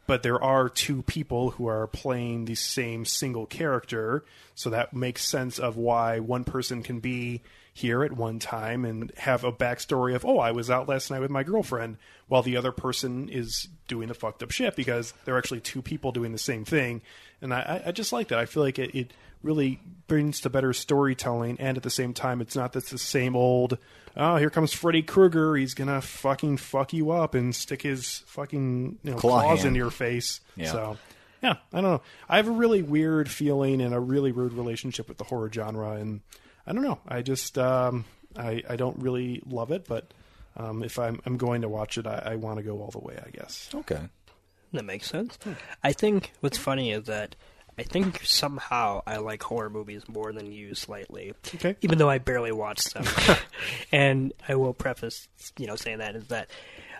but 0.08 0.24
there 0.24 0.42
are 0.42 0.68
two 0.68 1.02
people 1.02 1.50
who 1.50 1.68
are 1.68 1.86
playing 1.86 2.46
the 2.46 2.56
same 2.56 3.04
single 3.04 3.46
character, 3.46 4.24
so 4.56 4.70
that 4.70 4.92
makes 4.92 5.24
sense 5.24 5.60
of 5.60 5.76
why 5.76 6.18
one 6.18 6.42
person 6.42 6.82
can 6.82 6.98
be 6.98 7.42
here 7.72 8.02
at 8.02 8.10
one 8.10 8.40
time 8.40 8.84
and 8.84 9.12
have 9.18 9.44
a 9.44 9.52
backstory 9.52 10.12
of 10.16 10.24
oh 10.24 10.40
I 10.40 10.50
was 10.50 10.68
out 10.68 10.88
last 10.88 11.12
night 11.12 11.20
with 11.20 11.30
my 11.30 11.44
girlfriend 11.44 11.96
while 12.26 12.42
the 12.42 12.56
other 12.56 12.72
person 12.72 13.28
is 13.28 13.68
doing 13.86 14.08
the 14.08 14.14
fucked 14.14 14.42
up 14.42 14.50
shit 14.50 14.74
because 14.74 15.14
they're 15.24 15.38
actually 15.38 15.60
two 15.60 15.80
people 15.80 16.10
doing 16.10 16.32
the 16.32 16.38
same 16.38 16.64
thing. 16.64 17.02
And 17.40 17.54
I, 17.54 17.60
I- 17.84 17.88
I 17.88 17.92
just 17.92 18.12
like 18.12 18.28
that. 18.28 18.40
I 18.40 18.46
feel 18.46 18.64
like 18.64 18.80
it, 18.80 18.96
it 18.96 19.12
really 19.44 19.80
brings 20.08 20.40
to 20.40 20.50
better 20.50 20.72
storytelling 20.72 21.56
and 21.60 21.76
at 21.76 21.84
the 21.84 21.90
same 21.90 22.12
time 22.14 22.40
it's 22.40 22.56
not 22.56 22.72
that's 22.72 22.90
the 22.90 22.98
same 22.98 23.36
old 23.36 23.78
oh 24.18 24.36
here 24.36 24.50
comes 24.50 24.72
Freddy 24.72 25.02
Krueger 25.02 25.56
he's 25.56 25.74
gonna 25.74 26.00
fucking 26.00 26.56
fuck 26.58 26.92
you 26.92 27.10
up 27.10 27.34
and 27.34 27.54
stick 27.54 27.82
his 27.82 28.18
fucking 28.26 28.98
you 29.02 29.10
know, 29.12 29.16
Claw 29.16 29.40
claws 29.42 29.58
hand. 29.60 29.68
into 29.68 29.78
your 29.78 29.90
face 29.90 30.40
Yeah. 30.56 30.72
so 30.72 30.96
yeah 31.42 31.54
I 31.72 31.80
don't 31.80 31.90
know 31.90 32.02
I 32.28 32.36
have 32.36 32.48
a 32.48 32.52
really 32.52 32.82
weird 32.82 33.30
feeling 33.30 33.80
and 33.80 33.94
a 33.94 34.00
really 34.00 34.32
weird 34.32 34.52
relationship 34.52 35.08
with 35.08 35.18
the 35.18 35.24
horror 35.24 35.50
genre 35.52 35.92
and 35.92 36.20
I 36.66 36.72
don't 36.72 36.82
know 36.82 36.98
I 37.08 37.22
just 37.22 37.56
um, 37.58 38.04
I, 38.36 38.62
I 38.68 38.76
don't 38.76 38.98
really 39.00 39.42
love 39.46 39.70
it 39.70 39.86
but 39.88 40.12
um, 40.56 40.82
if 40.82 40.98
I'm, 40.98 41.20
I'm 41.24 41.36
going 41.36 41.62
to 41.62 41.68
watch 41.68 41.96
it 41.98 42.06
I, 42.06 42.32
I 42.32 42.36
want 42.36 42.56
to 42.58 42.62
go 42.62 42.80
all 42.82 42.90
the 42.90 42.98
way 42.98 43.18
I 43.24 43.30
guess 43.30 43.70
okay 43.74 44.00
That 44.72 44.84
makes 44.84 45.06
sense. 45.08 45.38
I 45.82 45.92
think 45.92 46.32
what's 46.40 46.58
funny 46.58 46.90
is 46.92 47.04
that 47.04 47.36
I 47.78 47.84
think 47.84 48.22
somehow 48.24 49.02
I 49.06 49.18
like 49.18 49.42
horror 49.42 49.70
movies 49.70 50.02
more 50.08 50.32
than 50.32 50.50
you 50.50 50.74
slightly. 50.74 51.32
Okay. 51.54 51.76
Even 51.80 51.98
though 51.98 52.10
I 52.10 52.18
barely 52.18 52.50
watch 52.52 52.84
them. 52.86 53.04
and 53.92 54.32
I 54.48 54.56
will 54.56 54.74
preface, 54.74 55.28
you 55.58 55.66
know, 55.66 55.76
saying 55.76 55.98
that 55.98 56.16
is 56.16 56.26
that 56.28 56.50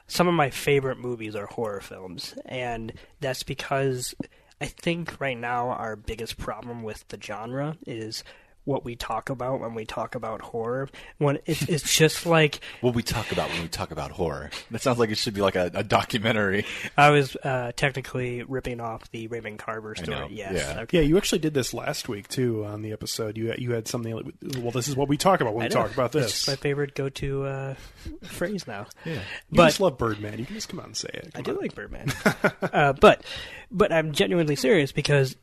some 0.06 0.28
of 0.28 0.34
my 0.34 0.50
favorite 0.50 0.98
movies 0.98 1.34
are 1.34 1.46
horror 1.46 1.80
films, 1.80 2.34
and 2.46 2.92
that's 3.20 3.42
because 3.42 4.14
I 4.60 4.66
think 4.66 5.20
right 5.20 5.36
now 5.36 5.68
our 5.68 5.96
biggest 5.96 6.38
problem 6.38 6.82
with 6.82 7.06
the 7.08 7.20
genre 7.20 7.76
is 7.86 8.24
what 8.68 8.84
we 8.84 8.94
talk 8.94 9.30
about 9.30 9.60
when 9.60 9.74
we 9.74 9.84
talk 9.86 10.14
about 10.14 10.42
horror. 10.42 10.88
When 11.16 11.38
it's, 11.46 11.62
it's 11.62 11.96
just 11.96 12.26
like 12.26 12.60
What 12.82 12.94
we 12.94 13.02
talk 13.02 13.32
about 13.32 13.48
when 13.50 13.62
we 13.62 13.68
talk 13.68 13.90
about 13.90 14.10
horror. 14.12 14.50
That 14.70 14.82
sounds 14.82 14.98
like 14.98 15.10
it 15.10 15.16
should 15.18 15.32
be 15.34 15.40
like 15.40 15.56
a, 15.56 15.70
a 15.74 15.82
documentary. 15.82 16.66
I 16.96 17.10
was 17.10 17.34
uh, 17.36 17.72
technically 17.74 18.42
ripping 18.42 18.80
off 18.80 19.10
the 19.10 19.26
Raymond 19.28 19.58
Carver 19.58 19.94
story. 19.96 20.28
Yes. 20.30 20.52
yeah. 20.54 20.82
Okay. 20.82 20.98
Yeah, 20.98 21.04
you 21.04 21.16
actually 21.16 21.38
did 21.38 21.54
this 21.54 21.72
last 21.72 22.08
week 22.08 22.28
too 22.28 22.64
on 22.66 22.82
the 22.82 22.92
episode. 22.92 23.36
You 23.38 23.54
you 23.56 23.72
had 23.72 23.88
something. 23.88 24.14
Like, 24.14 24.26
well, 24.58 24.70
this 24.70 24.86
is 24.88 24.94
what 24.94 25.08
we 25.08 25.16
talk 25.16 25.40
about 25.40 25.54
when 25.54 25.64
I 25.64 25.68
we 25.68 25.74
know. 25.74 25.82
talk 25.82 25.92
about 25.94 26.14
It's 26.14 26.44
this. 26.44 26.48
my 26.48 26.56
favorite 26.56 26.94
go-to 26.94 27.44
uh, 27.44 27.74
phrase 28.22 28.66
now. 28.66 28.86
Yeah, 29.04 29.14
you 29.14 29.20
but 29.52 29.66
just 29.68 29.80
love 29.80 29.96
Birdman. 29.96 30.38
You 30.38 30.44
can 30.44 30.54
just 30.54 30.68
come 30.68 30.80
out 30.80 30.86
and 30.86 30.96
say 30.96 31.08
it. 31.12 31.30
I 31.34 31.42
Come 31.42 31.44
do 31.44 31.50
on. 31.52 31.58
like 31.62 31.74
Birdman, 31.74 32.12
uh, 32.62 32.92
but 32.92 33.24
but 33.70 33.92
I'm 33.92 34.12
genuinely 34.12 34.56
serious 34.56 34.92
because 34.92 35.36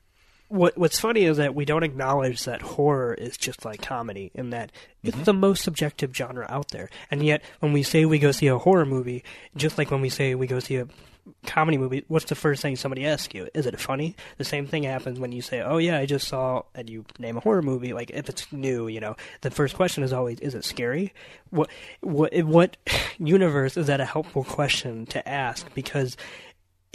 what 0.48 0.78
what's 0.78 1.00
funny 1.00 1.26
is 1.26 1.38
that 1.38 1.56
we 1.56 1.66
don't 1.66 1.84
acknowledge 1.84 2.44
that 2.46 2.62
horror 2.62 3.14
is 3.14 3.38
just 3.38 3.66
like 3.66 3.82
comedy, 3.82 4.32
and 4.36 4.54
that 4.54 4.72
it's 5.04 5.16
mm-hmm. 5.16 5.24
the 5.24 5.34
most 5.34 5.64
subjective 5.64 6.16
genre 6.16 6.46
out 6.50 6.70
there. 6.70 6.90
And 7.10 7.24
yet, 7.24 7.42
when 7.60 7.74
we 7.74 7.84
say 7.84 8.06
we 8.06 8.20
go 8.20 8.32
see 8.32 8.48
a 8.48 8.58
horror 8.58 8.86
movie, 8.86 9.24
just 9.56 9.78
like 9.78 9.92
when 9.92 10.02
we 10.02 10.10
say 10.10 10.36
we 10.36 10.48
go 10.48 10.60
see 10.60 10.78
a 10.78 10.88
comedy 11.48 11.78
movie, 11.78 12.04
what's 12.08 12.26
the 12.26 12.36
first 12.36 12.62
thing 12.62 12.76
somebody 12.76 13.06
asks 13.06 13.34
you? 13.34 13.48
Is 13.54 13.66
it 13.66 13.80
funny? 13.80 14.16
The 14.38 14.44
same 14.44 14.68
thing 14.68 14.84
happens 14.84 15.20
when 15.20 15.32
you 15.32 15.42
say, 15.42 15.62
"Oh 15.62 15.78
yeah, 15.78 15.98
I 15.98 16.06
just 16.06 16.28
saw," 16.28 16.64
and 16.76 16.90
you 16.90 17.06
name 17.18 17.38
a 17.38 17.40
horror 17.40 17.62
movie. 17.62 17.94
Like 17.94 18.12
if 18.12 18.30
it's 18.30 18.52
new, 18.52 18.88
you 18.88 19.00
know, 19.00 19.16
the 19.42 19.52
first 19.52 19.76
question 19.76 20.04
is 20.04 20.14
always, 20.14 20.40
"Is 20.40 20.54
it 20.54 20.64
scary?" 20.64 21.14
What 21.50 21.70
what 22.02 22.36
what 22.44 22.78
universe 23.18 23.78
is 23.78 23.88
that 23.88 24.02
a 24.02 24.06
helpful 24.06 24.44
question 24.44 25.06
to 25.08 25.28
ask? 25.28 25.74
Because 25.74 26.16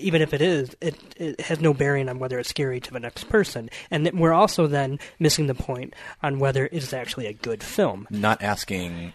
even 0.00 0.22
if 0.22 0.34
it 0.34 0.42
is, 0.42 0.76
it, 0.80 0.96
it 1.16 1.40
has 1.42 1.60
no 1.60 1.72
bearing 1.74 2.08
on 2.08 2.18
whether 2.18 2.38
it's 2.38 2.48
scary 2.48 2.80
to 2.80 2.92
the 2.92 3.00
next 3.00 3.28
person. 3.28 3.70
And 3.90 4.06
then 4.06 4.18
we're 4.18 4.32
also 4.32 4.66
then 4.66 4.98
missing 5.18 5.46
the 5.46 5.54
point 5.54 5.94
on 6.22 6.38
whether 6.38 6.68
it's 6.72 6.92
actually 6.92 7.26
a 7.26 7.32
good 7.32 7.62
film. 7.62 8.06
Not 8.10 8.42
asking, 8.42 9.12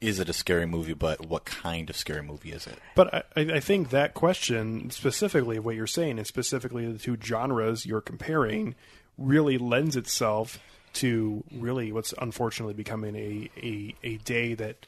is 0.00 0.18
it 0.18 0.28
a 0.28 0.32
scary 0.32 0.66
movie, 0.66 0.94
but 0.94 1.26
what 1.26 1.44
kind 1.44 1.88
of 1.90 1.96
scary 1.96 2.22
movie 2.22 2.52
is 2.52 2.66
it? 2.66 2.78
But 2.94 3.28
I, 3.36 3.40
I 3.54 3.60
think 3.60 3.90
that 3.90 4.14
question, 4.14 4.90
specifically 4.90 5.58
what 5.58 5.76
you're 5.76 5.86
saying, 5.86 6.18
and 6.18 6.26
specifically 6.26 6.90
the 6.90 6.98
two 6.98 7.16
genres 7.22 7.86
you're 7.86 8.00
comparing, 8.00 8.74
really 9.16 9.58
lends 9.58 9.96
itself 9.96 10.58
to 10.94 11.42
really 11.52 11.92
what's 11.92 12.14
unfortunately 12.20 12.74
becoming 12.74 13.16
a, 13.16 13.50
a, 13.56 13.94
a 14.02 14.16
day 14.18 14.54
that 14.54 14.86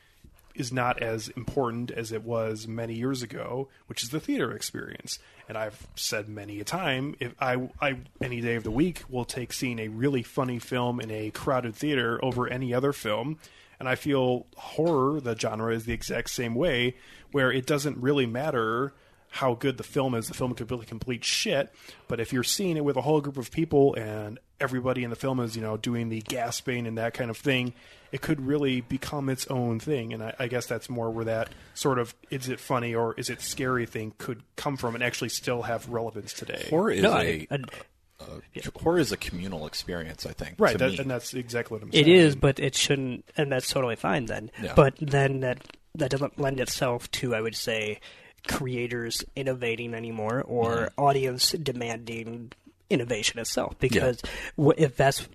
is 0.56 0.72
not 0.72 1.02
as 1.02 1.28
important 1.28 1.90
as 1.90 2.12
it 2.12 2.24
was 2.24 2.66
many 2.66 2.94
years 2.94 3.22
ago, 3.22 3.68
which 3.86 4.02
is 4.02 4.10
the 4.10 4.20
theater 4.20 4.52
experience. 4.52 5.18
And 5.48 5.56
I've 5.56 5.86
said 5.94 6.28
many 6.28 6.60
a 6.60 6.64
time, 6.64 7.14
if 7.20 7.34
I, 7.40 7.68
I 7.80 7.98
any 8.20 8.40
day 8.40 8.56
of 8.56 8.64
the 8.64 8.70
week 8.70 9.04
will 9.08 9.24
take 9.24 9.52
seeing 9.52 9.78
a 9.78 9.88
really 9.88 10.22
funny 10.22 10.58
film 10.58 11.00
in 11.00 11.10
a 11.10 11.30
crowded 11.30 11.74
theater 11.74 12.18
over 12.24 12.48
any 12.48 12.74
other 12.74 12.92
film. 12.92 13.38
And 13.78 13.88
I 13.88 13.94
feel 13.94 14.46
horror, 14.56 15.20
the 15.20 15.36
genre, 15.36 15.72
is 15.74 15.84
the 15.84 15.92
exact 15.92 16.30
same 16.30 16.54
way, 16.54 16.96
where 17.32 17.52
it 17.52 17.66
doesn't 17.66 17.98
really 17.98 18.26
matter 18.26 18.94
how 19.36 19.54
good 19.54 19.76
the 19.76 19.84
film 19.84 20.14
is. 20.14 20.28
The 20.28 20.34
film 20.34 20.54
could 20.54 20.66
be 20.66 20.76
complete 20.86 21.24
shit, 21.24 21.72
but 22.08 22.20
if 22.20 22.32
you're 22.32 22.42
seeing 22.42 22.76
it 22.76 22.84
with 22.84 22.96
a 22.96 23.00
whole 23.02 23.20
group 23.20 23.36
of 23.36 23.50
people 23.50 23.94
and 23.94 24.38
everybody 24.60 25.04
in 25.04 25.10
the 25.10 25.16
film 25.16 25.38
is, 25.40 25.54
you 25.54 25.62
know, 25.62 25.76
doing 25.76 26.08
the 26.08 26.20
gasping 26.22 26.86
and 26.86 26.96
that 26.98 27.12
kind 27.14 27.30
of 27.30 27.36
thing, 27.36 27.74
it 28.12 28.22
could 28.22 28.40
really 28.46 28.80
become 28.80 29.28
its 29.28 29.46
own 29.48 29.78
thing. 29.78 30.12
And 30.14 30.22
I, 30.22 30.34
I 30.38 30.46
guess 30.48 30.66
that's 30.66 30.88
more 30.88 31.10
where 31.10 31.26
that 31.26 31.50
sort 31.74 31.98
of 31.98 32.14
is 32.30 32.48
it 32.48 32.58
funny 32.60 32.94
or 32.94 33.14
is 33.18 33.28
it 33.28 33.40
scary 33.42 33.84
thing 33.86 34.14
could 34.16 34.42
come 34.56 34.76
from 34.78 34.94
and 34.94 35.04
actually 35.04 35.28
still 35.28 35.62
have 35.62 35.88
relevance 35.88 36.32
today. 36.32 36.66
Horror 36.70 36.92
is 36.92 37.02
No, 37.02 37.12
a, 37.12 37.16
I- 37.16 37.46
I- 37.50 37.58
a- 37.58 38.80
horror 38.82 38.98
is 38.98 39.12
a 39.12 39.16
communal 39.18 39.66
experience. 39.66 40.24
I 40.24 40.32
think. 40.32 40.54
Right, 40.58 40.72
to 40.72 40.78
that, 40.78 40.92
me. 40.92 40.98
and 40.98 41.10
that's 41.10 41.34
exactly 41.34 41.74
what 41.76 41.82
I'm 41.84 41.92
saying. 41.92 42.06
It 42.06 42.10
is, 42.10 42.34
but 42.34 42.58
it 42.58 42.74
shouldn't, 42.74 43.26
and 43.36 43.52
that's 43.52 43.68
totally 43.68 43.96
fine 43.96 44.24
then. 44.24 44.50
Yeah. 44.62 44.72
But 44.74 44.94
then 45.00 45.40
that 45.40 45.58
that 45.96 46.10
doesn't 46.10 46.38
lend 46.38 46.58
itself 46.60 47.10
to, 47.10 47.34
I 47.34 47.40
would 47.42 47.54
say, 47.56 48.00
creators 48.48 49.24
innovating 49.34 49.94
anymore 49.94 50.42
or 50.46 50.90
audience 50.96 51.52
demanding 51.52 52.52
innovation 52.90 53.38
itself. 53.38 53.78
Because 53.78 54.22
wh- 54.58 54.78
if 54.78 54.96
that's 54.96 55.28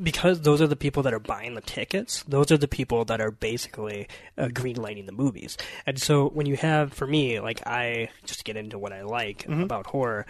because 0.00 0.42
those 0.42 0.62
are 0.62 0.66
the 0.68 0.76
people 0.76 1.02
that 1.02 1.12
are 1.12 1.18
buying 1.18 1.54
the 1.54 1.60
tickets. 1.60 2.22
Those 2.28 2.52
are 2.52 2.56
the 2.56 2.68
people 2.68 3.04
that 3.06 3.20
are 3.20 3.32
basically 3.32 4.06
uh, 4.36 4.44
greenlighting 4.46 5.06
the 5.06 5.12
movies. 5.12 5.56
And 5.86 6.00
so 6.00 6.28
when 6.28 6.46
you 6.46 6.56
have, 6.56 6.92
for 6.92 7.06
me, 7.06 7.40
like 7.40 7.66
I 7.66 8.10
just 8.24 8.44
get 8.44 8.56
into 8.56 8.78
what 8.78 8.92
I 8.92 9.02
like 9.02 9.44
about 9.48 9.86
horror, 9.86 10.24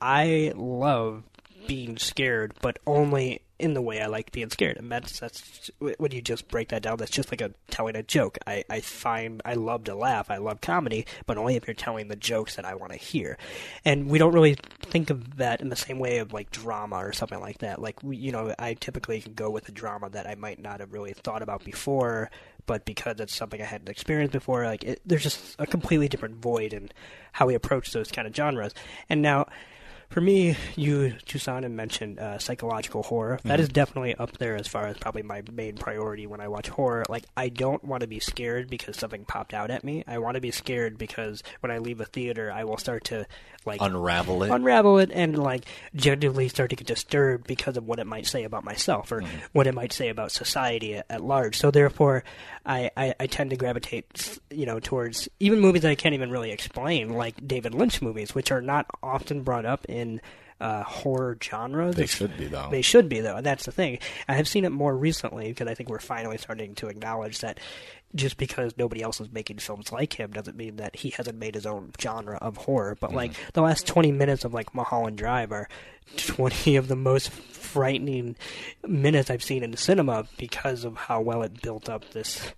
I 0.00 0.52
love 0.54 1.24
being 1.66 1.98
scared, 1.98 2.54
but 2.62 2.78
only 2.86 3.42
in 3.58 3.74
the 3.74 3.82
way 3.82 4.00
I 4.00 4.06
like 4.06 4.30
being 4.30 4.50
scared. 4.50 4.76
And 4.76 4.90
that's 4.90 5.18
that's 5.18 5.70
when 5.78 6.12
you 6.12 6.22
just 6.22 6.48
break 6.48 6.68
that 6.68 6.82
down. 6.82 6.96
That's 6.96 7.10
just 7.10 7.32
like 7.32 7.40
a 7.40 7.52
telling 7.70 7.96
a 7.96 8.02
joke. 8.02 8.38
I 8.46 8.64
I 8.70 8.80
find 8.80 9.42
I 9.44 9.54
love 9.54 9.84
to 9.84 9.94
laugh. 9.94 10.30
I 10.30 10.36
love 10.36 10.60
comedy, 10.60 11.06
but 11.26 11.38
only 11.38 11.56
if 11.56 11.66
you're 11.66 11.74
telling 11.74 12.08
the 12.08 12.16
jokes 12.16 12.56
that 12.56 12.64
I 12.64 12.74
want 12.74 12.92
to 12.92 12.98
hear. 12.98 13.36
And 13.84 14.08
we 14.08 14.18
don't 14.18 14.32
really 14.32 14.56
think 14.82 15.10
of 15.10 15.36
that 15.36 15.60
in 15.60 15.68
the 15.68 15.76
same 15.76 15.98
way 15.98 16.18
of 16.18 16.32
like 16.32 16.50
drama 16.50 16.96
or 16.96 17.12
something 17.12 17.40
like 17.40 17.58
that. 17.58 17.80
Like 17.80 18.02
we, 18.02 18.16
you 18.16 18.32
know, 18.32 18.54
I 18.58 18.74
typically 18.74 19.20
can 19.20 19.34
go 19.34 19.50
with 19.50 19.68
a 19.68 19.72
drama 19.72 20.10
that 20.10 20.26
I 20.26 20.34
might 20.34 20.60
not 20.60 20.80
have 20.80 20.92
really 20.92 21.12
thought 21.12 21.42
about 21.42 21.64
before, 21.64 22.30
but 22.66 22.84
because 22.84 23.18
it's 23.18 23.34
something 23.34 23.60
I 23.60 23.64
hadn't 23.64 23.88
experienced 23.88 24.32
before, 24.32 24.64
like 24.64 24.84
it, 24.84 25.00
there's 25.04 25.24
just 25.24 25.56
a 25.58 25.66
completely 25.66 26.08
different 26.08 26.36
void 26.36 26.72
in 26.72 26.90
how 27.32 27.46
we 27.46 27.54
approach 27.54 27.92
those 27.92 28.12
kind 28.12 28.28
of 28.28 28.36
genres. 28.36 28.72
And 29.08 29.22
now 29.22 29.46
for 30.08 30.20
me, 30.20 30.56
you 30.76 31.14
Toussaint 31.26 31.62
had 31.64 31.72
mentioned 31.72 32.18
uh, 32.18 32.38
psychological 32.38 33.02
horror. 33.02 33.38
That 33.44 33.58
Mhm. 33.58 33.62
is 33.62 33.68
definitely 33.68 34.14
up 34.14 34.38
there 34.38 34.56
as 34.56 34.66
far 34.66 34.86
as 34.86 34.96
probably 34.96 35.22
my 35.22 35.42
main 35.52 35.76
priority 35.76 36.26
when 36.26 36.40
I 36.40 36.48
watch 36.48 36.68
horror. 36.68 37.04
Like, 37.08 37.24
I 37.36 37.48
don't 37.50 37.84
want 37.84 38.00
to 38.02 38.06
be 38.06 38.18
scared 38.20 38.68
because 38.70 38.96
something 38.96 39.24
popped 39.24 39.52
out 39.54 39.70
at 39.70 39.84
me. 39.84 40.04
I 40.06 40.18
want 40.18 40.36
to 40.36 40.40
be 40.40 40.50
scared 40.50 40.96
because 40.98 41.42
when 41.60 41.70
I 41.70 41.78
leave 41.78 42.00
a 42.00 42.04
theater, 42.06 42.50
I 42.50 42.64
will 42.64 42.78
start 42.78 43.04
to 43.04 43.26
like 43.66 43.82
Unravel 43.82 44.44
it. 44.44 44.50
unravel 44.50 44.98
it, 44.98 45.10
and 45.12 45.36
like 45.36 45.66
genuinely 45.94 46.48
start 46.48 46.70
to 46.70 46.76
get 46.76 46.86
disturbed 46.86 47.46
because 47.46 47.76
of 47.76 47.86
what 47.86 47.98
it 47.98 48.06
might 48.06 48.26
say 48.26 48.44
about 48.44 48.64
myself 48.64 49.12
or 49.12 49.20
what 49.52 49.66
it 49.66 49.74
might 49.74 49.92
say 49.92 50.08
about 50.08 50.32
society 50.32 50.94
at, 50.94 51.04
at 51.10 51.22
large. 51.22 51.58
So 51.58 51.70
therefore, 51.70 52.24
I, 52.64 52.90
I, 52.96 53.14
I 53.20 53.26
tend 53.26 53.50
to 53.50 53.56
gravitate, 53.56 54.38
you 54.50 54.64
know, 54.64 54.80
towards 54.80 55.28
even 55.38 55.60
movies 55.60 55.82
that 55.82 55.90
I 55.90 55.96
can't 55.96 56.14
even 56.14 56.30
really 56.30 56.50
explain, 56.50 57.10
like 57.12 57.46
David 57.46 57.74
Lynch 57.74 58.00
movies, 58.00 58.34
which 58.34 58.50
are 58.50 58.62
not 58.62 58.86
often 59.02 59.42
brought 59.42 59.66
up 59.66 59.84
in 59.86 59.97
uh, 60.60 60.82
horror 60.82 61.38
genre. 61.42 61.92
They 61.92 62.06
should 62.06 62.36
be, 62.36 62.46
though. 62.46 62.68
They 62.70 62.82
should 62.82 63.08
be 63.08 63.20
though. 63.20 63.36
and 63.36 63.46
That's 63.46 63.64
the 63.64 63.72
thing. 63.72 63.98
I 64.26 64.34
have 64.34 64.48
seen 64.48 64.64
it 64.64 64.70
more 64.72 64.96
recently 64.96 65.48
because 65.48 65.68
I 65.68 65.74
think 65.74 65.88
we're 65.88 66.00
finally 66.00 66.36
starting 66.38 66.74
to 66.76 66.88
acknowledge 66.88 67.38
that 67.40 67.60
just 68.14 68.38
because 68.38 68.76
nobody 68.76 69.02
else 69.02 69.20
is 69.20 69.30
making 69.30 69.58
films 69.58 69.92
like 69.92 70.18
him 70.18 70.30
doesn't 70.32 70.56
mean 70.56 70.76
that 70.76 70.96
he 70.96 71.10
hasn't 71.10 71.38
made 71.38 71.54
his 71.54 71.66
own 71.66 71.92
genre 72.00 72.38
of 72.38 72.56
horror. 72.56 72.96
But 72.98 73.12
like 73.12 73.32
the 73.52 73.62
last 73.62 73.86
twenty 73.86 74.10
minutes 74.10 74.44
of 74.44 74.52
like 74.52 74.74
Mulholland 74.74 75.18
Drive 75.18 75.52
are 75.52 75.68
twenty 76.16 76.74
of 76.76 76.88
the 76.88 76.96
most 76.96 77.30
frightening 77.30 78.34
minutes 78.86 79.30
I've 79.30 79.44
seen 79.44 79.62
in 79.62 79.76
cinema 79.76 80.26
because 80.38 80.84
of 80.84 80.96
how 80.96 81.20
well 81.20 81.42
it 81.42 81.62
built 81.62 81.88
up 81.88 82.10
this. 82.10 82.52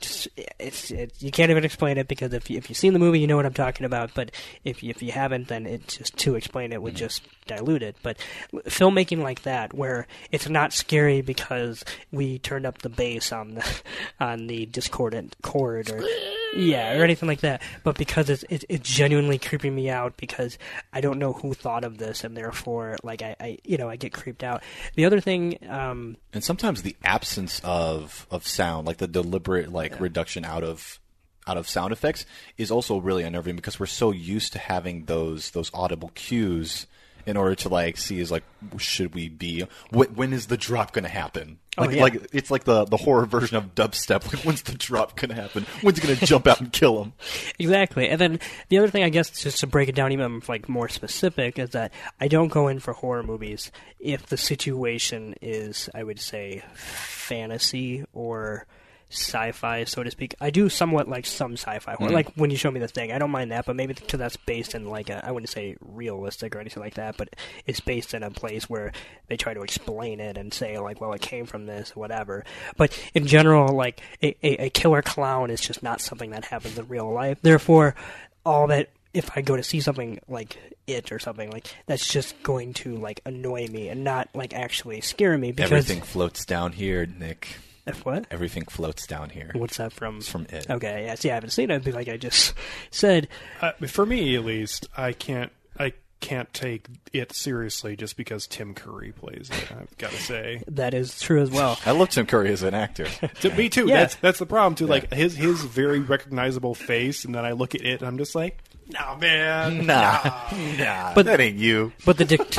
Just 0.00 0.28
it's, 0.58 0.90
it's 0.90 1.22
you 1.22 1.30
can't 1.30 1.50
even 1.50 1.64
explain 1.64 1.98
it 1.98 2.08
because 2.08 2.32
if 2.32 2.50
you, 2.50 2.58
if 2.58 2.68
you've 2.68 2.78
seen 2.78 2.92
the 2.92 2.98
movie 2.98 3.20
you 3.20 3.26
know 3.26 3.36
what 3.36 3.46
I'm 3.46 3.54
talking 3.54 3.86
about 3.86 4.12
but 4.14 4.30
if 4.64 4.82
you, 4.82 4.90
if 4.90 5.02
you 5.02 5.12
haven't 5.12 5.48
then 5.48 5.66
it's 5.66 5.98
just 5.98 6.16
to 6.18 6.34
explain 6.34 6.72
it 6.72 6.82
would 6.82 6.94
mm-hmm. 6.94 6.98
just 6.98 7.22
dilute 7.46 7.82
it. 7.82 7.96
But 8.02 8.16
filmmaking 8.52 9.22
like 9.22 9.42
that 9.42 9.74
where 9.74 10.06
it's 10.30 10.48
not 10.48 10.72
scary 10.72 11.20
because 11.20 11.84
we 12.12 12.38
turned 12.38 12.66
up 12.66 12.78
the 12.78 12.88
bass 12.88 13.32
on 13.32 13.54
the 13.54 13.82
on 14.20 14.46
the 14.46 14.66
discordant 14.66 15.36
chord 15.42 15.90
or 15.90 16.02
yeah 16.56 16.96
or 16.96 17.04
anything 17.04 17.28
like 17.28 17.40
that. 17.40 17.62
But 17.84 17.96
because 17.96 18.30
it's 18.30 18.44
it's, 18.48 18.64
it's 18.68 18.88
genuinely 18.88 19.38
creeping 19.38 19.74
me 19.74 19.90
out 19.90 20.16
because 20.16 20.58
I 20.92 21.00
don't 21.00 21.18
know 21.18 21.32
who 21.32 21.54
thought 21.54 21.84
of 21.84 21.98
this 21.98 22.24
and 22.24 22.36
therefore 22.36 22.96
like 23.02 23.22
I, 23.22 23.36
I 23.40 23.58
you 23.64 23.76
know 23.76 23.88
I 23.88 23.96
get 23.96 24.12
creeped 24.12 24.42
out. 24.42 24.62
The 24.94 25.04
other 25.04 25.20
thing 25.20 25.58
um 25.68 26.16
and 26.32 26.42
sometimes 26.44 26.82
the 26.82 26.96
absence 27.04 27.60
of 27.64 28.26
of 28.30 28.46
sound, 28.46 28.86
like 28.86 28.98
the 28.98 29.08
deliberate 29.08 29.72
like 29.72 30.00
reduction 30.00 30.44
out 30.44 30.64
of 30.64 30.98
out 31.46 31.56
of 31.56 31.68
sound 31.68 31.92
effects, 31.92 32.26
is 32.58 32.70
also 32.70 32.98
really 32.98 33.22
unnerving 33.22 33.56
because 33.56 33.80
we're 33.80 33.86
so 33.86 34.10
used 34.10 34.52
to 34.52 34.58
having 34.58 35.04
those 35.04 35.50
those 35.50 35.70
audible 35.74 36.10
cues 36.14 36.86
in 37.26 37.36
order 37.36 37.54
to 37.54 37.68
like 37.68 37.96
see 37.96 38.18
is 38.20 38.30
like 38.30 38.42
should 38.78 39.14
we 39.14 39.28
be 39.28 39.64
wh- 39.92 40.16
when 40.16 40.32
is 40.32 40.46
the 40.46 40.56
drop 40.56 40.92
going 40.92 41.04
to 41.04 41.08
happen? 41.10 41.58
Oh, 41.78 41.82
Like 41.84 41.94
yeah. 41.96 42.02
like 42.02 42.26
it's 42.32 42.50
like 42.50 42.64
the 42.64 42.84
the 42.84 42.96
horror 42.96 43.26
version 43.26 43.56
of 43.56 43.74
dubstep. 43.74 44.24
Like 44.34 44.44
when's 44.44 44.62
the 44.62 44.76
drop 44.76 45.16
going 45.16 45.28
to 45.30 45.34
happen? 45.40 45.64
When's 45.82 45.98
it 45.98 46.02
going 46.04 46.16
to 46.16 46.26
jump 46.26 46.46
out 46.46 46.60
and 46.60 46.72
kill 46.72 47.02
him? 47.02 47.12
Exactly. 47.58 48.08
And 48.08 48.20
then 48.20 48.40
the 48.68 48.78
other 48.78 48.88
thing, 48.88 49.02
I 49.04 49.08
guess, 49.08 49.30
just 49.42 49.60
to 49.60 49.66
break 49.66 49.88
it 49.88 49.94
down 49.94 50.12
even 50.12 50.42
like 50.48 50.68
more 50.68 50.88
specific, 50.88 51.58
is 51.58 51.70
that 51.70 51.92
I 52.20 52.28
don't 52.28 52.48
go 52.48 52.68
in 52.68 52.80
for 52.80 52.92
horror 52.92 53.22
movies 53.22 53.70
if 53.98 54.26
the 54.26 54.36
situation 54.36 55.34
is, 55.40 55.88
I 55.94 56.02
would 56.02 56.18
say, 56.20 56.62
fantasy 56.74 58.04
or 58.12 58.66
sci-fi, 59.10 59.84
so 59.84 60.02
to 60.02 60.10
speak. 60.10 60.34
I 60.40 60.50
do 60.50 60.68
somewhat 60.68 61.08
like 61.08 61.26
some 61.26 61.54
sci-fi 61.54 61.94
horror, 61.94 62.10
Mhm. 62.10 62.14
like 62.14 62.32
when 62.36 62.50
you 62.50 62.56
show 62.56 62.70
me 62.70 62.80
the 62.80 62.88
thing. 62.88 63.10
I 63.12 63.18
don't 63.18 63.30
mind 63.30 63.50
that, 63.52 63.66
but 63.66 63.76
maybe 63.76 63.92
because 63.92 64.18
that's 64.18 64.36
based 64.36 64.74
in 64.74 64.86
like 64.86 65.10
a, 65.10 65.24
I 65.26 65.32
wouldn't 65.32 65.50
say 65.50 65.76
realistic 65.80 66.54
or 66.54 66.60
anything 66.60 66.82
like 66.82 66.94
that, 66.94 67.16
but 67.16 67.28
it's 67.66 67.80
based 67.80 68.14
in 68.14 68.22
a 68.22 68.30
place 68.30 68.70
where 68.70 68.92
they 69.28 69.36
try 69.36 69.52
to 69.52 69.62
explain 69.62 70.20
it 70.20 70.36
and 70.36 70.54
say 70.54 70.78
like, 70.78 71.00
well, 71.00 71.12
it 71.12 71.20
came 71.20 71.44
from 71.46 71.66
this, 71.66 71.92
or 71.96 72.00
whatever. 72.00 72.44
But 72.76 72.96
in 73.14 73.26
general, 73.26 73.74
like 73.74 74.00
a, 74.22 74.28
a, 74.46 74.66
a 74.66 74.70
killer 74.70 75.02
clown 75.02 75.50
is 75.50 75.60
just 75.60 75.82
not 75.82 76.00
something 76.00 76.30
that 76.30 76.44
happens 76.46 76.78
in 76.78 76.86
real 76.88 77.10
life. 77.12 77.38
Therefore, 77.42 77.94
all 78.46 78.68
that 78.68 78.90
if 79.12 79.28
I 79.36 79.40
go 79.40 79.56
to 79.56 79.62
see 79.64 79.80
something 79.80 80.20
like 80.28 80.56
it 80.86 81.10
or 81.10 81.18
something 81.18 81.50
like 81.50 81.66
that's 81.86 82.06
just 82.08 82.40
going 82.44 82.74
to 82.74 82.96
like 82.96 83.20
annoy 83.26 83.66
me 83.66 83.88
and 83.88 84.04
not 84.04 84.28
like 84.34 84.54
actually 84.54 85.00
scare 85.00 85.36
me 85.36 85.50
because 85.50 85.70
Everything 85.72 86.00
floats 86.00 86.44
down 86.44 86.72
here, 86.72 87.06
Nick. 87.06 87.56
If 87.86 88.04
what? 88.04 88.26
Everything 88.30 88.64
floats 88.64 89.06
down 89.06 89.30
here. 89.30 89.50
What's 89.54 89.78
that 89.78 89.92
from? 89.92 90.18
It's 90.18 90.28
from 90.28 90.46
it. 90.50 90.68
Okay, 90.68 91.06
yeah, 91.06 91.14
see, 91.14 91.30
I 91.30 91.34
haven't 91.34 91.50
seen 91.50 91.70
it, 91.70 91.82
but 91.84 91.94
like 91.94 92.08
I 92.08 92.16
just 92.16 92.54
said, 92.90 93.28
Uh, 93.60 93.72
for 93.86 94.04
me, 94.06 94.36
at 94.36 94.44
least, 94.44 94.88
I 94.96 95.12
can't. 95.12 95.50
I 95.78 95.92
can't 96.20 96.52
take 96.52 96.86
it 97.14 97.32
seriously 97.32 97.96
just 97.96 98.14
because 98.18 98.46
Tim 98.46 98.74
Curry 98.74 99.10
plays 99.10 99.48
it. 99.50 99.72
I've 99.72 99.96
got 99.96 100.10
to 100.10 100.18
say 100.18 100.62
that 100.68 100.92
is 100.92 101.18
true 101.18 101.40
as 101.40 101.50
well. 101.50 101.78
I 101.86 101.92
love 101.92 102.10
Tim 102.10 102.26
Curry 102.26 102.52
as 102.52 102.62
an 102.62 102.74
actor. 102.74 103.06
To 103.40 103.50
me 103.56 103.70
too. 103.70 103.86
Yeah. 103.86 104.00
That's 104.00 104.16
that's 104.16 104.38
the 104.38 104.44
problem 104.46 104.74
too. 104.74 104.86
Like 104.86 105.12
his 105.14 105.34
his 105.34 105.62
very 105.64 106.00
recognizable 106.00 106.74
face, 106.74 107.24
and 107.24 107.34
then 107.34 107.46
I 107.46 107.52
look 107.52 107.74
at 107.74 107.80
it, 107.80 108.00
and 108.00 108.06
I'm 108.08 108.18
just 108.18 108.34
like, 108.34 108.58
nah, 108.92 109.16
man, 109.16 109.86
Nah, 109.86 110.20
nah, 110.78 111.14
But- 111.14 111.26
that 111.26 111.40
ain't 111.40 111.56
you. 111.58 111.92
But 112.04 112.18
the 112.18 112.24
dict- 112.24 112.58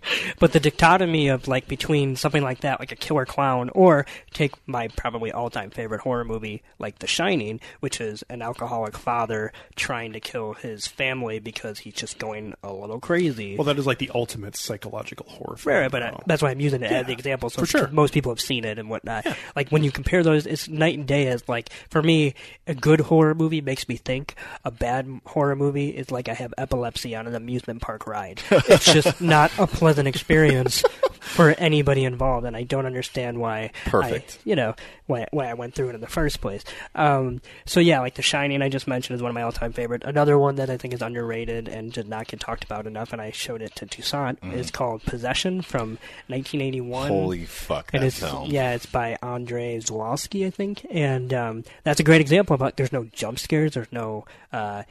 but 0.38 0.52
the 0.52 0.60
dichotomy 0.60 1.28
of 1.28 1.48
like 1.48 1.68
between 1.68 2.16
something 2.16 2.42
like 2.42 2.60
that, 2.60 2.80
like 2.80 2.92
a 2.92 2.96
killer 2.96 3.24
clown, 3.26 3.70
or 3.74 4.06
take 4.32 4.52
my 4.66 4.88
probably 4.88 5.32
all 5.32 5.50
time 5.50 5.70
favorite 5.70 6.00
horror 6.02 6.24
movie, 6.24 6.62
like 6.78 6.98
The 6.98 7.06
Shining, 7.06 7.60
which 7.80 8.00
is 8.00 8.22
an 8.28 8.42
alcoholic 8.42 8.96
father 8.96 9.52
trying 9.76 10.12
to 10.12 10.20
kill 10.20 10.54
his 10.54 10.86
family 10.86 11.38
because 11.38 11.80
he's 11.80 11.94
just 11.94 12.18
going 12.18 12.54
a 12.62 12.72
little 12.72 13.00
crazy. 13.00 13.56
Well, 13.56 13.64
that 13.64 13.78
is 13.78 13.86
like 13.86 13.98
the 13.98 14.10
ultimate 14.14 14.56
psychological 14.56 15.26
horror. 15.28 15.56
Film, 15.56 15.76
Right, 15.76 15.90
but 15.90 16.02
uh, 16.02 16.18
that's 16.26 16.42
why 16.42 16.50
I'm 16.50 16.60
using 16.60 16.82
it 16.82 16.92
as 16.92 17.06
the 17.06 17.12
example. 17.12 17.50
So 17.50 17.62
for 17.62 17.66
sure. 17.66 17.88
most 17.88 18.12
people 18.12 18.30
have 18.32 18.40
seen 18.40 18.64
it 18.64 18.78
and 18.78 18.88
whatnot. 18.90 19.26
Like 19.56 19.70
when 19.70 19.82
you 19.82 19.90
compare 19.90 20.22
those, 20.22 20.46
it's 20.46 20.68
night 20.68 20.98
and 20.98 21.06
day. 21.06 21.26
As 21.28 21.48
like 21.48 21.70
for 21.88 22.02
me, 22.02 22.34
a 22.66 22.74
good 22.74 23.00
horror 23.00 23.34
movie 23.34 23.60
makes 23.60 23.88
me 23.88 23.96
think. 23.96 24.34
A 24.64 24.70
bad 24.70 25.20
horror 25.26 25.56
movie 25.56 25.71
is 25.76 26.10
like 26.10 26.28
I 26.28 26.34
have 26.34 26.52
epilepsy 26.58 27.14
on 27.14 27.26
an 27.26 27.34
amusement 27.34 27.80
park 27.82 28.06
ride. 28.06 28.40
It's 28.50 28.92
just 28.92 29.20
not 29.20 29.50
a 29.58 29.66
pleasant 29.66 30.08
experience 30.08 30.82
for 31.20 31.50
anybody 31.58 32.04
involved, 32.04 32.46
and 32.46 32.56
I 32.56 32.62
don't 32.64 32.86
understand 32.86 33.38
why. 33.38 33.70
Perfect. 33.86 34.38
I, 34.38 34.48
you 34.48 34.56
know 34.56 34.74
why 35.06 35.26
why 35.30 35.46
I 35.48 35.54
went 35.54 35.74
through 35.74 35.90
it 35.90 35.94
in 35.94 36.00
the 36.00 36.06
first 36.06 36.40
place. 36.40 36.64
Um, 36.94 37.40
so 37.66 37.80
yeah, 37.80 38.00
like 38.00 38.14
The 38.14 38.22
Shining, 38.22 38.62
I 38.62 38.68
just 38.68 38.86
mentioned 38.86 39.16
is 39.16 39.22
one 39.22 39.30
of 39.30 39.34
my 39.34 39.42
all 39.42 39.52
time 39.52 39.72
favorite. 39.72 40.04
Another 40.04 40.38
one 40.38 40.56
that 40.56 40.70
I 40.70 40.76
think 40.76 40.94
is 40.94 41.02
underrated 41.02 41.68
and 41.68 41.92
did 41.92 42.08
not 42.08 42.28
get 42.28 42.40
talked 42.40 42.64
about 42.64 42.86
enough, 42.86 43.12
and 43.12 43.20
I 43.22 43.30
showed 43.30 43.62
it 43.62 43.74
to 43.76 43.86
Toussaint, 43.86 44.40
Mhm. 44.40 44.52
is 44.54 44.70
called 44.70 45.02
Possession 45.04 45.62
from 45.62 45.98
1981. 46.28 47.08
Holy 47.08 47.44
fuck, 47.44 47.90
And 47.92 48.02
that 48.02 48.06
it's, 48.08 48.18
film. 48.20 48.50
Yeah, 48.50 48.74
it's 48.74 48.86
by 48.86 49.16
Andrei 49.22 49.78
Zulawski, 49.78 50.46
I 50.46 50.50
think, 50.50 50.86
and 50.90 51.32
um, 51.32 51.64
that's 51.84 52.00
a 52.00 52.04
great 52.04 52.20
example 52.20 52.54
of 52.54 52.60
how 52.60 52.70
there's 52.76 52.92
no 52.92 53.04
jump 53.12 53.38
scares, 53.38 53.74
there's 53.74 53.92
no. 53.92 54.24
Uh, 54.52 54.82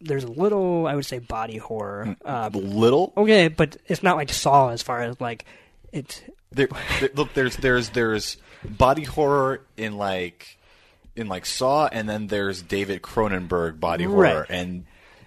there's 0.00 0.24
a 0.24 0.30
little, 0.30 0.86
I 0.86 0.94
would 0.94 1.06
say, 1.06 1.18
body 1.18 1.56
horror. 1.58 2.16
Uh, 2.24 2.50
little? 2.52 3.12
Okay, 3.16 3.48
but 3.48 3.76
it's 3.86 4.02
not 4.02 4.16
like 4.16 4.32
Saw 4.32 4.70
as 4.70 4.82
far 4.82 5.02
as 5.02 5.20
like 5.20 5.44
it's 5.92 6.22
There, 6.52 6.68
there- 7.00 7.10
look, 7.14 7.32
there's 7.34 7.56
there's 7.56 7.90
there's 7.90 8.36
body 8.64 9.04
horror 9.04 9.60
in 9.76 9.96
like 9.96 10.58
in 11.16 11.28
like 11.28 11.46
Saw, 11.46 11.86
and 11.92 12.08
then 12.08 12.26
there's 12.28 12.62
David 12.62 13.02
Cronenberg 13.02 13.78
body 13.80 14.04
horror, 14.04 14.40
Right. 14.40 14.46
and 14.50 14.84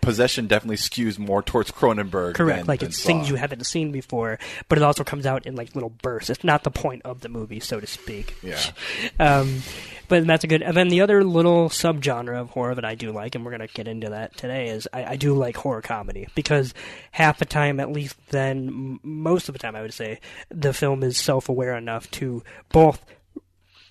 Possession 0.07 0.47
definitely 0.47 0.77
skews 0.77 1.19
more 1.19 1.43
towards 1.43 1.69
Cronenberg. 1.71 2.35
Correct. 2.35 2.59
than- 2.59 2.67
like 2.67 2.79
than 2.79 2.89
it's 2.89 2.97
Saw. 2.97 3.07
things 3.07 3.29
you 3.29 3.35
haven't 3.35 3.65
seen 3.65 3.91
before, 3.91 4.39
but 4.69 4.77
it 4.77 4.83
also 4.83 5.03
comes 5.03 5.25
out 5.25 5.45
in 5.45 5.55
like 5.55 5.75
little 5.75 5.89
bursts. 5.89 6.29
It's 6.29 6.43
not 6.45 6.63
the 6.63 6.71
point 6.71 7.01
of 7.03 7.21
the 7.21 7.29
movie, 7.29 7.59
so 7.59 7.79
to 7.81 7.87
speak. 7.87 8.35
Yeah. 8.41 8.59
um, 9.19 9.61
but 10.07 10.25
that's 10.25 10.45
a 10.45 10.47
good. 10.47 10.61
And 10.61 10.77
then 10.77 10.87
the 10.87 11.01
other 11.01 11.23
little 11.25 11.67
subgenre 11.67 12.39
of 12.39 12.51
horror 12.51 12.73
that 12.75 12.85
I 12.85 12.95
do 12.95 13.11
like, 13.11 13.35
and 13.35 13.43
we're 13.43 13.51
gonna 13.51 13.67
get 13.67 13.89
into 13.89 14.09
that 14.11 14.37
today, 14.37 14.69
is 14.69 14.87
I, 14.93 15.03
I 15.03 15.15
do 15.17 15.33
like 15.33 15.57
horror 15.57 15.81
comedy 15.81 16.27
because 16.35 16.73
half 17.11 17.39
the 17.39 17.45
time, 17.45 17.79
at 17.81 17.91
least 17.91 18.15
then, 18.29 18.67
m- 18.69 18.99
most 19.03 19.49
of 19.49 19.53
the 19.53 19.59
time, 19.59 19.75
I 19.75 19.81
would 19.81 19.93
say 19.93 20.21
the 20.49 20.71
film 20.73 21.03
is 21.03 21.17
self-aware 21.17 21.75
enough 21.75 22.09
to 22.11 22.41
both 22.71 23.01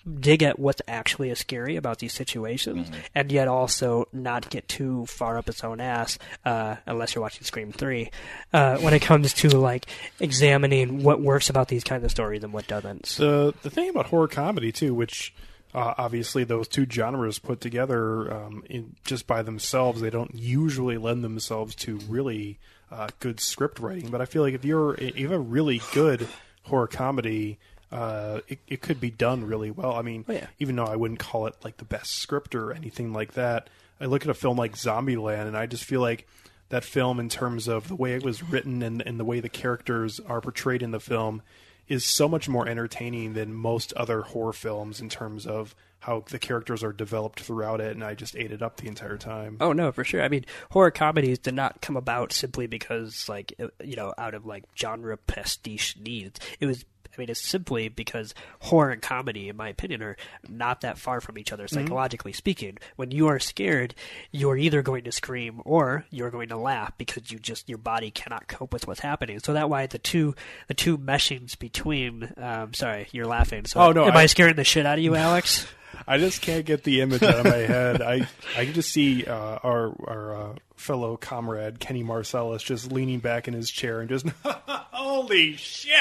dig 0.07 0.43
at 0.43 0.59
what's 0.59 0.81
actually 0.87 1.35
scary 1.35 1.77
about 1.77 1.99
these 1.99 2.13
situations, 2.13 2.91
and 3.15 3.33
yet 3.33 3.49
also 3.49 4.07
not 4.13 4.49
get 4.51 4.69
too 4.69 5.07
far 5.07 5.37
up 5.37 5.49
its 5.49 5.65
own 5.65 5.81
ass, 5.81 6.19
uh, 6.45 6.77
unless 6.87 7.15
you're 7.15 7.23
watching 7.23 7.45
Scream 7.45 7.73
Three, 7.73 8.11
uh, 8.53 8.79
when 8.79 8.95
it 8.95 9.03
comes 9.03 9.35
to 9.35 9.49
like 9.51 9.87
examining 10.21 11.03
what 11.03 11.21
works 11.21 11.51
about 11.51 11.69
these 11.69 11.85
kinds 11.85 12.05
of 12.05 12.11
stories 12.11 12.45
and 12.45 12.53
what 12.53 12.67
doesn't. 12.67 13.07
the 13.07 13.55
the 13.63 13.71
thing 13.71 13.89
about 13.91 14.07
horror 14.07 14.29
comedy 14.29 14.71
too, 14.71 14.95
which 14.95 15.35
uh, 15.75 15.95
obviously 15.99 16.45
those 16.45 16.69
two 16.69 16.87
genres 16.89 17.39
put 17.39 17.61
together 17.61 18.33
um, 18.33 18.63
in, 18.71 18.95
just 19.05 19.27
by 19.27 19.43
themselves, 19.43 20.01
they 20.01 20.11
don't 20.11 20.35
usually 20.35 20.99
lend 20.99 21.25
themselves 21.25 21.75
to 21.75 21.99
really 22.09 22.59
uh, 22.91 23.09
good 23.19 23.41
script 23.41 23.81
writing. 23.81 24.09
But 24.09 24.21
I 24.21 24.25
feel 24.27 24.43
like 24.43 24.55
if 24.55 24.65
you're 24.65 24.95
if 24.95 25.19
you 25.19 25.29
have 25.29 25.37
a 25.37 25.41
really 25.41 25.81
good 25.93 26.29
horror 26.63 26.87
comedy. 26.87 27.59
Uh, 27.93 28.41
it, 28.49 28.59
it 28.67 28.81
could 28.83 29.01
be 29.01 29.11
done 29.11 29.45
really 29.47 29.71
well. 29.71 29.93
I 29.95 30.03
mean, 30.03 30.25
Oh, 30.29 30.33
yeah. 30.33 30.47
even 30.59 30.77
though 30.77 30.85
I 30.87 30.97
wouldn't 30.97 31.21
call 31.21 31.47
it 31.47 31.55
like 31.63 31.77
the 31.77 31.85
best 31.85 32.13
script 32.17 32.55
or 32.55 32.73
anything 32.73 33.13
like 33.13 33.35
that, 33.35 33.69
I 34.01 34.07
look 34.07 34.23
at 34.25 34.29
a 34.31 34.35
film 34.35 34.57
like 34.59 34.75
Zombieland 34.77 35.47
and 35.47 35.57
I 35.57 35.67
just 35.67 35.85
feel 35.85 36.01
like 36.01 36.27
that 36.69 36.83
film 36.85 37.21
in 37.21 37.29
terms 37.29 37.69
of 37.69 37.87
the 37.89 37.95
way 37.95 38.15
it 38.15 38.25
was 38.25 38.43
written 38.43 38.83
and, 38.83 39.01
and 39.03 39.21
the 39.21 39.25
way 39.25 39.39
the 39.41 39.49
characters 39.49 40.19
are 40.21 40.41
portrayed 40.41 40.83
in 40.83 40.91
the 40.91 40.99
film 41.01 41.43
is 41.87 42.05
so 42.05 42.27
much 42.29 42.49
more 42.49 42.69
entertaining 42.69 43.35
than 43.35 43.55
most 43.55 43.93
other 43.93 44.23
horror 44.23 44.53
films 44.53 45.01
in 45.01 45.09
terms 45.09 45.47
of 45.47 45.73
how 46.01 46.25
the 46.29 46.39
characters 46.41 46.83
are 46.83 46.93
developed 46.93 47.41
throughout 47.41 47.81
it, 47.81 47.93
and 47.95 48.03
I 48.05 48.15
just 48.15 48.37
ate 48.37 48.53
it 48.53 48.63
up 48.63 48.77
the 48.77 48.87
entire 48.89 49.17
time. 49.17 49.57
Oh 49.61 49.73
no, 49.73 49.91
for 49.93 50.05
sure. 50.05 50.23
I 50.23 50.29
mean, 50.29 50.45
horror 50.71 50.91
comedies 50.91 51.39
did 51.39 51.55
not 51.55 51.81
come 51.81 51.97
about 51.97 52.33
simply 52.33 52.67
because, 52.67 53.29
like, 53.29 53.55
you 53.83 53.97
know, 53.97 54.13
out 54.19 54.35
of 54.35 54.45
like 54.45 54.65
genre 54.77 55.17
pastiche 55.17 55.97
needs. 55.97 56.39
It 56.61 56.67
was. 56.67 56.85
I 57.17 57.21
mean, 57.21 57.31
it's 57.31 57.41
simply 57.47 57.89
because 57.89 58.35
horror 58.61 58.91
and 58.91 59.01
comedy, 59.01 59.49
in 59.49 59.57
my 59.57 59.69
opinion, 59.69 60.03
are 60.03 60.17
not 60.49 60.83
that 60.83 60.99
far 60.99 61.21
from 61.21 61.39
each 61.39 61.53
other 61.53 61.67
psychologically 61.69 62.33
speaking. 62.33 62.77
When 62.97 63.11
you 63.11 63.27
are 63.29 63.39
scared, 63.39 63.95
you're 64.33 64.57
either 64.57 64.83
going 64.83 65.05
to 65.05 65.13
scream 65.13 65.63
or 65.65 66.05
you're 66.11 66.31
going 66.31 66.49
to 66.51 66.57
laugh 66.57 66.93
because 66.99 67.31
you 67.31 67.39
just 67.39 67.69
your 67.69 67.79
body 67.79 68.11
cannot 68.11 68.49
cope 68.49 68.73
with 68.73 68.87
what's 68.87 69.01
happening. 69.01 69.39
So 69.41 69.53
that 69.55 69.71
why 69.71 69.87
the 69.87 69.99
two 69.99 70.35
the 70.69 70.75
two 70.75 70.99
meshings 70.99 71.59
between. 71.59 72.33
Um, 72.37 72.75
sorry, 72.75 73.09
you're 73.13 73.27
laughing. 73.27 73.65
So 73.67 73.81
Oh, 73.81 73.93
no, 73.93 74.05
am 74.07 74.17
I- 74.17 74.23
I 74.23 74.27
scaring 74.27 74.57
the 74.57 74.65
shit 74.65 74.85
out 74.87 74.99
of 74.99 75.05
you, 75.05 75.15
Alex? 75.15 75.67
I 76.07 76.19
just 76.19 76.41
can't 76.43 76.65
get 76.65 76.85
the 76.85 77.01
image 77.01 77.23
out 77.23 77.35
of 77.41 77.45
my 77.45 77.57
head. 77.57 78.01
I 78.03 78.27
I 78.57 78.65
can 78.65 78.75
just 78.75 78.93
see 78.93 79.25
uh, 79.25 79.59
our 79.63 79.95
our 80.07 80.35
uh, 80.35 80.55
fellow 80.77 81.17
comrade 81.17 81.81
Kenny 81.81 82.03
Marcellus 82.03 82.63
just 82.63 82.93
leaning 82.93 83.19
back 83.19 83.49
in 83.49 83.55
his 83.55 83.71
chair 83.71 84.01
and 84.01 84.09
just 84.09 84.27
holy 84.93 85.57
shit, 85.57 85.97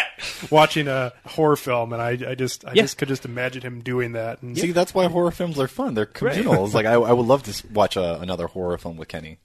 watching 0.51 0.87
a 0.87 1.13
horror 1.25 1.55
film, 1.55 1.93
and 1.93 2.01
I 2.01 2.11
I 2.31 2.35
just 2.35 2.65
I 2.65 2.73
Yeah. 2.73 2.83
just 2.83 2.97
could 2.97 3.07
just 3.07 3.25
imagine 3.25 3.61
him 3.61 3.81
doing 3.81 4.11
that. 4.13 4.41
And 4.41 4.57
See, 4.57 4.71
that's 4.71 4.93
why 4.93 5.07
horror 5.07 5.31
films 5.31 5.59
are 5.59 5.67
fun. 5.67 5.93
They're 5.93 6.05
communal. 6.05 6.65
It's 6.65 6.73
like 6.73 6.85
I, 6.85 6.93
I 6.93 7.11
would 7.13 7.25
love 7.25 7.43
to 7.43 7.67
watch 7.73 7.95
a, 7.95 8.19
another 8.21 8.47
horror 8.47 8.77
film 8.77 8.97
with 8.97 9.07
Kenny. 9.07 9.39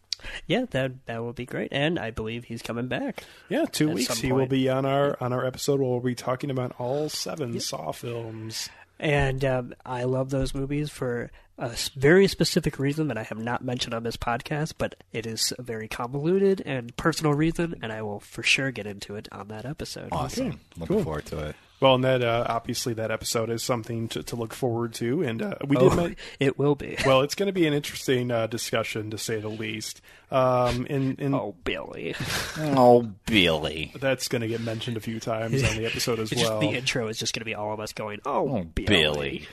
yeah, 0.46 0.66
that 0.72 0.92
that 1.06 1.22
will 1.22 1.32
be 1.32 1.46
great, 1.46 1.68
and 1.72 1.98
I 1.98 2.10
believe 2.10 2.44
he's 2.44 2.60
coming 2.60 2.88
back. 2.88 3.24
Yeah, 3.48 3.64
two 3.64 3.88
weeks 3.90 4.18
he 4.18 4.32
will 4.32 4.46
be 4.46 4.68
on 4.68 4.84
our 4.84 5.16
on 5.20 5.32
our 5.32 5.46
episode. 5.46 5.80
Where 5.80 5.88
we'll 5.88 6.00
be 6.00 6.14
talking 6.14 6.50
about 6.50 6.74
all 6.78 7.08
seven 7.08 7.58
Saw 7.60 7.92
films. 7.92 8.68
And 9.00 9.44
um, 9.44 9.74
I 9.84 10.04
love 10.04 10.28
those 10.30 10.54
movies 10.54 10.90
for 10.90 11.30
a 11.58 11.70
very 11.96 12.26
specific 12.28 12.78
reason 12.78 13.08
that 13.08 13.16
I 13.18 13.22
have 13.22 13.38
not 13.38 13.64
mentioned 13.64 13.94
on 13.94 14.02
this 14.02 14.16
podcast, 14.16 14.74
but 14.78 14.94
it 15.12 15.26
is 15.26 15.52
a 15.58 15.62
very 15.62 15.88
convoluted 15.88 16.62
and 16.66 16.94
personal 16.96 17.32
reason, 17.34 17.76
and 17.82 17.92
I 17.92 18.02
will 18.02 18.20
for 18.20 18.42
sure 18.42 18.70
get 18.70 18.86
into 18.86 19.16
it 19.16 19.26
on 19.32 19.48
that 19.48 19.64
episode. 19.64 20.08
Awesome. 20.12 20.60
Looking 20.76 20.96
Cool. 20.96 21.04
forward 21.04 21.26
to 21.26 21.38
it. 21.48 21.56
Well, 21.80 21.94
and 21.94 22.04
that 22.04 22.22
uh, 22.22 22.44
obviously 22.46 22.92
that 22.94 23.10
episode 23.10 23.48
is 23.48 23.62
something 23.62 24.08
to, 24.08 24.22
to 24.24 24.36
look 24.36 24.52
forward 24.52 24.92
to, 24.94 25.22
and 25.22 25.40
uh, 25.40 25.54
we 25.66 25.76
did. 25.76 25.92
Oh, 25.92 25.96
men- 25.96 26.16
it 26.40 26.58
will 26.58 26.74
be. 26.74 26.96
Well, 27.06 27.22
it's 27.22 27.34
going 27.34 27.46
to 27.46 27.52
be 27.54 27.66
an 27.66 27.72
interesting 27.72 28.30
uh, 28.30 28.46
discussion 28.46 29.10
to 29.10 29.18
say 29.18 29.40
the 29.40 29.48
least. 29.48 30.02
Um, 30.30 30.86
in, 30.86 31.16
in 31.16 31.34
oh, 31.34 31.54
Billy. 31.64 32.14
Oh, 32.58 33.10
Billy. 33.26 33.92
That's 33.98 34.28
going 34.28 34.42
to 34.42 34.48
get 34.48 34.60
mentioned 34.60 34.96
a 34.96 35.00
few 35.00 35.18
times 35.20 35.64
on 35.64 35.76
the 35.76 35.86
episode 35.86 36.18
as 36.20 36.30
It's 36.30 36.40
just- 36.42 36.52
well. 36.52 36.60
the 36.60 36.68
intro 36.76 37.08
is 37.08 37.18
just 37.18 37.34
going 37.34 37.40
to 37.40 37.46
be 37.46 37.54
all 37.54 37.72
of 37.72 37.80
us 37.80 37.92
going, 37.94 38.20
"Oh, 38.26 38.48
Oh, 38.58 38.64
Billy." 38.64 38.86
Billy. 38.86 39.48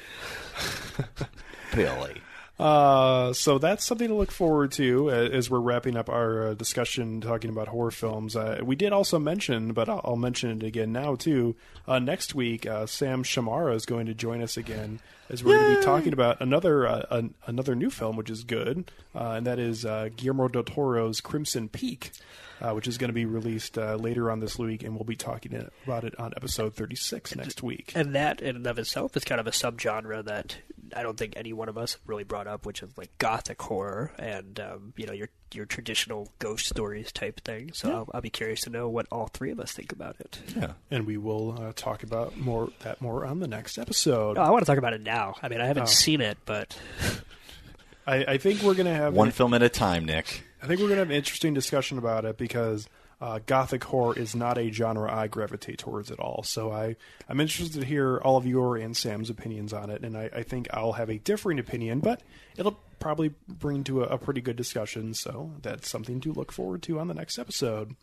Billy. 1.73 2.21
Uh, 2.59 3.33
so 3.33 3.59
that's 3.59 3.85
something 3.85 4.07
to 4.07 4.15
look 4.15 4.31
forward 4.31 4.71
to 4.71 5.11
uh, 5.11 5.13
as 5.13 5.49
we're 5.49 5.59
wrapping 5.59 5.95
up 5.95 6.09
our 6.09 6.47
uh, 6.47 6.53
discussion 6.55 7.21
talking 7.21 7.51
about 7.51 7.67
horror 7.67 7.91
films. 7.91 8.35
Uh, 8.35 8.59
we 8.63 8.75
did 8.75 8.91
also 8.91 9.19
mention, 9.19 9.73
but 9.73 9.87
I'll, 9.87 10.01
I'll 10.03 10.15
mention 10.15 10.49
it 10.49 10.63
again 10.63 10.91
now 10.91 11.15
too. 11.15 11.55
Uh, 11.87 11.99
next 11.99 12.33
week, 12.33 12.63
Sam 12.63 13.23
Shamara 13.23 13.75
is 13.75 13.85
going 13.85 14.07
to 14.07 14.13
join 14.13 14.41
us 14.41 14.57
again 14.57 14.99
as 15.29 15.43
we're 15.43 15.57
going 15.57 15.73
to 15.73 15.79
be 15.79 15.85
talking 15.85 16.13
about 16.13 16.41
another 16.41 16.87
uh, 16.87 17.05
an, 17.11 17.33
another 17.45 17.75
new 17.75 17.89
film, 17.89 18.15
which 18.15 18.29
is 18.29 18.43
good, 18.43 18.91
uh, 19.15 19.31
and 19.31 19.45
that 19.47 19.59
is 19.59 19.85
uh, 19.85 20.09
Guillermo 20.15 20.47
del 20.47 20.63
Toro's 20.63 21.21
Crimson 21.21 21.69
Peak. 21.69 22.11
Uh, 22.59 22.71
which 22.71 22.87
is 22.87 22.97
going 22.97 23.09
to 23.09 23.13
be 23.13 23.25
released 23.25 23.77
uh, 23.77 23.93
later 23.97 24.31
on 24.31 24.39
this 24.39 24.57
week, 24.57 24.81
and 24.81 24.95
we'll 24.95 25.03
be 25.03 25.15
talking 25.15 25.69
about 25.85 26.03
it 26.03 26.19
on 26.19 26.33
episode 26.35 26.73
36 26.73 27.35
next 27.35 27.61
week. 27.61 27.91
And 27.93 28.15
that 28.15 28.41
in 28.41 28.55
and 28.55 28.65
of 28.65 28.79
itself 28.79 29.15
is 29.15 29.23
kind 29.23 29.39
of 29.39 29.45
a 29.45 29.51
subgenre 29.51 30.25
that 30.25 30.57
I 30.95 31.03
don't 31.03 31.17
think 31.17 31.33
any 31.35 31.53
one 31.53 31.69
of 31.69 31.77
us 31.77 31.97
really 32.05 32.23
brought 32.23 32.47
up, 32.47 32.65
which 32.65 32.81
is 32.81 32.97
like 32.97 33.15
gothic 33.17 33.61
horror 33.61 34.11
and 34.17 34.59
um, 34.59 34.93
you 34.95 35.05
know 35.05 35.13
your 35.13 35.29
your 35.53 35.65
traditional 35.65 36.31
ghost 36.39 36.65
stories 36.65 37.11
type 37.11 37.41
thing. 37.41 37.71
So 37.73 37.91
I'll, 37.91 38.09
I'll 38.13 38.21
be 38.21 38.29
curious 38.29 38.61
to 38.61 38.69
know 38.69 38.89
what 38.89 39.07
all 39.11 39.27
three 39.27 39.51
of 39.51 39.59
us 39.59 39.71
think 39.71 39.91
about 39.91 40.17
it. 40.19 40.39
Yeah. 40.55 40.73
And 40.91 41.05
we 41.05 41.17
will 41.17 41.55
uh, 41.59 41.73
talk 41.75 42.03
about 42.03 42.37
more 42.37 42.69
that 42.79 43.01
more 43.01 43.25
on 43.25 43.39
the 43.39 43.47
next 43.47 43.77
episode. 43.77 44.37
Oh, 44.37 44.41
I 44.41 44.49
want 44.49 44.65
to 44.65 44.69
talk 44.69 44.77
about 44.77 44.93
it 44.93 45.01
now. 45.01 45.16
I 45.41 45.49
mean, 45.49 45.61
I 45.61 45.65
haven't 45.65 45.83
Oh. 45.83 45.87
seen 45.87 46.21
it, 46.21 46.37
but 46.45 46.79
I, 48.07 48.23
I 48.25 48.37
think 48.37 48.61
we're 48.61 48.73
going 48.75 48.85
to 48.87 48.93
have 48.93 49.13
One 49.13 49.31
film 49.31 49.53
at 49.53 49.61
a 49.61 49.69
time, 49.69 50.05
Nick. 50.05 50.43
I 50.61 50.67
think 50.67 50.79
we're 50.79 50.87
going 50.87 50.97
to 50.97 51.01
have 51.01 51.09
an 51.09 51.15
interesting 51.15 51.53
discussion 51.53 51.97
about 51.97 52.25
it 52.25 52.37
because 52.37 52.87
uh, 53.21 53.39
gothic 53.45 53.83
horror 53.83 54.17
is 54.17 54.35
not 54.35 54.57
a 54.57 54.71
genre 54.71 55.11
I 55.13 55.27
gravitate 55.27 55.79
towards 55.79 56.11
at 56.11 56.19
all. 56.19 56.43
So 56.43 56.71
I, 56.71 56.95
I'm 57.27 57.39
interested 57.39 57.79
to 57.81 57.85
hear 57.85 58.17
all 58.17 58.37
of 58.37 58.45
your 58.45 58.77
and 58.77 58.95
Sam's 58.95 59.29
opinions 59.29 59.73
on 59.73 59.89
it, 59.89 60.03
and 60.03 60.15
I, 60.17 60.29
I 60.33 60.43
think 60.43 60.67
I'll 60.71 60.93
have 60.93 61.09
a 61.09 61.17
differing 61.17 61.59
opinion, 61.59 61.99
but 61.99 62.21
it'll 62.57 62.79
probably 62.99 63.33
bring 63.47 63.83
to 63.85 64.03
a, 64.03 64.07
a 64.07 64.17
pretty 64.17 64.41
good 64.41 64.55
discussion. 64.55 65.13
So 65.13 65.51
that's 65.61 65.89
something 65.89 66.19
to 66.21 66.33
look 66.33 66.51
forward 66.51 66.81
to 66.83 66.99
on 66.99 67.07
the 67.07 67.13
next 67.13 67.37
episode. 67.37 67.95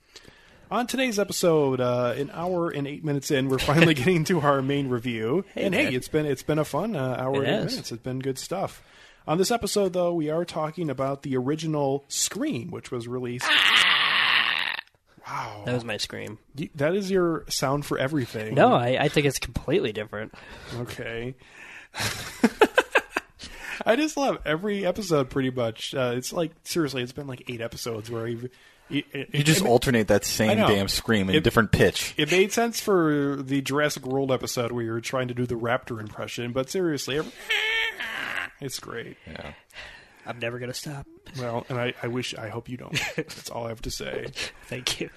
On 0.75 0.89
today's 0.89 1.21
episode, 1.21 1.81
uh, 1.81 2.15
an 2.17 2.33
hour 2.35 2.69
and 2.69 2.89
eight 2.89 3.05
minutes 3.05 3.31
in, 3.31 3.49
we're 3.49 3.61
finally 3.61 3.95
getting 4.01 4.25
to 4.25 4.41
our 4.41 4.61
main 4.61 4.89
review. 4.89 5.45
Hey, 5.55 5.67
and 5.67 5.73
hey, 5.75 5.95
it's 5.95 6.09
been 6.09 6.27
it's 6.27 6.43
been 6.43 6.59
a 6.59 6.65
fun 6.65 6.97
uh, 6.97 7.15
hour 7.17 7.45
It 7.45 7.47
and 7.47 7.47
eight 7.47 7.71
minutes. 7.71 7.93
It's 7.93 8.03
been 8.03 8.19
good 8.19 8.41
stuff. 8.41 8.83
On 9.29 9.39
this 9.39 9.53
episode, 9.53 9.93
though, 9.93 10.13
we 10.13 10.31
are 10.31 10.45
talking 10.45 10.91
about 10.91 11.23
the 11.23 11.37
original 11.37 12.05
Scream, 12.09 12.73
which 12.73 12.91
was 12.91 13.07
released. 13.07 13.49
Wow, 15.29 15.63
that 15.65 15.75
was 15.75 15.85
my 15.85 15.97
scream. 15.97 16.39
Y- 16.59 16.71
that 16.75 16.97
is 16.97 17.09
your 17.09 17.45
sound 17.49 17.87
for 17.87 17.97
everything. 17.97 18.57
No, 18.57 18.73
I, 18.73 18.97
I 19.03 19.09
think 19.09 19.27
it's 19.27 19.39
completely 19.39 19.93
different. 19.93 20.35
Okay. 20.77 21.37
I 23.87 23.95
just 23.95 24.17
love 24.17 24.39
every 24.45 24.85
episode 24.85 25.31
pretty 25.31 25.51
much. 25.51 25.95
Uh, 25.95 26.15
it's 26.17 26.33
like 26.33 26.51
seriously, 26.65 27.05
it's 27.05 27.13
been 27.13 27.29
like 27.29 27.49
eight 27.49 27.61
episodes 27.61 28.11
where 28.11 28.27
you've, 28.27 28.51
you, 28.89 29.03
it, 29.13 29.31
You 29.35 29.43
just 29.45 29.63
it- 29.63 29.67
alternate 29.67 30.09
that 30.09 30.25
same 30.25 30.57
damn 30.59 30.89
scream 30.89 31.29
in 31.31 31.37
It- 31.37 31.45
different 31.45 31.73
pitch. 31.73 32.15
It 32.17 32.31
made 32.31 32.53
sense 32.53 32.81
for 32.81 33.37
the 33.41 33.61
Jurassic 33.63 34.07
World 34.07 34.31
episode 34.31 34.73
where 34.73 34.85
you're 34.85 35.01
trying 35.01 35.29
to 35.29 35.35
do 35.35 35.47
the 35.47 35.55
raptor 35.57 36.01
impression, 36.01 36.53
but 36.53 36.69
seriously, 36.71 37.19
every, 37.19 37.33
it's 38.61 38.79
great. 38.79 39.17
Yeah. 39.27 39.53
I'm 40.27 40.39
never 40.39 40.59
gonna 40.59 40.73
stop. 40.75 41.07
Well, 41.39 41.67
and 41.69 41.79
I, 41.79 41.93
I 42.03 42.07
wish, 42.09 42.35
I 42.35 42.49
hope 42.49 42.69
you 42.69 42.77
don't. 42.79 42.99
That's 43.17 43.51
all 43.51 43.67
I 43.67 43.69
have 43.69 43.83
to 43.83 43.91
say. 43.91 44.27
Thank 44.69 45.01
you. 45.01 45.11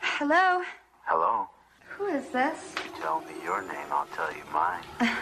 Hello? 0.00 0.62
Hello. 1.06 1.48
Who 1.96 2.06
is 2.08 2.26
this? 2.28 2.74
Tell 3.00 3.20
me 3.22 3.32
your 3.42 3.62
name, 3.62 3.86
I'll 3.90 4.06
tell 4.14 4.30
you 4.32 4.42
mine. 4.52 4.82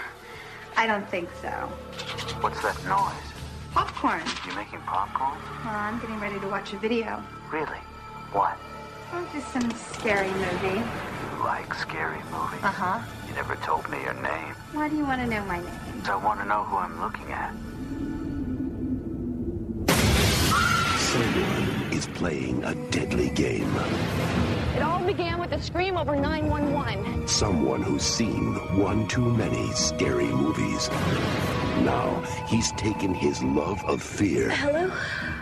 I 0.76 0.86
don't 0.86 1.08
think 1.08 1.28
so. 1.40 1.48
What's 2.40 2.60
that 2.62 2.76
noise? 2.84 3.37
Popcorn. 3.72 4.22
You're 4.46 4.54
making 4.56 4.80
popcorn? 4.80 5.38
Well, 5.64 5.74
I'm 5.74 5.98
getting 6.00 6.18
ready 6.20 6.40
to 6.40 6.48
watch 6.48 6.72
a 6.72 6.78
video. 6.78 7.22
Really? 7.50 7.78
What? 8.32 8.56
Oh, 9.12 9.26
just 9.32 9.52
some 9.52 9.70
scary 9.70 10.30
movie. 10.30 10.80
You 10.80 11.44
like 11.44 11.72
scary 11.74 12.18
movies? 12.30 12.62
Uh 12.62 12.72
huh. 12.72 13.00
You 13.28 13.34
never 13.34 13.56
told 13.56 13.88
me 13.90 14.00
your 14.02 14.14
name. 14.14 14.54
Why 14.72 14.88
do 14.88 14.96
you 14.96 15.04
want 15.04 15.20
to 15.22 15.26
know 15.26 15.44
my 15.44 15.58
name? 15.60 16.02
I 16.04 16.16
want 16.16 16.40
to 16.40 16.46
know 16.46 16.64
who 16.64 16.76
I'm 16.76 17.00
looking 17.00 17.30
at. 17.32 17.52
Someone 20.98 21.92
is 21.92 22.06
playing 22.06 22.64
a 22.64 22.74
deadly 22.90 23.30
game. 23.30 23.74
It 24.78 24.82
all 24.82 25.04
began 25.04 25.40
with 25.40 25.50
a 25.50 25.60
scream 25.60 25.96
over 25.96 26.14
911. 26.14 27.26
Someone 27.26 27.82
who's 27.82 28.04
seen 28.04 28.54
one 28.78 29.08
too 29.08 29.28
many 29.28 29.72
scary 29.72 30.28
movies. 30.28 30.88
Now 31.82 32.22
he's 32.46 32.70
taken 32.72 33.12
his 33.12 33.42
love 33.42 33.84
of 33.86 34.00
fear 34.00 34.50
Hello? 34.50 34.88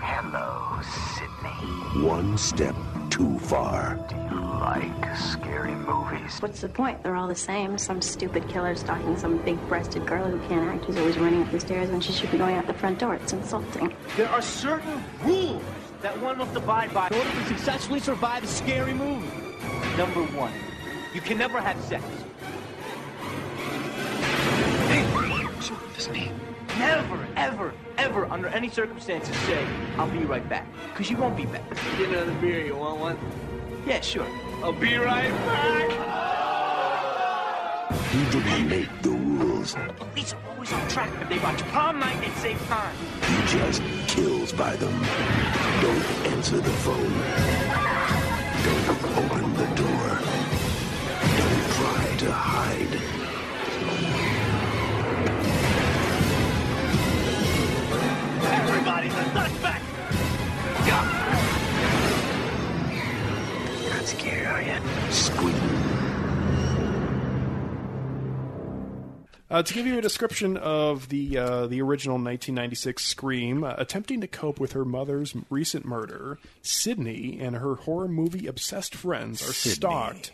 Hello, 0.00 0.80
Sidney. 1.18 2.08
one 2.08 2.38
step 2.38 2.74
too 3.10 3.38
far. 3.40 3.96
Do 4.08 4.16
you 4.16 4.40
like 4.40 5.16
scary 5.18 5.74
movies? 5.74 6.40
What's 6.40 6.62
the 6.62 6.70
point? 6.70 7.02
They're 7.02 7.16
all 7.16 7.28
the 7.28 7.34
same. 7.34 7.76
Some 7.76 8.00
stupid 8.00 8.48
killer 8.48 8.74
stalking 8.74 9.18
some 9.18 9.36
big-breasted 9.44 10.06
girl 10.06 10.30
who 10.30 10.38
can't 10.48 10.66
act, 10.66 10.86
who's 10.86 10.96
always 10.96 11.18
running 11.18 11.42
up 11.42 11.50
the 11.50 11.60
stairs 11.60 11.90
when 11.90 12.00
she 12.00 12.14
should 12.14 12.30
be 12.30 12.38
going 12.38 12.56
out 12.56 12.66
the 12.66 12.72
front 12.72 13.00
door. 13.00 13.16
It's 13.16 13.34
insulting. 13.34 13.94
There 14.16 14.30
are 14.30 14.40
certain 14.40 15.04
rules 15.24 15.62
that 16.06 16.22
one 16.22 16.38
must 16.38 16.54
abide 16.54 16.94
by 16.94 17.08
in 17.08 17.14
order 17.14 17.28
to 17.28 17.46
successfully 17.46 17.98
survive 17.98 18.44
a 18.44 18.46
scary 18.46 18.94
movie. 18.94 19.26
Number 19.96 20.22
one, 20.38 20.52
you 21.12 21.20
can 21.20 21.36
never 21.36 21.60
have 21.60 21.76
sex. 21.82 22.04
Never, 26.78 27.26
ever, 27.34 27.74
ever, 27.98 28.26
under 28.26 28.46
any 28.46 28.68
circumstances, 28.68 29.34
say, 29.48 29.66
I'll 29.96 30.08
be 30.08 30.18
right 30.18 30.48
back. 30.48 30.64
Because 30.92 31.10
you 31.10 31.16
won't 31.16 31.36
be 31.36 31.46
back. 31.46 31.68
Get 31.98 32.10
another 32.10 32.34
beer, 32.34 32.64
you 32.64 32.76
want 32.76 33.00
one? 33.00 33.18
Yeah, 33.84 34.00
sure. 34.00 34.28
I'll 34.62 34.72
be 34.72 34.96
right 34.98 35.32
back. 35.48 35.90
He 38.12 38.24
didn't 38.30 38.68
make 38.68 39.02
the 39.02 39.15
kills. 39.66 39.92
Police 39.98 40.32
are 40.32 40.50
always 40.50 40.72
on 40.72 40.88
track. 40.88 41.10
If 41.20 41.28
they 41.28 41.38
watch 41.38 41.62
prom 41.64 41.98
night, 41.98 42.20
they 42.20 42.30
save 42.40 42.60
time. 42.66 42.94
He 43.22 43.58
just 43.58 43.82
kills 44.08 44.52
by 44.52 44.76
them. 44.76 44.92
Don't 45.82 46.04
answer 46.32 46.58
the 46.58 46.70
phone. 46.84 47.12
Don't 48.64 48.88
open 49.18 49.54
the 49.54 49.66
door. 49.74 50.20
Don't 51.38 51.70
try 51.78 52.16
to 52.18 52.32
hide. 52.32 53.00
Everybody, 58.48 59.08
the 59.08 59.24
suspect! 59.32 59.84
Not 63.90 64.06
scared, 64.06 64.46
are 64.46 64.62
you? 64.62 65.10
Squeak. 65.10 65.95
Uh, 69.48 69.62
to 69.62 69.74
give 69.74 69.86
you 69.86 69.96
a 69.96 70.02
description 70.02 70.56
of 70.56 71.08
the 71.08 71.38
uh, 71.38 71.66
the 71.68 71.80
original 71.80 72.14
1996 72.16 73.04
Scream, 73.04 73.62
uh, 73.62 73.74
attempting 73.78 74.20
to 74.20 74.26
cope 74.26 74.58
with 74.58 74.72
her 74.72 74.84
mother's 74.84 75.34
recent 75.50 75.84
murder, 75.84 76.38
Sidney 76.62 77.38
and 77.40 77.54
her 77.56 77.76
horror 77.76 78.08
movie 78.08 78.48
obsessed 78.48 78.94
friends 78.94 79.40
are 79.48 79.52
Sidney. 79.52 79.74
stalked. 79.76 80.32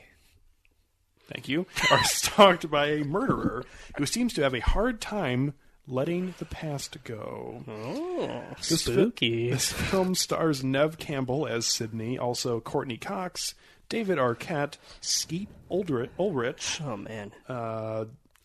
Thank 1.29 1.49
you. 1.49 1.67
Are 1.91 2.05
stalked 2.05 2.71
by 2.71 2.87
a 2.89 3.05
murderer 3.05 3.65
who 3.97 4.05
seems 4.07 4.35
to 4.35 4.43
have 4.43 4.55
a 4.55 4.61
hard 4.61 5.01
time 5.01 5.55
letting 5.87 6.35
the 6.39 6.45
past 6.45 6.97
go. 7.05 7.65
Oh, 7.69 8.43
This 8.59 8.83
fi- 8.83 8.93
spooky. 8.93 9.51
this 9.51 9.73
film 9.73 10.15
stars 10.15 10.63
Neve 10.63 10.99
Campbell 10.99 11.47
as 11.47 11.65
Sidney, 11.65 12.19
also 12.19 12.61
Courteney 12.61 12.99
Cox, 12.99 13.55
David 13.89 14.19
Arquette, 14.19 14.77
Skeet 15.01 15.49
Ulrich. 15.71 16.11
Ulrich 16.19 16.81
oh 16.85 16.97
man. 16.99 17.33
uh, 17.49 18.05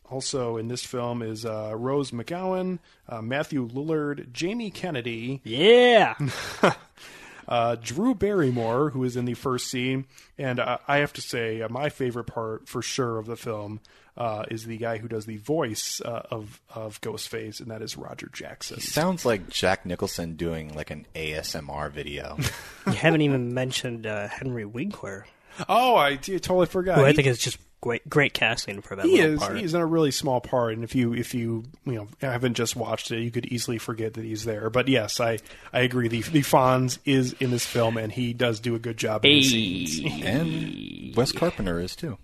also 0.09 0.57
in 0.57 0.67
this 0.67 0.83
film 0.85 1.21
is 1.21 1.45
uh, 1.45 1.73
Rose 1.75 2.11
McGowan, 2.11 2.79
uh, 3.09 3.21
Matthew 3.21 3.67
Lillard, 3.67 4.31
Jamie 4.31 4.71
Kennedy, 4.71 5.41
Yeah. 5.43 6.15
uh, 7.47 7.75
Drew 7.81 8.13
Barrymore, 8.15 8.89
who 8.91 9.03
is 9.03 9.15
in 9.15 9.25
the 9.25 9.33
first 9.33 9.67
scene, 9.67 10.05
and 10.37 10.59
uh, 10.59 10.77
I 10.87 10.97
have 10.97 11.13
to 11.13 11.21
say 11.21 11.61
uh, 11.61 11.69
my 11.69 11.89
favorite 11.89 12.25
part 12.25 12.67
for 12.67 12.81
sure 12.81 13.17
of 13.17 13.25
the 13.25 13.35
film 13.37 13.79
uh, 14.17 14.43
is 14.49 14.65
the 14.65 14.77
guy 14.77 14.97
who 14.97 15.07
does 15.07 15.25
the 15.27 15.37
voice 15.37 16.01
uh, 16.03 16.23
of 16.31 16.59
of 16.73 16.99
Ghostface, 17.01 17.59
and 17.61 17.69
that 17.71 17.81
is 17.81 17.95
Roger 17.97 18.29
Jackson. 18.33 18.77
He 18.77 18.81
sounds 18.81 19.25
like 19.25 19.49
Jack 19.49 19.85
Nicholson 19.85 20.35
doing 20.35 20.73
like 20.73 20.89
an 20.91 21.05
ASMR 21.15 21.91
video. 21.91 22.37
you 22.87 22.93
haven't 22.93 23.21
even 23.21 23.53
mentioned 23.53 24.07
uh, 24.07 24.27
Henry 24.27 24.65
Winkler, 24.65 25.25
Oh, 25.69 25.95
I 25.95 26.15
totally 26.17 26.65
forgot. 26.67 26.97
who 26.99 27.05
I 27.05 27.09
He- 27.09 27.15
think 27.15 27.27
is 27.27 27.37
just 27.39 27.57
great, 27.81 28.09
great 28.09 28.33
casting 28.33 28.81
for 28.81 28.95
that 28.95 29.05
he 29.05 29.13
little 29.21 29.33
is 29.33 29.39
part. 29.39 29.57
he's 29.57 29.73
in 29.73 29.81
a 29.81 29.85
really 29.85 30.11
small 30.11 30.41
part 30.41 30.73
and 30.73 30.83
if 30.83 30.95
you 30.95 31.13
if 31.13 31.33
you 31.33 31.63
you 31.85 31.93
know 31.93 32.07
haven't 32.21 32.55
just 32.55 32.75
watched 32.75 33.11
it 33.11 33.19
you 33.21 33.29
could 33.31 33.45
easily 33.45 33.77
forget 33.77 34.15
that 34.15 34.23
he's 34.25 34.45
there 34.45 34.69
but 34.69 34.87
yes 34.87 35.19
i 35.19 35.37
i 35.71 35.81
agree 35.81 36.07
the 36.07 36.21
the 36.23 36.39
fonz 36.41 36.97
is 37.05 37.33
in 37.33 37.51
this 37.51 37.65
film 37.65 37.95
and 37.97 38.11
he 38.11 38.33
does 38.33 38.59
do 38.59 38.73
a 38.75 38.79
good 38.79 38.97
job 38.97 39.23
in 39.25 39.31
the 39.31 39.43
scenes 39.43 39.99
and 40.23 41.15
Wes 41.15 41.31
Carpenter 41.31 41.79
is 41.79 41.95
too. 41.95 42.17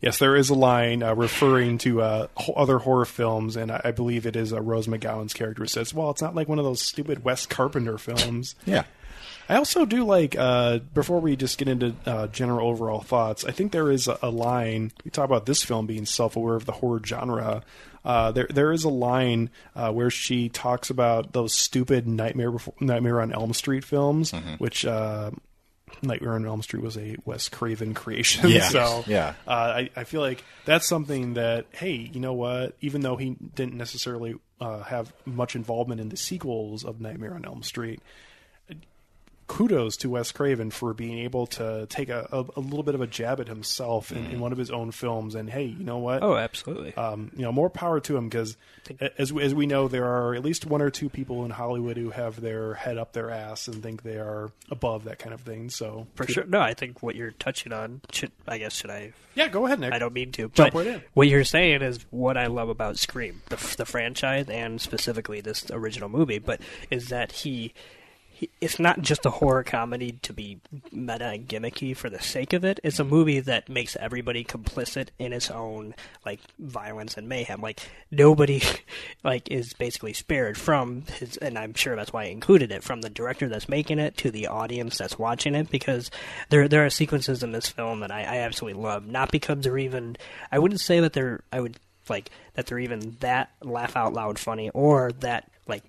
yes 0.00 0.18
there 0.18 0.36
is 0.36 0.50
a 0.50 0.54
line 0.54 1.02
uh, 1.02 1.14
referring 1.14 1.78
to 1.78 2.02
uh, 2.02 2.26
other 2.54 2.78
horror 2.78 3.04
films 3.06 3.56
and 3.56 3.72
I, 3.72 3.80
I 3.86 3.90
believe 3.92 4.26
it 4.26 4.36
is 4.36 4.52
uh, 4.52 4.60
rose 4.60 4.86
mcgowan's 4.86 5.32
character 5.34 5.62
who 5.62 5.66
says 5.68 5.92
well 5.94 6.10
it's 6.10 6.22
not 6.22 6.34
like 6.34 6.48
one 6.48 6.58
of 6.58 6.64
those 6.64 6.82
stupid 6.82 7.24
wes 7.24 7.46
carpenter 7.46 7.98
films 7.98 8.54
Yeah. 8.66 8.84
I 9.48 9.56
also 9.56 9.84
do 9.84 10.04
like 10.04 10.34
uh, 10.36 10.78
before 10.92 11.20
we 11.20 11.36
just 11.36 11.58
get 11.58 11.68
into 11.68 11.94
uh, 12.04 12.26
general 12.28 12.68
overall 12.68 13.00
thoughts. 13.00 13.44
I 13.44 13.52
think 13.52 13.72
there 13.72 13.90
is 13.90 14.08
a, 14.08 14.18
a 14.22 14.30
line 14.30 14.92
we 15.04 15.10
talk 15.10 15.24
about 15.24 15.46
this 15.46 15.62
film 15.64 15.86
being 15.86 16.06
self-aware 16.06 16.54
of 16.56 16.64
the 16.66 16.72
horror 16.72 17.00
genre. 17.04 17.62
Uh, 18.04 18.30
there 18.32 18.46
there 18.50 18.72
is 18.72 18.84
a 18.84 18.88
line 18.88 19.50
uh, 19.74 19.92
where 19.92 20.10
she 20.10 20.48
talks 20.48 20.90
about 20.90 21.32
those 21.32 21.52
stupid 21.52 22.06
Nightmare 22.06 22.50
Before, 22.52 22.74
Nightmare 22.80 23.20
on 23.20 23.32
Elm 23.32 23.52
Street 23.52 23.84
films, 23.84 24.32
which. 24.58 24.84
Uh, 24.84 25.30
Nightmare 26.02 26.32
on 26.34 26.44
Elm 26.44 26.62
Street 26.62 26.82
was 26.82 26.98
a 26.98 27.14
Wes 27.24 27.48
Craven 27.48 27.94
creation, 27.94 28.50
Yeah. 28.50 28.68
so 28.70 29.04
Yeah. 29.06 29.34
uh, 29.46 29.50
I, 29.50 29.90
I 29.94 30.04
feel 30.04 30.20
like 30.20 30.42
that's 30.64 30.86
something 30.86 31.34
that 31.34 31.66
hey, 31.72 32.10
you 32.12 32.18
know 32.18 32.32
what? 32.34 32.74
Even 32.80 33.02
though 33.02 33.14
he 33.16 33.36
didn't 33.54 33.74
necessarily 33.74 34.34
uh, 34.60 34.82
have 34.82 35.12
much 35.24 35.54
involvement 35.54 36.00
in 36.00 36.08
the 36.08 36.16
sequels 36.16 36.84
of 36.84 37.00
Nightmare 37.00 37.34
on 37.34 37.44
Elm 37.44 37.62
Street, 37.62 38.00
kudos 39.46 39.96
to 39.98 40.10
Wes 40.10 40.32
Craven 40.32 40.70
for 40.70 40.92
being 40.92 41.18
able 41.18 41.46
to 41.48 41.86
take 41.88 42.08
a, 42.08 42.28
a, 42.32 42.44
a 42.56 42.60
little 42.60 42.82
bit 42.82 42.94
of 42.94 43.00
a 43.00 43.06
jab 43.06 43.40
at 43.40 43.48
himself 43.48 44.12
in, 44.12 44.26
in 44.26 44.40
one 44.40 44.52
of 44.52 44.58
his 44.58 44.70
own 44.70 44.90
films. 44.90 45.34
And 45.34 45.48
hey, 45.48 45.64
you 45.64 45.84
know 45.84 45.98
what? 45.98 46.22
oh, 46.22 46.36
absolutely. 46.36 46.94
Um, 46.94 47.30
you 47.36 47.42
know, 47.42 47.52
more 47.52 47.70
power 47.70 48.00
to 48.00 48.16
him 48.16 48.28
because, 48.28 48.56
as 49.18 49.32
as 49.36 49.54
we 49.54 49.66
know, 49.66 49.88
there 49.88 50.04
are 50.04 50.34
at 50.34 50.44
least 50.44 50.66
one 50.66 50.82
or 50.82 50.90
two 50.90 51.08
people 51.08 51.44
in 51.44 51.50
Hollywood 51.50 51.96
who 51.96 52.10
have 52.10 52.40
their 52.40 52.74
head 52.74 52.98
up 52.98 53.12
their 53.12 53.30
ass 53.30 53.68
and 53.68 53.82
think 53.82 54.02
they 54.02 54.16
are 54.16 54.50
above 54.70 55.04
that 55.04 55.18
kind 55.18 55.34
of 55.34 55.40
thing. 55.40 55.70
So 55.70 56.06
For 56.14 56.26
sure. 56.26 56.44
No, 56.44 56.60
I 56.60 56.74
think 56.74 57.02
what 57.02 57.14
you're 57.14 57.32
touching 57.32 57.72
on 57.72 58.00
should 58.12 58.32
I 58.46 58.58
guess 58.58 58.74
should 58.74 58.90
I 58.90 59.12
yeah, 59.36 59.48
go 59.48 59.66
ahead, 59.66 59.78
Nick. 59.78 59.92
I 59.92 59.98
don't 59.98 60.14
mean 60.14 60.32
to. 60.32 60.48
Jump 60.48 60.72
but 60.72 60.74
right 60.74 60.86
in. 60.86 61.02
What 61.12 61.28
you're 61.28 61.44
saying 61.44 61.82
is 61.82 62.04
what 62.08 62.38
I 62.38 62.46
love 62.46 62.70
about 62.70 62.98
Scream, 62.98 63.42
the, 63.50 63.56
the 63.76 63.84
franchise, 63.84 64.48
and 64.48 64.80
specifically 64.80 65.42
this 65.42 65.70
original 65.70 66.08
movie. 66.08 66.38
But 66.38 66.62
is 66.90 67.10
that 67.10 67.32
he, 67.32 67.74
it's 68.60 68.78
not 68.78 69.00
just 69.00 69.26
a 69.26 69.30
horror 69.30 69.62
comedy 69.64 70.12
to 70.22 70.32
be 70.32 70.60
meta 70.92 71.26
and 71.26 71.48
gimmicky 71.48 71.96
for 71.96 72.10
the 72.10 72.20
sake 72.20 72.52
of 72.52 72.64
it. 72.64 72.80
It's 72.82 72.98
a 72.98 73.04
movie 73.04 73.40
that 73.40 73.68
makes 73.68 73.96
everybody 73.96 74.44
complicit 74.44 75.08
in 75.18 75.32
its 75.32 75.50
own 75.50 75.94
like 76.24 76.40
violence 76.58 77.16
and 77.16 77.28
mayhem. 77.28 77.60
Like 77.60 77.80
nobody, 78.10 78.62
like 79.24 79.50
is 79.50 79.72
basically 79.72 80.12
spared 80.12 80.58
from 80.58 81.02
his, 81.18 81.36
and 81.38 81.58
I'm 81.58 81.74
sure 81.74 81.96
that's 81.96 82.12
why 82.12 82.24
I 82.24 82.26
included 82.26 82.72
it 82.72 82.82
from 82.82 83.00
the 83.00 83.10
director 83.10 83.48
that's 83.48 83.68
making 83.68 83.98
it 83.98 84.16
to 84.18 84.30
the 84.30 84.48
audience 84.48 84.98
that's 84.98 85.18
watching 85.18 85.54
it 85.54 85.70
because 85.70 86.10
there 86.50 86.68
there 86.68 86.84
are 86.84 86.90
sequences 86.90 87.42
in 87.42 87.52
this 87.52 87.68
film 87.68 88.00
that 88.00 88.10
I, 88.10 88.22
I 88.22 88.36
absolutely 88.38 88.82
love. 88.82 89.06
Not 89.06 89.30
because 89.30 89.60
they're 89.60 89.78
even, 89.78 90.16
I 90.52 90.58
wouldn't 90.58 90.80
say 90.80 91.00
that 91.00 91.12
they're, 91.12 91.42
I 91.52 91.60
would 91.60 91.78
like 92.08 92.30
that 92.54 92.66
they're 92.66 92.78
even 92.78 93.16
that 93.20 93.50
laugh 93.62 93.96
out 93.96 94.12
loud 94.12 94.38
funny 94.38 94.70
or 94.70 95.12
that 95.20 95.50
like 95.66 95.82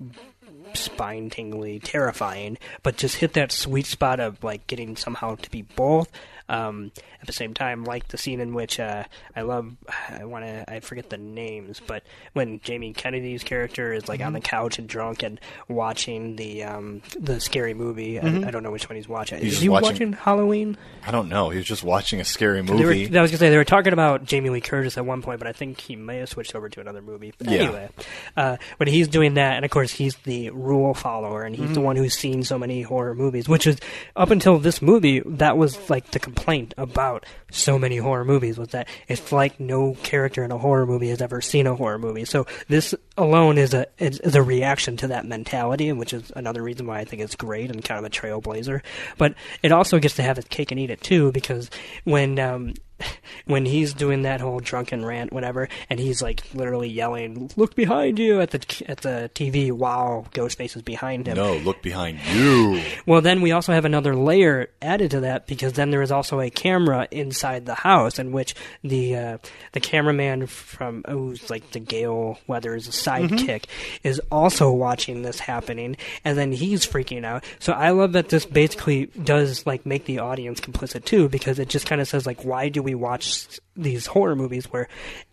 spine 0.74 1.30
tingly 1.30 1.80
terrifying, 1.80 2.58
but 2.84 2.98
just 2.98 3.18
hit 3.18 3.34
that 3.34 3.52
sweet 3.52 3.86
spot 3.86 4.20
of 4.20 4.44
like 4.44 4.68
getting 4.68 4.96
somehow 4.96 5.36
to 5.36 5.50
be 5.52 5.62
both. 5.62 6.12
Um, 6.50 6.92
at 7.22 7.28
the 7.28 7.34
same 7.34 7.54
time, 7.54 7.84
like 7.84 8.08
the 8.08 8.18
scene 8.18 8.40
in 8.40 8.54
which 8.54 8.80
uh, 8.80 9.04
I 9.36 9.42
love, 9.42 9.76
I 10.10 10.24
want 10.26 10.46
to, 10.46 10.64
I 10.72 10.80
forget 10.80 11.10
the 11.10 11.18
names, 11.18 11.82
but 11.86 12.04
when 12.34 12.62
Jamie 12.62 12.94
Kennedy's 12.94 13.44
character 13.44 13.92
is 13.94 14.08
like 14.08 14.22
on 14.22 14.32
the 14.34 14.40
couch 14.40 14.80
and 14.80 14.88
drunk 14.88 15.24
and 15.24 15.40
watching 15.68 16.36
the 16.38 16.64
um, 16.64 17.02
the 17.20 17.40
scary 17.40 17.74
movie. 17.74 18.16
Mhm. 18.16 18.46
I, 18.46 18.48
I 18.48 18.52
don't 18.52 18.64
know 18.64 18.72
which 18.72 18.88
one 18.90 18.96
he's 18.96 19.08
watching. 19.10 19.40
He's 19.42 19.54
is 19.54 19.60
he 19.62 19.70
watching- 19.70 19.92
watching 19.92 20.14
Halloween? 20.14 20.78
I 21.06 21.12
don't 21.12 21.30
know. 21.30 21.50
He 21.50 21.58
was 21.58 21.66
just 21.66 21.84
watching 21.84 22.20
a 22.22 22.26
scary 22.26 22.62
They 22.62 22.72
were, 22.74 22.80
movie. 22.80 23.18
I 23.18 23.22
was 23.22 23.32
gonna 23.32 23.40
say 23.40 23.50
they 23.50 23.58
were 23.58 23.64
talking 23.66 23.94
about 23.94 24.24
Jamie 24.26 24.50
Lee 24.50 24.62
Curtis 24.62 24.98
at 24.98 25.06
one 25.06 25.22
point, 25.22 25.40
but 25.40 25.48
I 25.48 25.54
think 25.54 25.80
he 25.82 25.96
may 25.96 26.18
have 26.20 26.30
switched 26.30 26.56
over 26.56 26.70
to 26.70 26.80
another 26.82 27.02
movie. 27.02 27.34
But 27.38 27.50
Yeah. 27.50 27.60
anyway, 27.64 27.90
uh, 28.38 28.58
when 28.78 28.88
he's 28.88 29.08
doing 29.08 29.34
that, 29.36 29.56
and 29.58 29.66
of 29.66 29.72
course 29.72 29.92
he's 29.92 30.16
the 30.24 30.50
rule 30.52 30.94
follower, 30.94 31.44
and 31.44 31.56
he's 31.56 31.74
the 31.74 31.80
Mhm. 31.82 31.84
one 31.84 31.96
who's 31.98 32.16
seen 32.18 32.44
so 32.44 32.58
many 32.58 32.82
horror 32.84 33.16
movies. 33.16 33.50
Which 33.50 33.68
is 33.68 33.78
up 34.16 34.32
until 34.32 34.60
this 34.60 34.82
movie, 34.82 35.22
that 35.26 35.58
was 35.58 35.90
like 35.90 36.12
the 36.12 36.20
complaint 36.38 36.74
about 36.78 37.26
so 37.50 37.80
many 37.80 37.98
horror 37.98 38.24
movies 38.24 38.58
was 38.58 38.70
that 38.70 38.88
it's 39.08 39.32
like 39.32 39.60
no 39.60 39.96
character 40.04 40.44
in 40.44 40.52
a 40.52 40.58
horror 40.58 40.86
movie 40.86 41.10
has 41.10 41.22
ever 41.22 41.42
seen 41.42 41.66
a 41.66 41.76
horror 41.76 41.98
movie. 41.98 42.26
So 42.26 42.46
this 42.68 42.94
alone 43.18 43.58
is 43.58 43.74
a 43.74 43.88
is, 43.98 44.20
a 44.36 44.42
reaction 44.42 44.98
to 44.98 45.08
that 45.08 45.26
mentality, 45.26 45.92
which 45.92 46.14
is 46.14 46.32
another 46.36 46.62
reason 46.62 46.86
why 46.86 47.00
I 47.00 47.06
think 47.06 47.22
it's 47.22 47.36
great 47.36 47.72
and 47.72 47.84
kind 47.84 47.98
of 47.98 48.06
a 48.06 48.10
trailblazer. 48.10 48.82
But 49.18 49.34
it 49.64 49.72
also 49.72 50.00
gets 50.00 50.16
to 50.18 50.24
have 50.24 50.38
its 50.38 50.48
cake 50.48 50.72
and 50.72 50.80
eat 50.80 50.92
it 50.92 51.02
too, 51.02 51.32
because 51.32 51.70
when 52.04 52.38
um, 52.40 52.74
when 53.46 53.66
he's 53.66 53.94
doing 53.94 54.24
that 54.24 54.42
whole 54.42 54.60
drunken 54.60 55.06
rant, 55.06 55.32
whatever, 55.32 55.70
and 55.90 56.00
he's 56.00 56.22
like 56.22 56.44
literally 56.54 56.90
yelling, 56.90 57.50
"Look 57.56 57.76
behind 57.76 58.20
you!" 58.20 58.42
at 58.42 58.52
the 58.52 58.86
at 58.88 59.02
the 59.02 59.30
TV 59.34 59.72
while 59.72 60.28
Ghostface 60.34 60.76
is 60.76 60.82
behind 60.82 61.28
him. 61.28 61.38
No, 61.38 61.58
look 61.58 61.82
behind 61.82 62.20
you. 62.34 62.82
Well, 63.06 63.22
then 63.22 63.42
we 63.42 63.52
also 63.52 63.72
have 63.72 63.86
another 63.86 64.16
layer 64.16 64.70
added 64.82 65.12
to 65.12 65.22
that 65.22 65.48
because 65.48 65.74
then 65.74 65.92
there 65.92 66.02
is 66.02 66.12
also 66.12 66.42
a 66.42 66.50
camera 66.50 67.08
inside 67.12 67.66
the 67.66 67.76
house 67.76 68.20
in 68.20 68.32
which 68.32 68.54
the 68.84 69.16
uh, 69.16 69.38
the 69.72 69.80
cameraman 69.80 70.48
from 70.48 71.04
who's 71.08 71.50
like 71.50 71.72
the 71.72 71.80
Gale 71.80 72.38
Weathers 72.48 72.90
sidekick 72.90 73.66
is 74.04 74.22
also 74.32 74.72
watching 74.72 75.22
this 75.22 75.40
happening, 75.40 75.96
and 76.26 76.38
then 76.38 76.52
he's 76.52 76.86
freaking 76.86 77.24
out. 77.24 77.46
So 77.60 77.72
I 77.74 77.92
love 77.92 78.14
that 78.14 78.30
this 78.30 78.46
basically 78.46 79.06
does 79.06 79.66
like 79.66 79.86
make 79.86 80.06
the 80.06 80.20
audience 80.20 80.60
complicit 80.60 81.06
too 81.06 81.30
because 81.30 81.60
it 81.60 81.70
just 81.70 81.86
kind 81.86 82.02
of 82.02 82.08
says 82.08 82.26
like, 82.26 82.44
why 82.44 82.70
do 82.70 82.87
we 82.88 82.96
watch 82.96 83.60
these 83.76 84.06
horror 84.06 84.36
movies 84.36 84.72
where 84.72 84.88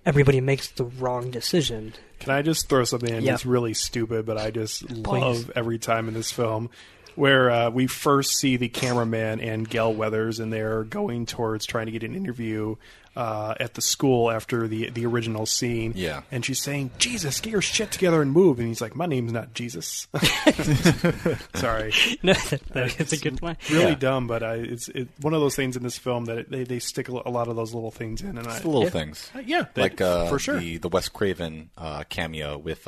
everybody 0.04 0.40
makes 0.40 0.68
the 0.68 0.84
wrong 0.84 1.30
decision? 1.30 1.94
Can 2.18 2.32
I 2.32 2.42
just 2.42 2.68
throw 2.68 2.82
something 2.84 3.14
in? 3.14 3.22
Yeah. 3.22 3.34
It's 3.34 3.46
really 3.46 3.74
stupid, 3.74 4.26
but 4.26 4.36
I 4.36 4.50
just 4.50 4.90
love 4.90 5.52
every 5.54 5.78
time 5.78 6.08
in 6.08 6.14
this 6.14 6.32
film. 6.32 6.70
Where 7.16 7.50
uh, 7.50 7.70
we 7.70 7.86
first 7.86 8.36
see 8.36 8.56
the 8.56 8.68
cameraman 8.68 9.40
and 9.40 9.68
Gale 9.68 9.92
Weathers, 9.94 10.40
and 10.40 10.52
they're 10.52 10.82
going 10.84 11.26
towards 11.26 11.64
trying 11.66 11.86
to 11.86 11.92
get 11.92 12.02
an 12.02 12.14
interview 12.14 12.76
uh, 13.16 13.54
at 13.60 13.74
the 13.74 13.80
school 13.80 14.28
after 14.30 14.66
the 14.66 14.90
the 14.90 15.06
original 15.06 15.46
scene. 15.46 15.92
Yeah. 15.94 16.22
and 16.32 16.44
she's 16.44 16.60
saying, 16.60 16.90
"Jesus, 16.98 17.38
get 17.40 17.50
your 17.52 17.62
shit 17.62 17.92
together 17.92 18.20
and 18.20 18.32
move." 18.32 18.58
And 18.58 18.66
he's 18.66 18.80
like, 18.80 18.96
"My 18.96 19.06
name's 19.06 19.32
not 19.32 19.54
Jesus." 19.54 20.08
Sorry, 21.54 21.92
No, 22.22 22.32
that- 22.32 22.60
that 22.72 23.00
is 23.00 23.12
a 23.12 23.16
good 23.18 23.40
line. 23.42 23.56
Really 23.70 23.90
Yeah. 23.90 23.94
dumb, 23.94 24.26
but 24.26 24.42
I, 24.42 24.54
it's 24.56 24.88
it, 24.88 25.08
one 25.20 25.34
of 25.34 25.40
those 25.40 25.54
things 25.56 25.76
in 25.76 25.82
this 25.82 25.98
film 25.98 26.24
that 26.26 26.50
they, 26.50 26.64
they 26.64 26.78
stick 26.78 27.08
a 27.08 27.12
lot 27.30 27.48
of 27.48 27.56
those 27.56 27.72
little 27.74 27.90
things 27.90 28.22
in, 28.22 28.36
and 28.38 28.46
I, 28.46 28.52
It's 28.54 28.60
the 28.60 28.68
little 28.68 28.84
yeah. 28.84 28.90
things. 28.90 29.30
Uh, 29.34 29.42
yeah, 29.46 29.66
they- 29.74 29.82
like 29.82 30.00
uh, 30.00 30.28
for 30.28 30.38
sure. 30.38 30.58
the 30.58 30.78
the 30.78 30.88
Wes 30.88 31.08
Craven 31.08 31.70
uh, 31.78 32.04
cameo 32.08 32.58
with 32.58 32.86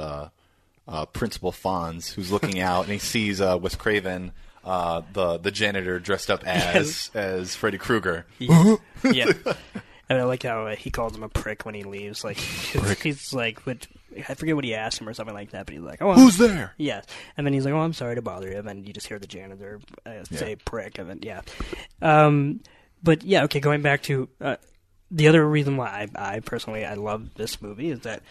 uh, 0.88 1.06
Principal 1.06 1.52
Fonz, 1.52 2.12
who's 2.12 2.30
looking 2.30 2.60
out 2.60 2.84
and 2.84 2.92
he 2.92 2.98
sees 2.98 3.40
uh, 3.40 3.58
Wes 3.60 3.74
Craven, 3.74 4.32
uh, 4.64 5.02
the 5.12 5.38
the 5.38 5.50
janitor 5.50 5.98
dressed 5.98 6.30
up 6.30 6.44
as 6.46 7.10
as 7.14 7.54
Freddy 7.54 7.78
Krueger. 7.78 8.26
Yeah. 8.38 8.76
yeah. 9.12 9.32
And 10.08 10.20
I 10.20 10.22
like 10.24 10.44
how 10.44 10.66
uh, 10.68 10.76
he 10.76 10.90
calls 10.90 11.16
him 11.16 11.22
a 11.24 11.28
prick 11.28 11.64
when 11.64 11.74
he 11.74 11.82
leaves. 11.82 12.22
Like 12.22 12.36
he's 13.02 13.32
like, 13.34 13.64
but 13.64 13.86
I 14.28 14.34
forget 14.34 14.54
what 14.54 14.64
he 14.64 14.74
asked 14.74 15.00
him 15.00 15.08
or 15.08 15.14
something 15.14 15.34
like 15.34 15.50
that. 15.50 15.66
But 15.66 15.74
he's 15.74 15.82
like, 15.82 16.00
"Oh, 16.00 16.10
I'm- 16.10 16.18
Who's 16.20 16.38
there?" 16.38 16.72
Yeah, 16.78 17.02
and 17.36 17.44
then 17.46 17.52
he's 17.52 17.64
like, 17.64 17.74
"Oh, 17.74 17.80
I'm 17.80 17.92
sorry 17.92 18.14
to 18.14 18.22
bother 18.22 18.48
you." 18.48 18.56
And 18.56 18.66
then 18.68 18.84
you 18.84 18.92
just 18.92 19.08
hear 19.08 19.18
the 19.18 19.26
janitor 19.26 19.80
uh, 20.06 20.10
Yeah. 20.30 20.38
say 20.38 20.56
"prick," 20.56 20.98
and 20.98 21.10
then 21.10 21.18
yeah. 21.22 21.40
Um, 22.00 22.60
but 23.02 23.24
yeah, 23.24 23.44
okay. 23.44 23.58
Going 23.60 23.82
back 23.82 24.02
to 24.04 24.28
uh, 24.40 24.56
the 25.10 25.26
other 25.28 25.44
reason 25.48 25.76
why 25.76 26.08
I, 26.16 26.34
I 26.36 26.40
personally 26.40 26.84
I 26.84 26.94
love 26.94 27.34
this 27.34 27.60
movie 27.60 27.90
is 27.90 28.00
that, 28.00 28.22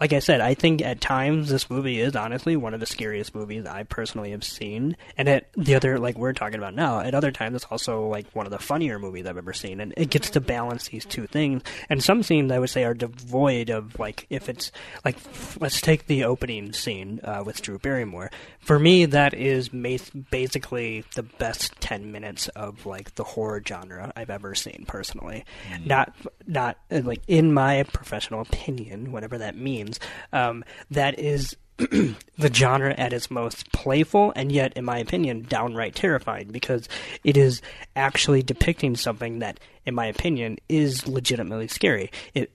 like 0.00 0.14
I 0.14 0.20
said, 0.20 0.40
I 0.40 0.54
think 0.54 0.80
at 0.80 1.00
times 1.00 1.50
this 1.50 1.68
movie 1.68 2.00
is 2.00 2.16
honestly 2.16 2.56
one 2.56 2.72
of 2.72 2.80
the 2.80 2.86
scariest 2.86 3.34
movies 3.34 3.66
I 3.66 3.82
personally 3.82 4.30
have 4.30 4.42
seen. 4.42 4.96
And 5.18 5.28
at 5.28 5.52
the 5.56 5.74
other, 5.74 5.98
like 5.98 6.16
we're 6.16 6.32
talking 6.32 6.56
about 6.58 6.74
now, 6.74 7.00
at 7.00 7.14
other 7.14 7.30
times 7.30 7.56
it's 7.56 7.66
also 7.70 8.06
like 8.06 8.26
one 8.34 8.46
of 8.46 8.52
the 8.52 8.58
funnier 8.58 8.98
movies 8.98 9.26
I've 9.26 9.36
ever 9.36 9.52
seen. 9.52 9.78
And 9.78 9.92
it 9.98 10.08
gets 10.08 10.30
to 10.30 10.40
balance 10.40 10.88
these 10.88 11.04
two 11.04 11.26
things. 11.26 11.62
And 11.90 12.02
some 12.02 12.22
scenes 12.22 12.50
I 12.50 12.58
would 12.58 12.70
say 12.70 12.84
are 12.84 12.94
devoid 12.94 13.68
of 13.68 13.98
like 13.98 14.26
if 14.30 14.48
it's 14.48 14.72
like 15.04 15.16
f- 15.16 15.58
let's 15.60 15.80
take 15.82 16.06
the 16.06 16.24
opening 16.24 16.72
scene 16.72 17.20
uh, 17.22 17.42
with 17.44 17.60
Drew 17.60 17.78
Barrymore. 17.78 18.30
For 18.60 18.78
me, 18.78 19.04
that 19.06 19.34
is 19.34 19.72
ma- 19.72 19.96
basically 20.30 21.04
the 21.14 21.24
best 21.24 21.78
ten 21.80 22.10
minutes 22.10 22.48
of 22.48 22.86
like 22.86 23.14
the 23.16 23.24
horror 23.24 23.62
genre 23.66 24.12
I've 24.16 24.30
ever 24.30 24.54
seen 24.54 24.84
personally. 24.86 25.44
Not 25.84 26.14
not 26.46 26.78
uh, 26.90 27.02
like 27.04 27.22
in 27.28 27.52
my 27.52 27.82
professional 27.82 28.40
opinion, 28.40 29.12
whatever 29.12 29.36
that 29.38 29.56
means. 29.56 29.89
Um, 30.32 30.64
that 30.90 31.18
is 31.18 31.56
the 31.78 32.52
genre 32.52 32.94
at 32.98 33.14
its 33.14 33.30
most 33.30 33.72
playful 33.72 34.34
and 34.36 34.52
yet 34.52 34.76
in 34.76 34.84
my 34.84 34.98
opinion 34.98 35.42
downright 35.48 35.94
terrifying 35.94 36.48
because 36.48 36.88
it 37.24 37.38
is 37.38 37.62
actually 37.96 38.42
depicting 38.42 38.96
something 38.96 39.38
that 39.38 39.58
in 39.86 39.94
my 39.94 40.04
opinion 40.04 40.58
is 40.68 41.06
legitimately 41.06 41.68
scary. 41.68 42.10
It 42.34 42.52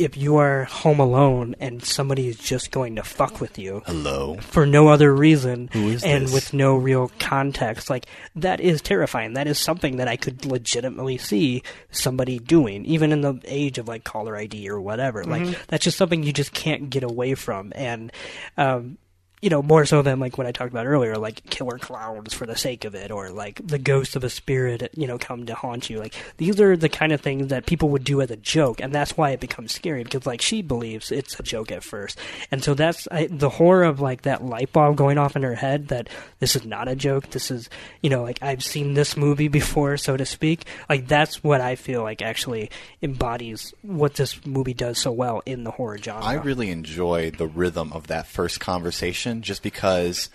if 0.00 0.16
you 0.16 0.36
are 0.36 0.64
home 0.64 0.98
alone 0.98 1.54
and 1.60 1.84
somebody 1.84 2.26
is 2.28 2.38
just 2.38 2.70
going 2.70 2.96
to 2.96 3.02
fuck 3.02 3.40
with 3.40 3.58
you 3.58 3.82
Hello. 3.86 4.36
for 4.40 4.64
no 4.66 4.88
other 4.88 5.14
reason 5.14 5.68
and 5.74 6.24
this? 6.26 6.32
with 6.32 6.54
no 6.54 6.74
real 6.74 7.10
context 7.18 7.90
like 7.90 8.06
that 8.34 8.60
is 8.60 8.80
terrifying 8.80 9.34
that 9.34 9.46
is 9.46 9.58
something 9.58 9.96
that 9.98 10.08
i 10.08 10.16
could 10.16 10.44
legitimately 10.46 11.18
see 11.18 11.62
somebody 11.90 12.38
doing 12.38 12.84
even 12.86 13.12
in 13.12 13.20
the 13.20 13.38
age 13.44 13.76
of 13.78 13.86
like 13.88 14.04
caller 14.04 14.36
id 14.36 14.68
or 14.68 14.80
whatever 14.80 15.22
Mhm. 15.24 15.26
like 15.52 15.66
that's 15.68 15.84
just 15.84 15.98
something 15.98 16.22
you 16.22 16.32
just 16.32 16.52
can't 16.52 16.88
get 16.90 17.02
away 17.02 17.34
from 17.34 17.72
and 17.76 18.10
um 18.56 18.96
you 19.42 19.48
know, 19.48 19.62
more 19.62 19.86
so 19.86 20.02
than 20.02 20.20
like 20.20 20.36
what 20.36 20.46
I 20.46 20.52
talked 20.52 20.70
about 20.70 20.86
earlier, 20.86 21.16
like 21.16 21.48
killer 21.48 21.78
clowns 21.78 22.34
for 22.34 22.44
the 22.44 22.56
sake 22.56 22.84
of 22.84 22.94
it, 22.94 23.10
or 23.10 23.30
like 23.30 23.60
the 23.66 23.78
ghost 23.78 24.14
of 24.14 24.22
a 24.22 24.28
spirit, 24.28 24.90
you 24.94 25.06
know, 25.06 25.16
come 25.18 25.46
to 25.46 25.54
haunt 25.54 25.88
you. 25.88 25.98
Like 25.98 26.14
these 26.36 26.60
are 26.60 26.76
the 26.76 26.90
kind 26.90 27.12
of 27.12 27.22
things 27.22 27.48
that 27.48 27.64
people 27.64 27.88
would 27.90 28.04
do 28.04 28.20
as 28.20 28.30
a 28.30 28.36
joke, 28.36 28.80
and 28.80 28.92
that's 28.92 29.16
why 29.16 29.30
it 29.30 29.40
becomes 29.40 29.72
scary 29.72 30.04
because 30.04 30.26
like 30.26 30.42
she 30.42 30.60
believes 30.60 31.10
it's 31.10 31.40
a 31.40 31.42
joke 31.42 31.72
at 31.72 31.82
first, 31.82 32.18
and 32.50 32.62
so 32.62 32.74
that's 32.74 33.08
I, 33.10 33.28
the 33.30 33.48
horror 33.48 33.84
of 33.84 34.00
like 34.00 34.22
that 34.22 34.44
light 34.44 34.72
bulb 34.72 34.96
going 34.96 35.16
off 35.16 35.36
in 35.36 35.42
her 35.42 35.54
head 35.54 35.88
that 35.88 36.08
this 36.38 36.54
is 36.54 36.66
not 36.66 36.88
a 36.88 36.94
joke. 36.94 37.30
This 37.30 37.50
is, 37.50 37.70
you 38.02 38.10
know, 38.10 38.22
like 38.22 38.42
I've 38.42 38.62
seen 38.62 38.92
this 38.92 39.16
movie 39.16 39.48
before, 39.48 39.96
so 39.96 40.18
to 40.18 40.26
speak. 40.26 40.66
Like 40.88 41.08
that's 41.08 41.42
what 41.42 41.62
I 41.62 41.76
feel 41.76 42.02
like 42.02 42.20
actually 42.20 42.70
embodies 43.00 43.72
what 43.80 44.14
this 44.14 44.44
movie 44.44 44.74
does 44.74 44.98
so 44.98 45.12
well 45.12 45.42
in 45.46 45.64
the 45.64 45.70
horror 45.70 45.96
genre. 45.96 46.22
I 46.22 46.34
really 46.34 46.68
enjoy 46.68 47.30
the 47.30 47.46
rhythm 47.46 47.90
of 47.94 48.08
that 48.08 48.26
first 48.26 48.60
conversation 48.60 49.29
just 49.40 49.62
because 49.62 50.28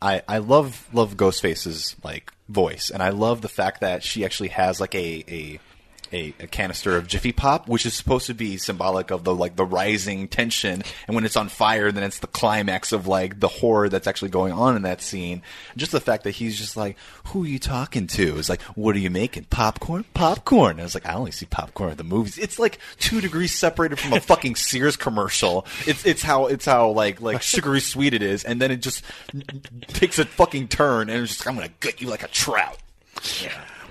I 0.00 0.22
I 0.28 0.38
love 0.38 0.88
love 0.92 1.16
Ghostface's 1.16 1.96
like 2.04 2.32
voice. 2.48 2.90
And 2.90 3.02
I 3.02 3.10
love 3.10 3.40
the 3.40 3.48
fact 3.48 3.80
that 3.80 4.02
she 4.02 4.24
actually 4.24 4.50
has 4.50 4.80
like 4.80 4.94
a 4.94 5.24
a 5.28 5.60
a, 6.14 6.34
a 6.40 6.46
canister 6.46 6.96
of 6.96 7.06
Jiffy 7.06 7.32
Pop, 7.32 7.68
which 7.68 7.84
is 7.84 7.94
supposed 7.94 8.26
to 8.26 8.34
be 8.34 8.56
symbolic 8.56 9.10
of 9.10 9.24
the 9.24 9.34
like 9.34 9.56
the 9.56 9.64
rising 9.64 10.28
tension, 10.28 10.82
and 11.06 11.14
when 11.14 11.24
it's 11.24 11.36
on 11.36 11.48
fire, 11.48 11.90
then 11.90 12.04
it's 12.04 12.20
the 12.20 12.28
climax 12.28 12.92
of 12.92 13.06
like 13.06 13.40
the 13.40 13.48
horror 13.48 13.88
that's 13.88 14.06
actually 14.06 14.30
going 14.30 14.52
on 14.52 14.76
in 14.76 14.82
that 14.82 15.02
scene. 15.02 15.42
Just 15.76 15.92
the 15.92 16.00
fact 16.00 16.24
that 16.24 16.32
he's 16.32 16.56
just 16.56 16.76
like, 16.76 16.96
"Who 17.28 17.44
are 17.44 17.48
you 17.48 17.58
talking 17.58 18.06
to?" 18.08 18.38
It's 18.38 18.48
like, 18.48 18.62
"What 18.62 18.94
are 18.94 19.00
you 19.00 19.10
making? 19.10 19.44
Popcorn? 19.44 20.04
Popcorn?" 20.14 20.72
And 20.72 20.80
I 20.80 20.84
was 20.84 20.94
like, 20.94 21.06
"I 21.06 21.14
only 21.14 21.32
see 21.32 21.46
popcorn 21.46 21.90
at 21.90 21.98
the 21.98 22.04
movies." 22.04 22.38
It's 22.38 22.58
like 22.58 22.78
two 22.98 23.20
degrees 23.20 23.52
separated 23.52 23.98
from 23.98 24.12
a 24.12 24.20
fucking 24.20 24.54
Sears 24.54 24.96
commercial. 24.96 25.66
It's 25.86 26.06
it's 26.06 26.22
how 26.22 26.46
it's 26.46 26.64
how 26.64 26.90
like 26.90 27.20
like 27.20 27.42
sugary 27.54 27.80
sweet 27.80 28.14
it 28.14 28.22
is, 28.22 28.44
and 28.44 28.62
then 28.62 28.70
it 28.70 28.76
just 28.76 29.02
takes 29.88 30.18
a 30.18 30.24
fucking 30.24 30.68
turn, 30.68 31.10
and 31.10 31.22
it's 31.22 31.34
just 31.34 31.46
I'm 31.48 31.56
gonna 31.56 31.68
gut 31.80 32.00
you 32.00 32.08
like 32.08 32.22
a 32.22 32.28
trout. 32.28 32.78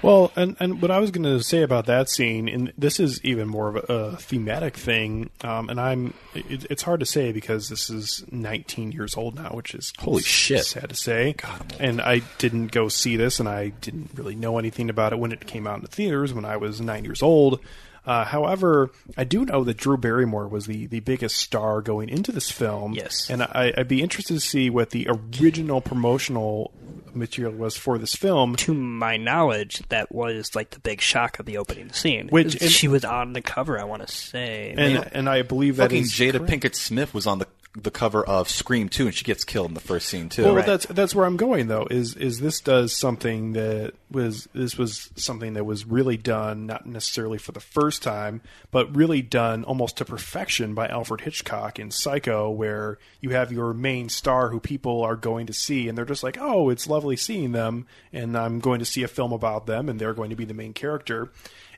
Well, 0.04 0.34
and, 0.36 0.58
and 0.60 0.82
what 0.82 0.92
I 0.92 1.00
was 1.00 1.12
going 1.12 1.24
to 1.24 1.42
say 1.42 1.62
about 1.62 1.86
that 1.86 2.10
scene, 2.10 2.50
and 2.50 2.74
this 2.78 3.00
is 3.00 3.24
even 3.24 3.48
more 3.48 3.70
of 3.70 3.76
a, 3.78 3.94
a 3.94 4.18
thematic 4.18 4.76
thing, 4.76 5.30
um, 5.44 5.70
and 5.70 5.80
I'm 5.80 6.14
it, 6.36 6.66
it's 6.70 6.84
hard 6.84 7.00
to 7.00 7.06
say 7.06 7.32
because 7.32 7.70
this 7.70 7.90
is 7.90 8.26
19 8.30 8.92
years 8.92 9.16
old 9.16 9.36
now, 9.36 9.52
which 9.52 9.74
is 9.74 9.94
Holy 9.98 10.22
shit. 10.22 10.66
sad 10.66 10.90
to 10.90 10.96
say. 10.96 11.34
God, 11.34 11.76
and 11.80 12.02
I 12.02 12.22
didn't 12.38 12.74
go 12.74 12.90
see 12.90 13.16
this, 13.16 13.40
and 13.40 13.48
I 13.48 13.70
didn't 13.70 14.12
really 14.16 14.36
know 14.36 14.60
anything 14.60 14.90
about 14.90 15.14
it 15.14 15.20
when 15.20 15.32
it 15.32 15.48
came 15.48 15.66
out 15.66 15.78
in 15.78 15.82
the 15.82 15.88
theaters 15.88 16.34
when 16.34 16.46
I 16.46 16.58
was 16.58 16.82
nine 16.82 17.06
years 17.06 17.24
old. 17.24 17.62
Uh, 18.06 18.26
however, 18.26 18.92
I 19.16 19.24
do 19.24 19.46
know 19.46 19.64
that 19.64 19.78
Drew 19.78 19.96
Barrymore 19.96 20.50
was 20.50 20.66
the, 20.66 20.88
the 20.88 21.00
biggest 21.00 21.38
star 21.38 21.82
going 21.82 22.10
into 22.10 22.34
this 22.34 22.52
film. 22.52 22.94
Yes. 22.94 23.30
And 23.30 23.44
I, 23.44 23.74
I'd 23.78 23.88
be 23.88 24.02
interested 24.02 24.34
to 24.34 24.42
see 24.42 24.70
what 24.70 24.90
the 24.90 25.08
original 25.10 25.80
promotional 25.80 26.74
material 27.15 27.53
was 27.53 27.76
for 27.77 27.98
this 27.98 28.15
film. 28.15 28.56
to 28.57 28.73
my 28.73 29.18
knowledge, 29.18 29.81
that 29.90 30.11
was 30.14 30.56
like 30.56 30.72
the 30.72 30.80
big 30.80 31.02
shock 31.02 31.40
of 31.40 31.45
the 31.45 31.57
opening 31.57 31.91
scene. 31.91 32.27
Which- 32.30 32.61
and- 32.61 32.72
she 32.72 32.88
was 32.88 33.06
on 33.06 33.34
the 33.34 33.41
cover, 33.41 33.80
I 33.80 33.84
want 33.84 34.06
to 34.06 34.14
say. 34.14 34.73
And, 34.77 35.10
and 35.11 35.30
I 35.30 35.41
believe 35.41 35.77
that 35.77 35.84
Fucking 35.85 36.02
is 36.02 36.11
Jada 36.14 36.38
correct. 36.38 36.52
Pinkett 36.52 36.76
Smith 36.76 37.14
was 37.14 37.27
on 37.27 37.40
the 37.40 37.48
the 37.76 37.91
cover 37.91 38.24
of 38.24 38.50
Scream 38.50 38.88
2, 38.88 39.08
and 39.08 39.16
she 39.16 39.24
gets 39.24 39.44
killed 39.44 39.70
in 39.70 39.74
the 39.74 39.80
first 39.80 40.08
scene 40.08 40.30
too. 40.30 40.44
Well, 40.44 40.64
that's 40.64 40.86
that's 40.86 41.16
where 41.16 41.26
I'm 41.26 41.38
going 41.38 41.68
though. 41.68 41.88
Is 41.90 42.16
is 42.16 42.40
this 42.40 42.62
does 42.62 42.95
something 42.95 43.54
that 43.54 43.94
was 44.12 44.48
this 44.54 44.78
was 44.78 45.10
something 45.16 45.54
that 45.54 45.66
was 45.66 45.86
really 45.86 46.16
done 46.16 46.68
not 46.68 46.86
necessarily 46.86 47.40
for 47.40 47.52
the 47.52 47.60
first 47.60 48.04
time, 48.04 48.41
but 48.70 48.95
really 48.95 49.24
done 49.24 49.64
almost 49.64 49.98
to 49.98 50.06
perfection 50.06 50.76
by 50.76 50.88
Alfred 50.88 51.22
Hitchcock 51.22 51.80
in 51.80 51.90
Psycho, 51.90 52.52
where 52.52 53.00
you 53.22 53.32
have 53.32 53.52
your 53.52 53.74
main 53.74 54.08
star 54.08 54.50
who 54.50 54.60
people 54.60 55.02
are 55.02 55.16
going 55.16 55.48
to 55.48 55.54
see, 55.54 55.88
and 55.88 55.98
they're 55.98 56.06
just 56.06 56.24
like, 56.24 56.38
oh, 56.40 56.70
it's 56.70 56.88
lovely 56.88 57.16
seeing 57.16 57.54
them, 57.54 57.88
and 58.12 58.38
I'm 58.38 58.60
going 58.60 58.80
to 58.80 58.86
see 58.86 59.02
a 59.02 59.08
film 59.08 59.34
about 59.34 59.66
them, 59.66 59.90
and 59.90 60.00
they're 60.00 60.14
going 60.14 60.30
to 60.30 60.36
be 60.36 60.45
the 60.45 60.54
main 60.54 60.74
character. 60.74 61.32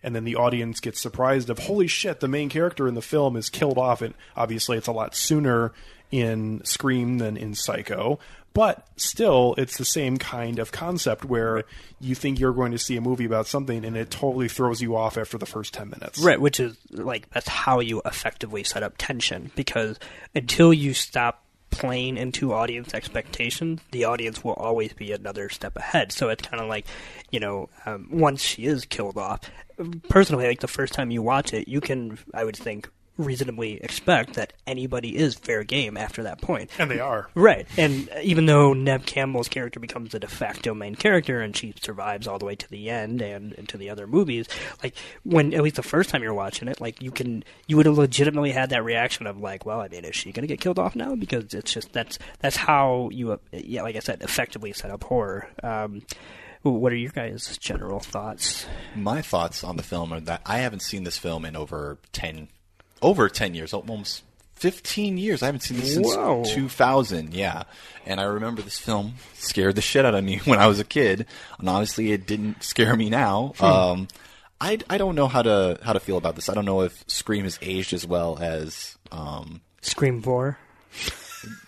And 0.05 0.15
then 0.15 0.23
the 0.23 0.35
audience 0.35 0.79
gets 0.79 1.01
surprised 1.01 1.49
of 1.49 1.57
holy 1.57 1.87
shit, 1.87 2.19
the 2.19 2.27
main 2.27 2.47
character 2.47 2.87
in 2.87 2.93
the 2.93 3.01
film 3.01 3.35
is 3.35 3.49
killed 3.49 3.79
off, 3.79 4.03
and 4.03 4.13
obviously 4.37 4.77
it's 4.77 4.85
a 4.85 4.91
lot 4.91 5.15
sooner 5.15 5.73
in 6.11 6.63
Scream 6.63 7.17
than 7.17 7.37
in 7.37 7.55
Psycho. 7.55 8.19
But 8.53 8.87
still, 8.97 9.55
it's 9.57 9.77
the 9.77 9.83
same 9.83 10.17
kind 10.17 10.59
of 10.59 10.71
concept 10.71 11.25
where 11.25 11.63
you 11.99 12.13
think 12.13 12.39
you're 12.39 12.53
going 12.53 12.71
to 12.71 12.77
see 12.77 12.95
a 12.95 13.01
movie 13.01 13.25
about 13.25 13.47
something 13.47 13.83
and 13.83 13.97
it 13.97 14.11
totally 14.11 14.47
throws 14.47 14.79
you 14.79 14.95
off 14.95 15.17
after 15.17 15.39
the 15.39 15.47
first 15.47 15.73
10 15.73 15.89
minutes. 15.89 16.19
Right, 16.19 16.39
which 16.39 16.59
is 16.59 16.77
like 16.91 17.29
that's 17.31 17.49
how 17.49 17.81
you 17.81 18.01
effectively 18.05 18.63
set 18.63 18.83
up 18.83 18.93
tension 18.97 19.51
because 19.55 19.99
until 20.35 20.71
you 20.71 20.93
stop 20.93 21.44
playing 21.77 22.17
into 22.17 22.53
audience 22.53 22.93
expectations, 22.93 23.81
the 23.91 24.05
audience 24.05 24.43
will 24.43 24.53
always 24.53 24.93
be 24.93 25.11
another 25.11 25.49
step 25.49 25.75
ahead. 25.75 26.11
So 26.11 26.29
it's 26.29 26.47
kind 26.47 26.61
of 26.61 26.69
like, 26.69 26.85
you 27.31 27.39
know, 27.39 27.69
um, 27.85 28.07
once 28.11 28.41
she 28.41 28.65
is 28.65 28.85
killed 28.85 29.17
off, 29.17 29.41
personally, 30.09 30.47
like 30.47 30.61
the 30.61 30.67
first 30.67 30.93
time 30.93 31.11
you 31.11 31.21
watch 31.21 31.53
it, 31.53 31.67
you 31.67 31.81
can, 31.81 32.17
I 32.33 32.43
would 32.43 32.55
think, 32.55 32.89
reasonably 33.17 33.81
expect 33.83 34.33
that 34.33 34.53
anybody 34.67 35.15
is 35.15 35.35
fair 35.35 35.63
game 35.63 35.97
after 35.97 36.23
that 36.23 36.41
point. 36.41 36.69
And 36.77 36.89
they 36.91 36.99
are. 36.99 37.29
Right. 37.35 37.67
And 37.77 38.09
even 38.21 38.45
though 38.45 38.73
Neve 38.73 39.05
Campbell's 39.05 39.47
character 39.47 39.79
becomes 39.79 40.11
the 40.11 40.19
de 40.19 40.27
facto 40.27 40.73
main 40.73 40.95
character 40.95 41.41
and 41.41 41.55
she 41.55 41.73
survives 41.81 42.27
all 42.27 42.39
the 42.39 42.45
way 42.45 42.55
to 42.55 42.69
the 42.69 42.89
end 42.89 43.21
and 43.21 43.53
into 43.53 43.77
the 43.77 43.89
other 43.89 44.07
movies, 44.07 44.47
like 44.83 44.95
when 45.23 45.53
at 45.53 45.61
least 45.61 45.77
the 45.77 45.83
first 45.83 46.09
time 46.09 46.23
you're 46.23 46.33
watching 46.33 46.67
it, 46.67 46.81
like 46.81 47.01
you 47.01 47.11
can 47.11 47.43
you 47.67 47.77
would 47.77 47.85
have 47.85 47.97
legitimately 47.97 48.51
had 48.51 48.69
that 48.69 48.83
reaction 48.83 49.27
of 49.27 49.39
like, 49.39 49.65
well, 49.65 49.81
I 49.81 49.87
mean, 49.87 50.05
is 50.05 50.15
she 50.15 50.31
going 50.31 50.43
to 50.43 50.47
get 50.47 50.61
killed 50.61 50.79
off 50.79 50.95
now? 50.95 51.15
Because 51.15 51.53
it's 51.53 51.73
just 51.73 51.93
that's 51.93 52.19
that's 52.39 52.57
how 52.57 53.09
you 53.11 53.33
uh, 53.33 53.37
yeah, 53.51 53.83
like 53.83 53.95
I 53.95 53.99
said, 53.99 54.21
effectively 54.21 54.73
set 54.73 54.91
up 54.91 55.03
horror. 55.03 55.47
Um, 55.63 56.01
what 56.63 56.91
are 56.91 56.95
your 56.95 57.11
guys' 57.11 57.57
general 57.59 57.99
thoughts? 57.99 58.65
My 58.95 59.21
thoughts 59.21 59.63
on 59.63 59.77
the 59.77 59.83
film 59.83 60.11
are 60.11 60.19
that 60.21 60.41
I 60.45 60.59
haven't 60.59 60.81
seen 60.81 61.03
this 61.03 61.17
film 61.17 61.45
in 61.45 61.55
over 61.55 61.99
ten, 62.11 62.47
over 63.05 63.29
ten 63.29 63.53
years, 63.53 63.73
almost 63.73 64.23
fifteen 64.55 65.17
years. 65.17 65.43
I 65.43 65.45
haven't 65.45 65.61
seen 65.61 65.79
this 65.79 65.93
since 65.93 66.15
Whoa. 66.15 66.43
two 66.43 66.67
thousand. 66.67 67.33
Yeah, 67.33 67.63
and 68.05 68.19
I 68.19 68.23
remember 68.23 68.61
this 68.61 68.79
film 68.79 69.15
scared 69.35 69.75
the 69.75 69.81
shit 69.81 70.05
out 70.05 70.15
of 70.15 70.23
me 70.23 70.37
when 70.45 70.59
I 70.59 70.67
was 70.67 70.79
a 70.79 70.83
kid, 70.83 71.25
and 71.59 71.69
honestly, 71.69 72.11
it 72.11 72.25
didn't 72.25 72.63
scare 72.63 72.95
me 72.95 73.09
now. 73.09 73.53
Hmm. 73.57 73.65
Um, 73.65 74.07
I, 74.59 74.79
I 74.89 74.97
don't 74.97 75.15
know 75.15 75.27
how 75.27 75.41
to 75.41 75.79
how 75.83 75.93
to 75.93 75.99
feel 75.99 76.17
about 76.17 76.35
this. 76.35 76.49
I 76.49 76.53
don't 76.53 76.65
know 76.65 76.81
if 76.81 77.03
Scream 77.07 77.43
has 77.43 77.59
aged 77.61 77.93
as 77.93 78.07
well 78.07 78.37
as 78.39 78.97
um, 79.11 79.61
Scream 79.81 80.21
Four. 80.21 80.57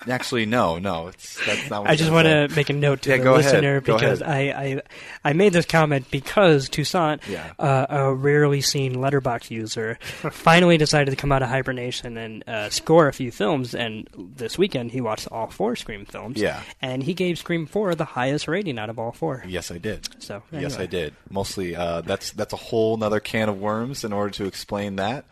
Actually, 0.09 0.45
no, 0.45 0.79
no, 0.79 1.07
it's 1.07 1.45
that's 1.45 1.69
not. 1.69 1.81
What 1.81 1.91
I 1.91 1.95
just 1.95 2.11
want 2.11 2.25
to 2.27 2.47
make 2.55 2.69
a 2.69 2.73
note 2.73 3.01
to 3.03 3.09
Yeah, 3.09 3.17
the 3.23 3.31
listener 3.31 3.81
because. 3.81 4.21
I, 4.21 4.39
I 4.39 4.81
I 5.23 5.33
made 5.33 5.53
this 5.53 5.65
comment 5.65 6.09
because 6.11 6.69
Toussaint, 6.69 7.27
Yeah. 7.27 7.51
uh, 7.59 7.85
a 7.89 8.13
rarely 8.13 8.61
seen 8.61 8.95
Letterboxd 8.95 9.51
user, 9.51 9.97
finally 10.31 10.77
decided 10.77 11.11
to 11.11 11.17
come 11.17 11.31
out 11.31 11.41
of 11.41 11.49
hibernation 11.49 12.17
and 12.17 12.43
uh, 12.47 12.69
score 12.69 13.07
a 13.07 13.13
few 13.13 13.31
films. 13.31 13.75
And 13.75 14.07
this 14.17 14.57
weekend 14.57 14.91
he 14.91 15.01
watched 15.01 15.27
all 15.31 15.47
four 15.47 15.75
Scream 15.75 16.05
films. 16.05 16.39
Yeah. 16.39 16.61
and 16.81 17.03
he 17.03 17.13
gave 17.13 17.37
Scream 17.37 17.65
Four 17.65 17.93
the 17.95 18.05
highest 18.05 18.47
rating 18.47 18.79
out 18.79 18.89
of 18.89 18.97
all 18.99 19.11
four. 19.11 19.43
Yes, 19.47 19.71
I 19.71 19.77
did. 19.77 20.07
So 20.23 20.41
yes. 20.51 20.77
I 20.79 20.85
did. 20.85 21.13
Mostly, 21.29 21.75
uh, 21.75 22.01
that's 22.01 22.31
that's 22.31 22.53
a 22.53 22.57
whole 22.57 22.95
nother 22.97 23.19
can 23.19 23.49
of 23.49 23.59
worms 23.59 24.03
in 24.03 24.13
order 24.13 24.29
to 24.31 24.45
explain 24.45 24.95
that. 24.97 25.25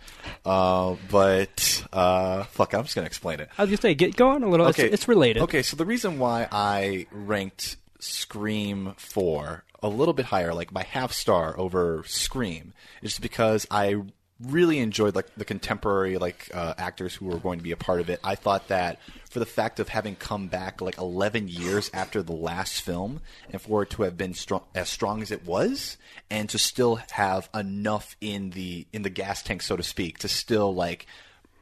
Uh, 0.46 0.96
but 1.10 1.84
uh, 1.94 2.44
fuck, 2.44 2.74
I'm 2.74 2.84
just 2.84 2.96
gonna 2.96 3.08
explain 3.08 3.40
it. 3.40 3.50
I 3.58 3.64
was 3.64 3.70
gonna 3.70 3.82
say, 3.82 3.94
get 3.96 4.16
go 4.16 4.30
on 4.36 4.44
a 4.44 4.50
little. 4.50 4.68
Okay, 4.68 4.86
It's, 4.86 4.94
it's 4.94 5.08
related. 5.08 5.44
Okay, 5.44 5.62
so 5.62 5.76
the 5.76 5.86
reason 5.86 6.20
why 6.20 6.48
I 6.52 7.08
ranked 7.12 7.78
Scream 8.00 8.94
four 8.98 9.64
a 9.82 9.90
little 9.90 10.14
bit 10.14 10.26
higher, 10.26 10.54
like 10.54 10.72
my 10.72 10.84
half 10.84 11.12
star 11.12 11.58
over 11.58 12.04
Scream, 12.06 12.74
is 13.02 13.20
because 13.20 13.66
I 13.72 14.02
really 14.42 14.80
enjoyed 14.80 15.16
like 15.16 15.34
the 15.36 15.46
contemporary 15.46 16.18
like 16.18 16.50
uh, 16.54 16.74
actors 16.78 17.16
who 17.16 17.26
were 17.26 17.38
going 17.38 17.58
to 17.58 17.64
be 17.64 17.72
a 17.72 17.78
part 17.78 18.02
of 18.02 18.10
it. 18.10 18.20
I 18.24 18.36
thought 18.36 18.68
that 18.68 19.00
for 19.30 19.40
the 19.40 19.46
fact 19.46 19.80
of 19.80 19.88
having 19.90 20.16
come 20.16 20.48
back 20.48 20.82
like 20.82 20.98
11 20.98 21.48
years 21.48 21.90
after 21.94 22.22
the 22.22 22.34
last 22.34 22.82
film, 22.82 23.22
and 23.50 23.62
for 23.62 23.84
it 23.84 23.92
to 23.92 24.04
have 24.04 24.18
been 24.18 24.34
strong 24.34 24.64
as 24.74 24.90
strong 24.90 25.22
as 25.22 25.32
it 25.32 25.46
was, 25.46 25.98
and 26.30 26.50
to 26.50 26.58
still 26.58 27.00
have 27.12 27.50
enough 27.54 28.16
in 28.20 28.52
the 28.52 28.88
in 28.92 29.04
the 29.04 29.10
gas 29.10 29.42
tank, 29.42 29.62
so 29.62 29.78
to 29.78 29.84
speak, 29.84 30.20
to 30.20 30.28
still 30.28 30.74
like 30.74 31.06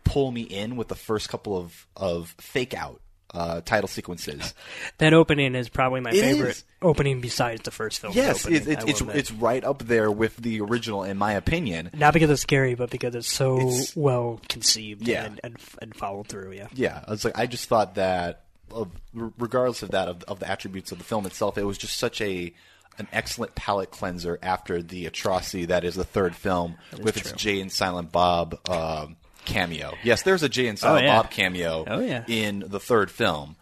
pull 0.03 0.31
me 0.31 0.41
in 0.41 0.75
with 0.75 0.87
the 0.87 0.95
first 0.95 1.29
couple 1.29 1.57
of 1.57 1.87
of 1.95 2.35
fake 2.39 2.73
out 2.73 2.99
uh, 3.33 3.61
title 3.61 3.87
sequences. 3.87 4.53
That 4.99 5.13
opening 5.13 5.55
is 5.55 5.67
probably 5.69 6.01
my 6.01 6.11
It 6.11 6.21
favorite 6.21 6.49
is. 6.51 6.63
opening 6.81 7.19
besides 7.19 7.63
the 7.63 7.71
first 7.71 7.99
film. 7.99 8.13
Yes, 8.15 8.45
opening, 8.45 8.61
it, 8.61 8.67
it, 8.67 8.89
it's 8.89 9.01
admit. 9.01 9.15
it's 9.15 9.31
right 9.31 9.63
up 9.63 9.79
there 9.83 10.11
with 10.11 10.37
the 10.37 10.61
original, 10.61 11.03
in 11.03 11.17
my 11.17 11.33
opinion. 11.33 11.89
not 11.93 12.13
because 12.13 12.29
it's 12.29 12.43
scary, 12.43 12.75
but 12.75 12.89
because 12.91 13.15
it's 13.15 13.27
so 13.31 13.57
It's- 13.57 13.95
well 13.95 14.39
conceived 14.49 15.07
Yeah. 15.07 15.25
and, 15.25 15.39
and 15.43 15.57
and 15.81 15.95
followed 15.95 16.27
through. 16.27 16.51
Yeah. 16.53 16.67
Yeah, 16.73 17.03
I 17.07 17.11
was 17.11 17.25
like, 17.25 17.37
I 17.37 17.47
just 17.47 17.67
thought 17.67 17.95
that, 17.95 18.43
of, 18.71 18.91
regardless 19.13 19.81
of 19.83 19.91
that, 19.91 20.07
of, 20.07 20.23
of 20.23 20.39
the 20.39 20.49
attributes 20.49 20.91
of 20.91 20.99
the 20.99 21.03
film 21.03 21.25
itself, 21.25 21.57
it 21.57 21.63
was 21.63 21.77
just 21.79 21.97
such 21.97 22.21
a 22.21 22.53
an 22.99 23.07
excellent 23.11 23.55
palate 23.55 23.89
cleanser 23.89 24.37
after 24.43 24.79
the 24.83 25.07
atrocity 25.07 25.65
that 25.65 25.83
is 25.83 25.95
the 25.95 26.03
third 26.03 26.35
film 26.35 26.75
with 27.01 27.17
its. 27.17 27.31
Jay 27.31 27.59
and 27.59 27.71
Silent 27.71 28.11
Bob 28.11 28.59
um, 28.69 29.15
cameo. 29.45 29.93
Yes, 30.03 30.21
there's 30.23 30.43
a 30.43 30.49
Jay 30.49 30.67
and 30.67 30.77
Silent 30.79 31.03
Oh, 31.05 31.07
yeah. 31.07 31.21
Bob 31.21 31.31
cameo 31.31 31.83
Oh, 31.87 31.99
yeah. 31.99 32.23
in 32.27 32.63
the 32.67 32.79
third 32.79 33.11
film. 33.11 33.55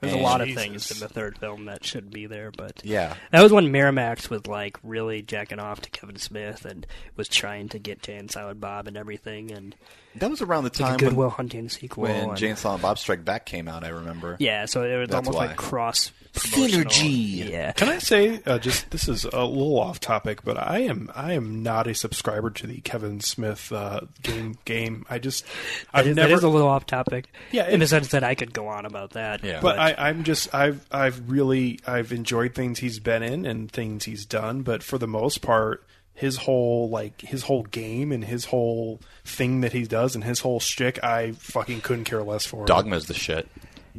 There's 0.00 0.12
And- 0.12 0.20
a 0.22 0.24
lot 0.24 0.40
of 0.40 0.52
things 0.54 0.90
in 0.92 1.00
the 1.00 1.08
third 1.08 1.38
film 1.38 1.64
that 1.64 1.84
should 1.84 2.10
be 2.10 2.26
there, 2.26 2.50
but 2.56 2.80
Yeah. 2.84 3.14
that 3.32 3.42
was 3.42 3.52
when 3.52 3.66
Miramax 3.72 4.30
was 4.30 4.46
like 4.46 4.78
really 4.84 5.22
jacking 5.22 5.58
off 5.58 5.80
to 5.82 5.90
Kevin 5.90 6.16
Smith 6.16 6.64
and 6.64 6.86
was 7.16 7.28
trying 7.28 7.68
to 7.70 7.78
get 7.80 8.02
Jay 8.02 8.16
and 8.16 8.30
Silent 8.30 8.60
Bob 8.60 8.86
and 8.86 8.96
everything, 8.96 9.50
and 9.50 9.74
That 10.16 10.30
was 10.30 10.42
around 10.42 10.64
the 10.64 10.70
time 10.70 10.94
a 10.94 10.98
Goodwill 10.98 11.28
when, 11.28 11.30
Hunting 11.36 11.68
sequel. 11.68 12.04
when 12.04 12.30
and- 12.30 12.36
Jay 12.36 12.48
and 12.48 12.58
Silent 12.58 12.82
Bob 12.82 12.98
Strike 12.98 13.24
Back 13.24 13.46
came 13.46 13.68
out. 13.68 13.84
I 13.84 13.88
remember. 13.88 14.36
yeah, 14.40 14.64
so 14.64 14.82
it 14.82 14.96
was 14.96 15.08
That's 15.08 15.28
almost 15.28 15.38
why. 15.38 15.46
like 15.48 15.56
cross 15.56 16.10
Synergy. 16.34 17.48
Yeah, 17.50 17.72
Can 17.72 17.88
I 17.88 17.98
say 17.98 18.40
uh, 18.46 18.58
just 18.58 18.90
this 18.90 19.08
is 19.08 19.24
a 19.24 19.44
little 19.44 19.78
off 19.78 20.00
topic, 20.00 20.42
but 20.44 20.58
I 20.58 20.80
am 20.80 21.10
I 21.14 21.32
am 21.32 21.62
not 21.62 21.86
a 21.86 21.94
subscriber 21.94 22.50
to 22.50 22.66
the 22.66 22.80
Kevin 22.80 23.20
Smith 23.20 23.72
uh, 23.72 24.00
game 24.22 24.56
game. 24.64 25.04
I 25.08 25.18
just 25.18 25.44
That 25.44 26.00
I've 26.00 26.06
is, 26.08 26.16
never 26.16 26.28
that 26.28 26.34
is 26.34 26.42
a 26.44 26.48
little 26.48 26.68
off 26.68 26.86
topic. 26.86 27.32
Yeah, 27.50 27.68
in 27.68 27.80
the 27.80 27.86
sense 27.86 28.08
that 28.08 28.24
I 28.24 28.34
could 28.34 28.52
go 28.52 28.68
on 28.68 28.86
about 28.86 29.10
that. 29.10 29.42
Yeah, 29.44 29.60
But 29.60 29.78
I, 29.78 29.94
I'm 29.98 30.24
just 30.24 30.54
I've 30.54 30.86
I've 30.90 31.30
really 31.30 31.80
I've 31.86 32.12
enjoyed 32.12 32.54
things 32.54 32.78
he's 32.80 32.98
been 33.00 33.22
in 33.22 33.46
and 33.46 33.70
things 33.70 34.04
he's 34.04 34.24
done, 34.26 34.62
but 34.62 34.82
for 34.82 34.98
the 34.98 35.08
most 35.08 35.42
part, 35.42 35.84
his 36.18 36.36
whole 36.36 36.88
like 36.90 37.20
his 37.20 37.42
whole 37.44 37.62
game 37.62 38.10
and 38.12 38.24
his 38.24 38.44
whole 38.46 39.00
thing 39.24 39.60
that 39.60 39.72
he 39.72 39.84
does 39.84 40.14
and 40.14 40.24
his 40.24 40.40
whole 40.40 40.58
shtick, 40.60 41.02
I 41.02 41.32
fucking 41.32 41.80
couldn't 41.82 42.04
care 42.04 42.22
less 42.22 42.44
for. 42.44 42.64
Dogma's 42.66 43.06
the 43.06 43.14
shit. 43.14 43.48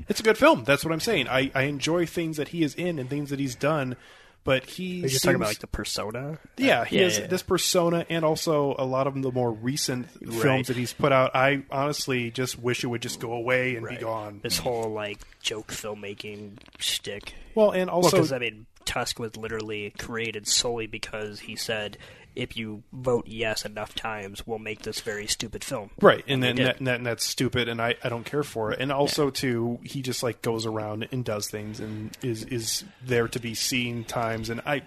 It's 0.07 0.19
a 0.19 0.23
good 0.23 0.37
film. 0.37 0.63
That's 0.65 0.83
what 0.85 0.93
I'm 0.93 0.99
saying. 0.99 1.27
I, 1.27 1.51
I 1.55 1.63
enjoy 1.63 2.05
things 2.05 2.37
that 2.37 2.49
he 2.49 2.63
is 2.63 2.75
in 2.75 2.99
and 2.99 3.09
things 3.09 3.31
that 3.31 3.39
he's 3.39 3.55
done, 3.55 3.95
but 4.45 4.63
he. 4.65 4.99
You're 4.99 5.09
just 5.09 5.23
talking 5.23 5.35
about 5.35 5.47
like 5.49 5.59
the 5.59 5.67
persona. 5.67 6.39
yeah, 6.57 6.85
he 6.85 6.97
yeah, 6.97 7.03
has 7.03 7.19
yeah. 7.19 7.27
this 7.27 7.43
persona 7.43 8.05
and 8.09 8.23
also 8.23 8.75
a 8.79 8.85
lot 8.85 9.07
of 9.07 9.21
the 9.21 9.31
more 9.31 9.51
recent 9.51 10.07
Right. 10.21 10.41
films 10.41 10.67
that 10.67 10.77
he's 10.77 10.93
put 10.93 11.11
out. 11.11 11.35
I 11.35 11.63
honestly 11.71 12.31
just 12.31 12.57
wish 12.59 12.83
it 12.83 12.87
would 12.87 13.01
just 13.01 13.19
go 13.19 13.33
away 13.33 13.75
and 13.75 13.87
be 13.87 13.97
gone. 13.97 14.39
This 14.41 14.57
whole 14.57 14.89
like 14.89 15.19
joke 15.41 15.67
filmmaking 15.67 16.59
shtick. 16.79 17.33
Well, 17.55 17.71
and 17.71 17.89
also- 17.89 18.11
because 18.11 18.31
I 18.31 18.39
mean, 18.39 18.65
Tusk 18.89 19.19
was 19.19 19.37
literally 19.37 19.93
created 19.99 20.47
solely 20.47 20.87
because 20.87 21.41
he 21.41 21.55
said, 21.55 21.95
"If 22.35 22.57
you 22.57 22.81
vote 22.91 23.27
yes 23.27 23.63
enough 23.63 23.93
times, 23.93 24.47
we'll 24.47 24.57
make 24.57 24.81
this 24.81 24.99
very 25.01 25.27
stupid 25.27 25.63
film." 25.63 25.91
Right, 26.01 26.23
and 26.27 26.41
they 26.41 26.47
then 26.47 26.55
that, 26.55 26.77
and 26.79 26.87
that, 26.87 26.95
and 26.95 27.05
that's 27.05 27.23
stupid, 27.23 27.69
and 27.69 27.79
I, 27.79 27.97
I 28.03 28.09
don't 28.09 28.25
care 28.25 28.41
for 28.41 28.71
it. 28.71 28.79
And 28.79 28.91
also, 28.91 29.29
too, 29.29 29.77
he 29.83 30.01
just 30.01 30.23
like 30.23 30.41
goes 30.41 30.65
around 30.65 31.07
and 31.11 31.23
does 31.23 31.49
things 31.49 31.79
and 31.79 32.17
is 32.23 32.43
is 32.45 32.83
there 33.05 33.27
to 33.27 33.39
be 33.39 33.53
seen 33.53 34.05
times. 34.05 34.49
And 34.49 34.59
I 34.65 34.81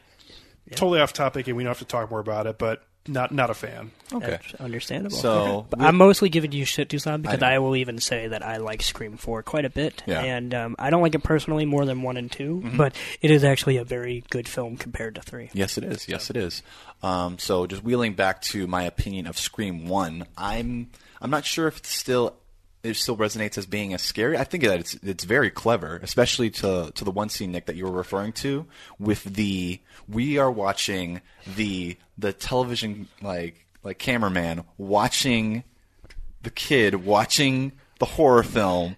totally 0.73 1.01
off 1.01 1.13
topic, 1.13 1.47
and 1.47 1.57
we 1.57 1.63
don't 1.63 1.71
have 1.71 1.79
to 1.79 1.85
talk 1.85 2.11
more 2.11 2.19
about 2.19 2.49
it, 2.49 2.59
but 2.59 2.83
not 3.09 3.33
not 3.33 3.51
a 3.51 3.55
fan. 3.55 3.91
That's 4.11 4.55
understandable. 4.55 5.17
So- 5.17 5.67
But 5.71 5.81
I'm 5.81 5.97
mostly 5.97 6.29
giving 6.29 6.53
you 6.53 6.65
shit, 6.65 6.89
Toussaint, 6.89 7.23
because 7.23 7.43
I 7.43 7.55
I, 7.55 7.59
will 7.59 7.77
even 7.77 7.99
say 7.99 8.29
that 8.29 8.43
I 8.45 8.59
like 8.59 8.83
Scream 8.83 9.17
4 9.17 9.43
quite 9.43 9.65
a 9.65 9.71
bit. 9.71 10.03
Yeah. 10.07 10.21
And 10.21 10.55
um, 10.55 10.77
I 10.79 10.91
don't 10.91 11.03
like 11.03 11.15
it 11.15 11.23
personally 11.23 11.65
more 11.65 11.85
than 11.85 12.03
1 12.03 12.17
and 12.17 12.31
2, 12.31 12.63
Mhm. 12.65 12.77
but 12.77 12.95
it 13.21 13.31
is 13.31 13.43
actually 13.45 13.77
a 13.79 13.85
very 13.85 14.23
good 14.31 14.47
film 14.49 14.77
compared 14.77 15.15
to 15.17 15.23
3. 15.23 15.51
Yes, 15.53 15.79
it 15.79 15.85
is. 15.85 16.09
Yes, 16.09 16.31
it 16.31 16.37
is. 16.37 16.63
Um, 17.03 17.39
so, 17.39 17.67
just 17.67 17.83
wheeling 17.83 18.15
back 18.15 18.43
to 18.43 18.67
my 18.67 18.85
opinion 18.85 19.27
of 19.27 19.37
Scream 19.39 19.89
One, 19.89 20.25
I'm 20.39 20.91
I'm 21.21 21.31
not 21.31 21.45
sure 21.45 21.67
if 21.69 21.79
it's 21.79 21.89
still 21.95 22.35
it 22.83 22.97
still 22.97 23.17
resonates 23.17 23.57
as 23.59 23.67
being 23.67 23.95
as 23.95 24.03
scary. 24.03 24.37
I 24.37 24.45
think 24.45 24.65
that 24.65 24.81
it's 24.81 24.95
it's 25.03 25.25
very 25.25 25.51
clever, 25.51 26.01
especially 26.03 26.51
to 26.51 26.91
to 26.95 27.05
the 27.05 27.11
one 27.11 27.29
scene 27.29 27.53
Nick 27.53 27.67
that 27.67 27.77
you 27.77 27.85
were 27.85 27.93
referring 27.93 28.33
to 28.35 28.67
with 28.99 29.25
the 29.25 29.81
we 30.09 30.39
are 30.39 30.51
watching 30.51 31.21
the 31.57 31.97
the 32.19 32.33
television 32.33 33.09
like 33.21 33.67
like 33.83 33.99
cameraman 33.99 34.65
watching 34.79 35.65
the 36.43 36.51
kid 36.51 37.05
watching 37.05 37.73
the 38.01 38.07
horror 38.07 38.43
film 38.43 38.97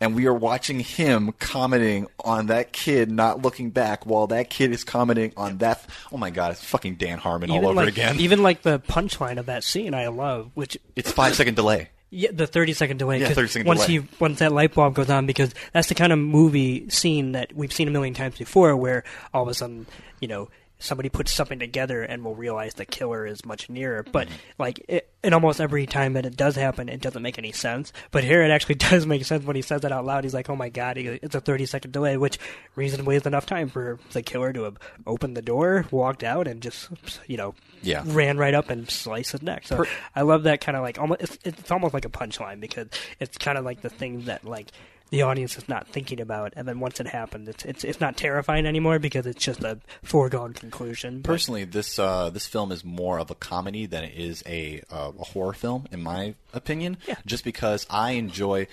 and 0.00 0.14
we 0.14 0.26
are 0.26 0.34
watching 0.34 0.80
him 0.80 1.32
commenting 1.38 2.06
on 2.24 2.46
that 2.46 2.72
kid 2.72 3.10
not 3.10 3.42
looking 3.42 3.70
back 3.70 4.06
while 4.06 4.28
that 4.28 4.48
kid 4.48 4.70
is 4.70 4.84
commenting 4.84 5.32
on 5.36 5.58
that. 5.58 5.84
Oh 6.10 6.16
my 6.16 6.30
god 6.30 6.52
it's 6.52 6.64
fucking 6.64 6.94
Dan 6.94 7.18
Harmon 7.18 7.50
all 7.50 7.66
over 7.66 7.74
like, 7.74 7.88
again. 7.88 8.18
Even 8.20 8.42
like 8.42 8.62
the 8.62 8.78
punchline 8.78 9.38
of 9.38 9.46
that 9.46 9.64
scene, 9.64 9.92
I 9.92 10.08
love, 10.08 10.50
which 10.54 10.78
it's 10.96 11.12
5 11.12 11.34
second 11.34 11.54
delay 11.54 11.90
Yeah, 12.10 12.30
the 12.32 12.46
thirty 12.46 12.72
second 12.72 12.96
delay. 12.96 13.20
Yeah, 13.20 13.28
30 13.28 13.48
second 13.48 13.66
once 13.66 13.86
delay. 13.86 14.00
he 14.00 14.08
once 14.18 14.38
that 14.38 14.52
light 14.52 14.74
bulb 14.74 14.94
goes 14.94 15.10
on, 15.10 15.26
because 15.26 15.54
that's 15.72 15.88
the 15.88 15.94
kind 15.94 16.12
of 16.12 16.18
movie 16.18 16.88
scene 16.88 17.32
that 17.32 17.54
we've 17.54 17.72
seen 17.72 17.86
a 17.86 17.90
million 17.90 18.14
times 18.14 18.38
before, 18.38 18.74
where 18.76 19.04
all 19.34 19.42
of 19.42 19.48
a 19.48 19.54
sudden, 19.54 19.86
you 20.20 20.28
know, 20.28 20.48
somebody 20.78 21.08
puts 21.08 21.32
something 21.32 21.58
together 21.58 22.02
and 22.02 22.24
will 22.24 22.34
realize 22.34 22.74
the 22.74 22.84
killer 22.86 23.26
is 23.26 23.44
much 23.44 23.68
nearer. 23.68 24.02
But 24.02 24.28
Mm-hmm. 24.28 24.36
like 24.58 24.84
it, 24.88 25.10
and 25.24 25.34
almost 25.34 25.60
every 25.60 25.84
time 25.86 26.12
that 26.12 26.24
it 26.24 26.36
does 26.36 26.54
happen, 26.54 26.88
it 26.88 27.00
doesn't 27.00 27.22
make 27.22 27.38
any 27.38 27.50
sense. 27.50 27.92
But 28.12 28.22
here 28.24 28.42
it 28.42 28.50
actually 28.50 28.74
does 28.90 29.04
make 29.06 29.24
sense 29.24 29.44
when 29.44 29.56
he 29.56 29.62
says 29.62 29.80
that 29.82 29.90
out 29.92 30.04
loud. 30.04 30.24
He's 30.24 30.34
like, 30.34 30.48
"Oh 30.48 30.56
my 30.56 30.68
god, 30.68 30.96
it's 30.98 31.34
a 31.34 31.40
thirty 31.40 31.66
second 31.66 31.92
delay," 31.92 32.16
which 32.16 32.38
reasonably 32.76 33.16
is 33.16 33.26
enough 33.26 33.46
time 33.46 33.68
for 33.68 33.98
the 34.12 34.22
killer 34.22 34.52
to 34.52 34.62
have 34.64 34.76
opened 35.06 35.36
the 35.36 35.42
door, 35.42 35.86
walked 35.90 36.22
out, 36.22 36.46
and 36.46 36.60
just 36.62 36.88
you 37.26 37.36
know 37.36 37.54
Yeah. 37.82 38.02
ran 38.06 38.38
right 38.38 38.54
up 38.54 38.70
and 38.70 38.88
sliced 38.88 39.32
his 39.32 39.42
neck. 39.42 39.66
So 39.66 39.78
Per- 39.78 39.86
I 40.14 40.22
love 40.22 40.44
that 40.44 40.60
kind 40.60 40.76
of 40.76 40.82
like 40.82 40.98
almost 41.00 41.20
it's, 41.22 41.38
it's 41.44 41.70
almost 41.70 41.94
like 41.94 42.04
a 42.04 42.10
punchline 42.10 42.60
because 42.60 42.86
it's 43.18 43.36
kind 43.38 43.58
of 43.58 43.64
like 43.64 43.80
the 43.80 43.90
thing 43.90 44.26
that 44.26 44.44
like 44.44 44.68
the 45.10 45.22
audience 45.22 45.56
is 45.56 45.68
not 45.68 45.88
thinking 45.88 46.20
about, 46.20 46.52
and 46.56 46.66
then 46.68 46.80
once 46.80 47.00
it 47.00 47.06
happened, 47.06 47.48
it's 47.48 47.64
it's 47.64 47.84
it's 47.84 48.00
not 48.00 48.16
terrifying 48.16 48.66
anymore 48.66 48.98
because 48.98 49.26
it's 49.26 49.44
just 49.44 49.62
a 49.64 49.78
foregone 50.02 50.52
conclusion. 50.52 51.20
But- 51.22 51.28
Personally, 51.30 51.64
this 51.64 51.98
uh, 51.98 52.30
this 52.30 52.46
film 52.46 52.72
is 52.72 52.84
more 52.84 53.18
of 53.18 53.30
a 53.30 53.34
comedy 53.34 53.86
than 53.86 54.04
it 54.04 54.14
is 54.16 54.42
a 54.46 54.82
uh, 54.90 55.12
a 55.18 55.24
horror 55.24 55.52
film, 55.54 55.86
in 55.90 56.02
my 56.02 56.34
opinion. 56.52 56.98
Yeah. 57.06 57.16
Just 57.26 57.44
because 57.44 57.86
I 57.90 58.12
enjoy, 58.12 58.66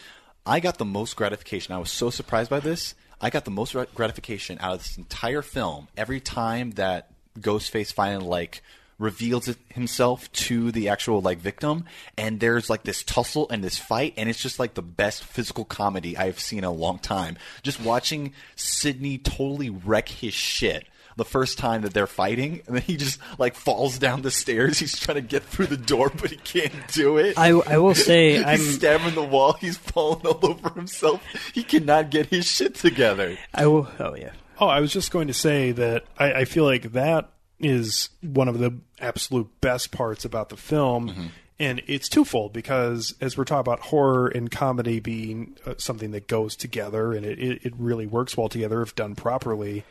I 0.45 0.59
got 0.59 0.77
the 0.77 0.85
most 0.85 1.15
gratification. 1.15 1.73
I 1.73 1.79
was 1.79 1.91
so 1.91 2.09
surprised 2.09 2.49
by 2.49 2.59
this. 2.59 2.95
I 3.21 3.29
got 3.29 3.45
the 3.45 3.51
most 3.51 3.75
gratification 3.95 4.57
out 4.59 4.73
of 4.73 4.79
this 4.79 4.97
entire 4.97 5.41
film 5.41 5.87
every 5.95 6.19
time 6.19 6.71
that 6.71 7.11
Ghostface 7.39 7.93
finally 7.93 8.25
like 8.27 8.61
reveals 8.97 9.49
himself 9.69 10.31
to 10.31 10.71
the 10.71 10.87
actual 10.89 11.21
like 11.21 11.37
victim 11.39 11.83
and 12.17 12.39
there's 12.39 12.69
like 12.69 12.83
this 12.83 13.03
tussle 13.03 13.47
and 13.49 13.63
this 13.63 13.77
fight 13.77 14.13
and 14.15 14.29
it's 14.29 14.39
just 14.41 14.57
like 14.57 14.73
the 14.73 14.81
best 14.81 15.23
physical 15.23 15.65
comedy 15.65 16.17
I've 16.17 16.39
seen 16.39 16.59
in 16.59 16.63
a 16.65 16.71
long 16.71 16.99
time. 16.99 17.37
Just 17.61 17.81
watching 17.81 18.33
Sidney 18.55 19.17
totally 19.17 19.69
wreck 19.69 20.07
his 20.09 20.33
shit 20.33 20.87
the 21.17 21.25
first 21.25 21.57
time 21.57 21.83
that 21.83 21.93
they're 21.93 22.07
fighting, 22.07 22.61
and 22.67 22.75
then 22.75 22.81
he 22.83 22.97
just 22.97 23.19
like 23.39 23.55
falls 23.55 23.97
down 23.97 24.21
the 24.21 24.29
stairs. 24.31 24.79
He's 24.79 24.99
trying 24.99 25.15
to 25.15 25.21
get 25.21 25.43
through 25.43 25.67
the 25.67 25.77
door, 25.77 26.11
but 26.13 26.29
he 26.29 26.35
can't 26.35 26.73
do 26.91 27.15
it. 27.15 27.37
I- 27.39 27.51
I 27.51 27.77
will 27.77 27.95
say, 27.95 28.33
he's 28.35 28.43
I'm- 28.43 28.57
stabbing 28.59 29.15
the 29.15 29.23
wall. 29.23 29.53
He's 29.53 29.77
falling 29.77 30.25
all 30.25 30.39
over 30.45 30.71
himself. 30.71 31.21
He 31.53 31.63
cannot 31.63 32.09
get 32.11 32.25
his 32.25 32.45
shit 32.45 32.75
together. 32.75 33.37
I 33.53 33.65
will. 33.67 33.87
Oh 33.97 34.13
yeah. 34.15 34.31
Oh, 34.59 34.67
I 34.67 34.81
was 34.81 34.91
just 34.91 35.11
going 35.11 35.27
to 35.27 35.33
say 35.33 35.71
that 35.71 36.03
I, 36.17 36.33
I 36.33 36.45
feel 36.45 36.65
like 36.65 36.91
that 36.91 37.29
is 37.59 38.09
one 38.21 38.47
of 38.47 38.59
the 38.59 38.73
absolute 38.99 39.49
best 39.61 39.91
parts 39.91 40.25
about 40.25 40.49
the 40.49 40.57
film. 40.57 41.09
Mm-hmm. 41.09 41.25
And 41.57 41.81
it's 41.87 42.09
twofold 42.09 42.51
because 42.51 43.15
as 43.21 43.37
we're 43.37 43.45
talking 43.45 43.61
about 43.61 43.79
horror 43.79 44.27
and 44.27 44.51
comedy 44.51 44.99
being 44.99 45.55
uh, 45.65 45.75
something 45.77 46.11
that 46.11 46.27
goes 46.27 46.55
together 46.55 47.13
and 47.13 47.25
it, 47.25 47.39
it, 47.39 47.65
it 47.67 47.73
really 47.77 48.05
works 48.05 48.35
well 48.35 48.49
together 48.49 48.81
if 48.81 48.93
done 48.93 49.15
properly, 49.15 49.85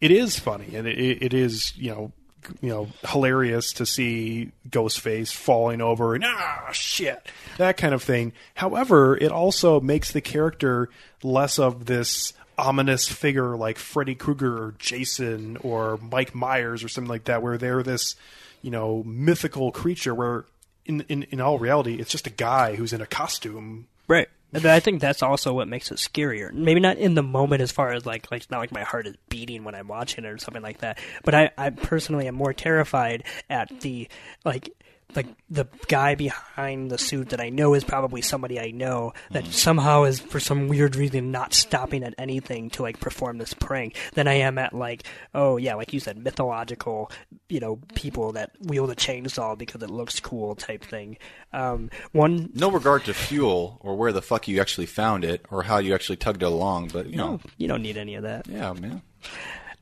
it 0.00 0.10
is 0.10 0.38
funny 0.38 0.74
and 0.74 0.88
it, 0.88 0.98
it 1.22 1.34
is, 1.34 1.76
you 1.76 1.90
know, 1.90 2.12
you 2.60 2.70
know, 2.70 2.88
hilarious 3.06 3.74
to 3.74 3.86
see 3.86 4.50
Ghostface 4.68 5.32
falling 5.32 5.80
over 5.80 6.14
and 6.14 6.24
ah 6.26 6.70
shit 6.72 7.24
that 7.58 7.76
kind 7.76 7.94
of 7.94 8.02
thing. 8.02 8.32
However, 8.54 9.16
it 9.16 9.30
also 9.30 9.80
makes 9.80 10.10
the 10.12 10.20
character 10.20 10.88
less 11.22 11.58
of 11.58 11.86
this 11.86 12.32
ominous 12.62 13.08
figure 13.08 13.56
like 13.56 13.76
Freddy 13.76 14.14
Krueger 14.14 14.62
or 14.62 14.74
Jason 14.78 15.56
or 15.58 15.98
Mike 15.98 16.34
Myers 16.34 16.84
or 16.84 16.88
something 16.88 17.10
like 17.10 17.24
that, 17.24 17.42
where 17.42 17.58
they're 17.58 17.82
this, 17.82 18.14
you 18.62 18.70
know, 18.70 19.02
mythical 19.04 19.72
creature. 19.72 20.14
Where 20.14 20.44
in 20.86 21.02
in, 21.08 21.24
in 21.24 21.40
all 21.40 21.58
reality, 21.58 21.96
it's 21.96 22.10
just 22.10 22.26
a 22.26 22.30
guy 22.30 22.76
who's 22.76 22.92
in 22.92 23.00
a 23.00 23.06
costume. 23.06 23.88
Right. 24.08 24.28
And 24.54 24.66
I 24.66 24.80
think 24.80 25.00
that's 25.00 25.22
also 25.22 25.54
what 25.54 25.66
makes 25.66 25.90
it 25.90 25.96
scarier. 25.96 26.52
Maybe 26.52 26.78
not 26.78 26.98
in 26.98 27.14
the 27.14 27.22
moment 27.22 27.62
as 27.62 27.72
far 27.72 27.92
as 27.92 28.04
like 28.04 28.30
like 28.30 28.50
not 28.50 28.58
like 28.58 28.72
my 28.72 28.82
heart 28.82 29.06
is 29.06 29.16
beating 29.28 29.64
when 29.64 29.74
I'm 29.74 29.88
watching 29.88 30.24
it 30.24 30.28
or 30.28 30.38
something 30.38 30.62
like 30.62 30.78
that. 30.78 30.98
But 31.24 31.34
I, 31.34 31.50
I 31.56 31.70
personally 31.70 32.28
am 32.28 32.34
more 32.34 32.52
terrified 32.52 33.24
at 33.48 33.80
the 33.80 34.08
like 34.44 34.70
like 35.14 35.26
the 35.50 35.66
guy 35.88 36.14
behind 36.14 36.90
the 36.90 36.98
suit 36.98 37.30
that 37.30 37.40
I 37.40 37.48
know 37.48 37.74
is 37.74 37.84
probably 37.84 38.22
somebody 38.22 38.58
I 38.58 38.70
know 38.70 39.12
that 39.30 39.46
somehow 39.46 40.04
is 40.04 40.20
for 40.20 40.40
some 40.40 40.68
weird 40.68 40.96
reason 40.96 41.30
not 41.30 41.54
stopping 41.54 42.02
at 42.04 42.14
anything 42.18 42.70
to 42.70 42.82
like 42.82 43.00
perform 43.00 43.38
this 43.38 43.54
prank 43.54 43.96
than 44.14 44.28
I 44.28 44.34
am 44.34 44.58
at 44.58 44.72
like 44.72 45.04
oh 45.34 45.56
yeah 45.56 45.74
like 45.74 45.92
you 45.92 46.00
said 46.00 46.16
mythological 46.18 47.10
you 47.48 47.60
know 47.60 47.78
people 47.94 48.32
that 48.32 48.52
wield 48.60 48.90
a 48.90 48.94
chainsaw 48.94 49.56
because 49.56 49.82
it 49.82 49.90
looks 49.90 50.20
cool 50.20 50.54
type 50.54 50.84
thing. 50.84 51.18
Um, 51.52 51.90
one 52.12 52.50
No 52.54 52.70
regard 52.70 53.04
to 53.04 53.14
fuel 53.14 53.78
or 53.80 53.96
where 53.96 54.12
the 54.12 54.22
fuck 54.22 54.48
you 54.48 54.60
actually 54.60 54.86
found 54.86 55.24
it 55.24 55.44
or 55.50 55.62
how 55.62 55.78
you 55.78 55.94
actually 55.94 56.16
tugged 56.16 56.42
it 56.42 56.46
along, 56.46 56.88
but 56.92 57.06
you 57.06 57.16
know, 57.16 57.40
you 57.58 57.68
don't 57.68 57.82
need 57.82 57.96
any 57.96 58.14
of 58.14 58.22
that. 58.22 58.46
yeah, 58.48 58.72
man. 58.72 59.02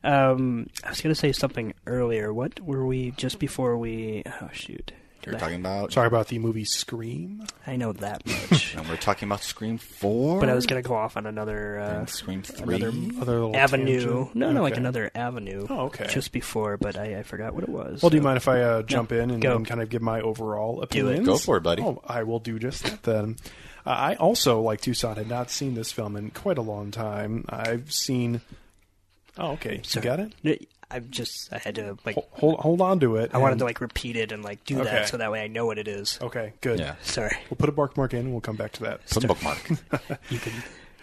Um, 0.03 0.67
I 0.83 0.89
was 0.89 1.01
going 1.01 1.13
to 1.13 1.19
say 1.19 1.31
something 1.31 1.73
earlier. 1.85 2.33
What 2.33 2.59
were 2.59 2.85
we 2.85 3.11
just 3.11 3.39
before 3.39 3.77
we? 3.77 4.23
Oh 4.41 4.49
shoot! 4.51 4.91
You're 5.25 5.35
talking 5.39 5.59
about 5.59 5.93
Sorry 5.93 6.07
about 6.07 6.27
the 6.27 6.39
movie 6.39 6.65
Scream. 6.65 7.45
I 7.67 7.75
know 7.75 7.93
that 7.93 8.25
much, 8.25 8.73
and 8.77 8.87
we're 8.89 8.97
talking 8.97 9.27
about 9.27 9.41
Scream 9.43 9.77
Four. 9.77 10.39
but 10.39 10.49
I 10.49 10.53
was 10.55 10.65
going 10.65 10.81
to 10.81 10.87
go 10.87 10.95
off 10.95 11.15
on 11.17 11.25
another 11.27 11.79
uh, 11.79 12.05
Scream 12.07 12.41
Three. 12.41 12.75
another 12.75 13.21
Other 13.21 13.33
little 13.33 13.55
avenue. 13.55 13.99
tangent? 13.99 14.35
No, 14.35 14.51
no, 14.51 14.61
like 14.61 14.73
Okay. 14.73 14.81
another 14.81 15.11
avenue. 15.13 15.67
Oh, 15.69 15.85
okay. 15.85 16.07
Just 16.07 16.31
before, 16.31 16.77
but 16.77 16.97
I, 16.97 17.19
I 17.19 17.23
forgot 17.23 17.53
what 17.53 17.63
it 17.63 17.69
was. 17.69 18.01
Well, 18.01 18.09
do 18.09 18.17
you 18.17 18.23
mind 18.23 18.37
if 18.37 18.47
I 18.47 18.61
uh, 18.61 18.81
jump 18.83 19.11
in 19.11 19.29
and, 19.31 19.41
go. 19.41 19.55
and 19.55 19.65
kind 19.65 19.81
of 19.81 19.89
give 19.89 20.01
my 20.01 20.21
overall 20.21 20.75
Do 20.77 20.81
it. 20.81 20.85
opinions? 20.85 21.27
Go 21.27 21.37
for 21.37 21.57
it, 21.57 21.61
buddy. 21.63 21.81
Oh, 21.83 22.01
I 22.07 22.23
will 22.23 22.39
do 22.39 22.57
just 22.59 22.83
that 22.83 23.03
then. 23.03 23.35
Uh, 23.85 23.89
I 23.89 24.15
also, 24.15 24.61
like 24.61 24.81
Toussaint, 24.81 25.17
had 25.17 25.27
not 25.29 25.49
seen 25.49 25.73
this 25.75 25.91
film 25.91 26.15
in 26.15 26.31
quite 26.31 26.57
a 26.57 26.61
long 26.61 26.91
time. 26.91 27.45
I've 27.49 27.91
seen. 27.91 28.41
Oh, 29.37 29.51
okay. 29.53 29.81
You 29.91 30.01
got 30.01 30.19
it. 30.19 30.67
No, 30.91 30.95
I 30.95 30.99
just 30.99 31.51
I 31.53 31.57
had 31.57 31.75
to 31.75 31.97
like 32.05 32.15
Hold, 32.15 32.27
hold, 32.31 32.59
hold 32.59 32.81
on 32.81 32.99
to 33.01 33.15
it. 33.17 33.31
I 33.33 33.37
wanted 33.37 33.59
to 33.59 33.65
like 33.65 33.81
repeat 33.81 34.15
it 34.15 34.31
and 34.31 34.43
like 34.43 34.63
do 34.65 34.79
Okay. 34.81 34.89
that 34.89 35.09
so 35.09 35.17
that 35.17 35.31
way 35.31 35.41
I 35.41 35.47
know 35.47 35.65
what 35.65 35.77
it 35.77 35.87
is. 35.87 36.19
Okay, 36.21 36.53
good. 36.61 36.79
Yeah. 36.79 36.95
Sorry. 37.01 37.35
We'll 37.49 37.57
put 37.57 37.69
a 37.69 37.71
bookmark 37.71 38.13
in 38.13 38.19
and 38.21 38.31
we'll 38.31 38.41
come 38.41 38.55
back 38.55 38.71
to 38.73 38.83
that. 38.83 39.07
Put 39.09 39.23
a 39.23 39.27
bookmark. 39.27 39.69
You 40.29 40.39
can. 40.39 40.53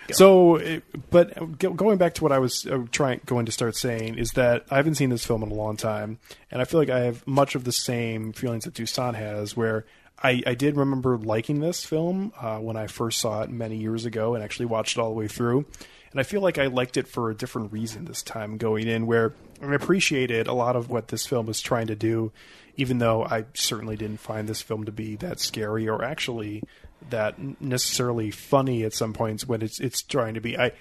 Go. 0.09 0.15
So, 0.15 0.81
but 1.11 1.59
going 1.59 1.99
back 1.99 2.15
to 2.15 2.23
what 2.23 2.33
I 2.33 2.39
was 2.39 2.65
uh, 2.67 2.85
trying 2.91 3.21
going 3.27 3.45
to 3.45 3.53
start 3.53 3.77
saying 3.77 4.15
is 4.17 4.31
that 4.33 4.65
I 4.71 4.77
haven't 4.77 4.95
seen 4.95 5.11
this 5.11 5.27
film 5.27 5.43
in 5.43 5.51
a 5.51 5.55
long 5.55 5.77
time, 5.77 6.19
and 6.51 6.63
I 6.63 6.65
feel 6.65 6.81
like 6.81 6.89
I 6.89 7.01
have 7.01 7.27
much 7.27 7.55
of 7.55 7.65
the 7.65 7.73
same 7.73 8.33
feelings 8.33 8.65
that 8.65 8.73
Toussaint 8.73 9.17
has, 9.17 9.55
where 9.55 9.85
I, 10.23 10.43
I 10.47 10.55
did 10.55 10.79
remember 10.79 11.19
liking 11.19 11.61
this 11.61 11.85
film 11.85 12.33
uh, 12.41 12.57
when 12.57 12.75
I 12.79 12.87
first 12.87 13.19
saw 13.21 13.43
it 13.43 13.51
many 13.51 13.77
years 13.77 14.07
ago, 14.07 14.35
and 14.35 14.43
actually 14.43 14.65
watched 14.65 14.97
it 14.97 15.01
all 15.03 15.11
the 15.11 15.15
way 15.15 15.29
through. 15.29 15.67
And 16.11 16.21
I 16.21 16.23
feel 16.23 16.41
like 16.41 16.59
I 16.59 16.67
liked 16.67 16.97
it 16.97 17.07
for 17.07 17.31
a 17.31 17.35
different 17.35 17.73
reason 17.73 18.05
this 18.05 18.23
time 18.23 18.57
going 18.57 18.89
in, 18.89 19.07
where 19.07 19.35
I 19.63 19.75
appreciated 19.75 20.47
a 20.47 20.53
lot 20.55 20.77
of 20.77 20.89
what 20.89 21.09
this 21.09 21.27
film 21.27 21.47
was 21.47 21.61
trying 21.61 21.89
to 21.89 21.97
do, 21.97 22.33
even 22.77 22.99
though 22.99 23.25
I 23.25 23.45
certainly 23.55 23.97
didn't 23.97 24.21
find 24.21 24.49
this 24.49 24.63
film 24.63 24.85
to 24.85 24.93
be 24.93 25.17
that 25.17 25.41
scary 25.41 25.89
or 25.89 26.03
actually 26.03 26.63
that 27.11 27.61
necessarily 27.61 28.31
funny 28.31 28.85
at 28.85 28.93
some 28.93 29.13
points 29.13 29.47
when 29.47 29.63
it's 29.63 29.81
it's 29.81 30.03
trying 30.03 30.35
to 30.35 30.41
be. 30.41 30.59
I 30.59 30.73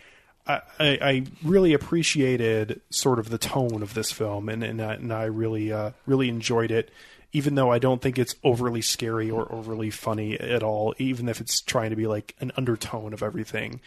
I, 0.47 0.61
I 0.79 1.23
really 1.43 1.73
appreciated 1.73 2.81
sort 2.89 3.19
of 3.19 3.29
the 3.29 3.37
tone 3.37 3.81
of 3.81 3.93
this 3.93 4.11
film, 4.11 4.49
and 4.49 4.63
and 4.63 4.81
I, 4.81 4.93
and 4.93 5.13
I 5.13 5.25
really 5.25 5.71
uh, 5.71 5.91
really 6.05 6.29
enjoyed 6.29 6.71
it. 6.71 6.91
Even 7.33 7.55
though 7.55 7.69
I 7.69 7.77
don't 7.77 8.01
think 8.01 8.17
it's 8.17 8.35
overly 8.43 8.81
scary 8.81 9.29
or 9.29 9.51
overly 9.51 9.89
funny 9.89 10.39
at 10.39 10.63
all, 10.63 10.95
even 10.97 11.27
if 11.27 11.41
it's 11.41 11.59
trying 11.59 11.89
to 11.89 11.95
be 11.95 12.07
like 12.07 12.33
an 12.39 12.53
undertone 12.55 13.13
of 13.13 13.21
everything. 13.21 13.81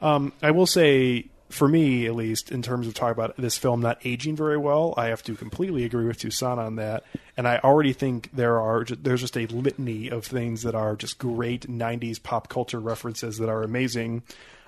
Um, 0.00 0.32
I 0.42 0.50
will 0.50 0.66
say, 0.66 1.26
for 1.50 1.68
me 1.68 2.06
at 2.06 2.14
least, 2.14 2.50
in 2.50 2.62
terms 2.62 2.86
of 2.86 2.94
talking 2.94 3.12
about 3.12 3.36
this 3.36 3.56
film 3.56 3.80
not 3.80 3.98
aging 4.04 4.36
very 4.36 4.56
well, 4.56 4.94
I 4.96 5.06
have 5.06 5.22
to 5.24 5.34
completely 5.34 5.84
agree 5.84 6.04
with 6.04 6.18
Toussaint 6.18 6.58
on 6.58 6.76
that. 6.76 7.04
And 7.36 7.46
I 7.46 7.58
already 7.58 7.92
think 7.92 8.30
there 8.32 8.60
are 8.60 8.84
there's 8.84 9.20
just 9.20 9.36
a 9.36 9.46
litany 9.46 10.08
of 10.10 10.24
things 10.26 10.62
that 10.62 10.74
are 10.74 10.96
just 10.96 11.18
great 11.18 11.68
'90s 11.68 12.22
pop 12.22 12.48
culture 12.48 12.80
references 12.80 13.38
that 13.38 13.48
are 13.48 13.62
amazing, 13.62 14.22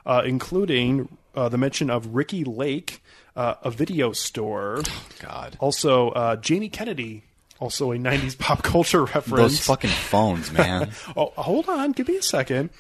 uh, 0.05 0.23
including 0.24 1.09
uh, 1.35 1.48
the 1.48 1.59
mention 1.59 1.90
of 1.90 2.15
Ricki 2.15 2.44
Lake, 2.44 3.03
uh, 3.35 3.55
a 3.62 3.70
video 3.70 4.12
store. 4.12 4.82
God. 5.20 5.57
Also, 5.61 6.11
uh, 6.11 6.36
Jamie 6.36 6.69
Kennedy. 6.69 7.23
Also, 7.59 7.90
a 7.90 7.97
'90s 7.97 8.39
pop 8.39 8.62
culture 8.62 9.05
reference. 9.05 9.28
Those 9.53 9.61
fucking 9.61 9.90
phones, 9.90 10.53
man. 10.53 10.90
oh, 11.16 11.32
hold 11.36 11.69
on. 11.69 11.93
Give 11.93 12.07
me 12.07 12.16
a 12.16 12.23
second. 12.23 12.70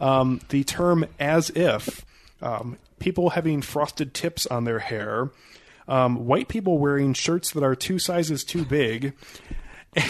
Um, 0.00 0.40
the 0.48 0.64
term 0.64 1.06
as 1.20 1.50
if, 1.50 2.04
um, 2.42 2.78
people 2.98 3.30
having 3.30 3.62
frosted 3.62 4.12
tips 4.14 4.46
on 4.46 4.64
their 4.64 4.78
hair, 4.80 5.30
um, 5.88 6.26
white 6.26 6.48
people 6.48 6.78
wearing 6.78 7.14
shirts 7.14 7.52
that 7.52 7.62
are 7.62 7.74
two 7.74 7.98
sizes 7.98 8.42
too 8.44 8.64
big, 8.64 9.12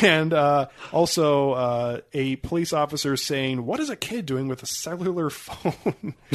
and 0.01 0.33
uh, 0.33 0.67
also 0.93 1.53
uh, 1.53 2.01
a 2.15 2.37
police 2.37 2.73
officer 2.73 3.17
saying, 3.17 3.67
What 3.67 3.81
is 3.81 3.91
a 3.91 3.97
kid 3.97 4.25
doing 4.25 4.49
with 4.49 4.63
a 4.63 4.67
cellular 4.67 5.29
phone? 5.31 6.15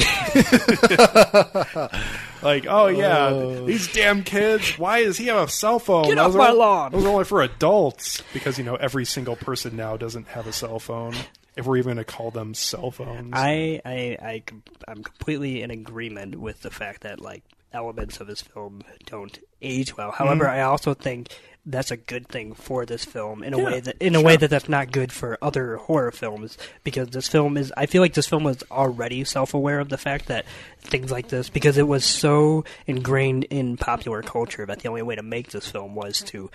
like, 2.42 2.66
oh, 2.68 2.86
yeah, 2.88 3.62
these 3.66 3.92
damn 3.92 4.22
kids, 4.22 4.78
why 4.78 5.02
does 5.04 5.18
he 5.18 5.26
have 5.26 5.48
a 5.48 5.50
cell 5.50 5.78
phone? 5.78 6.04
Get 6.04 6.16
Those 6.16 6.34
off 6.34 6.38
my 6.38 6.48
are- 6.48 6.54
lawn. 6.54 6.92
Those 6.92 7.04
are 7.04 7.08
only 7.08 7.24
for 7.24 7.42
adults 7.42 8.22
because, 8.32 8.58
you 8.58 8.64
know, 8.64 8.76
every 8.76 9.04
single 9.04 9.36
person 9.36 9.76
now 9.76 9.96
doesn't 9.96 10.28
have 10.28 10.46
a 10.46 10.52
cell 10.52 10.78
phone. 10.78 11.14
If 11.56 11.66
we're 11.66 11.76
even 11.78 11.94
going 11.94 12.04
to 12.04 12.10
call 12.12 12.30
them 12.30 12.54
cell 12.54 12.90
phones. 12.90 13.32
I, 13.34 13.80
I, 13.84 14.16
I, 14.22 14.42
I'm 14.88 15.02
completely 15.02 15.62
in 15.62 15.70
agreement 15.70 16.36
with 16.36 16.62
the 16.62 16.70
fact 16.70 17.02
that 17.02 17.20
like 17.20 17.42
elements 17.72 18.20
of 18.20 18.28
his 18.28 18.40
film 18.40 18.82
don't 19.06 19.38
age 19.62 19.96
well. 19.96 20.10
However, 20.10 20.44
Mhm. 20.44 20.50
I 20.50 20.60
also 20.62 20.94
think 20.94 21.28
that's 21.66 21.90
a 21.90 21.96
good 21.96 22.26
thing 22.26 22.54
for 22.54 22.86
this 22.86 23.04
film 23.04 23.42
in 23.42 23.52
a 23.54 23.58
Yeah, 23.58 23.64
way 23.64 23.80
that 23.80 23.96
in 24.00 24.14
a 24.14 24.18
sure. 24.18 24.26
way 24.26 24.36
that 24.36 24.48
that's 24.48 24.68
not 24.68 24.92
good 24.92 25.12
for 25.12 25.36
other 25.42 25.76
horror 25.76 26.10
films 26.10 26.56
because 26.84 27.08
this 27.10 27.28
film 27.28 27.56
is 27.56 27.72
I 27.76 27.86
feel 27.86 28.00
like 28.00 28.14
this 28.14 28.26
film 28.26 28.44
was 28.44 28.62
already 28.70 29.24
self-aware 29.24 29.78
of 29.78 29.88
the 29.90 29.98
fact 29.98 30.26
that 30.26 30.46
things 30.80 31.10
like 31.10 31.28
this 31.28 31.50
because 31.50 31.76
it 31.76 31.86
was 31.86 32.04
so 32.04 32.64
ingrained 32.86 33.44
in 33.44 33.76
popular 33.76 34.22
culture 34.22 34.64
that 34.66 34.80
the 34.80 34.88
only 34.88 35.02
way 35.02 35.14
to 35.16 35.22
make 35.22 35.50
this 35.50 35.68
film 35.70 35.94
was 35.94 36.22
to 36.22 36.50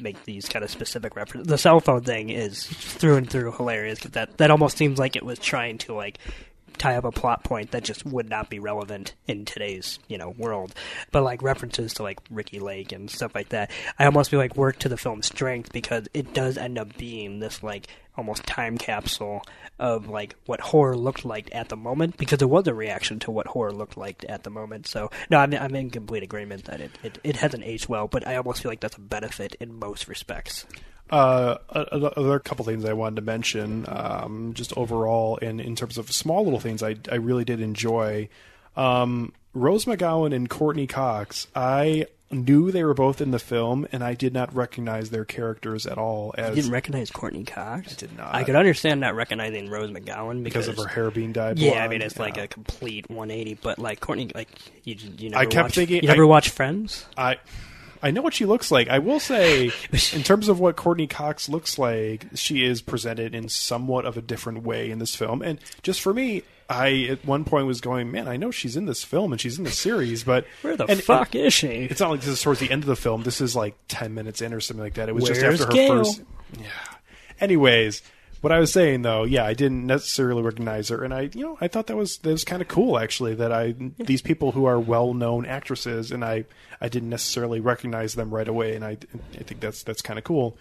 make 0.00 0.24
these 0.24 0.48
kind 0.48 0.64
of 0.64 0.70
specific 0.70 1.14
references. 1.14 1.46
The 1.46 1.58
cell 1.58 1.78
phone 1.80 2.02
thing 2.02 2.30
is 2.30 2.64
through 2.66 3.16
and 3.16 3.30
through 3.30 3.52
hilarious 3.52 4.00
that 4.00 4.38
that 4.38 4.50
almost 4.50 4.76
seems 4.76 4.98
like 4.98 5.14
it 5.14 5.24
was 5.24 5.38
trying 5.38 5.78
to 5.78 5.94
like 5.94 6.18
tie 6.78 6.96
up 6.96 7.04
a 7.04 7.12
plot 7.12 7.44
point 7.44 7.72
that 7.72 7.84
just 7.84 8.04
would 8.06 8.28
not 8.28 8.50
be 8.50 8.58
relevant 8.58 9.14
in 9.26 9.44
today's 9.44 9.98
you 10.08 10.18
know 10.18 10.30
world. 10.30 10.74
But 11.12 11.22
like 11.22 11.42
references 11.42 11.94
to 11.94 12.02
like 12.02 12.18
Ricki 12.30 12.60
Lake 12.60 12.92
and 12.92 13.10
stuff 13.10 13.34
like 13.34 13.50
that 13.50 13.70
i 13.98 14.04
almost 14.04 14.30
feel 14.30 14.38
like 14.38 14.56
work 14.56 14.78
to 14.78 14.88
the 14.88 14.96
film's 14.96 15.26
strength 15.26 15.72
because 15.72 16.08
it 16.14 16.32
does 16.34 16.56
end 16.56 16.78
up 16.78 16.96
being 16.96 17.40
this 17.40 17.62
like 17.62 17.88
almost 18.16 18.44
time 18.46 18.76
capsule 18.76 19.42
of 19.78 20.08
like 20.08 20.34
what 20.46 20.60
horror 20.60 20.96
looked 20.96 21.24
like 21.24 21.54
at 21.54 21.68
the 21.68 21.76
moment 21.76 22.16
because 22.16 22.42
it 22.42 22.50
was 22.50 22.66
a 22.66 22.74
reaction 22.74 23.18
to 23.20 23.30
what 23.30 23.46
horror 23.46 23.72
looked 23.72 23.96
like 23.96 24.24
at 24.28 24.42
the 24.42 24.50
moment. 24.50 24.86
So 24.86 25.10
no 25.30 25.38
i'm, 25.38 25.54
I'm 25.54 25.74
in 25.74 25.90
complete 25.90 26.22
agreement 26.22 26.64
that 26.64 26.80
it, 26.80 26.90
it, 27.02 27.18
it 27.22 27.36
hasn't 27.36 27.64
aged 27.64 27.88
well 27.88 28.08
but 28.08 28.26
i 28.26 28.36
almost 28.36 28.62
feel 28.62 28.70
like 28.70 28.80
that's 28.80 28.96
a 28.96 29.00
benefit 29.00 29.54
in 29.60 29.78
most 29.78 30.08
respects 30.08 30.66
Uh, 31.10 31.56
other 31.70 32.38
couple 32.38 32.64
things 32.64 32.84
I 32.84 32.92
wanted 32.92 33.16
to 33.16 33.22
mention, 33.22 33.84
um, 33.88 34.52
just 34.54 34.76
overall, 34.76 35.38
and 35.40 35.60
in 35.60 35.74
terms 35.76 35.98
of 35.98 36.12
small 36.12 36.44
little 36.44 36.60
things, 36.60 36.82
I 36.82 36.96
I 37.10 37.16
really 37.16 37.44
did 37.44 37.60
enjoy. 37.60 38.28
Um, 38.76 39.32
Rose 39.54 39.86
McGowan 39.86 40.34
and 40.34 40.48
Courteney 40.48 40.86
Cox. 40.86 41.48
I 41.54 42.06
knew 42.30 42.70
they 42.70 42.84
were 42.84 42.94
both 42.94 43.20
in 43.20 43.30
the 43.30 43.38
film, 43.38 43.86
and 43.90 44.04
I 44.04 44.14
did 44.14 44.34
not 44.34 44.54
recognize 44.54 45.10
their 45.10 45.24
characters 45.24 45.86
at 45.86 45.96
all. 45.98 46.34
As 46.36 46.50
you 46.50 46.62
didn't 46.62 46.72
recognize 46.72 47.10
Courteney 47.10 47.44
Cox? 47.44 47.92
I 47.92 47.96
did 47.96 48.16
not. 48.16 48.34
I 48.34 48.44
could 48.44 48.54
understand 48.56 49.00
not 49.00 49.14
recognizing 49.14 49.70
Rose 49.70 49.90
McGowan 49.90 50.44
because, 50.44 50.66
Because 50.66 50.68
of 50.68 50.76
her 50.76 50.86
hair 50.88 51.10
being 51.10 51.32
dyed 51.32 51.58
Yeah, 51.58 51.82
I 51.82 51.88
mean 51.88 52.02
it's 52.02 52.18
like 52.18 52.36
a 52.36 52.46
complete 52.46 53.08
180. 53.08 53.54
But 53.62 53.78
like 53.78 54.00
Courteney, 54.00 54.30
like 54.34 54.48
you, 54.84 54.96
you 55.16 55.30
never 55.30 55.42
I 55.42 55.46
kept 55.46 55.64
watch, 55.66 55.74
thinking. 55.74 56.02
you 56.02 56.08
never 56.08 56.24
I, 56.24 56.26
watch 56.26 56.50
Friends. 56.50 57.06
I 57.16 57.36
I 58.02 58.10
know 58.10 58.22
what 58.22 58.34
she 58.34 58.44
looks 58.46 58.70
like. 58.70 58.88
I 58.88 58.98
will 58.98 59.20
say, 59.20 59.66
in 60.12 60.22
terms 60.22 60.48
of 60.48 60.60
what 60.60 60.76
Courteney 60.76 61.06
Cox 61.06 61.48
looks 61.48 61.78
like, 61.78 62.26
she 62.34 62.64
is 62.64 62.80
presented 62.82 63.34
in 63.34 63.48
somewhat 63.48 64.04
of 64.04 64.16
a 64.16 64.22
different 64.22 64.62
way 64.62 64.90
in 64.90 64.98
this 64.98 65.14
film. 65.16 65.42
And 65.42 65.58
just 65.82 66.00
for 66.00 66.14
me, 66.14 66.42
I 66.70 67.06
at 67.10 67.24
one 67.24 67.44
point 67.44 67.66
was 67.66 67.80
going, 67.80 68.10
"Man, 68.12 68.28
I 68.28 68.36
know 68.36 68.50
she's 68.50 68.76
in 68.76 68.84
this 68.86 69.02
film 69.02 69.32
and 69.32 69.40
she's 69.40 69.56
in 69.58 69.64
the 69.64 69.70
series, 69.70 70.22
but 70.22 70.46
Where 70.62 70.76
the 70.76 70.84
and- 70.86 71.02
fuck 71.02 71.34
and 71.34 71.44
is 71.46 71.54
she? 71.54 71.66
It's 71.68 72.00
not 72.00 72.10
like 72.10 72.20
this 72.20 72.28
is 72.28 72.42
towards 72.42 72.60
the 72.60 72.70
end 72.70 72.82
of 72.82 72.88
the 72.88 72.96
film. 72.96 73.22
This 73.22 73.40
is 73.40 73.56
like 73.56 73.74
ten 73.88 74.12
minutes 74.14 74.42
in 74.42 74.52
or 74.52 74.60
something 74.60 74.84
like 74.84 74.94
that. 74.94 75.08
It 75.08 75.14
was 75.14 75.24
Where's 75.24 75.38
just 75.40 75.62
after 75.62 75.66
her 75.66 75.72
Gale? 75.72 76.04
first. 76.04 76.22
Yeah. 76.60 76.66
Anyways, 77.40 78.02
what 78.40 78.52
I 78.52 78.58
was 78.58 78.72
saying 78.72 79.02
though, 79.02 79.24
yeah, 79.24 79.44
I 79.44 79.54
didn't 79.54 79.86
necessarily 79.86 80.42
recognize 80.42 80.88
her, 80.88 81.02
and 81.02 81.12
I, 81.12 81.30
you 81.34 81.44
know, 81.44 81.58
I 81.60 81.68
thought 81.68 81.86
that 81.88 81.96
was 81.96 82.18
that 82.18 82.30
was 82.30 82.44
kind 82.44 82.62
of 82.62 82.68
cool 82.68 82.98
actually. 82.98 83.34
That 83.34 83.52
I 83.52 83.74
these 83.98 84.22
people 84.22 84.52
who 84.52 84.64
are 84.64 84.78
well 84.78 85.14
known 85.14 85.46
actresses, 85.46 86.12
and 86.12 86.24
I 86.24 86.44
I 86.80 86.88
didn't 86.88 87.10
necessarily 87.10 87.60
recognize 87.60 88.14
them 88.14 88.32
right 88.32 88.48
away, 88.48 88.74
and 88.74 88.84
I 88.84 88.98
I 89.34 89.42
think 89.42 89.60
that's 89.60 89.82
that's 89.82 90.02
kind 90.02 90.18
of 90.18 90.24
cool. 90.24 90.56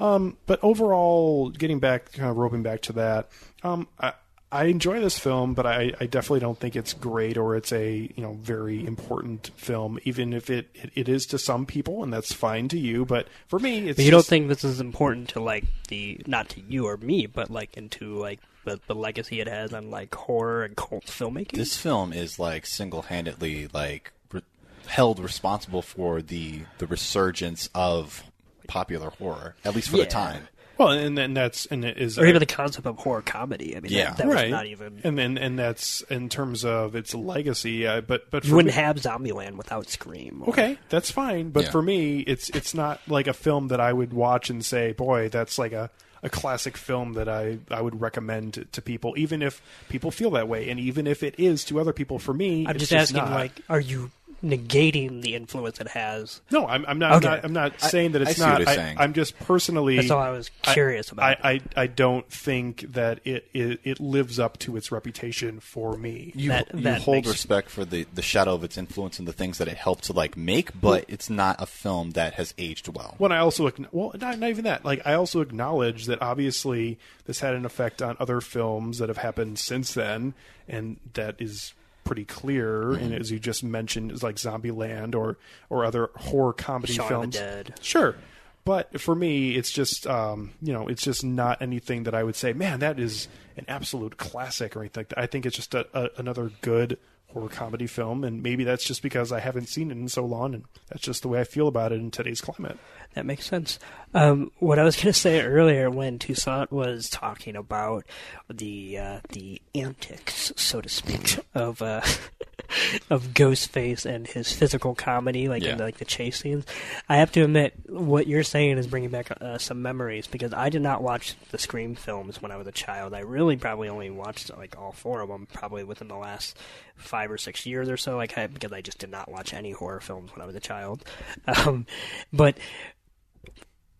Um, 0.00 0.36
but 0.46 0.60
overall, 0.62 1.50
getting 1.50 1.80
back, 1.80 2.12
kind 2.12 2.30
of 2.30 2.36
roping 2.36 2.62
back 2.62 2.82
to 2.82 2.92
that, 2.94 3.30
um, 3.64 3.88
I, 3.98 4.12
I 4.50 4.64
enjoy 4.64 5.00
this 5.00 5.18
film, 5.18 5.52
but 5.52 5.66
I, 5.66 5.92
I 6.00 6.06
definitely 6.06 6.40
don't 6.40 6.58
think 6.58 6.74
it's 6.74 6.94
great 6.94 7.36
or 7.36 7.54
it's 7.54 7.70
a 7.72 8.10
you 8.16 8.22
know 8.22 8.32
very 8.40 8.86
important 8.86 9.50
film, 9.56 9.98
even 10.04 10.32
if 10.32 10.48
it, 10.48 10.68
it, 10.74 10.90
it 10.94 11.08
is 11.08 11.26
to 11.26 11.38
some 11.38 11.66
people, 11.66 12.02
and 12.02 12.10
that's 12.12 12.32
fine 12.32 12.68
to 12.68 12.78
you. 12.78 13.04
But 13.04 13.28
for 13.48 13.58
me, 13.58 13.88
it's 13.90 13.96
But 13.96 14.04
you 14.06 14.10
don't 14.10 14.24
think 14.24 14.48
this 14.48 14.64
is 14.64 14.80
important 14.80 15.28
to 15.30 15.40
like 15.40 15.64
the 15.88 16.20
not 16.26 16.48
to 16.50 16.60
you 16.62 16.86
or 16.86 16.96
me, 16.96 17.26
but 17.26 17.50
like 17.50 17.76
into 17.76 18.14
like 18.18 18.40
the, 18.64 18.80
the 18.86 18.94
legacy 18.94 19.40
it 19.40 19.48
has 19.48 19.74
on 19.74 19.90
like 19.90 20.14
horror 20.14 20.64
and 20.64 20.74
cult 20.76 21.04
filmmaking. 21.04 21.52
This 21.56 21.76
film 21.76 22.12
is 22.14 22.38
like 22.38 22.64
single-handedly 22.64 23.68
like 23.74 24.12
re- 24.32 24.42
held 24.86 25.20
responsible 25.20 25.82
for 25.82 26.22
the 26.22 26.62
the 26.78 26.86
resurgence 26.86 27.68
of 27.74 28.24
popular 28.66 29.10
horror, 29.10 29.56
at 29.64 29.74
least 29.74 29.90
for 29.90 29.98
Yeah. 29.98 30.04
the 30.04 30.10
time. 30.10 30.48
Well, 30.78 30.90
and 30.90 31.18
then 31.18 31.34
that's 31.34 31.66
and 31.66 31.84
it 31.84 31.98
is 31.98 32.18
or 32.18 32.26
even 32.26 32.38
the 32.40 32.46
concept 32.46 32.86
of 32.86 32.96
horror 32.98 33.20
comedy. 33.22 33.76
I 33.76 33.80
mean, 33.80 33.90
Yeah. 33.92 34.10
that, 34.10 34.18
that 34.18 34.26
right, 34.28 34.44
was 34.44 34.50
not 34.52 34.66
even. 34.66 35.00
and 35.04 35.18
then 35.18 35.36
and 35.36 35.58
that's 35.58 36.02
in 36.02 36.28
terms 36.28 36.64
of 36.64 36.94
its 36.94 37.14
legacy. 37.14 37.86
Uh, 37.86 38.00
but 38.00 38.30
but 38.30 38.44
You 38.44 38.54
wouldn't 38.54 38.74
me- 38.74 38.80
have 38.80 38.96
Zombieland 38.96 39.56
without 39.56 39.88
Scream. 39.90 40.42
or- 40.44 40.50
Okay, 40.50 40.78
that's 40.88 41.10
fine. 41.10 41.50
But 41.50 41.64
Yeah. 41.64 41.70
for 41.72 41.82
me, 41.82 42.20
it's 42.20 42.48
it's 42.50 42.74
not 42.74 43.00
like 43.08 43.26
a 43.26 43.32
film 43.34 43.68
that 43.68 43.80
I 43.80 43.92
would 43.92 44.12
watch 44.12 44.50
and 44.50 44.64
say, 44.64 44.92
"Boy, 44.92 45.28
that's 45.28 45.58
like 45.58 45.72
a, 45.72 45.90
a 46.22 46.28
classic 46.28 46.76
film 46.76 47.14
that 47.14 47.28
I, 47.28 47.58
I 47.70 47.80
would 47.80 48.00
recommend 48.00 48.54
to, 48.54 48.64
to 48.66 48.80
people," 48.82 49.14
even 49.16 49.42
if 49.42 49.60
people 49.88 50.10
feel 50.10 50.30
that 50.30 50.48
way, 50.48 50.68
and 50.70 50.78
even 50.78 51.06
if 51.08 51.22
it 51.24 51.34
is 51.38 51.64
to 51.64 51.80
other 51.80 51.92
people. 51.92 52.18
For 52.18 52.32
me, 52.34 52.64
I'm 52.66 52.76
it's 52.76 52.88
just 52.88 52.92
asking, 52.92 53.18
not. 53.24 53.30
like, 53.32 53.60
are 53.68 53.80
you 53.80 54.10
negating 54.42 55.22
the 55.22 55.34
influence 55.34 55.80
it 55.80 55.88
has? 55.88 56.40
No, 56.50 56.66
I'm, 56.66 56.84
I'm 56.86 56.98
not. 56.98 57.24
Okay. 57.24 57.28
I'm 57.28 57.32
not. 57.32 57.44
I'm 57.44 57.52
not 57.52 57.72
I- 57.82 57.88
saying 57.88 58.12
that 58.12 58.22
I 58.22 58.30
it's 58.30 58.36
see 58.36 58.42
what 58.42 58.48
not. 58.50 58.60
you're 58.60 58.68
I, 58.68 58.76
saying. 58.76 58.96
I'm 58.98 59.12
just 59.12 59.38
personally. 59.40 59.96
That's 59.96 60.10
all 60.10 60.20
I 60.20 60.30
was 60.30 60.50
curious 60.62 61.10
I, 61.10 61.12
about. 61.12 61.44
I, 61.44 61.50
I, 61.50 61.60
I 61.76 61.86
don't 61.86 62.28
think 62.30 62.92
that 62.92 63.20
it, 63.24 63.48
it 63.52 63.80
it 63.84 64.00
lives 64.00 64.38
up 64.38 64.58
to 64.60 64.76
its 64.76 64.92
reputation 64.92 65.60
for 65.60 65.96
me. 65.96 66.32
You, 66.34 66.52
you 66.74 66.92
hold 66.94 67.26
respect 67.26 67.70
for 67.70 67.84
the, 67.84 68.06
the 68.14 68.22
shadow 68.22 68.54
of 68.54 68.64
its 68.64 68.78
influence 68.78 69.18
and 69.18 69.26
the 69.26 69.32
things 69.32 69.58
that 69.58 69.68
it 69.68 69.76
helped 69.76 70.04
to 70.04 70.12
like 70.12 70.36
make, 70.36 70.78
but 70.80 71.04
it's 71.08 71.28
not 71.30 71.56
a 71.60 71.66
film 71.66 72.10
that 72.12 72.34
has 72.34 72.54
aged 72.58 72.88
well. 72.94 73.14
When 73.18 73.32
I 73.32 73.38
also 73.38 73.68
acknow- 73.68 73.88
well, 73.92 74.12
not, 74.20 74.38
not 74.38 74.50
even 74.50 74.64
that. 74.64 74.84
Like 74.84 75.06
I 75.06 75.14
also 75.14 75.40
acknowledge 75.40 76.06
that 76.06 76.22
obviously 76.22 76.98
this 77.26 77.40
had 77.40 77.54
an 77.54 77.64
effect 77.64 78.02
on 78.02 78.16
other 78.18 78.40
films 78.40 78.98
that 78.98 79.08
have 79.08 79.18
happened 79.18 79.58
since 79.58 79.94
then, 79.94 80.34
and 80.68 80.98
that 81.14 81.36
is 81.38 81.74
pretty 82.08 82.24
clear. 82.24 82.92
And 82.92 83.12
Mhm. 83.12 83.20
as 83.20 83.30
you 83.30 83.38
just 83.38 83.62
mentioned, 83.62 84.10
is 84.10 84.22
like 84.22 84.36
Zombieland 84.36 85.14
or 85.14 85.36
or 85.70 85.84
other 85.84 86.10
horror 86.16 86.52
comedy 86.54 86.94
Shaun 86.94 87.04
of 87.04 87.08
the 87.08 87.14
films. 87.14 87.34
Dead. 87.36 87.74
Sure. 87.80 88.16
But 88.64 89.00
for 89.00 89.14
me, 89.14 89.54
it's 89.54 89.70
just 89.70 90.06
um, 90.06 90.52
you 90.60 90.72
know, 90.72 90.88
it's 90.88 91.02
just 91.02 91.22
not 91.24 91.62
anything 91.62 92.02
that 92.04 92.14
I 92.14 92.22
would 92.24 92.34
say, 92.36 92.52
man, 92.52 92.80
that 92.80 92.98
is 92.98 93.28
an 93.56 93.64
absolute 93.68 94.16
classic 94.16 94.74
or 94.76 94.80
anything 94.80 95.02
like 95.02 95.08
that. 95.10 95.18
I 95.18 95.26
think 95.26 95.46
it's 95.46 95.56
just 95.56 95.74
a, 95.74 95.86
a, 95.94 96.08
another 96.18 96.50
good 96.62 96.98
horror 97.28 97.48
comedy 97.48 97.86
film, 97.86 98.24
and 98.24 98.42
maybe 98.42 98.64
that's 98.64 98.84
just 98.84 99.02
because 99.02 99.32
I 99.32 99.40
haven't 99.40 99.68
seen 99.68 99.90
it 99.90 99.96
in 99.98 100.08
so 100.08 100.24
long, 100.24 100.54
and 100.54 100.64
that's 100.88 101.02
just 101.02 101.20
the 101.22 101.28
way 101.28 101.40
I 101.40 101.44
feel 101.44 101.68
about 101.68 101.92
it 101.92 101.96
in 102.00 102.10
today's 102.10 102.40
climate. 102.40 102.78
That 103.14 103.26
makes 103.26 103.46
sense. 103.46 103.78
Um, 104.14 104.52
what 104.58 104.78
I 104.78 104.84
was 104.84 104.94
going 104.96 105.06
to 105.12 105.12
say 105.12 105.40
earlier 105.42 105.90
when 105.90 106.18
Toussaint 106.18 106.70
was 106.70 107.10
talking 107.10 107.56
about 107.56 108.04
the 108.48 108.98
uh, 108.98 109.20
the 109.30 109.60
antics, 109.74 110.52
so 110.56 110.80
to 110.80 110.88
speak, 110.88 111.38
of 111.54 111.82
uh, 111.82 112.00
of 113.10 113.28
Ghostface 113.34 114.06
and 114.06 114.26
his 114.26 114.52
physical 114.52 114.94
comedy, 114.94 115.48
like 115.48 115.62
Yeah. 115.62 115.72
in 115.72 115.78
the, 115.78 115.84
like 115.84 115.98
the 115.98 116.04
chase 116.04 116.38
scenes, 116.40 116.64
I 117.08 117.16
have 117.16 117.32
to 117.32 117.42
admit 117.42 117.74
what 117.88 118.26
you're 118.26 118.44
saying 118.44 118.78
is 118.78 118.86
bringing 118.86 119.10
back 119.10 119.30
uh, 119.40 119.58
some 119.58 119.82
memories 119.82 120.26
because 120.26 120.52
I 120.54 120.68
did 120.68 120.82
not 120.82 121.02
watch 121.02 121.34
the 121.50 121.58
Scream 121.58 121.94
films 121.96 122.40
when 122.40 122.52
I 122.52 122.56
was 122.56 122.66
a 122.66 122.72
child. 122.72 123.14
I 123.14 123.20
really 123.20 123.56
probably 123.56 123.88
only 123.88 124.10
watched 124.10 124.56
like 124.56 124.78
all 124.78 124.92
four 124.92 125.22
of 125.22 125.28
them 125.28 125.48
probably 125.52 125.82
within 125.84 126.08
the 126.08 126.16
last 126.16 126.56
five 126.96 127.30
or 127.30 127.38
six 127.38 127.66
years 127.66 127.88
or 127.88 127.96
so. 127.96 128.16
Like 128.16 128.38
I, 128.38 128.46
because 128.46 128.72
I 128.72 128.80
just 128.80 128.98
did 128.98 129.10
not 129.10 129.30
watch 129.30 129.52
any 129.54 129.72
horror 129.72 130.00
films 130.00 130.30
when 130.32 130.42
I 130.42 130.46
was 130.46 130.54
a 130.56 130.60
child. 130.60 131.04
Um, 131.46 131.84
but 132.32 132.56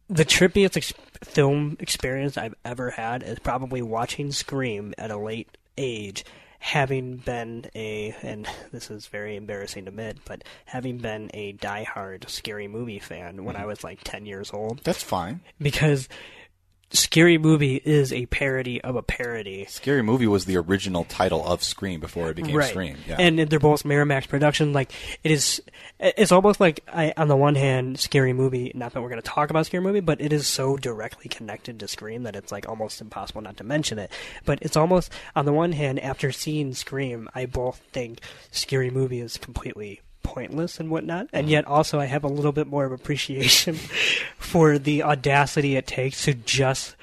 the 0.09 0.25
trippiest 0.25 0.77
ex- 0.77 0.93
film 1.23 1.77
experience 1.81 2.37
I've 2.37 2.55
ever 2.65 2.91
had 2.91 3.23
is 3.23 3.39
probably 3.39 3.83
watching 3.83 4.33
Scream 4.33 4.95
at 4.97 5.11
a 5.11 5.19
late 5.19 5.57
age, 5.77 6.25
having 6.61 7.17
been 7.17 7.67
a, 7.75 8.15
and 8.23 8.49
this 8.73 8.91
is 8.91 9.07
very 9.07 9.37
embarrassing 9.37 9.85
to 9.85 9.91
admit, 9.91 10.19
but 10.25 10.45
having 10.65 10.99
been 10.99 11.31
a 11.35 11.53
diehard 11.55 12.29
scary 12.29 12.69
movie 12.69 12.99
fan 12.99 13.45
when 13.45 13.55
mm-hmm. 13.55 13.65
I 13.65 13.67
was 13.67 13.85
like 13.85 14.01
10 14.03 14.27
years 14.27 14.51
old. 14.53 14.81
That's 14.85 15.03
fine. 15.03 15.41
Because 15.61 16.09
Scary 16.91 17.37
Movie 17.37 17.77
is 17.77 18.13
a 18.13 18.25
parody 18.27 18.81
of 18.81 18.97
a 18.97 19.03
parody. 19.03 19.67
Scary 19.69 20.03
Movie 20.03 20.27
was 20.27 20.47
the 20.47 20.57
original 20.57 21.05
title 21.05 21.47
of 21.47 21.63
Scream 21.63 22.01
before 22.01 22.31
it 22.31 22.37
became 22.37 22.57
right. 22.57 22.71
Scream. 22.71 22.97
Yeah. 23.07 23.17
And 23.19 23.39
they're 23.39 23.59
both 23.59 23.83
Miramax 23.83 24.27
production. 24.27 24.73
Like 24.73 24.91
it 25.23 25.31
is, 25.31 25.61
it's 26.01 26.33
almost 26.33 26.61
like 26.61 26.81
I, 26.91 27.13
on 27.17 27.29
the 27.29 27.37
one 27.37 27.57
hand, 27.57 27.99
Scary 27.99 28.33
Movie. 28.33 28.73
Not 28.75 28.95
that 28.95 29.03
we're 29.03 29.11
going 29.11 29.21
to 29.21 29.29
talk 29.29 29.51
about 29.51 29.67
Scary 29.67 29.83
Movie, 29.83 30.01
but 30.01 30.21
it 30.21 30.33
is 30.33 30.47
so 30.47 30.79
directly 30.79 31.29
connected 31.29 31.79
to 31.81 31.89
Scream 31.89 32.23
that 32.23 32.37
it's 32.37 32.53
like 32.53 32.69
almost 32.69 33.03
impossible 33.03 33.43
not 33.43 33.59
to 33.59 33.65
mention 33.65 33.99
it. 33.99 34.11
But 34.47 34.61
it's 34.63 34.77
almost 34.77 35.13
on 35.37 35.45
the 35.45 35.53
one 35.53 35.73
hand, 35.73 36.01
after 36.01 36.33
seeing 36.33 36.73
Scream, 36.73 37.29
I 37.35 37.45
both 37.45 37.83
think 37.93 38.21
Scary 38.51 38.91
Movie 38.91 39.21
is 39.21 39.37
completely 39.37 40.01
pointless 40.29 40.79
and 40.79 40.91
whatnot, 40.91 41.27
and 41.33 41.45
mm-hmm. 41.47 41.53
yet 41.53 41.65
also 41.65 41.99
I 41.99 42.05
have 42.05 42.23
a 42.23 42.29
little 42.29 42.53
bit 42.53 42.67
more 42.67 42.85
of 42.85 42.93
appreciation 42.93 43.75
for 44.37 44.79
the 44.79 45.03
audacity 45.03 45.75
it 45.75 45.87
takes 45.87 46.27
to 46.27 46.35
just 46.35 46.97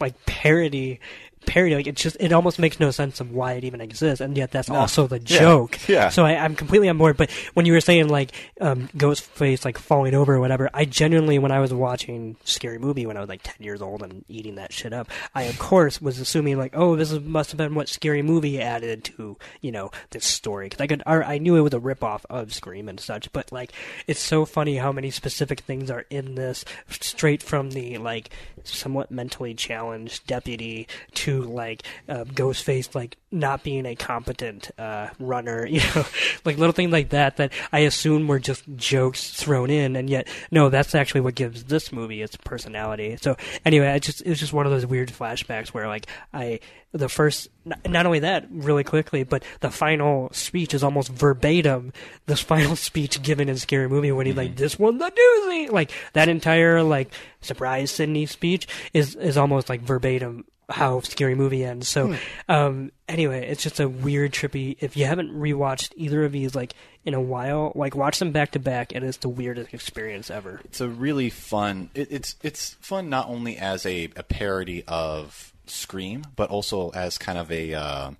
like 0.00 0.24
parody 0.24 1.00
parody. 1.46 1.74
Like 1.74 1.86
it's 1.86 2.02
just 2.02 2.16
it 2.20 2.32
almost 2.32 2.58
makes 2.58 2.78
no 2.80 2.90
sense 2.90 3.20
of 3.20 3.32
why 3.32 3.54
it 3.54 3.64
even 3.64 3.80
exists, 3.80 4.20
and 4.20 4.36
yet 4.36 4.50
that's 4.50 4.68
No. 4.68 4.76
also 4.76 5.06
the 5.06 5.18
Yeah. 5.18 5.38
joke. 5.40 5.78
Yeah. 5.88 6.08
So 6.10 6.24
I, 6.24 6.36
I'm 6.36 6.54
completely 6.54 6.88
on 6.88 6.98
board. 6.98 7.16
But 7.16 7.30
when 7.54 7.66
you 7.66 7.72
were 7.72 7.80
saying 7.80 8.08
like 8.08 8.32
um, 8.60 8.88
Ghostface 8.96 9.64
like 9.64 9.78
falling 9.78 10.14
over 10.14 10.34
or 10.34 10.40
whatever, 10.40 10.70
I 10.72 10.84
genuinely 10.84 11.38
when 11.38 11.50
I 11.52 11.60
was 11.60 11.72
watching 11.74 12.36
Scary 12.44 12.78
Movie 12.78 13.06
when 13.06 13.16
I 13.16 13.20
was 13.20 13.28
like 13.28 13.40
10 13.42 13.56
years 13.64 13.82
old 13.82 14.02
and 14.02 14.24
eating 14.28 14.54
that 14.56 14.72
shit 14.72 14.92
up, 14.92 15.08
I 15.34 15.44
of 15.44 15.58
course 15.58 16.00
was 16.00 16.18
assuming 16.20 16.58
like, 16.58 16.72
oh, 16.76 16.96
this 16.96 17.10
is, 17.10 17.20
must 17.20 17.50
have 17.50 17.58
been 17.58 17.74
what 17.74 17.88
Scary 17.88 18.22
Movie 18.22 18.60
added 18.60 19.04
to 19.04 19.36
you 19.60 19.72
know 19.72 19.90
this 20.10 20.24
story 20.26 20.66
because 20.66 20.80
I 20.80 20.86
could 20.86 21.02
or 21.06 21.24
I 21.24 21.38
knew 21.38 21.56
it 21.56 21.60
was 21.62 21.74
a 21.74 21.80
ripoff 21.80 22.24
of 22.30 22.52
Scream 22.54 22.88
and 22.88 23.00
such. 23.00 23.32
But 23.32 23.50
like 23.50 23.72
it's 24.06 24.20
so 24.20 24.44
funny 24.44 24.76
how 24.76 24.92
many 24.92 25.10
specific 25.10 25.60
things 25.60 25.90
are 25.90 26.04
in 26.10 26.34
this 26.36 26.64
straight 26.88 27.42
from 27.42 27.70
the 27.70 27.98
like 27.98 28.30
somewhat 28.64 29.10
mentally 29.10 29.54
challenged 29.54 30.26
deputy 30.26 30.86
to 31.14 31.42
like 31.42 31.82
uh, 32.08 32.24
Ghostface 32.24 32.94
like 32.94 33.16
not 33.32 33.62
being 33.62 33.86
a 33.86 33.94
competent 33.94 34.70
uh, 34.78 35.08
runner, 35.18 35.66
you 35.70 35.80
know, 35.94 36.04
like 36.44 36.58
little 36.58 36.72
things 36.72 36.92
like 36.92 37.10
that 37.10 37.36
that 37.36 37.52
I 37.72 37.80
assume 37.80 38.26
were 38.26 38.38
just 38.38 38.64
jokes 38.76 39.30
thrown 39.30 39.70
in, 39.70 39.96
and 39.96 40.10
yet 40.10 40.28
no, 40.50 40.68
that's 40.68 40.94
actually 40.94 41.22
what 41.22 41.34
gives 41.34 41.64
this 41.64 41.92
movie 41.92 42.22
its 42.22 42.36
personality. 42.36 43.16
So 43.20 43.36
anyway, 43.64 43.88
I 43.88 43.98
just 43.98 44.22
it 44.22 44.28
was 44.28 44.40
just 44.40 44.52
one 44.52 44.66
of 44.66 44.72
those 44.72 44.86
weird 44.86 45.10
flashbacks 45.10 45.68
where 45.68 45.86
like 45.86 46.06
I 46.32 46.60
the 46.92 47.08
first 47.08 47.48
not, 47.64 47.88
not 47.88 48.06
only 48.06 48.20
that 48.20 48.46
really 48.50 48.84
quickly, 48.84 49.22
but 49.22 49.44
the 49.60 49.70
final 49.70 50.28
speech 50.32 50.74
is 50.74 50.82
almost 50.82 51.08
verbatim 51.10 51.92
this 52.26 52.40
final 52.50 52.76
speech 52.76 53.22
given 53.22 53.48
in 53.48 53.56
Scary 53.56 53.88
Movie 53.88 54.12
when 54.12 54.26
he's 54.26 54.36
like, 54.36 54.56
"This 54.56 54.78
one 54.78 54.98
the 54.98 55.10
doozy," 55.10 55.70
like 55.70 55.92
that 56.14 56.28
entire 56.28 56.82
like 56.82 57.12
surprise 57.40 57.90
Sidney 57.90 58.26
speech 58.26 58.66
is 58.92 59.14
is 59.14 59.36
almost 59.36 59.68
like 59.68 59.82
verbatim 59.82 60.44
how 60.70 61.00
Scary 61.00 61.34
Movie 61.34 61.64
ends. 61.64 61.88
So, 61.88 62.16
um, 62.48 62.92
anyway, 63.08 63.46
it's 63.48 63.62
just 63.62 63.80
a 63.80 63.88
weird, 63.88 64.32
trippy. 64.32 64.76
If 64.80 64.96
you 64.96 65.04
haven't 65.06 65.32
rewatched 65.34 65.92
either 65.96 66.24
of 66.24 66.32
these 66.32 66.54
like 66.54 66.74
in 67.04 67.14
a 67.14 67.20
while, 67.20 67.72
like 67.74 67.94
watch 67.94 68.18
them 68.18 68.32
back 68.32 68.52
to 68.52 68.58
back, 68.58 68.94
and 68.94 69.04
it's 69.04 69.18
the 69.18 69.28
weirdest 69.28 69.74
experience 69.74 70.30
ever. 70.30 70.60
It's 70.64 70.80
a 70.80 70.88
really 70.88 71.30
fun. 71.30 71.90
It, 71.94 72.08
it's 72.10 72.36
it's 72.42 72.74
fun 72.80 73.08
not 73.10 73.28
only 73.28 73.56
as 73.56 73.84
a, 73.86 74.04
a 74.16 74.22
parody 74.22 74.84
of 74.86 75.52
Scream, 75.66 76.24
but 76.36 76.50
also 76.50 76.90
as 76.90 77.16
kind 77.18 77.38
of 77.38 77.50
a 77.52 77.74
uh, 77.74 78.10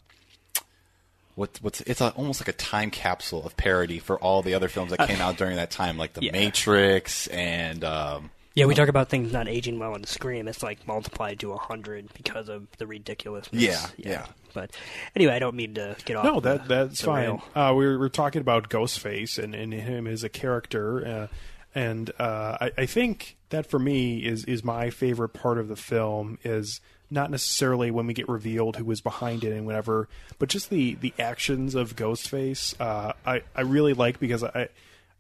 what 1.34 1.58
what's 1.62 1.80
it's 1.82 2.00
a, 2.00 2.10
almost 2.10 2.40
like 2.40 2.48
a 2.48 2.52
time 2.52 2.90
capsule 2.90 3.44
of 3.46 3.56
parody 3.56 3.98
for 3.98 4.18
all 4.18 4.42
the 4.42 4.54
other 4.54 4.68
films 4.68 4.90
that 4.90 5.06
came 5.08 5.20
out 5.20 5.36
during 5.36 5.56
that 5.56 5.70
time, 5.70 5.96
like 5.96 6.12
The 6.14 6.24
Yeah. 6.26 6.32
Matrix 6.32 7.26
and. 7.28 7.84
Um, 7.84 8.30
Yeah, 8.54 8.64
we 8.66 8.74
talk 8.74 8.88
about 8.88 9.08
things 9.08 9.32
not 9.32 9.46
aging 9.48 9.78
well 9.78 9.94
in 9.94 10.04
Scream. 10.04 10.48
It's 10.48 10.62
like 10.62 10.86
multiplied 10.86 11.38
to 11.40 11.52
a 11.52 11.56
hundred 11.56 12.12
because 12.14 12.48
of 12.48 12.66
the 12.78 12.86
ridiculousness. 12.86 13.62
Yeah, 13.62 13.86
yeah. 13.96 14.26
But 14.52 14.72
anyway, 15.14 15.34
I 15.34 15.38
don't 15.38 15.54
mean 15.54 15.74
to 15.74 15.96
get 16.04 16.16
off. 16.16 16.24
No, 16.24 16.40
the- 16.40 16.58
that 16.58 16.68
that's 16.68 17.00
the 17.00 17.06
fine. 17.06 17.40
Uh, 17.54 17.72
we 17.74 17.86
were, 17.86 17.98
we 17.98 18.06
are 18.06 18.10
talking 18.10 18.40
about 18.40 18.68
Ghostface 18.68 19.38
and, 19.42 19.54
and 19.54 19.72
him 19.72 20.06
as 20.08 20.24
a 20.24 20.28
character, 20.28 21.06
uh, 21.06 21.26
and 21.74 22.10
uh, 22.18 22.58
I, 22.60 22.70
I 22.78 22.86
think 22.86 23.36
that 23.50 23.66
for 23.70 23.78
me 23.78 24.18
is 24.24 24.44
is 24.46 24.64
my 24.64 24.90
favorite 24.90 25.30
part 25.30 25.58
of 25.58 25.68
the 25.68 25.76
film 25.76 26.38
is 26.42 26.80
not 27.12 27.30
necessarily 27.30 27.90
when 27.90 28.06
we 28.06 28.14
get 28.14 28.28
revealed 28.28 28.76
who 28.76 28.84
was 28.84 29.00
behind 29.00 29.42
it 29.44 29.52
and 29.52 29.64
whatever, 29.66 30.08
but 30.40 30.48
just 30.48 30.70
the 30.70 30.94
the 30.96 31.14
actions 31.20 31.76
of 31.76 31.94
Ghostface. 31.94 32.74
Uh, 32.80 33.12
I 33.24 33.42
I 33.54 33.60
really 33.60 33.92
like 33.94 34.18
because 34.18 34.42
I 34.42 34.68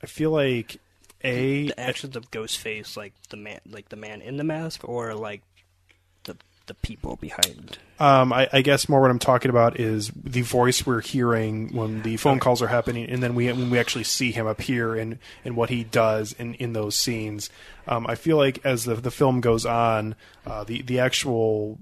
I 0.02 0.06
feel 0.06 0.32
like 0.32 0.78
a 1.22 1.66
the 1.68 1.80
actions 1.80 2.16
of 2.16 2.30
Ghostface, 2.30 2.96
like 2.96 3.12
the 3.28 3.36
man, 3.36 3.60
like 3.68 3.88
the 3.88 3.96
man 3.96 4.22
in 4.22 4.36
the 4.36 4.44
mask, 4.44 4.88
or 4.88 5.14
like 5.14 5.42
the 6.24 6.36
the 6.66 6.74
people 6.74 7.16
behind. 7.16 7.78
Um, 7.98 8.32
I, 8.32 8.48
I 8.52 8.62
guess 8.62 8.88
more 8.88 9.00
what 9.00 9.10
I'm 9.10 9.18
talking 9.18 9.50
about 9.50 9.78
is 9.78 10.10
the 10.14 10.40
voice 10.42 10.86
we're 10.86 11.02
hearing 11.02 11.74
when 11.74 12.02
the 12.02 12.16
phone 12.16 12.38
calls 12.38 12.62
are 12.62 12.68
happening, 12.68 13.10
and 13.10 13.22
then 13.22 13.34
we 13.34 13.46
when 13.52 13.70
we 13.70 13.78
actually 13.78 14.04
see 14.04 14.32
him 14.32 14.46
appear 14.46 14.94
and 14.94 15.18
and 15.44 15.56
what 15.56 15.68
he 15.70 15.84
does 15.84 16.32
in 16.32 16.54
in 16.54 16.72
those 16.72 16.96
scenes. 16.96 17.50
Um, 17.86 18.06
I 18.06 18.14
feel 18.14 18.36
like 18.36 18.64
as 18.64 18.84
the 18.84 18.94
the 18.94 19.10
film 19.10 19.40
goes 19.40 19.66
on, 19.66 20.14
uh, 20.46 20.64
the 20.64 20.82
the 20.82 21.00
actual 21.00 21.78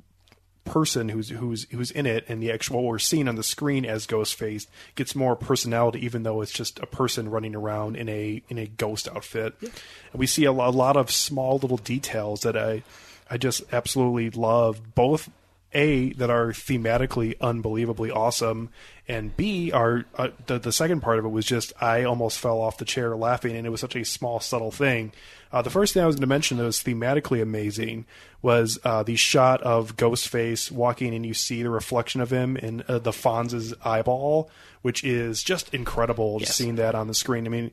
person 0.68 1.08
who's 1.08 1.30
who's 1.30 1.66
who's 1.70 1.90
in 1.90 2.06
it 2.06 2.24
and 2.28 2.42
the 2.42 2.52
actual 2.52 2.76
what 2.76 2.84
we're 2.84 2.98
seeing 2.98 3.28
on 3.28 3.34
the 3.34 3.42
screen 3.42 3.84
as 3.84 4.06
Ghostface 4.06 4.66
gets 4.94 5.14
more 5.14 5.36
personality, 5.36 6.04
even 6.04 6.22
though 6.22 6.40
it's 6.42 6.52
just 6.52 6.78
a 6.80 6.86
person 6.86 7.30
running 7.30 7.54
around 7.54 7.96
in 7.96 8.08
a 8.08 8.42
in 8.48 8.58
a 8.58 8.66
ghost 8.66 9.08
outfit. 9.08 9.54
And 9.60 9.72
we 10.14 10.26
see 10.26 10.44
a, 10.44 10.50
a 10.50 10.52
lot 10.52 10.96
of 10.96 11.10
small 11.10 11.58
little 11.58 11.76
details 11.76 12.42
that 12.42 12.56
I 12.56 12.82
I 13.30 13.36
just 13.36 13.62
absolutely 13.72 14.30
love. 14.30 14.94
Both 14.94 15.30
a 15.74 16.12
that 16.14 16.30
are 16.30 16.48
thematically 16.48 17.34
unbelievably 17.40 18.10
awesome, 18.10 18.70
and 19.06 19.36
B 19.36 19.70
are 19.70 20.04
uh, 20.16 20.28
the 20.46 20.58
the 20.58 20.72
second 20.72 21.00
part 21.00 21.18
of 21.18 21.24
it 21.24 21.28
was 21.28 21.44
just 21.44 21.72
I 21.80 22.04
almost 22.04 22.38
fell 22.38 22.60
off 22.60 22.78
the 22.78 22.84
chair 22.84 23.14
laughing, 23.16 23.56
and 23.56 23.66
it 23.66 23.70
was 23.70 23.80
such 23.80 23.96
a 23.96 24.04
small 24.04 24.40
subtle 24.40 24.70
thing. 24.70 25.12
Uh, 25.52 25.62
the 25.62 25.70
first 25.70 25.94
thing 25.94 26.02
I 26.02 26.06
was 26.06 26.16
going 26.16 26.22
to 26.22 26.26
mention 26.26 26.58
that 26.58 26.64
was 26.64 26.82
thematically 26.82 27.40
amazing 27.40 28.04
was 28.42 28.78
uh, 28.84 29.02
the 29.02 29.16
shot 29.16 29.62
of 29.62 29.96
Ghostface 29.96 30.70
walking, 30.70 31.14
and 31.14 31.24
you 31.24 31.34
see 31.34 31.62
the 31.62 31.70
reflection 31.70 32.20
of 32.20 32.30
him 32.30 32.56
in 32.56 32.84
uh, 32.86 32.98
the 32.98 33.12
Fonz's 33.12 33.74
eyeball, 33.84 34.50
which 34.82 35.02
is 35.04 35.42
just 35.42 35.72
incredible. 35.74 36.38
Just 36.38 36.56
seeing 36.56 36.76
that 36.76 36.94
on 36.94 37.08
the 37.08 37.14
screen. 37.14 37.46
I 37.46 37.50
mean, 37.50 37.70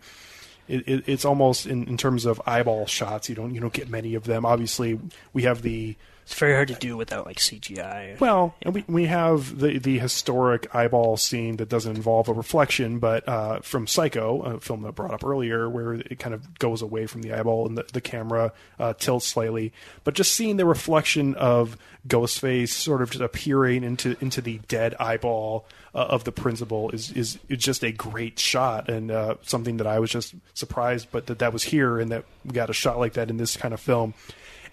it, 0.68 0.88
it, 0.88 1.04
it's 1.08 1.26
almost 1.26 1.66
in, 1.66 1.88
in 1.88 1.98
terms 1.98 2.26
of 2.26 2.42
eyeball 2.46 2.86
shots. 2.86 3.30
You 3.30 3.36
don't 3.36 3.54
you 3.54 3.62
don't 3.62 3.74
get 3.74 3.90
many 3.90 4.16
of 4.16 4.24
them. 4.24 4.46
Obviously, 4.46 5.00
we 5.34 5.44
have 5.44 5.62
the 5.62 5.96
It's 6.26 6.34
very 6.34 6.54
hard 6.56 6.70
to 6.70 6.74
do 6.74 6.98
without 6.98 7.28
like 7.28 7.38
CGI. 7.38 8.20
well, 8.20 8.56
and 8.64 8.74
we 8.74 8.84
we 8.88 9.06
have 9.06 9.60
the 9.60 9.78
the 9.78 10.00
historic 10.00 10.74
eyeball 10.74 11.18
scene 11.18 11.58
that 11.58 11.70
doesn't 11.70 11.96
involve 11.96 12.30
a 12.30 12.34
reflection, 12.34 12.98
but 12.98 13.28
uh, 13.30 13.60
from 13.60 13.86
Psycho, 13.86 14.42
a 14.42 14.60
film 14.60 14.82
that 14.82 14.94
brought 14.94 15.14
up 15.14 15.24
earlier, 15.24 15.70
where 15.70 15.94
it 15.94 16.18
kind 16.18 16.34
of 16.34 16.58
goes 16.58 16.82
away 16.82 17.06
from 17.06 17.22
the 17.22 17.32
eyeball 17.32 17.68
and 17.68 17.78
the, 17.78 17.86
the 17.94 18.02
camera 18.02 18.54
uh, 18.80 18.94
tilts 18.94 19.28
slightly. 19.28 19.72
But 20.04 20.16
just 20.16 20.34
seeing 20.34 20.58
the 20.58 20.66
reflection 20.66 21.36
of 21.36 21.78
Ghostface 22.08 22.70
sort 22.70 23.04
of 23.04 23.12
just 23.12 23.24
appearing 23.24 23.84
into 23.84 24.18
into 24.20 24.42
the 24.42 24.60
dead 24.68 24.96
eyeball 25.00 25.68
uh, 25.94 26.00
of 26.10 26.24
the 26.24 26.32
principal 26.32 26.90
is 26.90 27.12
is 27.12 27.38
is 27.50 27.60
just 27.60 27.84
a 27.84 27.92
great 27.92 28.40
shot 28.40 28.90
and 28.90 29.12
uh, 29.12 29.36
something 29.44 29.78
that 29.78 29.86
I 29.86 30.00
was 30.00 30.10
just 30.10 30.34
surprised, 30.56 31.10
but 31.12 31.28
that 31.28 31.38
that 31.38 31.54
was 31.54 31.62
here 31.62 32.00
and 32.00 32.12
that 32.12 32.26
we 32.44 32.54
got 32.54 32.72
a 32.72 32.74
shot 32.74 32.98
like 32.98 33.14
that 33.14 33.30
in 33.30 33.38
this 33.38 33.56
kind 33.56 33.76
of 33.76 33.80
film. 33.80 34.16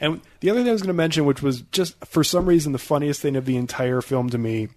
And 0.01 0.21
the 0.41 0.51
other 0.51 0.61
thing 0.61 0.69
I 0.69 0.73
was 0.73 0.83
going 0.83 0.89
to 0.89 0.93
mention, 0.95 1.25
which 1.25 1.43
was 1.43 1.63
just 1.73 2.03
for 2.05 2.25
some 2.25 2.47
reason 2.47 2.73
the 2.73 2.79
funniest 2.79 3.21
thing 3.21 3.37
of 3.37 3.45
the 3.45 3.57
entire 3.57 4.01
film 4.01 4.31
to 4.31 4.39
me, 4.39 4.69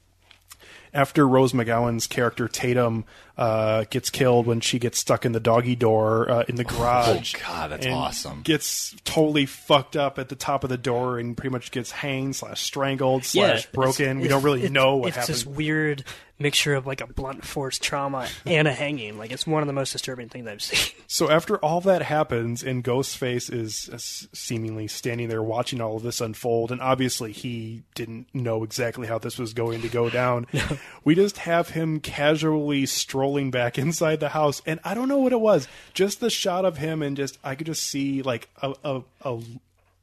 after 0.93 1.27
Rose 1.27 1.51
McGowan's 1.51 2.07
character 2.07 2.47
Tatum 2.47 3.03
uh, 3.37 3.83
gets 3.89 4.09
killed 4.09 4.47
when 4.47 4.61
she 4.61 4.79
gets 4.79 4.97
stuck 4.97 5.25
in 5.25 5.33
the 5.33 5.41
doggy 5.41 5.75
door 5.75 6.29
uh, 6.31 6.43
in 6.47 6.55
the 6.55 6.63
garage. 6.63 7.35
Oh, 7.35 7.39
God, 7.45 7.71
that's 7.71 7.85
and 7.85 7.93
awesome. 7.95 8.41
Gets 8.43 8.95
totally 9.03 9.45
fucked 9.45 9.97
up 9.97 10.17
at 10.19 10.29
the 10.29 10.35
top 10.37 10.63
of 10.63 10.69
the 10.69 10.77
door 10.77 11.19
and 11.19 11.35
pretty 11.35 11.51
much 11.51 11.71
gets 11.71 11.91
hanged 11.91 12.37
slash 12.37 12.61
strangled 12.61 13.23
Yeah, 13.33 13.47
slash 13.57 13.65
broken. 13.73 14.21
we 14.21 14.29
don't 14.29 14.43
really 14.43 14.59
it's- 14.59 14.71
know 14.71 14.95
what 14.95 15.09
it's 15.09 15.17
happened. 15.17 15.35
this 15.35 15.45
weird 15.45 16.03
mixture 16.37 16.75
of 16.75 16.85
like 16.85 17.01
a 17.01 17.07
blunt 17.07 17.45
force 17.45 17.79
trauma 17.79 18.27
and 18.45 18.67
a 18.67 18.73
hanging. 18.73 19.17
Like 19.17 19.31
it's 19.31 19.47
one 19.47 19.63
of 19.63 19.67
the 19.67 19.73
most 19.73 19.91
disturbing 19.93 20.29
things 20.29 20.47
I've 20.47 20.61
seen. 20.61 20.93
So 21.07 21.29
after 21.29 21.57
all 21.57 21.81
that 21.81 22.01
happens, 22.01 22.63
and 22.63 22.83
Ghostface 22.83 23.51
is 23.51 24.27
seemingly 24.33 24.87
standing 24.87 25.29
there 25.29 25.43
watching 25.43 25.81
all 25.81 25.97
of 25.97 26.03
this 26.03 26.21
unfold, 26.21 26.71
and 26.71 26.81
obviously 26.81 27.31
he 27.31 27.83
didn't 27.93 28.27
know 28.33 28.63
exactly 28.63 29.07
how 29.07 29.17
this 29.17 29.37
was 29.37 29.53
going 29.53 29.81
to 29.81 29.87
go 29.87 30.09
down. 30.15 30.47
We 31.03 31.15
just 31.15 31.37
have 31.39 31.69
him 31.69 31.99
casually 31.99 32.85
strolling 32.85 33.51
back 33.51 33.77
inside 33.77 34.19
the 34.19 34.29
house, 34.29 34.61
and 34.65 34.79
I 34.83 34.93
don't 34.93 35.09
know 35.09 35.19
what 35.19 35.33
it 35.33 35.39
was. 35.39 35.67
Just 35.93 36.19
the 36.19 36.29
shot 36.29 36.65
of 36.65 36.77
him, 36.77 37.01
and 37.01 37.15
just 37.15 37.37
I 37.43 37.55
could 37.55 37.67
just 37.67 37.83
see 37.83 38.21
like 38.21 38.49
a 38.61 38.73
a, 38.83 39.01
a 39.21 39.41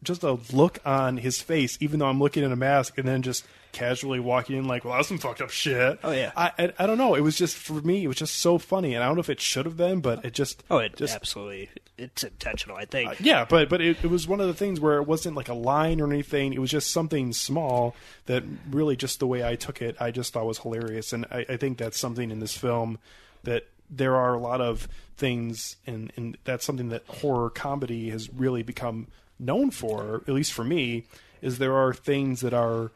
just 0.02 0.22
a 0.22 0.38
look 0.52 0.78
on 0.84 1.18
his 1.18 1.40
face, 1.40 1.78
even 1.80 1.98
though 1.98 2.06
I'm 2.06 2.18
looking 2.18 2.44
at 2.44 2.52
a 2.52 2.56
mask, 2.56 2.98
and 2.98 3.06
then 3.06 3.22
just 3.22 3.44
casually 3.72 4.20
walking 4.20 4.56
in 4.56 4.66
like, 4.68 4.84
well, 4.84 4.94
that's 4.96 5.08
some 5.08 5.18
fucked 5.18 5.40
up 5.40 5.50
shit. 5.50 5.98
Oh, 6.04 6.12
yeah. 6.12 6.30
I, 6.36 6.52
I 6.58 6.72
I 6.78 6.86
don't 6.86 6.98
know. 6.98 7.14
It 7.14 7.20
was 7.22 7.36
just 7.36 7.56
for 7.56 7.74
me, 7.74 8.04
it 8.04 8.08
was 8.08 8.16
just 8.18 8.36
so 8.36 8.58
funny, 8.58 8.94
and 8.94 9.02
I 9.02 9.06
don't 9.06 9.16
know 9.16 9.20
if 9.20 9.30
it 9.30 9.40
should 9.40 9.64
have 9.66 9.76
been, 9.76 10.00
but 10.00 10.24
it 10.24 10.34
just 10.34 10.62
Oh, 10.70 10.78
it 10.78 10.96
just 10.96 11.14
absolutely. 11.14 11.70
It's 11.98 12.22
intentional, 12.24 12.76
I 12.76 12.84
think. 12.84 13.10
uh, 13.10 13.14
yeah, 13.20 13.44
but 13.48 13.68
but 13.68 13.80
it, 13.80 13.98
it 14.02 14.08
was 14.08 14.26
one 14.28 14.40
of 14.40 14.46
the 14.46 14.54
things 14.54 14.78
where 14.80 14.98
it 14.98 15.06
wasn't 15.06 15.36
like 15.36 15.48
a 15.48 15.54
line 15.54 16.00
or 16.00 16.06
anything. 16.06 16.52
It 16.52 16.60
was 16.60 16.70
just 16.70 16.90
something 16.90 17.32
small 17.32 17.94
that 18.26 18.44
really 18.70 18.96
just 18.96 19.20
the 19.20 19.26
way 19.26 19.44
I 19.46 19.56
took 19.56 19.80
it, 19.82 19.96
I 20.00 20.10
just 20.10 20.32
thought 20.32 20.46
was 20.46 20.58
hilarious, 20.58 21.12
and 21.12 21.26
I, 21.30 21.46
I 21.48 21.56
think 21.56 21.78
that's 21.78 21.98
something 21.98 22.30
in 22.30 22.40
this 22.40 22.56
film 22.56 22.98
that 23.44 23.64
there 23.90 24.16
are 24.16 24.34
a 24.34 24.38
lot 24.38 24.60
of 24.60 24.88
things, 25.16 25.76
and 25.86 26.12
and 26.16 26.36
that's 26.44 26.64
something 26.64 26.88
that 26.90 27.04
horror 27.06 27.50
comedy 27.50 28.10
has 28.10 28.30
really 28.32 28.62
become 28.62 29.08
known 29.38 29.70
for, 29.70 30.22
at 30.26 30.34
least 30.34 30.52
for 30.52 30.64
me, 30.64 31.04
is 31.40 31.58
there 31.58 31.76
are 31.76 31.92
things 31.92 32.40
that 32.40 32.54
are 32.54 32.92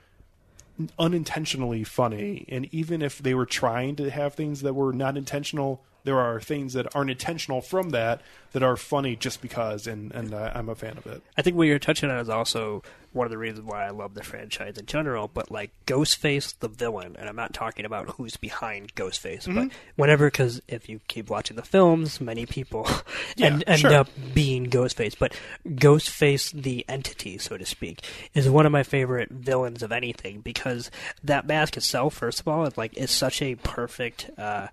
unintentionally 0.98 1.84
funny, 1.84 2.44
and 2.48 2.72
even 2.72 3.02
if 3.02 3.18
they 3.18 3.34
were 3.34 3.46
trying 3.46 3.96
to 3.96 4.10
have 4.10 4.34
things 4.34 4.62
that 4.62 4.74
were 4.74 4.92
not 4.92 5.16
intentional, 5.16 5.84
there 6.06 6.18
are 6.18 6.40
things 6.40 6.72
that 6.72 6.94
aren't 6.96 7.10
intentional 7.10 7.60
from 7.60 7.90
that 7.90 8.22
that 8.52 8.62
are 8.62 8.76
funny 8.76 9.14
just 9.16 9.42
because, 9.42 9.86
and 9.86 10.10
and 10.12 10.34
I, 10.34 10.52
I'm 10.54 10.68
a 10.70 10.74
fan 10.74 10.96
of 10.96 11.06
it. 11.06 11.22
I 11.36 11.42
think 11.42 11.56
what 11.56 11.64
you're 11.64 11.78
touching 11.78 12.10
on 12.10 12.18
is 12.18 12.28
also 12.30 12.82
one 13.12 13.26
of 13.26 13.30
the 13.30 13.38
reasons 13.38 13.64
why 13.66 13.86
I 13.86 13.90
love 13.90 14.14
the 14.14 14.22
franchise 14.22 14.76
in 14.78 14.84
general. 14.86 15.28
But 15.32 15.50
like 15.50 15.70
Ghostface, 15.86 16.58
the 16.58 16.68
villain, 16.68 17.16
and 17.18 17.28
I'm 17.28 17.36
not 17.36 17.52
talking 17.54 17.84
about 17.84 18.10
who's 18.10 18.36
behind 18.36 18.94
Ghostface, 18.94 19.46
but 19.46 19.64
Mhm. 19.68 19.72
whenever, 19.96 20.26
because 20.28 20.60
if 20.68 20.88
you 20.88 21.00
keep 21.08 21.28
watching 21.30 21.56
the 21.56 21.62
films, 21.62 22.20
many 22.20 22.46
people 22.46 22.86
Yeah, 23.36 23.46
end, 23.46 23.64
end 23.66 23.78
sure. 23.80 23.94
up 23.94 24.08
being 24.34 24.66
Ghostface. 24.68 25.16
But 25.18 25.34
Ghostface, 25.66 26.52
the 26.52 26.84
entity, 26.88 27.38
so 27.38 27.56
to 27.56 27.66
speak, 27.66 28.00
is 28.34 28.48
one 28.48 28.66
of 28.66 28.72
my 28.72 28.82
favorite 28.82 29.30
villains 29.30 29.82
of 29.82 29.92
anything 29.92 30.40
because 30.40 30.90
that 31.24 31.46
mask 31.46 31.76
itself, 31.76 32.14
first 32.14 32.40
of 32.40 32.48
all, 32.48 32.64
is 32.66 32.76
like 32.78 32.96
is 32.96 33.10
such 33.10 33.42
a 33.42 33.54
perfect. 33.56 34.30
Uh, 34.38 34.68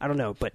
I 0.00 0.06
don't 0.08 0.16
know, 0.18 0.34
but. 0.38 0.52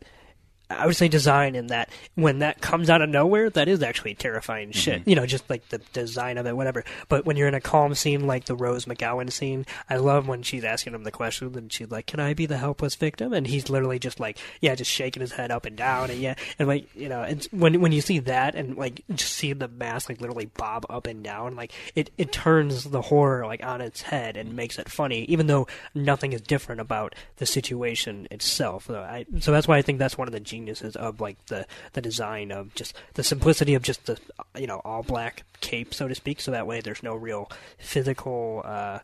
I 0.69 0.85
would 0.85 0.95
say 0.95 1.07
design 1.07 1.55
in 1.55 1.67
that 1.67 1.89
when 2.15 2.39
that 2.39 2.61
comes 2.61 2.89
out 2.89 3.01
of 3.01 3.09
nowhere, 3.09 3.49
that 3.49 3.67
is 3.67 3.81
actually 3.81 4.13
terrifying 4.13 4.71
shit. 4.71 5.01
Mm-hmm. 5.01 5.09
You 5.09 5.15
know, 5.15 5.25
just 5.25 5.49
like 5.49 5.67
the 5.69 5.79
design 5.93 6.37
of 6.37 6.45
it, 6.45 6.55
whatever. 6.55 6.83
But 7.07 7.25
when 7.25 7.37
you're 7.37 7.47
in 7.47 7.53
a 7.55 7.61
calm 7.61 7.95
scene 7.95 8.27
like 8.27 8.45
the 8.45 8.55
Rose 8.55 8.85
McGowan 8.85 9.31
scene, 9.31 9.65
I 9.89 9.97
love 9.97 10.27
when 10.27 10.43
she's 10.43 10.63
asking 10.63 10.93
him 10.93 11.03
the 11.03 11.11
question 11.11 11.57
and 11.57 11.71
she's 11.71 11.89
like, 11.89 12.05
"Can 12.05 12.19
I 12.19 12.33
be 12.33 12.45
the 12.45 12.57
helpless 12.57 12.95
victim?" 12.95 13.33
And 13.33 13.47
he's 13.47 13.69
literally 13.69 13.99
just 13.99 14.19
like, 14.19 14.37
"Yeah," 14.61 14.75
just 14.75 14.91
shaking 14.91 15.21
his 15.21 15.31
head 15.31 15.51
up 15.51 15.65
and 15.65 15.75
down, 15.75 16.11
and 16.11 16.19
yeah, 16.19 16.35
and 16.59 16.67
like 16.67 16.93
you 16.95 17.09
know, 17.09 17.23
and 17.23 17.47
when 17.51 17.81
when 17.81 17.91
you 17.91 18.01
see 18.01 18.19
that 18.19 18.55
and 18.55 18.77
like 18.77 19.03
just 19.15 19.33
seeing 19.33 19.57
the 19.57 19.67
mask 19.67 20.09
like 20.09 20.21
literally 20.21 20.45
bob 20.45 20.85
up 20.89 21.07
and 21.07 21.23
down, 21.23 21.55
like 21.55 21.73
it 21.95 22.11
it 22.17 22.31
turns 22.31 22.83
the 22.83 23.01
horror 23.01 23.45
like 23.45 23.63
on 23.63 23.81
its 23.81 24.03
head 24.03 24.37
and 24.37 24.55
makes 24.55 24.77
it 24.77 24.89
funny, 24.89 25.23
even 25.23 25.47
though 25.47 25.67
nothing 25.95 26.33
is 26.33 26.41
different 26.41 26.81
about 26.81 27.15
the 27.37 27.45
situation 27.45 28.27
itself. 28.29 28.85
So, 28.85 28.99
I, 28.99 29.25
so 29.39 29.51
that's 29.51 29.67
why 29.67 29.77
I 29.77 29.81
think 29.81 29.99
that's 29.99 30.17
one 30.17 30.27
of 30.27 30.31
the 30.31 30.39
geniuses 30.59 30.95
of 30.95 31.21
like 31.21 31.43
the 31.47 31.65
the 31.93 32.01
design 32.01 32.51
of 32.51 32.73
just 32.75 32.93
the 33.13 33.23
simplicity 33.23 33.73
of 33.75 33.81
just 33.83 34.05
the 34.05 34.17
you 34.57 34.67
know 34.67 34.81
all 34.83 35.03
black 35.03 35.43
cape, 35.61 35.93
so 35.93 36.07
to 36.07 36.15
speak. 36.15 36.41
So 36.41 36.51
that 36.51 36.67
way 36.67 36.81
there's 36.81 37.03
no 37.03 37.15
real 37.15 37.49
physical. 37.77 38.61
Uh, 38.65 38.99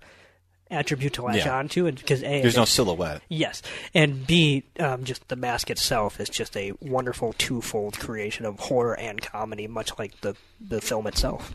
attribute 0.71 1.13
to 1.13 1.21
latch 1.21 1.45
Yeah. 1.45 1.55
onto 1.59 1.85
and 1.85 1.95
because 1.95 2.23
a 2.23 2.41
There's 2.41 2.57
no 2.57 2.65
silhouette. 2.65 3.21
yes 3.29 3.61
and 3.93 4.25
b 4.25 4.63
um, 4.79 5.03
just 5.03 5.27
the 5.27 5.35
mask 5.35 5.69
itself 5.69 6.19
is 6.19 6.27
just 6.27 6.57
a 6.57 6.71
wonderful 6.81 7.33
twofold 7.33 7.99
creation 7.99 8.47
of 8.47 8.57
horror 8.59 8.97
and 8.97 9.21
comedy 9.21 9.67
much 9.67 9.91
like 9.99 10.19
the 10.21 10.35
the 10.59 10.81
film 10.81 11.05
itself 11.05 11.53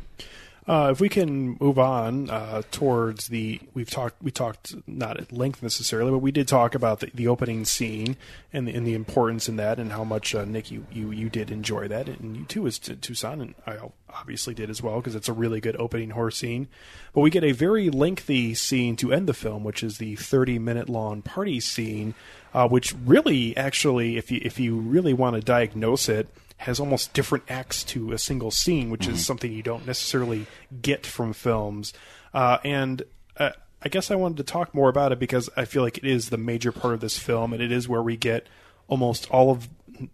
Uh, 0.68 0.90
if 0.92 1.00
we 1.00 1.08
can 1.08 1.56
move 1.58 1.78
on 1.78 2.28
uh, 2.28 2.62
towards 2.70 3.28
the, 3.28 3.60
we've 3.72 3.90
talked, 3.90 4.22
we 4.22 4.30
talked 4.30 4.74
not 4.86 5.18
at 5.18 5.32
length 5.32 5.62
necessarily, 5.62 6.10
but 6.10 6.18
we 6.18 6.30
did 6.30 6.46
talk 6.46 6.74
about 6.74 7.00
the, 7.00 7.10
the 7.14 7.26
opening 7.26 7.64
scene 7.64 8.16
and 8.52 8.68
the, 8.68 8.74
and 8.74 8.86
the 8.86 8.94
importance 8.94 9.48
in 9.48 9.56
that, 9.56 9.78
and 9.78 9.92
how 9.92 10.04
much 10.04 10.34
uh, 10.34 10.44
Nick 10.44 10.70
you, 10.70 10.86
you 10.92 11.10
you 11.10 11.30
did 11.30 11.50
enjoy 11.50 11.88
that, 11.88 12.08
and 12.08 12.36
you 12.36 12.44
too 12.44 12.66
as 12.66 12.78
Toussaint, 12.78 13.40
and 13.40 13.54
I 13.66 13.78
obviously 14.10 14.54
did 14.54 14.70
as 14.70 14.82
well 14.82 14.96
because 14.96 15.14
it's 15.14 15.28
a 15.28 15.32
really 15.32 15.60
good 15.60 15.76
opening 15.76 16.10
horror 16.10 16.30
scene. 16.30 16.68
But 17.14 17.22
we 17.22 17.30
get 17.30 17.44
a 17.44 17.52
very 17.52 17.88
lengthy 17.88 18.54
scene 18.54 18.96
to 18.96 19.12
end 19.12 19.28
the 19.28 19.34
film, 19.34 19.64
which 19.64 19.82
is 19.82 19.98
the 19.98 20.16
30 20.16 20.58
minute 20.58 20.88
long 20.88 21.22
party 21.22 21.60
scene, 21.60 22.14
uh, 22.52 22.68
which 22.68 22.94
really 23.04 23.56
actually, 23.56 24.18
if 24.18 24.30
you 24.30 24.40
if 24.44 24.60
you 24.60 24.76
really 24.76 25.14
want 25.14 25.36
to 25.36 25.40
diagnose 25.40 26.08
it 26.08 26.28
has 26.60 26.78
almost 26.80 27.12
different 27.12 27.44
acts 27.48 27.82
to 27.84 28.12
a 28.12 28.18
single 28.18 28.50
scene, 28.50 28.90
which 28.90 29.06
Mhm. 29.08 29.12
is 29.12 29.24
something 29.26 29.52
you 29.52 29.62
don't 29.62 29.86
necessarily 29.86 30.46
get 30.82 31.06
from 31.06 31.32
films. 31.32 31.92
Uh, 32.34 32.58
and 32.64 33.02
uh, 33.38 33.50
I 33.82 33.88
guess 33.88 34.10
I 34.10 34.14
wanted 34.14 34.36
to 34.38 34.42
talk 34.44 34.74
more 34.74 34.88
about 34.90 35.10
it 35.12 35.18
because 35.18 35.48
I 35.56 35.64
feel 35.64 35.82
like 35.82 35.96
it 35.98 36.04
is 36.04 36.28
the 36.28 36.36
major 36.36 36.70
part 36.72 36.92
of 36.94 37.00
this 37.00 37.18
film, 37.18 37.52
and 37.54 37.62
it 37.62 37.72
is 37.72 37.88
where 37.88 38.02
we 38.02 38.16
get 38.16 38.46
almost 38.88 39.30
all 39.30 39.50
of 39.50 39.68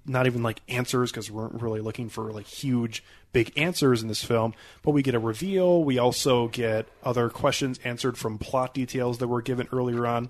not 0.04 0.26
even 0.26 0.42
like 0.42 0.60
answers 0.68 1.12
because 1.12 1.30
we 1.30 1.36
weren't 1.36 1.62
really 1.62 1.80
looking 1.80 2.08
for 2.08 2.32
like 2.32 2.46
huge 2.46 3.04
big 3.32 3.52
answers 3.56 4.02
in 4.02 4.08
this 4.08 4.24
film 4.24 4.52
but 4.82 4.90
we 4.90 5.00
get 5.00 5.14
a 5.14 5.18
reveal 5.18 5.84
we 5.84 5.96
also 5.96 6.48
get 6.48 6.88
other 7.04 7.28
questions 7.28 7.78
answered 7.84 8.18
from 8.18 8.36
plot 8.36 8.74
details 8.74 9.18
that 9.18 9.28
were 9.28 9.40
given 9.42 9.68
earlier 9.72 10.04
on 10.04 10.28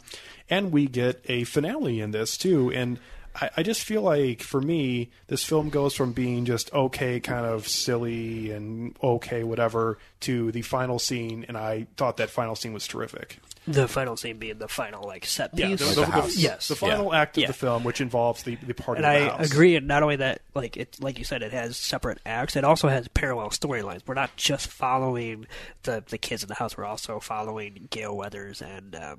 and 0.50 0.72
we 0.72 0.86
get 0.86 1.24
a 1.30 1.42
finale 1.44 2.00
in 2.00 2.10
this 2.10 2.36
too 2.36 2.70
and 2.72 2.98
I, 3.40 3.50
I 3.58 3.62
just 3.62 3.82
feel 3.82 4.02
like 4.02 4.42
for 4.42 4.60
me, 4.60 5.10
this 5.26 5.44
film 5.44 5.68
goes 5.68 5.94
from 5.94 6.12
being 6.12 6.44
just 6.44 6.72
okay, 6.72 7.20
kind 7.20 7.46
of 7.46 7.68
silly 7.68 8.50
and 8.50 8.96
okay, 9.02 9.44
whatever, 9.44 9.98
to 10.20 10.50
the 10.52 10.62
final 10.62 10.98
scene, 10.98 11.44
and 11.48 11.56
I 11.56 11.86
thought 11.96 12.16
that 12.18 12.30
final 12.30 12.54
scene 12.56 12.72
was 12.72 12.86
terrific. 12.86 13.38
the 13.66 13.86
final 13.88 14.16
scene 14.16 14.38
being 14.38 14.58
the 14.58 14.68
final 14.68 15.04
like 15.06 15.26
set 15.26 15.50
Yeah, 15.54 15.68
piece 15.68 15.80
the, 15.94 16.00
the- 16.02 16.06
the- 16.06 16.34
yes 16.36 16.68
the 16.68 16.76
final 16.76 17.12
act 17.12 17.36
of 17.38 17.46
the 17.48 17.52
film, 17.52 17.84
which 17.84 18.00
involves 18.00 18.42
the 18.44 18.54
the 18.56 18.74
party. 18.74 19.02
and 19.02 19.14
in 19.16 19.22
the 19.26 19.32
I 19.32 19.36
house. 19.36 19.50
agree. 19.52 19.76
And 19.76 19.86
not 19.86 20.02
only 20.02 20.16
that, 20.16 20.40
like 20.54 20.76
it, 20.76 20.96
like 21.00 21.18
you 21.18 21.24
said, 21.24 21.42
it 21.42 21.52
has 21.52 21.76
separate 21.76 22.18
acts. 22.24 22.56
It 22.56 22.64
also 22.64 22.88
has 22.88 23.08
parallel 23.08 23.50
storylines. 23.50 24.00
We're 24.06 24.14
not 24.14 24.34
just 24.36 24.68
following 24.68 25.46
the 25.82 26.02
the 26.08 26.18
kids 26.18 26.42
in 26.42 26.48
the 26.48 26.54
house. 26.54 26.76
We're 26.76 26.84
also 26.84 27.20
following 27.20 27.88
Gale 27.90 28.16
Weathers 28.16 28.62
and 28.62 28.94
um, 28.96 29.18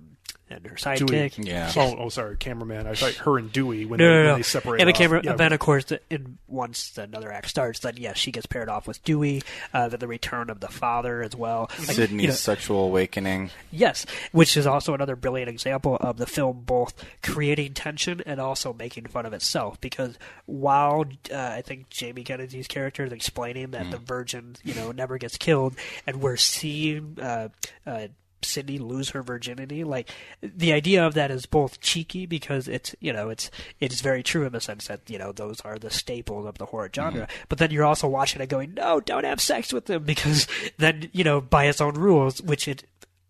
and 0.49 0.65
her 0.65 0.75
Dewey. 0.95 1.29
sidekick. 1.29 1.73
Oh, 1.75 1.97
oh, 2.05 2.09
sorry, 2.09 2.37
cameraman. 2.37 2.87
I 2.87 2.95
thought 2.95 3.15
her 3.15 3.37
and 3.37 3.51
Dewey 3.51 3.83
when, 3.85 3.97
no, 3.99 4.07
they, 4.07 4.23
no, 4.23 4.29
when 4.31 4.39
they 4.39 4.43
separate. 4.43 4.79
And 4.79 4.87
the 4.87 4.93
off. 4.93 4.97
camera. 4.97 5.21
Yeah, 5.21 5.33
then, 5.33 5.51
of 5.51 5.59
course, 5.59 5.83
the, 5.85 5.99
in, 6.09 6.37
once 6.47 6.97
another 6.97 7.33
act 7.33 7.49
starts, 7.49 7.79
then 7.79 7.95
yes, 7.97 8.17
she 8.17 8.31
gets 8.31 8.45
paired 8.45 8.69
off 8.69 8.87
with 8.87 9.03
Dewey. 9.03 9.43
Uh, 9.73 9.89
then 9.89 9.99
the 9.99 10.07
return 10.07 10.49
of 10.49 10.61
the 10.61 10.69
father 10.87 11.21
as 11.21 11.35
well. 11.35 11.69
Like, 11.79 11.97
Sidney's 11.97 12.21
you 12.21 12.27
know, 12.29 12.33
sexual 12.33 12.85
awakening. 12.85 13.49
Yes, 13.71 14.05
which 14.31 14.55
is 14.55 14.65
also 14.65 14.93
another 14.93 15.17
brilliant 15.17 15.49
example 15.49 15.97
of 15.99 16.17
the 16.17 16.25
film 16.25 16.63
both 16.65 17.03
creating 17.21 17.73
tension 17.73 18.21
and 18.25 18.39
also 18.39 18.71
making 18.71 19.07
fun 19.07 19.25
of 19.25 19.33
itself. 19.33 19.81
Because 19.81 20.17
while 20.45 21.05
uh, 21.31 21.37
I 21.37 21.61
think 21.61 21.89
Jamie 21.89 22.23
Kennedy's 22.23 22.67
character 22.67 23.03
is 23.03 23.11
explaining 23.11 23.71
that 23.71 23.91
the 23.91 23.97
virgin, 23.97 24.55
you 24.63 24.73
know, 24.75 24.91
never 24.91 25.17
gets 25.17 25.37
killed, 25.37 25.75
and 26.05 26.21
we're 26.21 26.37
seeing 26.37 27.17
uh, 27.21 27.49
uh, 27.85 28.07
Sidney 28.41 28.77
lose 28.77 29.09
her 29.09 29.23
virginity, 29.23 29.83
like 29.83 30.09
the 30.41 30.73
idea 30.73 31.05
of 31.05 31.13
that 31.15 31.31
is 31.31 31.45
both 31.45 31.81
cheeky 31.81 32.25
because 32.25 32.67
it's 32.67 32.95
you 32.99 33.11
know 33.11 33.29
it's 33.29 33.49
it's 33.79 34.01
very 34.01 34.23
true 34.23 34.45
in 34.45 34.51
the 34.51 34.61
sense 34.61 34.87
that 34.87 35.01
you 35.07 35.17
know 35.17 35.31
those 35.31 35.59
are 35.61 35.77
the 35.77 35.89
staples 35.89 36.45
of 36.45 36.57
the 36.57 36.65
horror 36.65 36.89
genre. 36.93 37.21
Mm-hmm. 37.23 37.45
But 37.49 37.57
then 37.57 37.71
you're 37.71 37.85
also 37.85 38.07
watching 38.07 38.41
it 38.41 38.49
going, 38.49 38.73
no, 38.75 38.99
don't 38.99 39.23
have 39.23 39.41
sex 39.41 39.73
with 39.73 39.85
them 39.85 40.03
because 40.03 40.47
then 40.77 41.09
you 41.13 41.23
know 41.23 41.41
by 41.41 41.65
its 41.65 41.81
own 41.81 41.95
rules, 41.95 42.41
which 42.41 42.67
it 42.67 42.83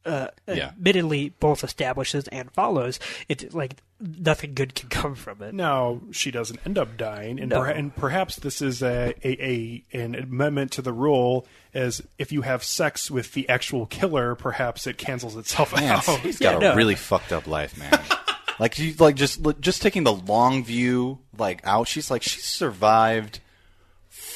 uh, 0.07 0.27
Yeah. 0.47 0.69
admittedly 0.69 1.29
both 1.39 1.63
establishes 1.63 2.27
and 2.29 2.51
follows, 2.51 2.99
it 3.29 3.53
like 3.53 3.75
nothing 3.99 4.53
good 4.53 4.73
can 4.75 4.89
come 4.89 5.15
from 5.15 5.41
it. 5.41 5.53
Now 5.53 6.01
she 6.11 6.31
doesn't 6.31 6.59
end 6.65 6.77
up 6.77 6.97
dying, 6.97 7.39
and, 7.39 7.49
No. 7.49 7.61
perha- 7.61 7.77
and 7.77 7.95
perhaps 7.95 8.35
this 8.38 8.61
is 8.61 8.81
a, 8.81 9.13
a, 9.23 9.43
a 9.43 9.84
an 10.03 10.15
amendment 10.15 10.71
to 10.73 10.81
the 10.81 10.93
rule. 10.93 11.45
As 11.73 12.01
if 12.17 12.31
you 12.31 12.41
have 12.41 12.63
sex 12.63 13.11
with 13.11 13.34
the 13.34 13.47
actual 13.49 13.85
killer, 13.85 14.34
perhaps 14.35 14.88
it 14.88 14.97
cancels 14.97 15.35
itself 15.35 15.75
Man, 15.75 15.91
out. 15.97 16.03
he's 16.21 16.39
got 16.39 16.63
a 16.63 16.75
really 16.75 16.95
fucked 16.95 17.31
up 17.31 17.45
life, 17.45 17.77
man. 17.77 17.99
like 18.59 18.79
you, 18.79 18.93
like 18.97 19.15
just 19.15 19.39
just 19.59 19.81
taking 19.84 20.03
the 20.03 20.13
long 20.13 20.63
view 20.63 21.19
like 21.38 21.61
out. 21.65 21.88
She's 21.88 22.09
like 22.09 22.23
she 22.23 22.39
survived 22.39 23.39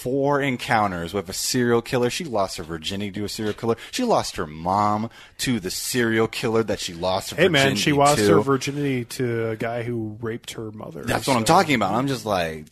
four 0.01 0.41
encounters 0.41 1.13
with 1.13 1.29
a 1.29 1.33
serial 1.33 1.81
killer. 1.81 2.09
She 2.09 2.25
lost 2.25 2.57
her 2.57 2.63
virginity 2.63 3.11
to 3.11 3.23
a 3.25 3.29
serial 3.29 3.53
killer. 3.53 3.75
She 3.91 4.03
lost 4.03 4.35
her 4.37 4.47
mom 4.47 5.11
to 5.39 5.59
the 5.59 5.69
serial 5.69 6.27
killer 6.27 6.63
that 6.63 6.79
she 6.79 6.95
lost 6.95 7.29
her 7.29 7.35
Hey 7.35 7.47
virginity 7.47 7.69
man, 7.69 7.75
she 7.75 7.91
lost 7.91 8.17
to. 8.17 8.27
her 8.35 8.41
virginity 8.41 9.05
to 9.05 9.49
a 9.49 9.55
guy 9.55 9.83
who 9.83 10.17
raped 10.19 10.53
her 10.53 10.71
mother. 10.71 11.03
That's 11.03 11.27
what 11.27 11.37
I'm 11.37 11.43
talking 11.43 11.75
about. 11.75 11.93
I'm 11.93 12.07
just 12.07 12.25
like, 12.25 12.65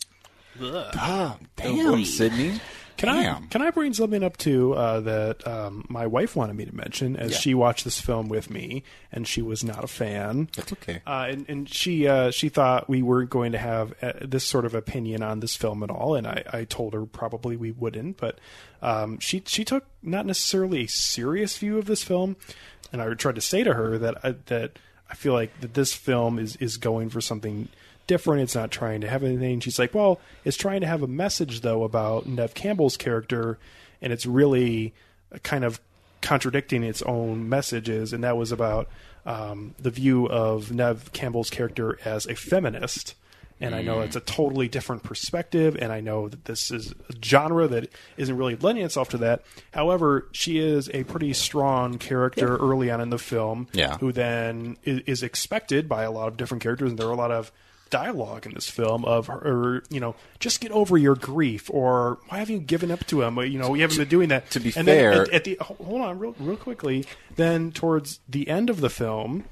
ah, 0.60 1.38
damn, 1.56 2.03
Sidney. 2.03 2.60
Can 2.99 3.07
Damn. 3.07 3.43
I 3.43 3.47
can 3.47 3.61
I 3.61 3.71
bring 3.71 3.93
something 3.93 4.23
up 4.23 4.35
too 4.35 4.73
uh, 4.73 4.99
that 4.99 5.47
um, 5.47 5.85
my 5.89 6.05
wife 6.05 6.35
wanted 6.35 6.55
me 6.57 6.65
to 6.65 6.76
mention 6.76 7.15
as 7.15 7.31
Yeah. 7.31 7.38
she 7.38 7.53
watched 7.53 7.85
this 7.85 7.99
film 7.99 8.27
with 8.27 8.49
me 8.49 8.84
and 9.11 9.26
she 9.26 9.41
was 9.41 9.63
not 9.63 9.84
a 9.85 9.88
fan. 9.88 10.49
That's 10.55 10.73
okay. 10.73 11.01
Uh, 11.07 11.27
and, 11.30 11.45
and 11.49 11.69
she 11.69 12.07
uh, 12.09 12.30
she 12.31 12.49
thought 12.49 12.89
we 12.89 13.01
weren't 13.01 13.30
going 13.30 13.53
to 13.53 13.57
have 13.57 13.93
uh, 14.03 14.11
this 14.21 14.43
sort 14.43 14.65
of 14.65 14.76
opinion 14.76 15.23
on 15.23 15.39
this 15.39 15.55
film 15.55 15.81
at 15.81 15.89
all, 15.89 16.13
and 16.15 16.27
I, 16.27 16.43
I 16.51 16.63
told 16.65 16.93
her 16.93 17.05
probably 17.05 17.55
we 17.55 17.71
wouldn't. 17.71 18.17
But 18.17 18.38
um, 18.81 19.17
she 19.19 19.41
she 19.45 19.63
took 19.63 19.85
not 20.03 20.26
necessarily 20.26 20.84
a 20.84 20.88
serious 20.88 21.57
view 21.57 21.77
of 21.77 21.85
this 21.85 22.03
film, 22.03 22.35
and 22.91 23.01
I 23.01 23.13
tried 23.13 23.35
to 23.35 23.41
say 23.41 23.63
to 23.63 23.73
her 23.76 23.97
that 23.97 24.26
I, 24.26 24.35
that 24.47 24.73
I 25.09 25.15
feel 25.15 25.31
like 25.34 25.57
that 25.61 25.73
this 25.73 25.93
film 25.93 26.38
is 26.38 26.57
is 26.57 26.76
going 26.76 27.09
for 27.09 27.21
something 27.21 27.69
different. 28.10 28.41
It's 28.41 28.56
not 28.56 28.72
trying 28.72 28.99
to 29.02 29.07
have 29.07 29.23
anything. 29.23 29.61
She's 29.61 29.80
like, 29.80 29.94
well, 29.94 30.19
it's 30.44 30.57
trying 30.57 30.81
to 30.81 30.88
have 30.88 31.02
a 31.02 31.07
message 31.07 31.61
though 31.61 31.84
about 31.84 32.26
Neve 32.26 32.53
Campbell's 32.53 32.98
character, 32.98 33.57
and 34.02 34.11
it's 34.11 34.26
really 34.26 34.94
kind 35.44 35.64
of 35.64 35.80
contradicting 36.22 36.84
its 36.84 37.02
own 37.03 37.48
messages, 37.48 38.11
and 38.11 38.23
that 38.26 38.36
was 38.36 38.52
about 38.52 38.90
um, 39.26 39.76
the 39.80 39.91
view 39.91 40.27
of 40.27 40.72
Neve 40.72 41.11
Campbell's 41.14 41.49
character 41.49 41.98
as 42.03 42.26
a 42.26 42.36
feminist. 42.36 43.14
And 43.61 43.76
I 43.76 43.81
know 43.81 43.99
it's 43.99 44.15
a 44.15 44.22
totally 44.22 44.69
different 44.69 45.03
perspective, 45.03 45.76
and 45.81 45.91
I 45.91 45.99
know 45.99 46.30
that 46.30 46.45
this 46.45 46.72
is 46.72 46.94
a 47.10 47.14
genre 47.22 47.68
that 47.68 47.90
isn't 48.15 48.38
really 48.38 48.56
lending 48.56 48.86
itself 48.86 49.10
to 49.10 49.18
that. 49.18 49.44
However, 49.73 50.30
she 50.31 50.60
is 50.60 50.90
a 50.94 51.03
pretty 51.03 51.34
strong 51.34 51.98
character 51.98 52.56
early 52.56 52.90
on 52.90 53.02
in 53.02 53.10
the 53.10 53.18
film, 53.18 53.68
Yeah. 53.73 53.98
who 53.98 54.14
then 54.14 54.77
is, 54.86 55.02
is 55.06 55.23
expected 55.23 55.90
by 55.90 56.03
a 56.03 56.11
lot 56.11 56.30
of 56.30 56.38
different 56.38 56.64
characters, 56.64 56.90
and 56.91 56.98
there 56.98 57.07
are 57.10 57.11
a 57.11 57.18
lot 57.18 57.31
of 57.31 57.52
dialogue 57.89 58.45
in 58.45 58.53
this 58.53 58.69
film 58.69 59.05
of 59.05 59.27
her, 59.27 59.83
you 59.89 59.99
know, 59.99 60.15
just 60.39 60.61
get 60.61 60.71
over 60.71 60.97
your 60.97 61.15
grief, 61.15 61.69
or 61.71 62.19
why 62.27 62.39
haven't 62.39 62.55
you 62.55 62.61
given 62.61 62.91
up 62.91 63.05
to 63.07 63.21
him? 63.21 63.37
You 63.37 63.59
know, 63.59 63.73
you 63.73 63.81
haven't 63.81 63.97
been 63.97 64.07
doing 64.07 64.29
that. 64.29 64.49
To 64.51 64.59
be 64.59 64.73
and 64.75 64.85
fair- 64.85 65.11
then 65.11 65.21
at, 65.21 65.29
at 65.33 65.43
the 65.43 65.57
oh, 65.61 65.75
hold 65.83 66.01
on, 66.01 66.19
real 66.19 66.35
real 66.39 66.57
quickly. 66.57 67.05
Then 67.35 67.71
towards 67.71 68.19
the 68.27 68.47
end 68.47 68.69
of 68.69 68.81
the 68.81 68.89
film, 68.89 69.45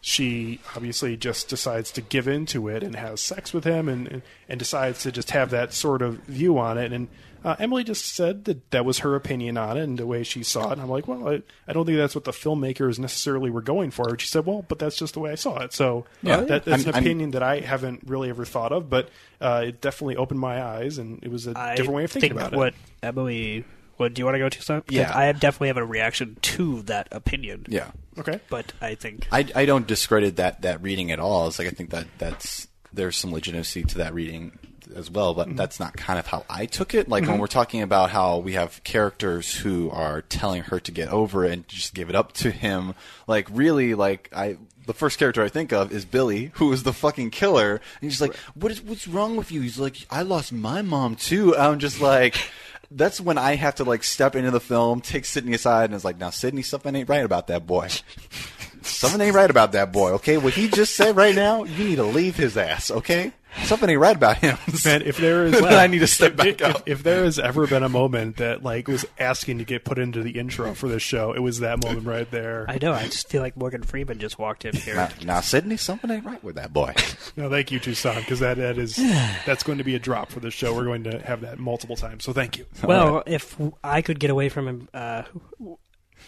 she 0.00 0.60
obviously 0.74 1.16
just 1.16 1.48
decides 1.48 1.90
to 1.92 2.00
give 2.00 2.26
into 2.26 2.68
it 2.68 2.82
and 2.82 2.96
has 2.96 3.20
sex 3.20 3.52
with 3.52 3.64
him, 3.64 3.88
and, 3.88 4.22
and 4.48 4.58
decides 4.58 5.02
to 5.02 5.12
just 5.12 5.30
have 5.30 5.50
that 5.50 5.72
sort 5.72 6.02
of 6.02 6.16
view 6.24 6.58
on 6.58 6.78
it. 6.78 6.92
And 6.92 7.08
uh, 7.44 7.56
Emily 7.58 7.84
just 7.84 8.04
said 8.14 8.44
that 8.46 8.70
that 8.70 8.84
was 8.84 8.98
her 9.00 9.14
opinion 9.14 9.56
on 9.58 9.76
it 9.76 9.82
and 9.82 9.98
the 9.98 10.06
way 10.06 10.22
she 10.22 10.42
saw 10.42 10.68
it. 10.68 10.72
And 10.72 10.82
I'm 10.82 10.88
like, 10.88 11.08
well, 11.08 11.28
I, 11.28 11.42
I 11.66 11.72
don't 11.72 11.84
think 11.86 11.98
that's 11.98 12.14
what 12.14 12.24
the 12.24 12.30
filmmakers 12.32 12.98
necessarily 12.98 13.50
were 13.50 13.62
going 13.62 13.90
for. 13.90 14.08
And 14.08 14.20
she 14.20 14.28
said, 14.28 14.46
well, 14.46 14.64
but 14.68 14.78
that's 14.78 14.96
just 14.96 15.14
the 15.14 15.20
way 15.20 15.32
I 15.32 15.34
saw 15.36 15.58
it. 15.60 15.72
So 15.72 16.04
Yeah. 16.22 16.40
that, 16.42 16.64
that's 16.64 16.82
I'm- 16.84 16.88
an 16.90 16.94
I'm- 16.94 17.04
opinion 17.04 17.30
that 17.32 17.42
I 17.42 17.60
haven't 17.60 18.02
really 18.06 18.28
ever 18.30 18.44
thought 18.44 18.72
of, 18.72 18.88
but 18.88 19.08
uh, 19.40 19.64
it 19.66 19.80
definitely 19.80 20.16
opened 20.16 20.38
my 20.40 20.62
eyes, 20.62 20.98
and 20.98 21.18
it 21.24 21.30
was 21.30 21.46
a 21.46 21.58
I 21.58 21.74
different 21.74 21.96
way 21.96 22.04
of 22.04 22.12
thinking 22.12 22.30
think 22.30 22.40
about 22.40 22.56
what 22.56 22.68
it. 22.68 22.74
Emily. 23.02 23.64
What 23.98 24.14
do 24.14 24.20
you 24.20 24.24
want 24.24 24.36
to 24.36 24.38
go 24.40 24.48
to, 24.48 24.62
Sam? 24.62 24.80
'Cause 24.82 24.96
Yeah. 24.96 25.16
I 25.16 25.30
definitely 25.32 25.68
have 25.68 25.76
a 25.76 25.84
reaction 25.84 26.36
to 26.42 26.82
that 26.82 27.08
opinion. 27.12 27.66
Yeah. 27.68 27.90
Okay. 28.18 28.40
But 28.48 28.72
I 28.80 28.94
think 28.94 29.28
I, 29.30 29.46
I 29.54 29.64
don't 29.66 29.86
discredit 29.86 30.36
that, 30.36 30.62
that 30.62 30.82
reading 30.82 31.12
at 31.12 31.20
all. 31.20 31.46
It's 31.46 31.58
like 31.58 31.68
I 31.68 31.72
think 31.72 31.90
that 31.90 32.06
that's 32.18 32.66
there's 32.92 33.16
some 33.16 33.32
legitimacy 33.32 33.84
to 33.84 33.98
that 33.98 34.12
reading 34.14 34.58
as 34.94 35.10
well, 35.10 35.34
but 35.34 35.56
that's 35.56 35.78
not 35.80 35.96
kind 35.96 36.18
of 36.18 36.26
how 36.26 36.44
I 36.50 36.66
took 36.66 36.94
it. 36.94 37.08
Like 37.08 37.24
when 37.26 37.36
Mhm. 37.36 37.40
we're 37.40 37.46
talking 37.46 37.82
about 37.82 38.10
how 38.10 38.38
we 38.38 38.52
have 38.54 38.82
characters 38.84 39.54
who 39.56 39.90
are 39.90 40.22
telling 40.22 40.62
her 40.64 40.80
to 40.80 40.90
get 40.92 41.08
over 41.08 41.44
it 41.44 41.52
and 41.52 41.68
just 41.68 41.94
give 41.94 42.08
it 42.10 42.14
up 42.16 42.32
to 42.34 42.50
him, 42.50 42.94
like 43.26 43.46
really, 43.50 43.94
like 43.94 44.28
I 44.34 44.56
the 44.84 44.94
first 44.94 45.16
character 45.18 45.42
I 45.44 45.48
think 45.48 45.72
of 45.72 45.92
is 45.92 46.04
Billy, 46.04 46.50
who 46.54 46.72
is 46.72 46.82
the 46.82 46.92
fucking 46.92 47.30
killer. 47.30 47.74
And 48.00 48.10
he's 48.10 48.20
like, 48.20 48.34
"What 48.54 48.72
is 48.72 48.82
what's 48.82 49.06
wrong 49.06 49.36
with 49.36 49.52
you?" 49.52 49.60
He's 49.60 49.78
like, 49.78 49.96
"I 50.10 50.22
lost 50.22 50.52
my 50.52 50.82
mom 50.82 51.14
too." 51.16 51.56
I'm 51.56 51.78
just 51.78 52.00
like. 52.00 52.34
That's 52.94 53.18
when 53.22 53.38
I 53.38 53.54
have 53.54 53.76
to 53.76 53.84
like 53.84 54.02
step 54.04 54.36
into 54.36 54.50
the 54.50 54.60
film, 54.60 55.00
take 55.00 55.24
Sidney 55.24 55.54
aside, 55.54 55.84
and 55.86 55.94
it's 55.94 56.04
like, 56.04 56.18
now 56.18 56.28
Sidney, 56.28 56.60
something 56.60 56.94
ain't 56.94 57.08
right 57.08 57.24
about 57.24 57.46
that 57.46 57.66
boy. 57.66 57.88
something 58.82 59.18
ain't 59.20 59.34
right 59.34 59.48
about 59.50 59.72
that 59.72 59.92
boy. 59.92 60.10
Okay, 60.12 60.36
what 60.36 60.52
he 60.52 60.68
just 60.68 60.94
said 60.94 61.16
right 61.16 61.34
now, 61.34 61.64
you 61.64 61.84
need 61.84 61.96
to 61.96 62.04
leave 62.04 62.36
his 62.36 62.54
ass. 62.56 62.90
Okay, 62.90 63.32
something 63.64 63.88
he 63.88 63.96
read 63.96 64.16
about 64.16 64.38
him. 64.38 64.58
Man, 64.84 65.02
if 65.02 65.16
there 65.18 65.46
is, 65.46 65.52
Then 65.60 65.74
I 65.74 65.86
need 65.86 66.00
to 66.00 66.06
step 66.06 66.36
back 66.36 66.60
if, 66.60 66.62
out. 66.62 66.82
If 66.86 67.02
there 67.02 67.24
has 67.24 67.38
ever 67.38 67.66
been 67.66 67.82
a 67.82 67.88
moment 67.88 68.36
that 68.36 68.62
like 68.62 68.88
was 68.88 69.04
asking 69.18 69.58
to 69.58 69.64
get 69.64 69.84
put 69.84 69.98
into 69.98 70.22
the 70.22 70.38
intro 70.38 70.74
for 70.74 70.88
this 70.88 71.02
show, 71.02 71.32
it 71.32 71.40
was 71.40 71.60
that 71.60 71.82
moment 71.84 72.06
right 72.06 72.30
there. 72.30 72.66
I 72.68 72.78
know. 72.80 72.92
I 72.92 73.04
just 73.04 73.28
feel 73.28 73.42
like 73.42 73.56
Morgan 73.56 73.82
Freeman 73.82 74.18
just 74.18 74.38
walked 74.38 74.64
in 74.64 74.74
here. 74.74 74.96
Now, 74.96 75.08
now, 75.24 75.40
Sidney, 75.40 75.76
something 75.76 76.10
ain't 76.10 76.24
right 76.24 76.42
with 76.42 76.56
that 76.56 76.72
boy. 76.72 76.94
No, 77.34 77.48
thank 77.48 77.70
you, 77.70 77.80
Toussaint, 77.80 78.20
because 78.20 78.40
that 78.40 78.58
that 78.58 78.76
is 78.76 78.96
that's 79.46 79.62
going 79.62 79.78
to 79.78 79.84
be 79.84 79.94
a 79.94 79.98
drop 79.98 80.30
for 80.30 80.40
this 80.40 80.52
show. 80.52 80.74
We're 80.74 80.84
going 80.84 81.04
to 81.04 81.18
have 81.20 81.40
that 81.42 81.58
multiple 81.58 81.96
times. 81.96 82.24
So 82.24 82.32
thank 82.32 82.58
you. 82.58 82.66
Well, 82.82 83.22
if 83.26 83.58
I 83.82 84.02
could 84.02 84.20
get 84.20 84.30
away 84.30 84.48
from 84.48 84.68
him, 84.68 84.88
uh, 84.92 85.22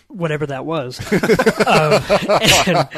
whatever 0.09 0.47
that 0.47 0.65
was, 0.65 1.01
um, 1.13 1.21
and 2.67 2.89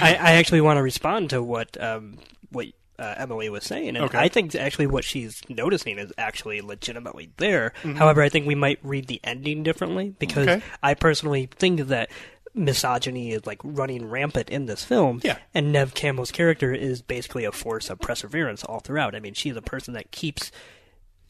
I, 0.00 0.14
I 0.14 0.32
actually 0.34 0.60
want 0.60 0.76
to 0.76 0.82
respond 0.82 1.30
to 1.30 1.42
what 1.42 1.80
um, 1.82 2.18
what 2.50 2.66
uh, 2.98 3.14
Emily 3.18 3.48
was 3.50 3.64
saying, 3.64 3.88
and 3.96 3.98
Okay. 3.98 4.18
I 4.18 4.28
think 4.28 4.54
actually 4.54 4.86
what 4.86 5.04
she's 5.04 5.42
noticing 5.48 5.98
is 5.98 6.12
actually 6.18 6.60
legitimately 6.60 7.30
there. 7.36 7.72
Mhm. 7.82 7.96
However, 7.96 8.22
I 8.22 8.28
think 8.28 8.46
we 8.46 8.54
might 8.54 8.78
read 8.82 9.06
the 9.06 9.20
ending 9.24 9.62
differently 9.62 10.14
because 10.18 10.48
Okay. 10.48 10.62
I 10.82 10.94
personally 10.94 11.48
think 11.58 11.88
that 11.88 12.10
misogyny 12.54 13.32
is 13.32 13.44
like 13.44 13.58
running 13.62 14.08
rampant 14.08 14.48
in 14.48 14.64
this 14.64 14.82
film. 14.82 15.20
Yeah. 15.22 15.36
And 15.52 15.72
Neve 15.72 15.92
Campbell's 15.92 16.32
character 16.32 16.72
is 16.72 17.02
basically 17.02 17.44
a 17.44 17.52
force 17.52 17.90
of 17.90 17.98
perseverance 18.00 18.64
all 18.64 18.80
throughout. 18.80 19.14
I 19.14 19.20
mean, 19.20 19.34
she's 19.34 19.56
a 19.56 19.62
person 19.62 19.92
that 19.92 20.10
keeps 20.10 20.50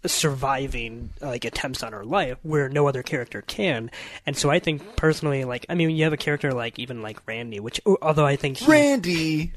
surviving 0.05 1.10
like 1.20 1.44
attempts 1.44 1.82
on 1.82 1.93
her 1.93 2.05
life 2.05 2.38
where 2.43 2.68
no 2.68 2.86
other 2.86 3.02
character 3.02 3.43
can. 3.43 3.90
And 4.24 4.36
so 4.36 4.51
I 4.51 4.60
think 4.60 4.94
personally 4.97 5.44
like 5.44 5.66
I 5.68 5.74
mean 5.74 5.90
you 5.90 6.05
have 6.05 6.12
a 6.12 6.16
character 6.18 6.52
like 6.52 6.78
even 6.78 7.02
like 7.02 7.18
Randy 7.26 7.59
which 7.59 7.80
although 8.01 8.26
I 8.26 8.36
think 8.36 8.59
he, 8.59 8.70
Randy 8.70 9.52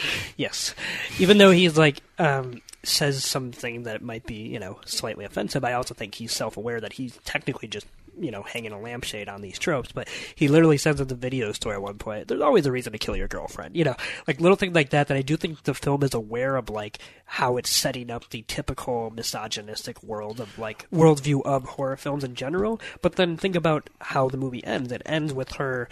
Yes. 0.36 0.74
Even 1.18 1.38
though 1.38 1.50
he's 1.50 1.76
like 1.76 2.00
um 2.18 2.60
says 2.84 3.24
something 3.24 3.84
that 3.84 4.02
might 4.02 4.24
be, 4.24 4.34
you 4.34 4.58
know, 4.58 4.78
slightly 4.84 5.24
offensive, 5.24 5.64
I 5.64 5.72
also 5.72 5.94
think 5.94 6.14
he's 6.14 6.32
self-aware 6.32 6.80
that 6.80 6.94
he's 6.94 7.18
technically 7.24 7.68
just, 7.68 7.86
you 8.18 8.30
know, 8.30 8.42
hanging 8.42 8.72
a 8.72 8.80
lampshade 8.80 9.28
on 9.28 9.42
these 9.42 9.58
tropes, 9.58 9.90
but 9.92 10.08
he 10.34 10.48
literally 10.48 10.78
says 10.78 11.00
in 11.00 11.08
the 11.08 11.14
video 11.14 11.52
store 11.52 11.74
at 11.74 11.82
one 11.82 11.98
point, 11.98 12.28
there's 12.28 12.40
always 12.40 12.66
a 12.66 12.72
reason 12.72 12.92
to 12.92 12.98
kill 12.98 13.16
your 13.16 13.28
girlfriend, 13.28 13.76
you 13.76 13.84
know, 13.84 13.96
like 14.26 14.40
little 14.40 14.56
things 14.56 14.74
like 14.74 14.90
that 14.90 15.08
that 15.08 15.16
I 15.16 15.22
do 15.22 15.36
think 15.36 15.64
the 15.64 15.74
film 15.74 16.02
is 16.02 16.14
aware 16.14 16.56
of 16.56 16.70
like 16.70 16.98
how 17.24 17.56
it's 17.56 17.70
setting 17.70 18.10
up 18.10 18.30
the 18.30 18.44
typical 18.46 19.10
misogynistic 19.10 20.02
world 20.02 20.40
of 20.40 20.58
like 20.58 20.88
worldview 20.90 21.42
of 21.44 21.64
horror 21.64 21.96
films 21.96 22.24
in 22.24 22.34
general, 22.34 22.80
but 23.02 23.16
then 23.16 23.36
think 23.36 23.56
about 23.56 23.90
how 24.00 24.28
the 24.28 24.36
movie 24.36 24.64
ends. 24.64 24.92
It 24.92 25.02
ends 25.04 25.32
with 25.32 25.52
her 25.54 25.88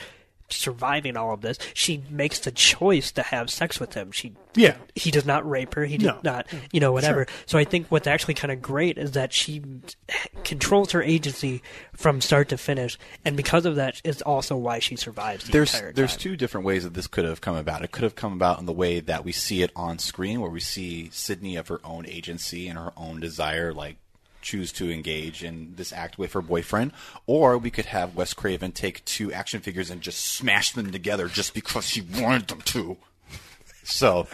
surviving 0.48 1.16
all 1.16 1.32
of 1.34 1.40
this, 1.40 1.58
she 1.74 2.02
makes 2.10 2.38
the 2.40 2.50
choice 2.50 3.10
to 3.12 3.22
have 3.22 3.50
sex 3.50 3.80
with 3.80 3.94
him. 3.94 4.12
She 4.12 4.34
Yeah. 4.54 4.76
he 4.94 5.10
does 5.10 5.26
not 5.26 5.48
rape 5.48 5.74
her. 5.74 5.84
He 5.84 5.98
does 5.98 6.06
No. 6.06 6.20
not, 6.22 6.46
you 6.72 6.80
know, 6.80 6.92
whatever. 6.92 7.26
Sure. 7.26 7.36
So 7.46 7.58
I 7.58 7.64
think 7.64 7.86
what's 7.88 8.06
actually 8.06 8.34
kind 8.34 8.50
of 8.52 8.62
great 8.62 8.96
is 8.96 9.12
that 9.12 9.32
she 9.32 9.62
controls 10.44 10.92
her 10.92 11.02
agency 11.02 11.62
from 11.94 12.20
start 12.20 12.48
to 12.50 12.56
finish, 12.58 12.98
and 13.24 13.36
because 13.36 13.66
of 13.66 13.76
that, 13.76 14.00
is 14.04 14.22
also 14.22 14.56
why 14.56 14.78
she 14.78 14.96
survives 14.96 15.44
the 15.44 15.52
there's 15.52 15.74
entire 15.74 15.88
time. 15.88 15.94
there's 15.96 16.16
two 16.16 16.36
different 16.36 16.66
ways 16.66 16.84
that 16.84 16.94
this 16.94 17.06
could 17.06 17.24
have 17.24 17.40
come 17.40 17.56
about. 17.56 17.82
It 17.82 17.90
could 17.92 18.04
have 18.04 18.14
come 18.14 18.32
about 18.32 18.58
in 18.58 18.66
the 18.66 18.72
way 18.72 19.00
that 19.00 19.24
we 19.24 19.32
see 19.32 19.62
it 19.62 19.70
on 19.76 19.98
screen, 19.98 20.40
where 20.40 20.50
we 20.50 20.60
see 20.60 21.10
Sidney 21.12 21.56
of 21.56 21.68
her 21.68 21.80
own 21.84 22.06
agency 22.06 22.68
and 22.68 22.78
her 22.78 22.92
own 22.96 23.20
desire, 23.20 23.72
like 23.72 23.96
choose 24.46 24.70
to 24.72 24.90
engage 24.92 25.42
in 25.42 25.74
this 25.74 25.92
act 25.92 26.18
with 26.18 26.32
her 26.32 26.40
boyfriend, 26.40 26.92
or 27.26 27.58
we 27.58 27.70
could 27.70 27.86
have 27.86 28.14
Wes 28.14 28.32
Craven 28.32 28.70
take 28.70 29.04
two 29.04 29.32
action 29.32 29.60
figures 29.60 29.90
and 29.90 30.00
just 30.00 30.24
smash 30.24 30.72
them 30.72 30.92
together 30.92 31.26
just 31.26 31.52
because 31.52 31.86
she 31.86 32.00
wanted 32.00 32.46
them 32.46 32.60
to. 32.62 32.96
So, 33.86 34.26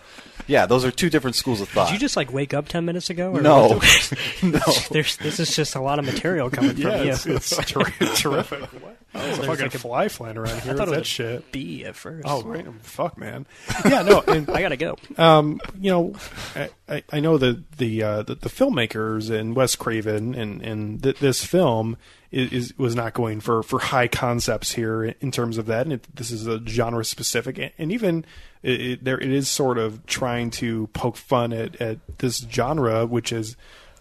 yeah, 0.46 0.66
those 0.66 0.84
are 0.84 0.90
two 0.90 1.10
different 1.10 1.36
schools 1.36 1.60
of 1.60 1.68
thought. 1.68 1.88
Did 1.88 1.94
you 1.94 2.00
just 2.00 2.16
like 2.16 2.32
wake 2.32 2.52
up 2.54 2.68
ten 2.68 2.84
minutes 2.84 3.10
ago? 3.10 3.32
Or 3.32 3.40
No. 3.40 3.80
No. 4.42 4.58
There's, 4.90 5.16
this 5.18 5.38
is 5.38 5.54
just 5.54 5.74
a 5.76 5.80
lot 5.80 5.98
of 5.98 6.04
material 6.04 6.50
coming 6.50 6.76
Yeah, 6.76 6.96
from 6.96 7.06
you. 7.06 7.12
it's, 7.12 7.26
it's 7.26 7.56
ter- 7.70 7.84
terrific. 8.16 8.60
What? 8.82 8.96
Oh, 9.14 9.18
there's 9.20 9.34
a 9.34 9.36
There's 9.42 9.46
fucking 9.46 9.62
like 9.66 9.74
a- 9.74 9.78
fly 9.78 10.08
flying 10.08 10.38
around 10.38 10.62
here. 10.62 10.72
I 10.72 10.76
thought 10.76 10.88
What's 10.88 10.90
it 10.90 10.94
that 10.94 10.98
was 11.00 11.00
a 11.00 11.04
shit? 11.04 11.52
bee 11.52 11.84
at 11.84 11.94
first. 11.96 12.26
Oh, 12.26 12.42
right. 12.44 12.66
Fuck, 12.80 13.18
man. 13.18 13.44
Yeah, 13.84 14.02
no. 14.02 14.20
And, 14.26 14.48
I 14.48 14.62
gotta 14.62 14.78
go. 14.78 14.96
Um, 15.18 15.60
you 15.78 15.90
know, 15.90 16.14
I, 16.56 16.70
I, 16.88 17.02
I 17.12 17.20
know 17.20 17.36
that 17.36 17.72
the, 17.76 18.02
uh, 18.02 18.22
the 18.22 18.34
the 18.36 18.48
filmmakers 18.48 19.30
and 19.30 19.54
Wes 19.54 19.76
Craven 19.76 20.34
and 20.34 20.62
and 20.62 21.02
th- 21.02 21.18
this 21.18 21.44
film 21.44 21.98
is, 22.32 22.52
is 22.52 22.78
was 22.78 22.96
not 22.96 23.12
going 23.12 23.40
for 23.40 23.62
for 23.62 23.78
high 23.78 24.08
concepts 24.08 24.72
here 24.72 25.04
in 25.04 25.30
terms 25.30 25.58
of 25.58 25.66
that, 25.66 25.86
and 25.86 25.92
it, 25.92 26.16
this 26.16 26.30
is 26.30 26.46
a 26.46 26.60
genre 26.66 27.04
specific, 27.04 27.58
and, 27.58 27.70
and 27.78 27.92
even 27.92 28.24
it, 28.62 28.80
it, 28.80 29.04
there 29.04 29.20
it 29.20 29.30
is 29.30 29.48
sort 29.48 29.78
of 29.78 30.04
trying 30.06 30.50
to 30.50 30.88
poke 30.88 31.16
fun 31.16 31.52
at 31.52 31.80
at 31.80 31.98
this 32.18 32.38
genre, 32.50 33.06
which 33.06 33.32
is. 33.32 33.56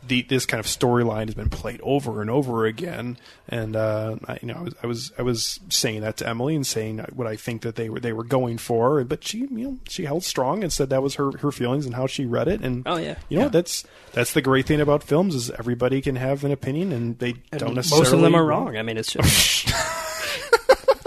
The, 0.07 0.23
this 0.23 0.45
kind 0.48 0.60
of 0.60 0.65
storyline 0.65 1.26
has 1.26 1.36
been 1.36 1.49
played 1.49 1.80
over 1.84 2.22
and 2.22 2.30
over 2.30 2.65
again, 2.65 3.18
and 3.48 3.76
uh, 3.76 4.15
I, 4.28 4.40
you 4.41 4.48
know, 4.48 4.56
I 4.56 4.61
was, 4.64 4.73
I 4.84 4.88
was 4.88 5.11
I 5.19 5.22
was 5.22 5.60
saying 5.69 6.02
that 6.02 6.18
to 6.18 6.28
Emily 6.28 6.56
and 6.56 6.65
saying 6.65 6.98
what 7.14 7.28
I 7.28 7.36
think 7.36 7.61
that 7.61 7.76
they 7.76 7.88
were 7.90 7.99
they 7.99 8.11
were 8.11 8.23
going 8.23 8.57
for, 8.57 9.03
but 9.03 9.23
she 9.23 9.40
you 9.40 9.48
know 9.49 9.78
she 9.88 10.06
held 10.06 10.23
strong 10.23 10.64
and 10.64 10.73
said 10.73 10.90
that 10.90 11.03
was 11.03 11.15
her 11.15 11.32
her 11.38 11.52
feelings 11.52 11.86
and 11.86 11.94
how 11.95 12.07
she 12.07 12.26
read 12.26 12.48
it, 12.48 12.61
and 12.61 12.82
Oh, 12.88 12.98
yeah. 12.98 13.18
you 13.30 13.38
know 13.38 13.44
what, 13.45 13.52
that's 13.53 13.84
that's 14.14 14.34
the 14.34 14.41
great 14.41 14.65
thing 14.65 14.82
about 14.82 15.03
films 15.03 15.36
is 15.36 15.52
everybody 15.52 16.02
can 16.02 16.15
have 16.15 16.44
an 16.44 16.52
opinion 16.52 16.91
and 16.91 17.19
they 17.19 17.36
And 17.52 17.60
don't 17.61 17.76
necessarily 17.76 18.03
most 18.06 18.14
of 18.14 18.22
them 18.22 18.36
are 18.36 18.44
wrong. 18.44 18.78
I 18.78 18.82
mean, 18.82 18.98
it's 18.98 19.14
just 19.14 19.69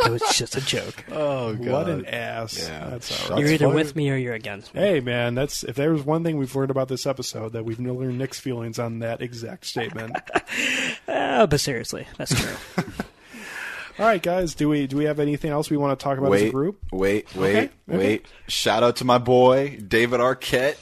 it 0.05 0.11
was 0.11 0.23
just 0.33 0.57
a 0.57 0.61
joke. 0.61 1.05
Oh, 1.13 1.55
god, 1.55 1.67
what 1.69 1.89
an 1.89 2.07
ass! 2.07 2.59
Yeah. 2.69 2.91
That's 2.91 3.31
all 3.31 3.39
You're 3.39 3.49
right. 3.49 3.55
either 3.55 3.69
with 3.69 3.95
me 3.97 4.11
or 4.11 4.17
you're 4.17 4.35
against 4.35 4.75
me. 4.75 4.81
Hey 4.81 5.01
man, 5.01 5.35
that's 5.35 5.63
if 5.65 5.77
there's 5.77 6.03
one 6.03 6.23
thing 6.25 6.37
we've 6.39 6.55
learned 6.55 6.71
about 6.71 6.89
this 6.89 7.07
episode 7.07 7.53
that 7.53 7.65
we've 7.65 7.79
learned 7.79 8.19
Nick's 8.19 8.41
feelings 8.41 8.79
on 8.79 8.99
that 9.01 9.21
exact 9.23 9.67
statement. 9.67 10.17
Uh, 11.07 11.47
but 11.47 11.61
seriously, 11.61 12.07
that's 12.17 12.35
true. 12.35 12.55
All 13.99 14.07
right, 14.07 14.23
guys, 14.23 14.55
do 14.55 14.69
we 14.69 14.87
do 14.87 14.97
we 14.97 15.05
have 15.05 15.21
anything 15.21 15.51
else 15.51 15.71
we 15.71 15.77
want 15.77 15.99
to 15.99 16.03
talk 16.03 16.19
about 16.19 16.33
as 16.33 16.41
a 16.43 16.45
wait, 16.47 16.53
group? 16.53 16.79
Wait, 16.93 17.35
wait, 17.37 17.51
Okay, 17.57 17.71
okay. 17.89 17.99
wait. 17.99 18.27
Shout 18.49 18.83
out 18.83 18.97
to 18.97 19.05
my 19.05 19.19
boy, 19.19 19.79
David 19.87 20.21
Arquette, 20.21 20.77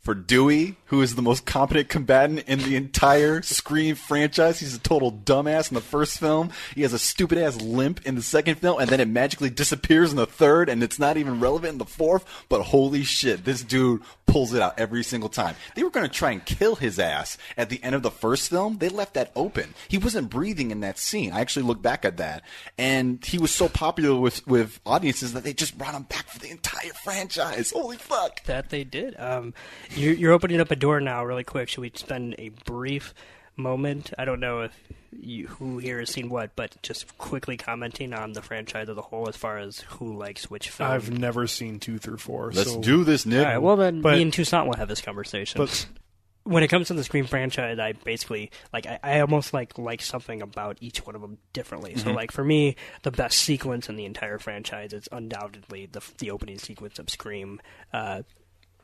for 0.00 0.14
Dewey, 0.14 0.76
who 0.90 1.02
is 1.02 1.14
the 1.14 1.22
most 1.22 1.46
competent 1.46 1.88
combatant 1.88 2.40
in 2.48 2.58
the 2.58 2.74
entire 2.74 3.42
Scream 3.42 3.94
franchise. 3.94 4.58
He's 4.58 4.74
a 4.74 4.80
total 4.80 5.12
dumbass 5.12 5.70
in 5.70 5.76
the 5.76 5.80
first 5.80 6.18
film. 6.18 6.50
He 6.74 6.82
has 6.82 6.92
a 6.92 6.98
stupid 6.98 7.38
ass 7.38 7.60
limp 7.60 8.04
in 8.04 8.16
the 8.16 8.22
second 8.22 8.56
film, 8.56 8.80
and 8.80 8.90
then 8.90 8.98
it 8.98 9.06
magically 9.06 9.50
disappears 9.50 10.10
in 10.10 10.16
the 10.16 10.26
third, 10.26 10.68
and 10.68 10.82
it's 10.82 10.98
not 10.98 11.16
even 11.16 11.38
relevant 11.38 11.72
in 11.74 11.78
the 11.78 11.84
fourth. 11.84 12.24
But 12.48 12.62
holy 12.62 13.04
shit, 13.04 13.44
this 13.44 13.62
dude 13.62 14.02
pulls 14.26 14.52
it 14.54 14.62
out 14.62 14.78
every 14.78 15.02
single 15.02 15.28
time. 15.28 15.54
They 15.74 15.82
were 15.82 15.90
going 15.90 16.08
to 16.08 16.12
try 16.12 16.30
and 16.30 16.44
kill 16.44 16.76
his 16.76 16.98
ass 16.98 17.36
at 17.56 17.68
the 17.68 17.82
end 17.82 17.94
of 17.94 18.02
the 18.02 18.10
first 18.10 18.48
film. 18.48 18.78
They 18.78 18.88
left 18.88 19.14
that 19.14 19.32
open. 19.34 19.74
He 19.88 19.98
wasn't 19.98 20.30
breathing 20.30 20.70
in 20.70 20.80
that 20.80 20.98
scene. 20.98 21.32
I 21.32 21.40
actually 21.40 21.66
looked 21.66 21.82
back 21.82 22.04
at 22.04 22.16
that, 22.16 22.42
and 22.78 23.24
he 23.24 23.38
was 23.38 23.52
so 23.52 23.68
popular 23.68 24.18
with 24.18 24.46
with 24.46 24.80
audiences 24.84 25.34
that 25.34 25.44
they 25.44 25.52
just 25.52 25.78
brought 25.78 25.94
him 25.94 26.04
back 26.04 26.26
for 26.28 26.40
the 26.40 26.50
entire 26.50 26.92
franchise. 27.04 27.70
Holy 27.70 27.96
fuck! 27.96 28.42
That 28.44 28.70
they 28.70 28.84
did. 28.84 29.18
Um, 29.18 29.54
you, 29.90 30.10
you're 30.10 30.32
opening 30.32 30.60
up 30.60 30.70
a 30.70 30.76
door 30.80 31.00
now, 31.00 31.24
really 31.24 31.44
quick. 31.44 31.68
Should 31.68 31.80
we 31.82 31.92
spend 31.94 32.34
a 32.38 32.48
brief 32.64 33.14
moment? 33.56 34.12
I 34.18 34.24
don't 34.24 34.40
know 34.40 34.62
if 34.62 34.72
you, 35.12 35.46
who 35.48 35.78
here 35.78 35.98
has 36.00 36.10
seen 36.10 36.28
what, 36.28 36.56
but 36.56 36.76
just 36.82 37.16
quickly 37.18 37.56
commenting 37.56 38.12
on 38.12 38.32
the 38.32 38.42
franchise 38.42 38.88
as 38.88 38.96
a 38.96 39.02
whole, 39.02 39.28
as 39.28 39.36
far 39.36 39.58
as 39.58 39.80
who 39.80 40.16
likes 40.16 40.50
which 40.50 40.70
film. 40.70 40.90
I've 40.90 41.10
never 41.10 41.46
seen 41.46 41.78
two 41.78 41.98
through 41.98 42.16
four. 42.18 42.50
Let's 42.52 42.72
so- 42.72 42.80
do 42.80 43.04
this, 43.04 43.26
Nick. 43.26 43.38
All 43.46 43.52
right, 43.52 43.58
well 43.58 43.76
then, 43.76 44.00
But- 44.02 44.16
me 44.16 44.22
and 44.22 44.32
Toussaint 44.32 44.66
will 44.66 44.76
have 44.76 44.88
this 44.88 45.00
conversation. 45.00 45.58
But- 45.60 45.86
when 46.44 46.62
it 46.62 46.68
comes 46.68 46.86
to 46.88 46.94
the 46.94 47.04
Scream 47.04 47.26
franchise, 47.26 47.78
I 47.78 47.92
basically 47.92 48.50
like 48.72 48.86
I, 48.86 48.98
I 49.02 49.20
almost 49.20 49.52
like 49.52 49.76
like 49.76 50.00
something 50.00 50.40
about 50.40 50.78
each 50.80 51.04
one 51.04 51.14
of 51.14 51.20
them 51.20 51.36
differently. 51.52 51.96
So 51.96 52.08
Mhm. 52.10 52.14
like 52.14 52.32
for 52.32 52.42
me, 52.42 52.76
the 53.02 53.10
best 53.10 53.38
sequence 53.38 53.90
in 53.90 53.96
the 53.96 54.06
entire 54.06 54.38
franchise 54.38 54.94
is 54.94 55.06
undoubtedly 55.12 55.86
the 55.92 56.00
the 56.16 56.30
opening 56.30 56.58
sequence 56.58 56.98
of 56.98 57.10
Scream. 57.10 57.60
Uh, 57.92 58.22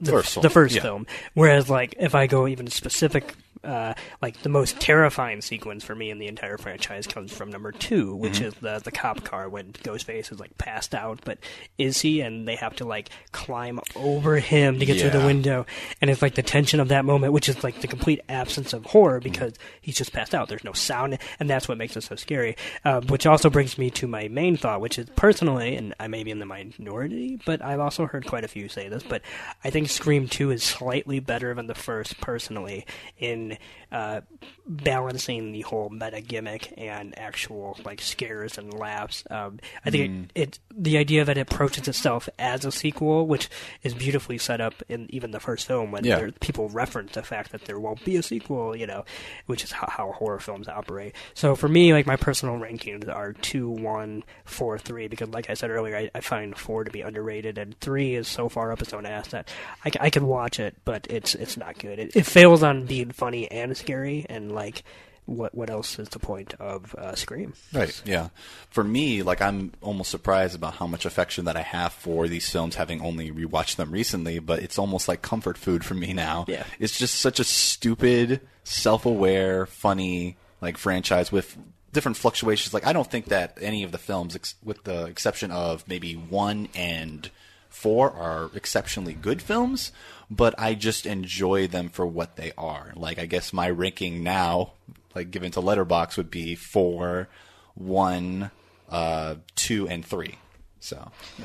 the 0.00 0.12
First 0.12 0.34
film, 0.34 0.42
the 0.42 0.50
first 0.50 0.74
yeah. 0.74 0.82
film. 0.82 1.06
Whereas, 1.34 1.70
like, 1.70 1.94
if 1.98 2.14
I 2.14 2.26
go 2.26 2.46
even 2.46 2.66
specific, 2.68 3.34
uh, 3.66 3.94
like 4.22 4.40
the 4.42 4.48
most 4.48 4.80
terrifying 4.80 5.40
sequence 5.42 5.84
for 5.84 5.94
me 5.94 6.10
in 6.10 6.18
the 6.18 6.26
entire 6.28 6.56
franchise 6.58 7.06
comes 7.06 7.32
from 7.32 7.50
number 7.50 7.72
two, 7.72 8.14
which 8.16 8.34
Mhm. 8.40 8.44
is 8.46 8.54
the 8.54 8.80
the 8.84 8.90
cop 8.92 9.24
car 9.24 9.48
when 9.48 9.72
Ghostface 9.72 10.30
is 10.32 10.38
like 10.40 10.56
passed 10.58 10.94
out, 10.94 11.20
but 11.24 11.38
is 11.78 12.00
he? 12.00 12.20
And 12.20 12.46
they 12.46 12.56
have 12.56 12.76
to 12.76 12.84
like 12.84 13.08
climb 13.32 13.80
over 13.96 14.38
him 14.38 14.78
to 14.78 14.86
get 14.86 15.00
through 15.00 15.10
the 15.10 15.26
window, 15.26 15.66
and 16.00 16.10
it's 16.10 16.22
like 16.22 16.34
the 16.36 16.42
tension 16.42 16.80
of 16.80 16.88
that 16.88 17.04
moment, 17.04 17.32
which 17.32 17.48
is 17.48 17.62
like 17.64 17.80
the 17.80 17.86
complete 17.88 18.20
absence 18.28 18.72
of 18.72 18.84
horror 18.86 19.20
because 19.20 19.54
he's 19.80 19.96
just 19.96 20.12
passed 20.12 20.34
out. 20.34 20.48
There's 20.48 20.64
no 20.64 20.72
sound, 20.72 21.18
and 21.40 21.50
that's 21.50 21.68
what 21.68 21.78
makes 21.78 21.96
it 21.96 22.02
so 22.02 22.14
scary. 22.16 22.56
Uh, 22.84 23.00
which 23.02 23.26
also 23.26 23.50
brings 23.50 23.76
me 23.78 23.90
to 23.90 24.06
my 24.06 24.28
main 24.28 24.56
thought, 24.56 24.80
which 24.80 24.98
is 24.98 25.08
personally, 25.16 25.74
and 25.76 25.94
I 25.98 26.06
may 26.08 26.22
be 26.22 26.30
in 26.30 26.38
the 26.38 26.46
minority, 26.46 27.38
but 27.44 27.62
I've 27.62 27.80
also 27.80 28.06
heard 28.06 28.26
quite 28.26 28.44
a 28.44 28.48
few 28.48 28.68
say 28.68 28.88
this, 28.88 29.02
but 29.02 29.22
I 29.64 29.70
think 29.70 29.88
Scream 29.88 30.28
2 30.28 30.50
is 30.50 30.62
slightly 30.62 31.18
better 31.20 31.54
than 31.54 31.66
the 31.66 31.74
first, 31.74 32.20
personally, 32.20 32.86
in 33.18 33.55
uh, 33.92 34.20
balancing 34.66 35.52
the 35.52 35.60
whole 35.62 35.88
meta 35.88 36.20
gimmick 36.20 36.72
and 36.76 37.18
actual 37.18 37.78
like 37.84 38.00
scares 38.00 38.58
and 38.58 38.72
laughs. 38.78 39.24
Um, 39.30 39.58
I 39.84 39.90
think 39.90 40.10
Mm. 40.10 40.24
it, 40.34 40.42
it 40.42 40.58
the 40.78 40.98
idea 40.98 41.24
that 41.24 41.38
it 41.38 41.40
approaches 41.50 41.88
itself 41.88 42.28
as 42.38 42.64
a 42.64 42.70
sequel, 42.72 43.26
which 43.26 43.48
is 43.82 43.94
beautifully 43.94 44.36
set 44.38 44.60
up 44.60 44.74
in 44.88 45.06
even 45.14 45.30
the 45.30 45.40
first 45.40 45.66
film 45.66 45.90
when 45.90 46.04
Yeah. 46.04 46.16
there, 46.18 46.32
people 46.32 46.68
reference 46.68 47.12
the 47.12 47.22
fact 47.22 47.52
that 47.52 47.64
there 47.64 47.80
won't 47.80 48.04
be 48.04 48.16
a 48.16 48.22
sequel, 48.22 48.76
you 48.76 48.86
know, 48.86 49.04
which 49.46 49.64
is 49.64 49.72
how, 49.72 49.88
how 49.88 50.12
horror 50.12 50.38
films 50.38 50.68
operate. 50.68 51.14
So 51.34 51.54
for 51.56 51.68
me, 51.68 51.92
like 51.92 52.06
my 52.06 52.16
personal 52.16 52.56
rankings 52.56 53.08
are 53.08 53.32
two, 53.32 53.70
one, 53.70 54.22
four, 54.44 54.78
three, 54.78 55.08
because 55.08 55.28
like 55.30 55.48
I 55.48 55.54
said 55.54 55.70
earlier, 55.70 55.96
I, 55.96 56.10
I 56.14 56.20
find 56.20 56.56
four 56.56 56.84
to 56.84 56.90
be 56.90 57.00
underrated, 57.00 57.56
and 57.58 57.78
three 57.80 58.14
is 58.14 58.28
so 58.28 58.48
far 58.48 58.70
up 58.72 58.82
its 58.82 58.92
own 58.92 59.06
ass 59.06 59.28
that 59.28 59.48
I 59.84 60.10
can 60.10 60.26
watch 60.26 60.60
it, 60.60 60.76
but 60.84 61.06
it's 61.08 61.34
it's 61.34 61.56
not 61.56 61.78
good. 61.78 61.98
It, 61.98 62.16
it 62.16 62.26
fails 62.26 62.62
on 62.62 62.84
being 62.86 63.10
funny 63.12 63.45
and 63.50 63.76
scary, 63.76 64.26
and 64.28 64.52
like. 64.52 64.82
What 65.28 65.56
what 65.56 65.70
else 65.70 65.98
is 65.98 66.08
the 66.10 66.20
point 66.20 66.54
of 66.60 66.94
uh, 66.94 67.16
Scream? 67.16 67.54
Right. 67.72 68.00
Yeah. 68.04 68.28
For 68.70 68.84
me, 68.84 69.24
like 69.24 69.42
I'm 69.42 69.72
almost 69.82 70.08
surprised 70.12 70.54
about 70.54 70.74
how 70.74 70.86
much 70.86 71.04
affection 71.04 71.46
that 71.46 71.56
I 71.56 71.62
have 71.62 71.92
for 71.92 72.28
these 72.28 72.48
films, 72.48 72.76
having 72.76 73.00
only 73.00 73.32
rewatched 73.32 73.74
them 73.74 73.90
recently. 73.90 74.38
But 74.38 74.62
it's 74.62 74.78
almost 74.78 75.08
like 75.08 75.22
comfort 75.22 75.58
food 75.58 75.84
for 75.84 75.94
me 75.94 76.12
now. 76.12 76.44
Yeah. 76.46 76.62
It's 76.78 76.96
just 76.96 77.16
such 77.16 77.40
a 77.40 77.44
stupid, 77.44 78.40
self-aware, 78.62 79.66
funny 79.66 80.36
like 80.60 80.78
franchise 80.78 81.32
with 81.32 81.56
different 81.92 82.16
fluctuations. 82.16 82.72
Like 82.72 82.86
I 82.86 82.92
don't 82.92 83.10
think 83.10 83.26
that 83.26 83.58
any 83.60 83.82
of 83.82 83.90
the 83.90 83.98
films, 83.98 84.36
ex- 84.36 84.54
with 84.62 84.84
the 84.84 85.06
exception 85.06 85.50
of 85.50 85.82
maybe 85.88 86.14
one 86.14 86.68
and 86.72 87.28
four, 87.68 88.12
are 88.12 88.50
exceptionally 88.54 89.14
good 89.14 89.42
films. 89.42 89.90
But 90.30 90.54
I 90.58 90.74
just 90.74 91.06
enjoy 91.06 91.68
them 91.68 91.88
for 91.88 92.06
what 92.06 92.36
they 92.36 92.52
are. 92.58 92.92
Like 92.96 93.18
I 93.18 93.26
guess 93.26 93.52
my 93.52 93.70
ranking 93.70 94.22
now, 94.22 94.72
like 95.14 95.30
given 95.30 95.52
to 95.52 95.60
Letterboxd, 95.60 96.16
would 96.16 96.30
be 96.30 96.54
four, 96.54 97.28
one, 97.74 98.50
uh, 98.88 99.36
two, 99.54 99.88
and 99.88 100.04
three. 100.04 100.36
So. 100.80 101.10
yeah. 101.38 101.44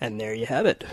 And 0.00 0.20
there 0.20 0.34
you 0.34 0.46
have 0.46 0.66
it. 0.66 0.84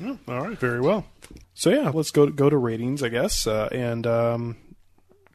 Oh, 0.00 0.18
all 0.28 0.40
right, 0.40 0.58
very 0.58 0.80
well. 0.80 1.06
So 1.54 1.70
yeah, 1.70 1.90
let's 1.90 2.10
go 2.10 2.26
go 2.26 2.50
to 2.50 2.56
ratings, 2.56 3.02
I 3.02 3.08
guess. 3.08 3.46
Uh, 3.46 3.68
and 3.72 4.06
um, 4.06 4.56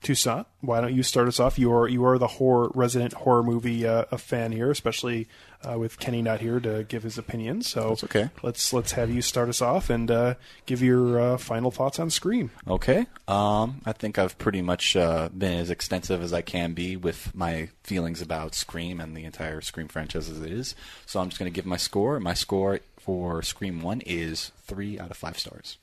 Toussaint, 0.02 0.48
why 0.62 0.82
don't 0.82 0.94
you 0.94 1.04
start 1.04 1.28
us 1.28 1.40
off? 1.40 1.60
You 1.60 1.74
are 1.74 1.88
you 1.88 2.06
are 2.06 2.18
the 2.18 2.28
horror 2.28 2.72
resident 2.74 3.14
horror 3.14 3.44
movie 3.44 3.86
uh, 3.86 4.06
a 4.12 4.18
fan 4.18 4.52
here, 4.52 4.72
especially 4.72 5.28
uh, 5.68 5.78
with 5.78 6.00
Kenny 6.00 6.22
not 6.22 6.42
here 6.42 6.60
to 6.60 6.84
give 6.84 7.04
his 7.04 7.18
opinion. 7.18 7.62
So 7.62 7.90
That's 7.90 8.04
okay. 8.06 8.30
Let's 8.42 8.72
let's 8.74 8.94
have 8.94 9.10
you 9.10 9.22
start 9.22 9.50
us 9.50 9.62
off 9.62 9.90
and 9.90 10.10
uh, 10.10 10.36
give 10.66 10.82
your 10.82 11.20
uh, 11.20 11.38
final 11.38 11.72
thoughts 11.72 12.00
on 12.00 12.10
Scream. 12.10 12.52
Okay. 12.68 13.08
Um, 13.28 13.82
I 13.86 13.94
think 13.94 14.18
I've 14.18 14.38
pretty 14.38 14.62
much 14.62 14.96
uh, 14.96 15.30
been 15.30 15.58
as 15.58 15.70
extensive 15.70 16.22
as 16.22 16.34
I 16.34 16.42
can 16.42 16.74
be 16.74 16.96
with 16.96 17.34
my 17.36 17.70
feelings 17.84 18.22
about 18.22 18.56
Scream 18.56 19.00
and 19.00 19.16
the 19.16 19.26
entire 19.26 19.62
Scream 19.62 19.88
franchise 19.88 20.30
as 20.30 20.42
it 20.42 20.52
is. 20.52 20.76
So 21.06 21.20
I'm 21.20 21.30
just 21.30 21.40
going 21.40 21.52
to 21.52 21.56
give 21.56 21.66
my 21.66 21.78
score. 21.78 22.20
My 22.20 22.34
score 22.34 22.80
for 23.00 23.42
Scream 23.42 23.82
1 23.82 24.02
is 24.02 24.52
3 24.66 25.00
out 25.00 25.12
of 25.12 25.18
5 25.18 25.38
stars. 25.40 25.78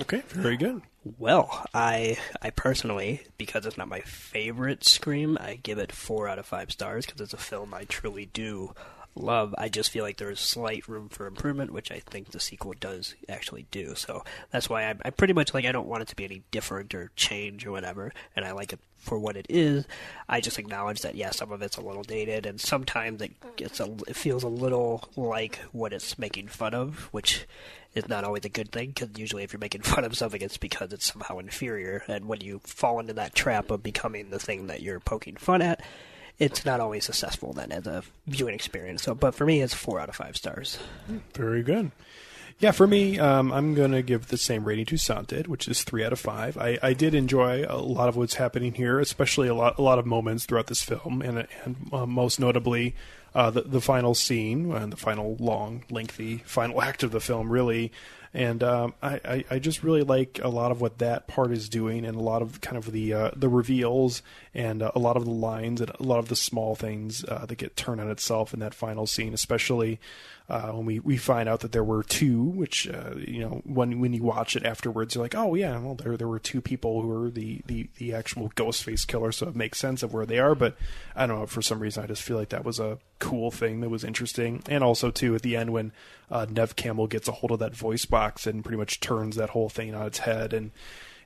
Okay, 0.00 0.22
very 0.28 0.56
good. 0.56 0.82
Well, 1.18 1.64
I 1.74 2.18
I 2.42 2.50
personally, 2.50 3.22
because 3.36 3.66
it's 3.66 3.78
not 3.78 3.88
my 3.88 4.00
favorite 4.00 4.84
Scream, 4.84 5.38
I 5.40 5.58
give 5.62 5.78
it 5.78 5.92
four 5.92 6.28
out 6.28 6.38
of 6.38 6.46
five 6.46 6.70
stars 6.70 7.06
because 7.06 7.20
it's 7.20 7.32
a 7.32 7.38
film 7.38 7.72
I 7.74 7.84
truly 7.84 8.26
do 8.26 8.74
love. 9.14 9.54
I 9.58 9.68
just 9.68 9.90
feel 9.90 10.04
like 10.04 10.18
there's 10.18 10.38
slight 10.40 10.86
room 10.86 11.08
for 11.08 11.26
improvement, 11.26 11.72
which 11.72 11.90
I 11.90 12.00
think 12.00 12.30
the 12.30 12.40
sequel 12.40 12.74
does 12.78 13.14
actually 13.28 13.66
do. 13.70 13.94
So 13.94 14.22
that's 14.50 14.68
why 14.68 14.84
I, 14.90 14.94
I 15.04 15.10
pretty 15.10 15.32
much 15.32 15.54
like 15.54 15.64
I 15.64 15.72
don't 15.72 15.88
want 15.88 16.02
it 16.02 16.08
to 16.08 16.16
be 16.16 16.24
any 16.24 16.42
different 16.50 16.94
or 16.94 17.10
change 17.16 17.66
or 17.66 17.72
whatever, 17.72 18.12
and 18.36 18.44
I 18.44 18.52
like 18.52 18.72
it 18.72 18.80
for 18.98 19.18
what 19.18 19.36
it 19.36 19.46
is. 19.48 19.86
I 20.28 20.40
just 20.40 20.58
acknowledge 20.58 21.00
that 21.00 21.14
yeah, 21.14 21.30
some 21.30 21.52
of 21.52 21.62
it's 21.62 21.76
a 21.76 21.80
little 21.80 22.02
dated, 22.02 22.46
and 22.46 22.60
sometimes 22.60 23.22
it 23.22 23.32
gets 23.56 23.80
a 23.80 23.94
it 24.06 24.16
feels 24.16 24.42
a 24.42 24.48
little 24.48 25.08
like 25.16 25.56
what 25.72 25.92
it's 25.92 26.18
making 26.18 26.48
fun 26.48 26.74
of, 26.74 27.08
which 27.12 27.46
is 27.94 28.08
not 28.08 28.24
always 28.24 28.44
a 28.44 28.50
good 28.50 28.70
thing 28.70 28.88
because 28.88 29.08
usually 29.16 29.42
if 29.42 29.52
you're 29.52 29.60
making 29.60 29.82
fun 29.82 30.04
of 30.04 30.16
something, 30.16 30.42
it's 30.42 30.58
because 30.58 30.92
it's 30.92 31.06
somehow 31.06 31.38
inferior, 31.38 32.02
and 32.08 32.26
when 32.26 32.40
you 32.40 32.60
fall 32.64 33.00
into 33.00 33.14
that 33.14 33.34
trap 33.34 33.70
of 33.70 33.82
becoming 33.82 34.30
the 34.30 34.38
thing 34.38 34.66
that 34.66 34.82
you're 34.82 35.00
poking 35.00 35.36
fun 35.36 35.62
at. 35.62 35.82
It's 36.38 36.64
not 36.64 36.78
always 36.78 37.04
successful 37.04 37.52
then 37.52 37.72
as 37.72 37.88
a 37.88 38.04
viewing 38.28 38.54
experience. 38.54 39.02
So, 39.02 39.12
but 39.12 39.34
for 39.34 39.44
me, 39.44 39.60
it's 39.60 39.74
four 39.74 39.98
out 39.98 40.08
of 40.08 40.14
five 40.14 40.36
stars. 40.36 40.78
Very 41.34 41.64
good. 41.64 41.90
Yeah, 42.60 42.72
for 42.72 42.88
me, 42.88 43.20
um, 43.20 43.52
I'm 43.52 43.74
going 43.74 43.92
to 43.92 44.02
give 44.02 44.28
the 44.28 44.36
same 44.36 44.64
rating 44.64 44.86
Toussaint 44.86 45.28
did, 45.28 45.46
which 45.46 45.68
is 45.68 45.84
three 45.84 46.04
out 46.04 46.12
of 46.12 46.18
five. 46.18 46.56
I, 46.58 46.76
I 46.82 46.92
did 46.92 47.14
enjoy 47.14 47.64
a 47.68 47.78
lot 47.78 48.08
of 48.08 48.16
what's 48.16 48.34
happening 48.34 48.74
here, 48.74 48.98
especially 48.98 49.46
a 49.46 49.54
lot 49.54 49.78
a 49.78 49.82
lot 49.82 50.00
of 50.00 50.06
moments 50.06 50.44
throughout 50.44 50.66
this 50.66 50.82
film, 50.82 51.22
and 51.22 51.46
and 51.64 51.76
uh, 51.92 52.04
most 52.04 52.40
notably 52.40 52.96
uh, 53.32 53.50
the 53.50 53.62
the 53.62 53.80
final 53.80 54.12
scene 54.12 54.72
and 54.72 54.92
the 54.92 54.96
final 54.96 55.36
long, 55.38 55.84
lengthy 55.88 56.38
final 56.38 56.82
act 56.88 57.04
of 57.04 57.12
the 57.12 57.20
film, 57.20 57.52
really. 57.52 57.92
And 58.34 58.62
um, 58.62 58.94
I, 59.02 59.20
I, 59.24 59.44
I 59.52 59.58
just 59.58 59.82
really 59.82 60.02
like 60.02 60.38
a 60.42 60.48
lot 60.48 60.70
of 60.70 60.80
what 60.80 60.98
that 60.98 61.28
part 61.28 61.52
is 61.52 61.68
doing, 61.68 62.04
and 62.04 62.16
a 62.16 62.20
lot 62.20 62.42
of 62.42 62.60
kind 62.60 62.76
of 62.76 62.90
the 62.90 63.14
uh, 63.14 63.30
the 63.36 63.48
reveals, 63.48 64.20
and 64.58 64.82
uh, 64.82 64.90
a 64.96 64.98
lot 64.98 65.16
of 65.16 65.24
the 65.24 65.30
lines, 65.30 65.80
and 65.80 65.88
a 65.88 66.02
lot 66.02 66.18
of 66.18 66.26
the 66.28 66.34
small 66.34 66.74
things 66.74 67.24
uh, 67.28 67.46
that 67.46 67.54
get 67.56 67.76
turned 67.76 68.00
on 68.00 68.10
itself 68.10 68.52
in 68.52 68.58
that 68.58 68.74
final 68.74 69.06
scene, 69.06 69.32
especially 69.32 70.00
uh, 70.48 70.72
when 70.72 70.84
we, 70.84 70.98
we 70.98 71.16
find 71.16 71.48
out 71.48 71.60
that 71.60 71.70
there 71.70 71.84
were 71.84 72.02
two, 72.02 72.42
which 72.42 72.88
uh, 72.88 73.14
you 73.18 73.38
know 73.38 73.62
when 73.64 74.00
when 74.00 74.12
you 74.12 74.24
watch 74.24 74.56
it 74.56 74.66
afterwards, 74.66 75.14
you're 75.14 75.22
like, 75.22 75.36
oh 75.36 75.54
yeah, 75.54 75.78
well 75.78 75.94
there 75.94 76.16
there 76.16 76.26
were 76.26 76.40
two 76.40 76.60
people 76.60 77.00
who 77.00 77.06
were 77.06 77.30
the 77.30 77.62
the 77.66 77.88
the 77.98 78.12
actual 78.12 78.50
Ghostface 78.56 79.06
killer, 79.06 79.30
so 79.30 79.46
it 79.46 79.54
makes 79.54 79.78
sense 79.78 80.02
of 80.02 80.12
where 80.12 80.26
they 80.26 80.40
are. 80.40 80.56
But 80.56 80.76
I 81.14 81.28
don't 81.28 81.38
know 81.38 81.46
for 81.46 81.62
some 81.62 81.78
reason 81.78 82.02
I 82.02 82.08
just 82.08 82.24
feel 82.24 82.36
like 82.36 82.48
that 82.48 82.64
was 82.64 82.80
a 82.80 82.98
cool 83.20 83.52
thing 83.52 83.80
that 83.82 83.90
was 83.90 84.02
interesting, 84.02 84.64
and 84.68 84.82
also 84.82 85.12
too 85.12 85.36
at 85.36 85.42
the 85.42 85.54
end 85.54 85.72
when 85.72 85.92
uh, 86.32 86.46
Neve 86.50 86.74
Campbell 86.74 87.06
gets 87.06 87.28
a 87.28 87.32
hold 87.32 87.52
of 87.52 87.60
that 87.60 87.76
voice 87.76 88.06
box 88.06 88.44
and 88.44 88.64
pretty 88.64 88.78
much 88.78 88.98
turns 88.98 89.36
that 89.36 89.50
whole 89.50 89.68
thing 89.68 89.94
on 89.94 90.04
its 90.04 90.18
head 90.18 90.52
and 90.52 90.72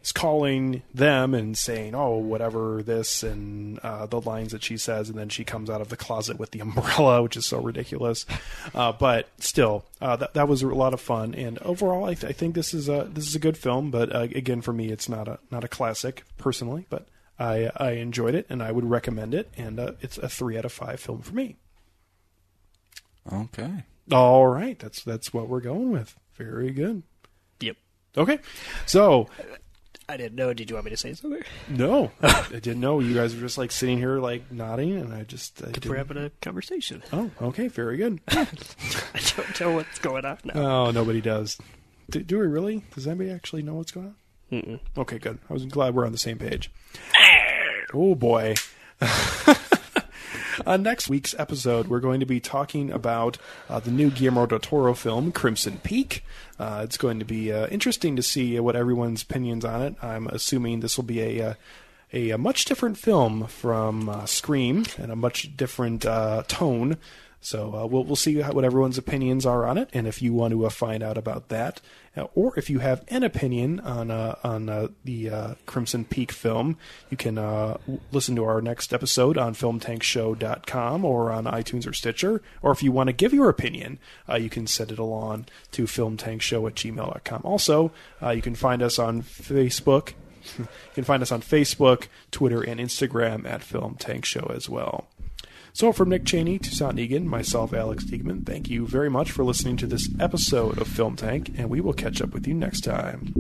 is 0.03 0.13
calling 0.13 0.83
them 0.93 1.35
and 1.35 1.57
saying, 1.57 1.95
"Oh, 1.95 2.17
whatever 2.17 2.83
this," 2.83 3.23
and 3.23 3.79
uh, 3.81 4.07
the 4.07 4.21
lines 4.21 4.53
that 4.53 4.63
she 4.63 4.77
says, 4.77 5.09
and 5.09 5.19
then 5.19 5.29
she 5.29 5.45
comes 5.45 5.71
out 5.71 5.81
of 5.81 5.89
the 5.89 5.97
closet 5.97 6.39
with 6.39 6.51
the 6.51 6.61
umbrella, 6.61 7.23
which 7.23 7.37
is 7.37 7.47
so 7.47 7.61
ridiculous. 7.61 8.27
Uh, 8.75 8.93
but 8.93 9.29
still, 9.39 9.85
uh, 10.01 10.17
that 10.17 10.35
that 10.35 10.49
was 10.49 10.63
a 10.63 10.69
lot 10.69 10.95
of 10.95 11.01
fun, 11.01 11.35
and 11.35 11.59
overall, 11.59 12.05
I, 12.05 12.15
th- 12.15 12.31
I 12.31 12.33
think 12.33 12.55
this 12.55 12.75
is 12.75 12.89
a 12.89 13.09
this 13.13 13.27
is 13.27 13.35
a 13.35 13.41
good 13.41 13.57
film. 13.57 13.91
But 13.91 14.15
uh, 14.15 14.21
again, 14.21 14.61
for 14.61 14.73
me, 14.73 14.89
it's 14.89 15.09
not 15.09 15.29
a 15.29 15.39
not 15.51 15.65
a 15.65 15.69
classic 15.69 16.25
personally, 16.39 16.87
but 16.91 17.07
I 17.39 17.71
I 17.77 17.93
enjoyed 17.93 18.35
it 18.35 18.47
and 18.49 18.63
I 18.63 18.73
would 18.73 18.85
recommend 18.85 19.35
it, 19.35 19.51
and 19.57 19.81
uh, 19.81 19.93
it's 20.01 20.19
a 20.19 20.29
three 20.29 20.57
out 20.57 20.65
of 20.65 20.73
five 20.73 21.01
film 21.01 21.23
for 21.23 21.35
me. 21.35 21.57
Okay. 23.31 23.85
All 24.11 24.47
right, 24.47 24.79
that's 24.79 25.03
that's 25.03 25.33
what 25.33 25.49
we're 25.49 25.61
going 25.61 25.91
with. 25.91 26.17
Very 26.35 26.71
good. 26.71 27.03
Yep. 27.61 27.77
Okay, 28.17 28.39
so 28.87 29.29
I 30.13 30.17
didn't 30.19 30.35
know. 30.35 30.53
Did 30.53 30.69
you 30.69 30.77
want 30.77 30.85
me 30.85 30.91
to 30.91 30.97
say 30.97 31.15
something? 31.15 31.43
no, 31.71 32.11
I 32.23 32.45
didn't 32.51 32.81
know 32.81 33.01
you 33.01 33.15
guys 33.15 33.35
were 33.35 33.41
just 33.41 33.57
like 33.57 33.71
sitting 33.73 33.97
here 33.97 34.19
like 34.19 34.53
nodding, 34.53 34.93
and 34.97 35.13
I 35.15 35.23
just 35.23 35.63
I 35.63 35.67
We're 35.67 35.73
didn't- 35.73 35.97
having 35.97 36.17
a 36.19 36.31
conversation. 36.43 37.03
Oh, 37.13 37.31
okay, 37.41 37.69
very 37.69 37.97
good. 37.97 38.21
I 38.29 38.47
don't 39.37 39.61
know 39.61 39.73
what's 39.73 39.99
going 40.01 40.25
on 40.27 40.39
now. 40.45 40.53
Oh, 40.55 40.91
nobody 40.91 41.21
does. 41.23 41.59
Do, 42.11 42.21
do 42.23 42.39
we 42.39 42.47
really? 42.47 42.85
Does 42.95 43.07
anybody 43.07 43.31
actually 43.31 43.63
know 43.63 43.75
what's 43.75 43.93
going 43.93 44.09
on? 44.09 44.15
Mm-mm. 44.61 44.81
Okay, 44.99 45.19
good. 45.19 45.39
I 45.49 45.53
was 45.55 45.65
glad 45.65 45.95
we're 45.95 46.05
on 46.05 46.13
the 46.13 46.19
same 46.19 46.37
page. 46.39 46.71
oh 47.95 48.15
boy. 48.15 48.55
On 50.67 50.83
next 50.83 51.09
week's 51.09 51.35
episode, 51.39 51.89
we're 51.89 52.01
going 52.01 52.21
to 52.21 52.27
be 52.27 52.41
talking 52.41 52.91
about 52.91 53.39
uh, 53.69 53.81
the 53.81 53.91
new 53.91 54.11
Guillermo 54.11 54.47
del 54.47 54.59
Toro 54.59 54.95
film, 54.95 55.33
Crimson 55.33 55.79
Peak. 55.83 56.25
Uh, 56.59 56.83
it's 56.85 56.97
going 56.97 57.19
to 57.19 57.25
be 57.25 57.53
uh, 57.53 57.67
interesting 57.69 58.17
to 58.17 58.23
see 58.23 58.59
what 58.61 58.77
everyone's 58.77 59.23
opinions 59.23 59.65
on 59.65 59.83
it. 59.83 59.95
I'm 60.03 60.27
assuming 60.27 60.81
this 60.81 60.97
will 60.97 61.05
be 61.05 61.21
a 61.21 61.51
uh, 61.51 61.55
a, 62.13 62.31
a 62.31 62.39
much 62.39 62.67
different 62.67 62.99
film 62.99 63.47
from 63.47 64.09
uh, 64.09 64.27
Scream 64.27 64.85
and 64.99 65.11
a 65.11 65.17
much 65.17 65.57
different 65.57 66.05
uh, 66.05 66.43
tone. 66.47 66.99
So 67.43 67.75
uh, 67.75 67.87
we'll 67.87 68.05
we'll 68.05 68.17
see 68.17 68.41
what 68.41 68.65
everyone's 68.65 68.99
opinions 68.99 69.45
are 69.45 69.67
on 69.67 69.77
it, 69.77 69.91
and 69.93 70.07
if 70.07 70.23
you 70.23 70.33
want 70.33 70.53
to 70.53 70.65
uh, 70.65 70.71
find 70.71 71.03
out 71.03 71.19
about 71.19 71.49
that, 71.49 71.81
uh, 72.17 72.27
or 72.35 72.57
if 72.57 72.69
you 72.71 72.79
have 72.79 73.05
an 73.09 73.23
opinion 73.23 73.81
on 73.81 74.11
uh, 74.11 74.37
on 74.45 74.69
uh, 74.69 74.89
the 75.05 75.29
uh, 75.31 75.55
Crimson 75.67 76.05
Peak 76.05 76.31
film, 76.31 76.77
you 77.11 77.17
can 77.17 77.39
uh, 77.39 77.79
listen 78.13 78.37
to 78.37 78.45
our 78.45 78.61
next 78.61 78.93
episode 78.93 79.37
on 79.37 79.55
FilmTankShow.com 79.55 81.05
or 81.05 81.33
on 81.33 81.45
iTunes 81.45 81.87
or 81.87 81.93
Stitcher. 81.93 82.43
Or 82.63 82.71
if 82.71 82.83
you 82.83 82.93
want 82.93 83.09
to 83.09 83.13
give 83.13 83.33
your 83.33 83.49
opinion, 83.49 83.99
uh, 84.29 84.37
you 84.37 84.51
can 84.51 84.67
send 84.67 84.93
it 84.93 84.99
along 84.99 85.47
to 85.73 85.85
FilmTankShow 85.85 86.69
at 86.69 86.77
gmail.com. 86.77 87.43
Also, 87.45 87.91
uh, 88.23 88.31
you 88.31 88.43
can 88.43 88.55
find 88.55 88.83
us 88.83 88.99
on 88.99 89.23
Facebook. 89.23 90.13
you 90.59 90.67
can 90.95 91.05
find 91.05 91.23
us 91.23 91.33
on 91.33 91.41
Facebook, 91.41 92.09
Twitter, 92.31 92.63
and 92.63 92.79
Instagram 92.79 93.47
at 93.47 93.63
Film 93.63 93.97
Tank 93.99 94.25
Show 94.25 94.51
as 94.55 94.69
well. 94.69 95.09
So, 95.75 95.91
from 95.91 96.11
Nick 96.11 96.27
Cheney 96.27 96.59
Toussaint 96.59 96.99
Egan, 96.99 97.27
myself, 97.27 97.73
Alex 97.73 98.05
Diegman, 98.05 98.45
thank 98.45 98.69
you 98.69 98.87
very 98.87 99.09
much 99.09 99.31
for 99.31 99.43
listening 99.43 99.79
to 99.79 99.87
this 99.87 100.07
episode 100.21 100.79
of 100.79 100.87
Film 100.87 101.17
Tank, 101.17 101.51
and 101.57 101.71
we 101.71 101.81
will 101.81 101.95
catch 101.95 102.21
up 102.21 102.35
with 102.35 102.47
you 102.47 102.53
next 102.53 102.83
time. 102.83 103.33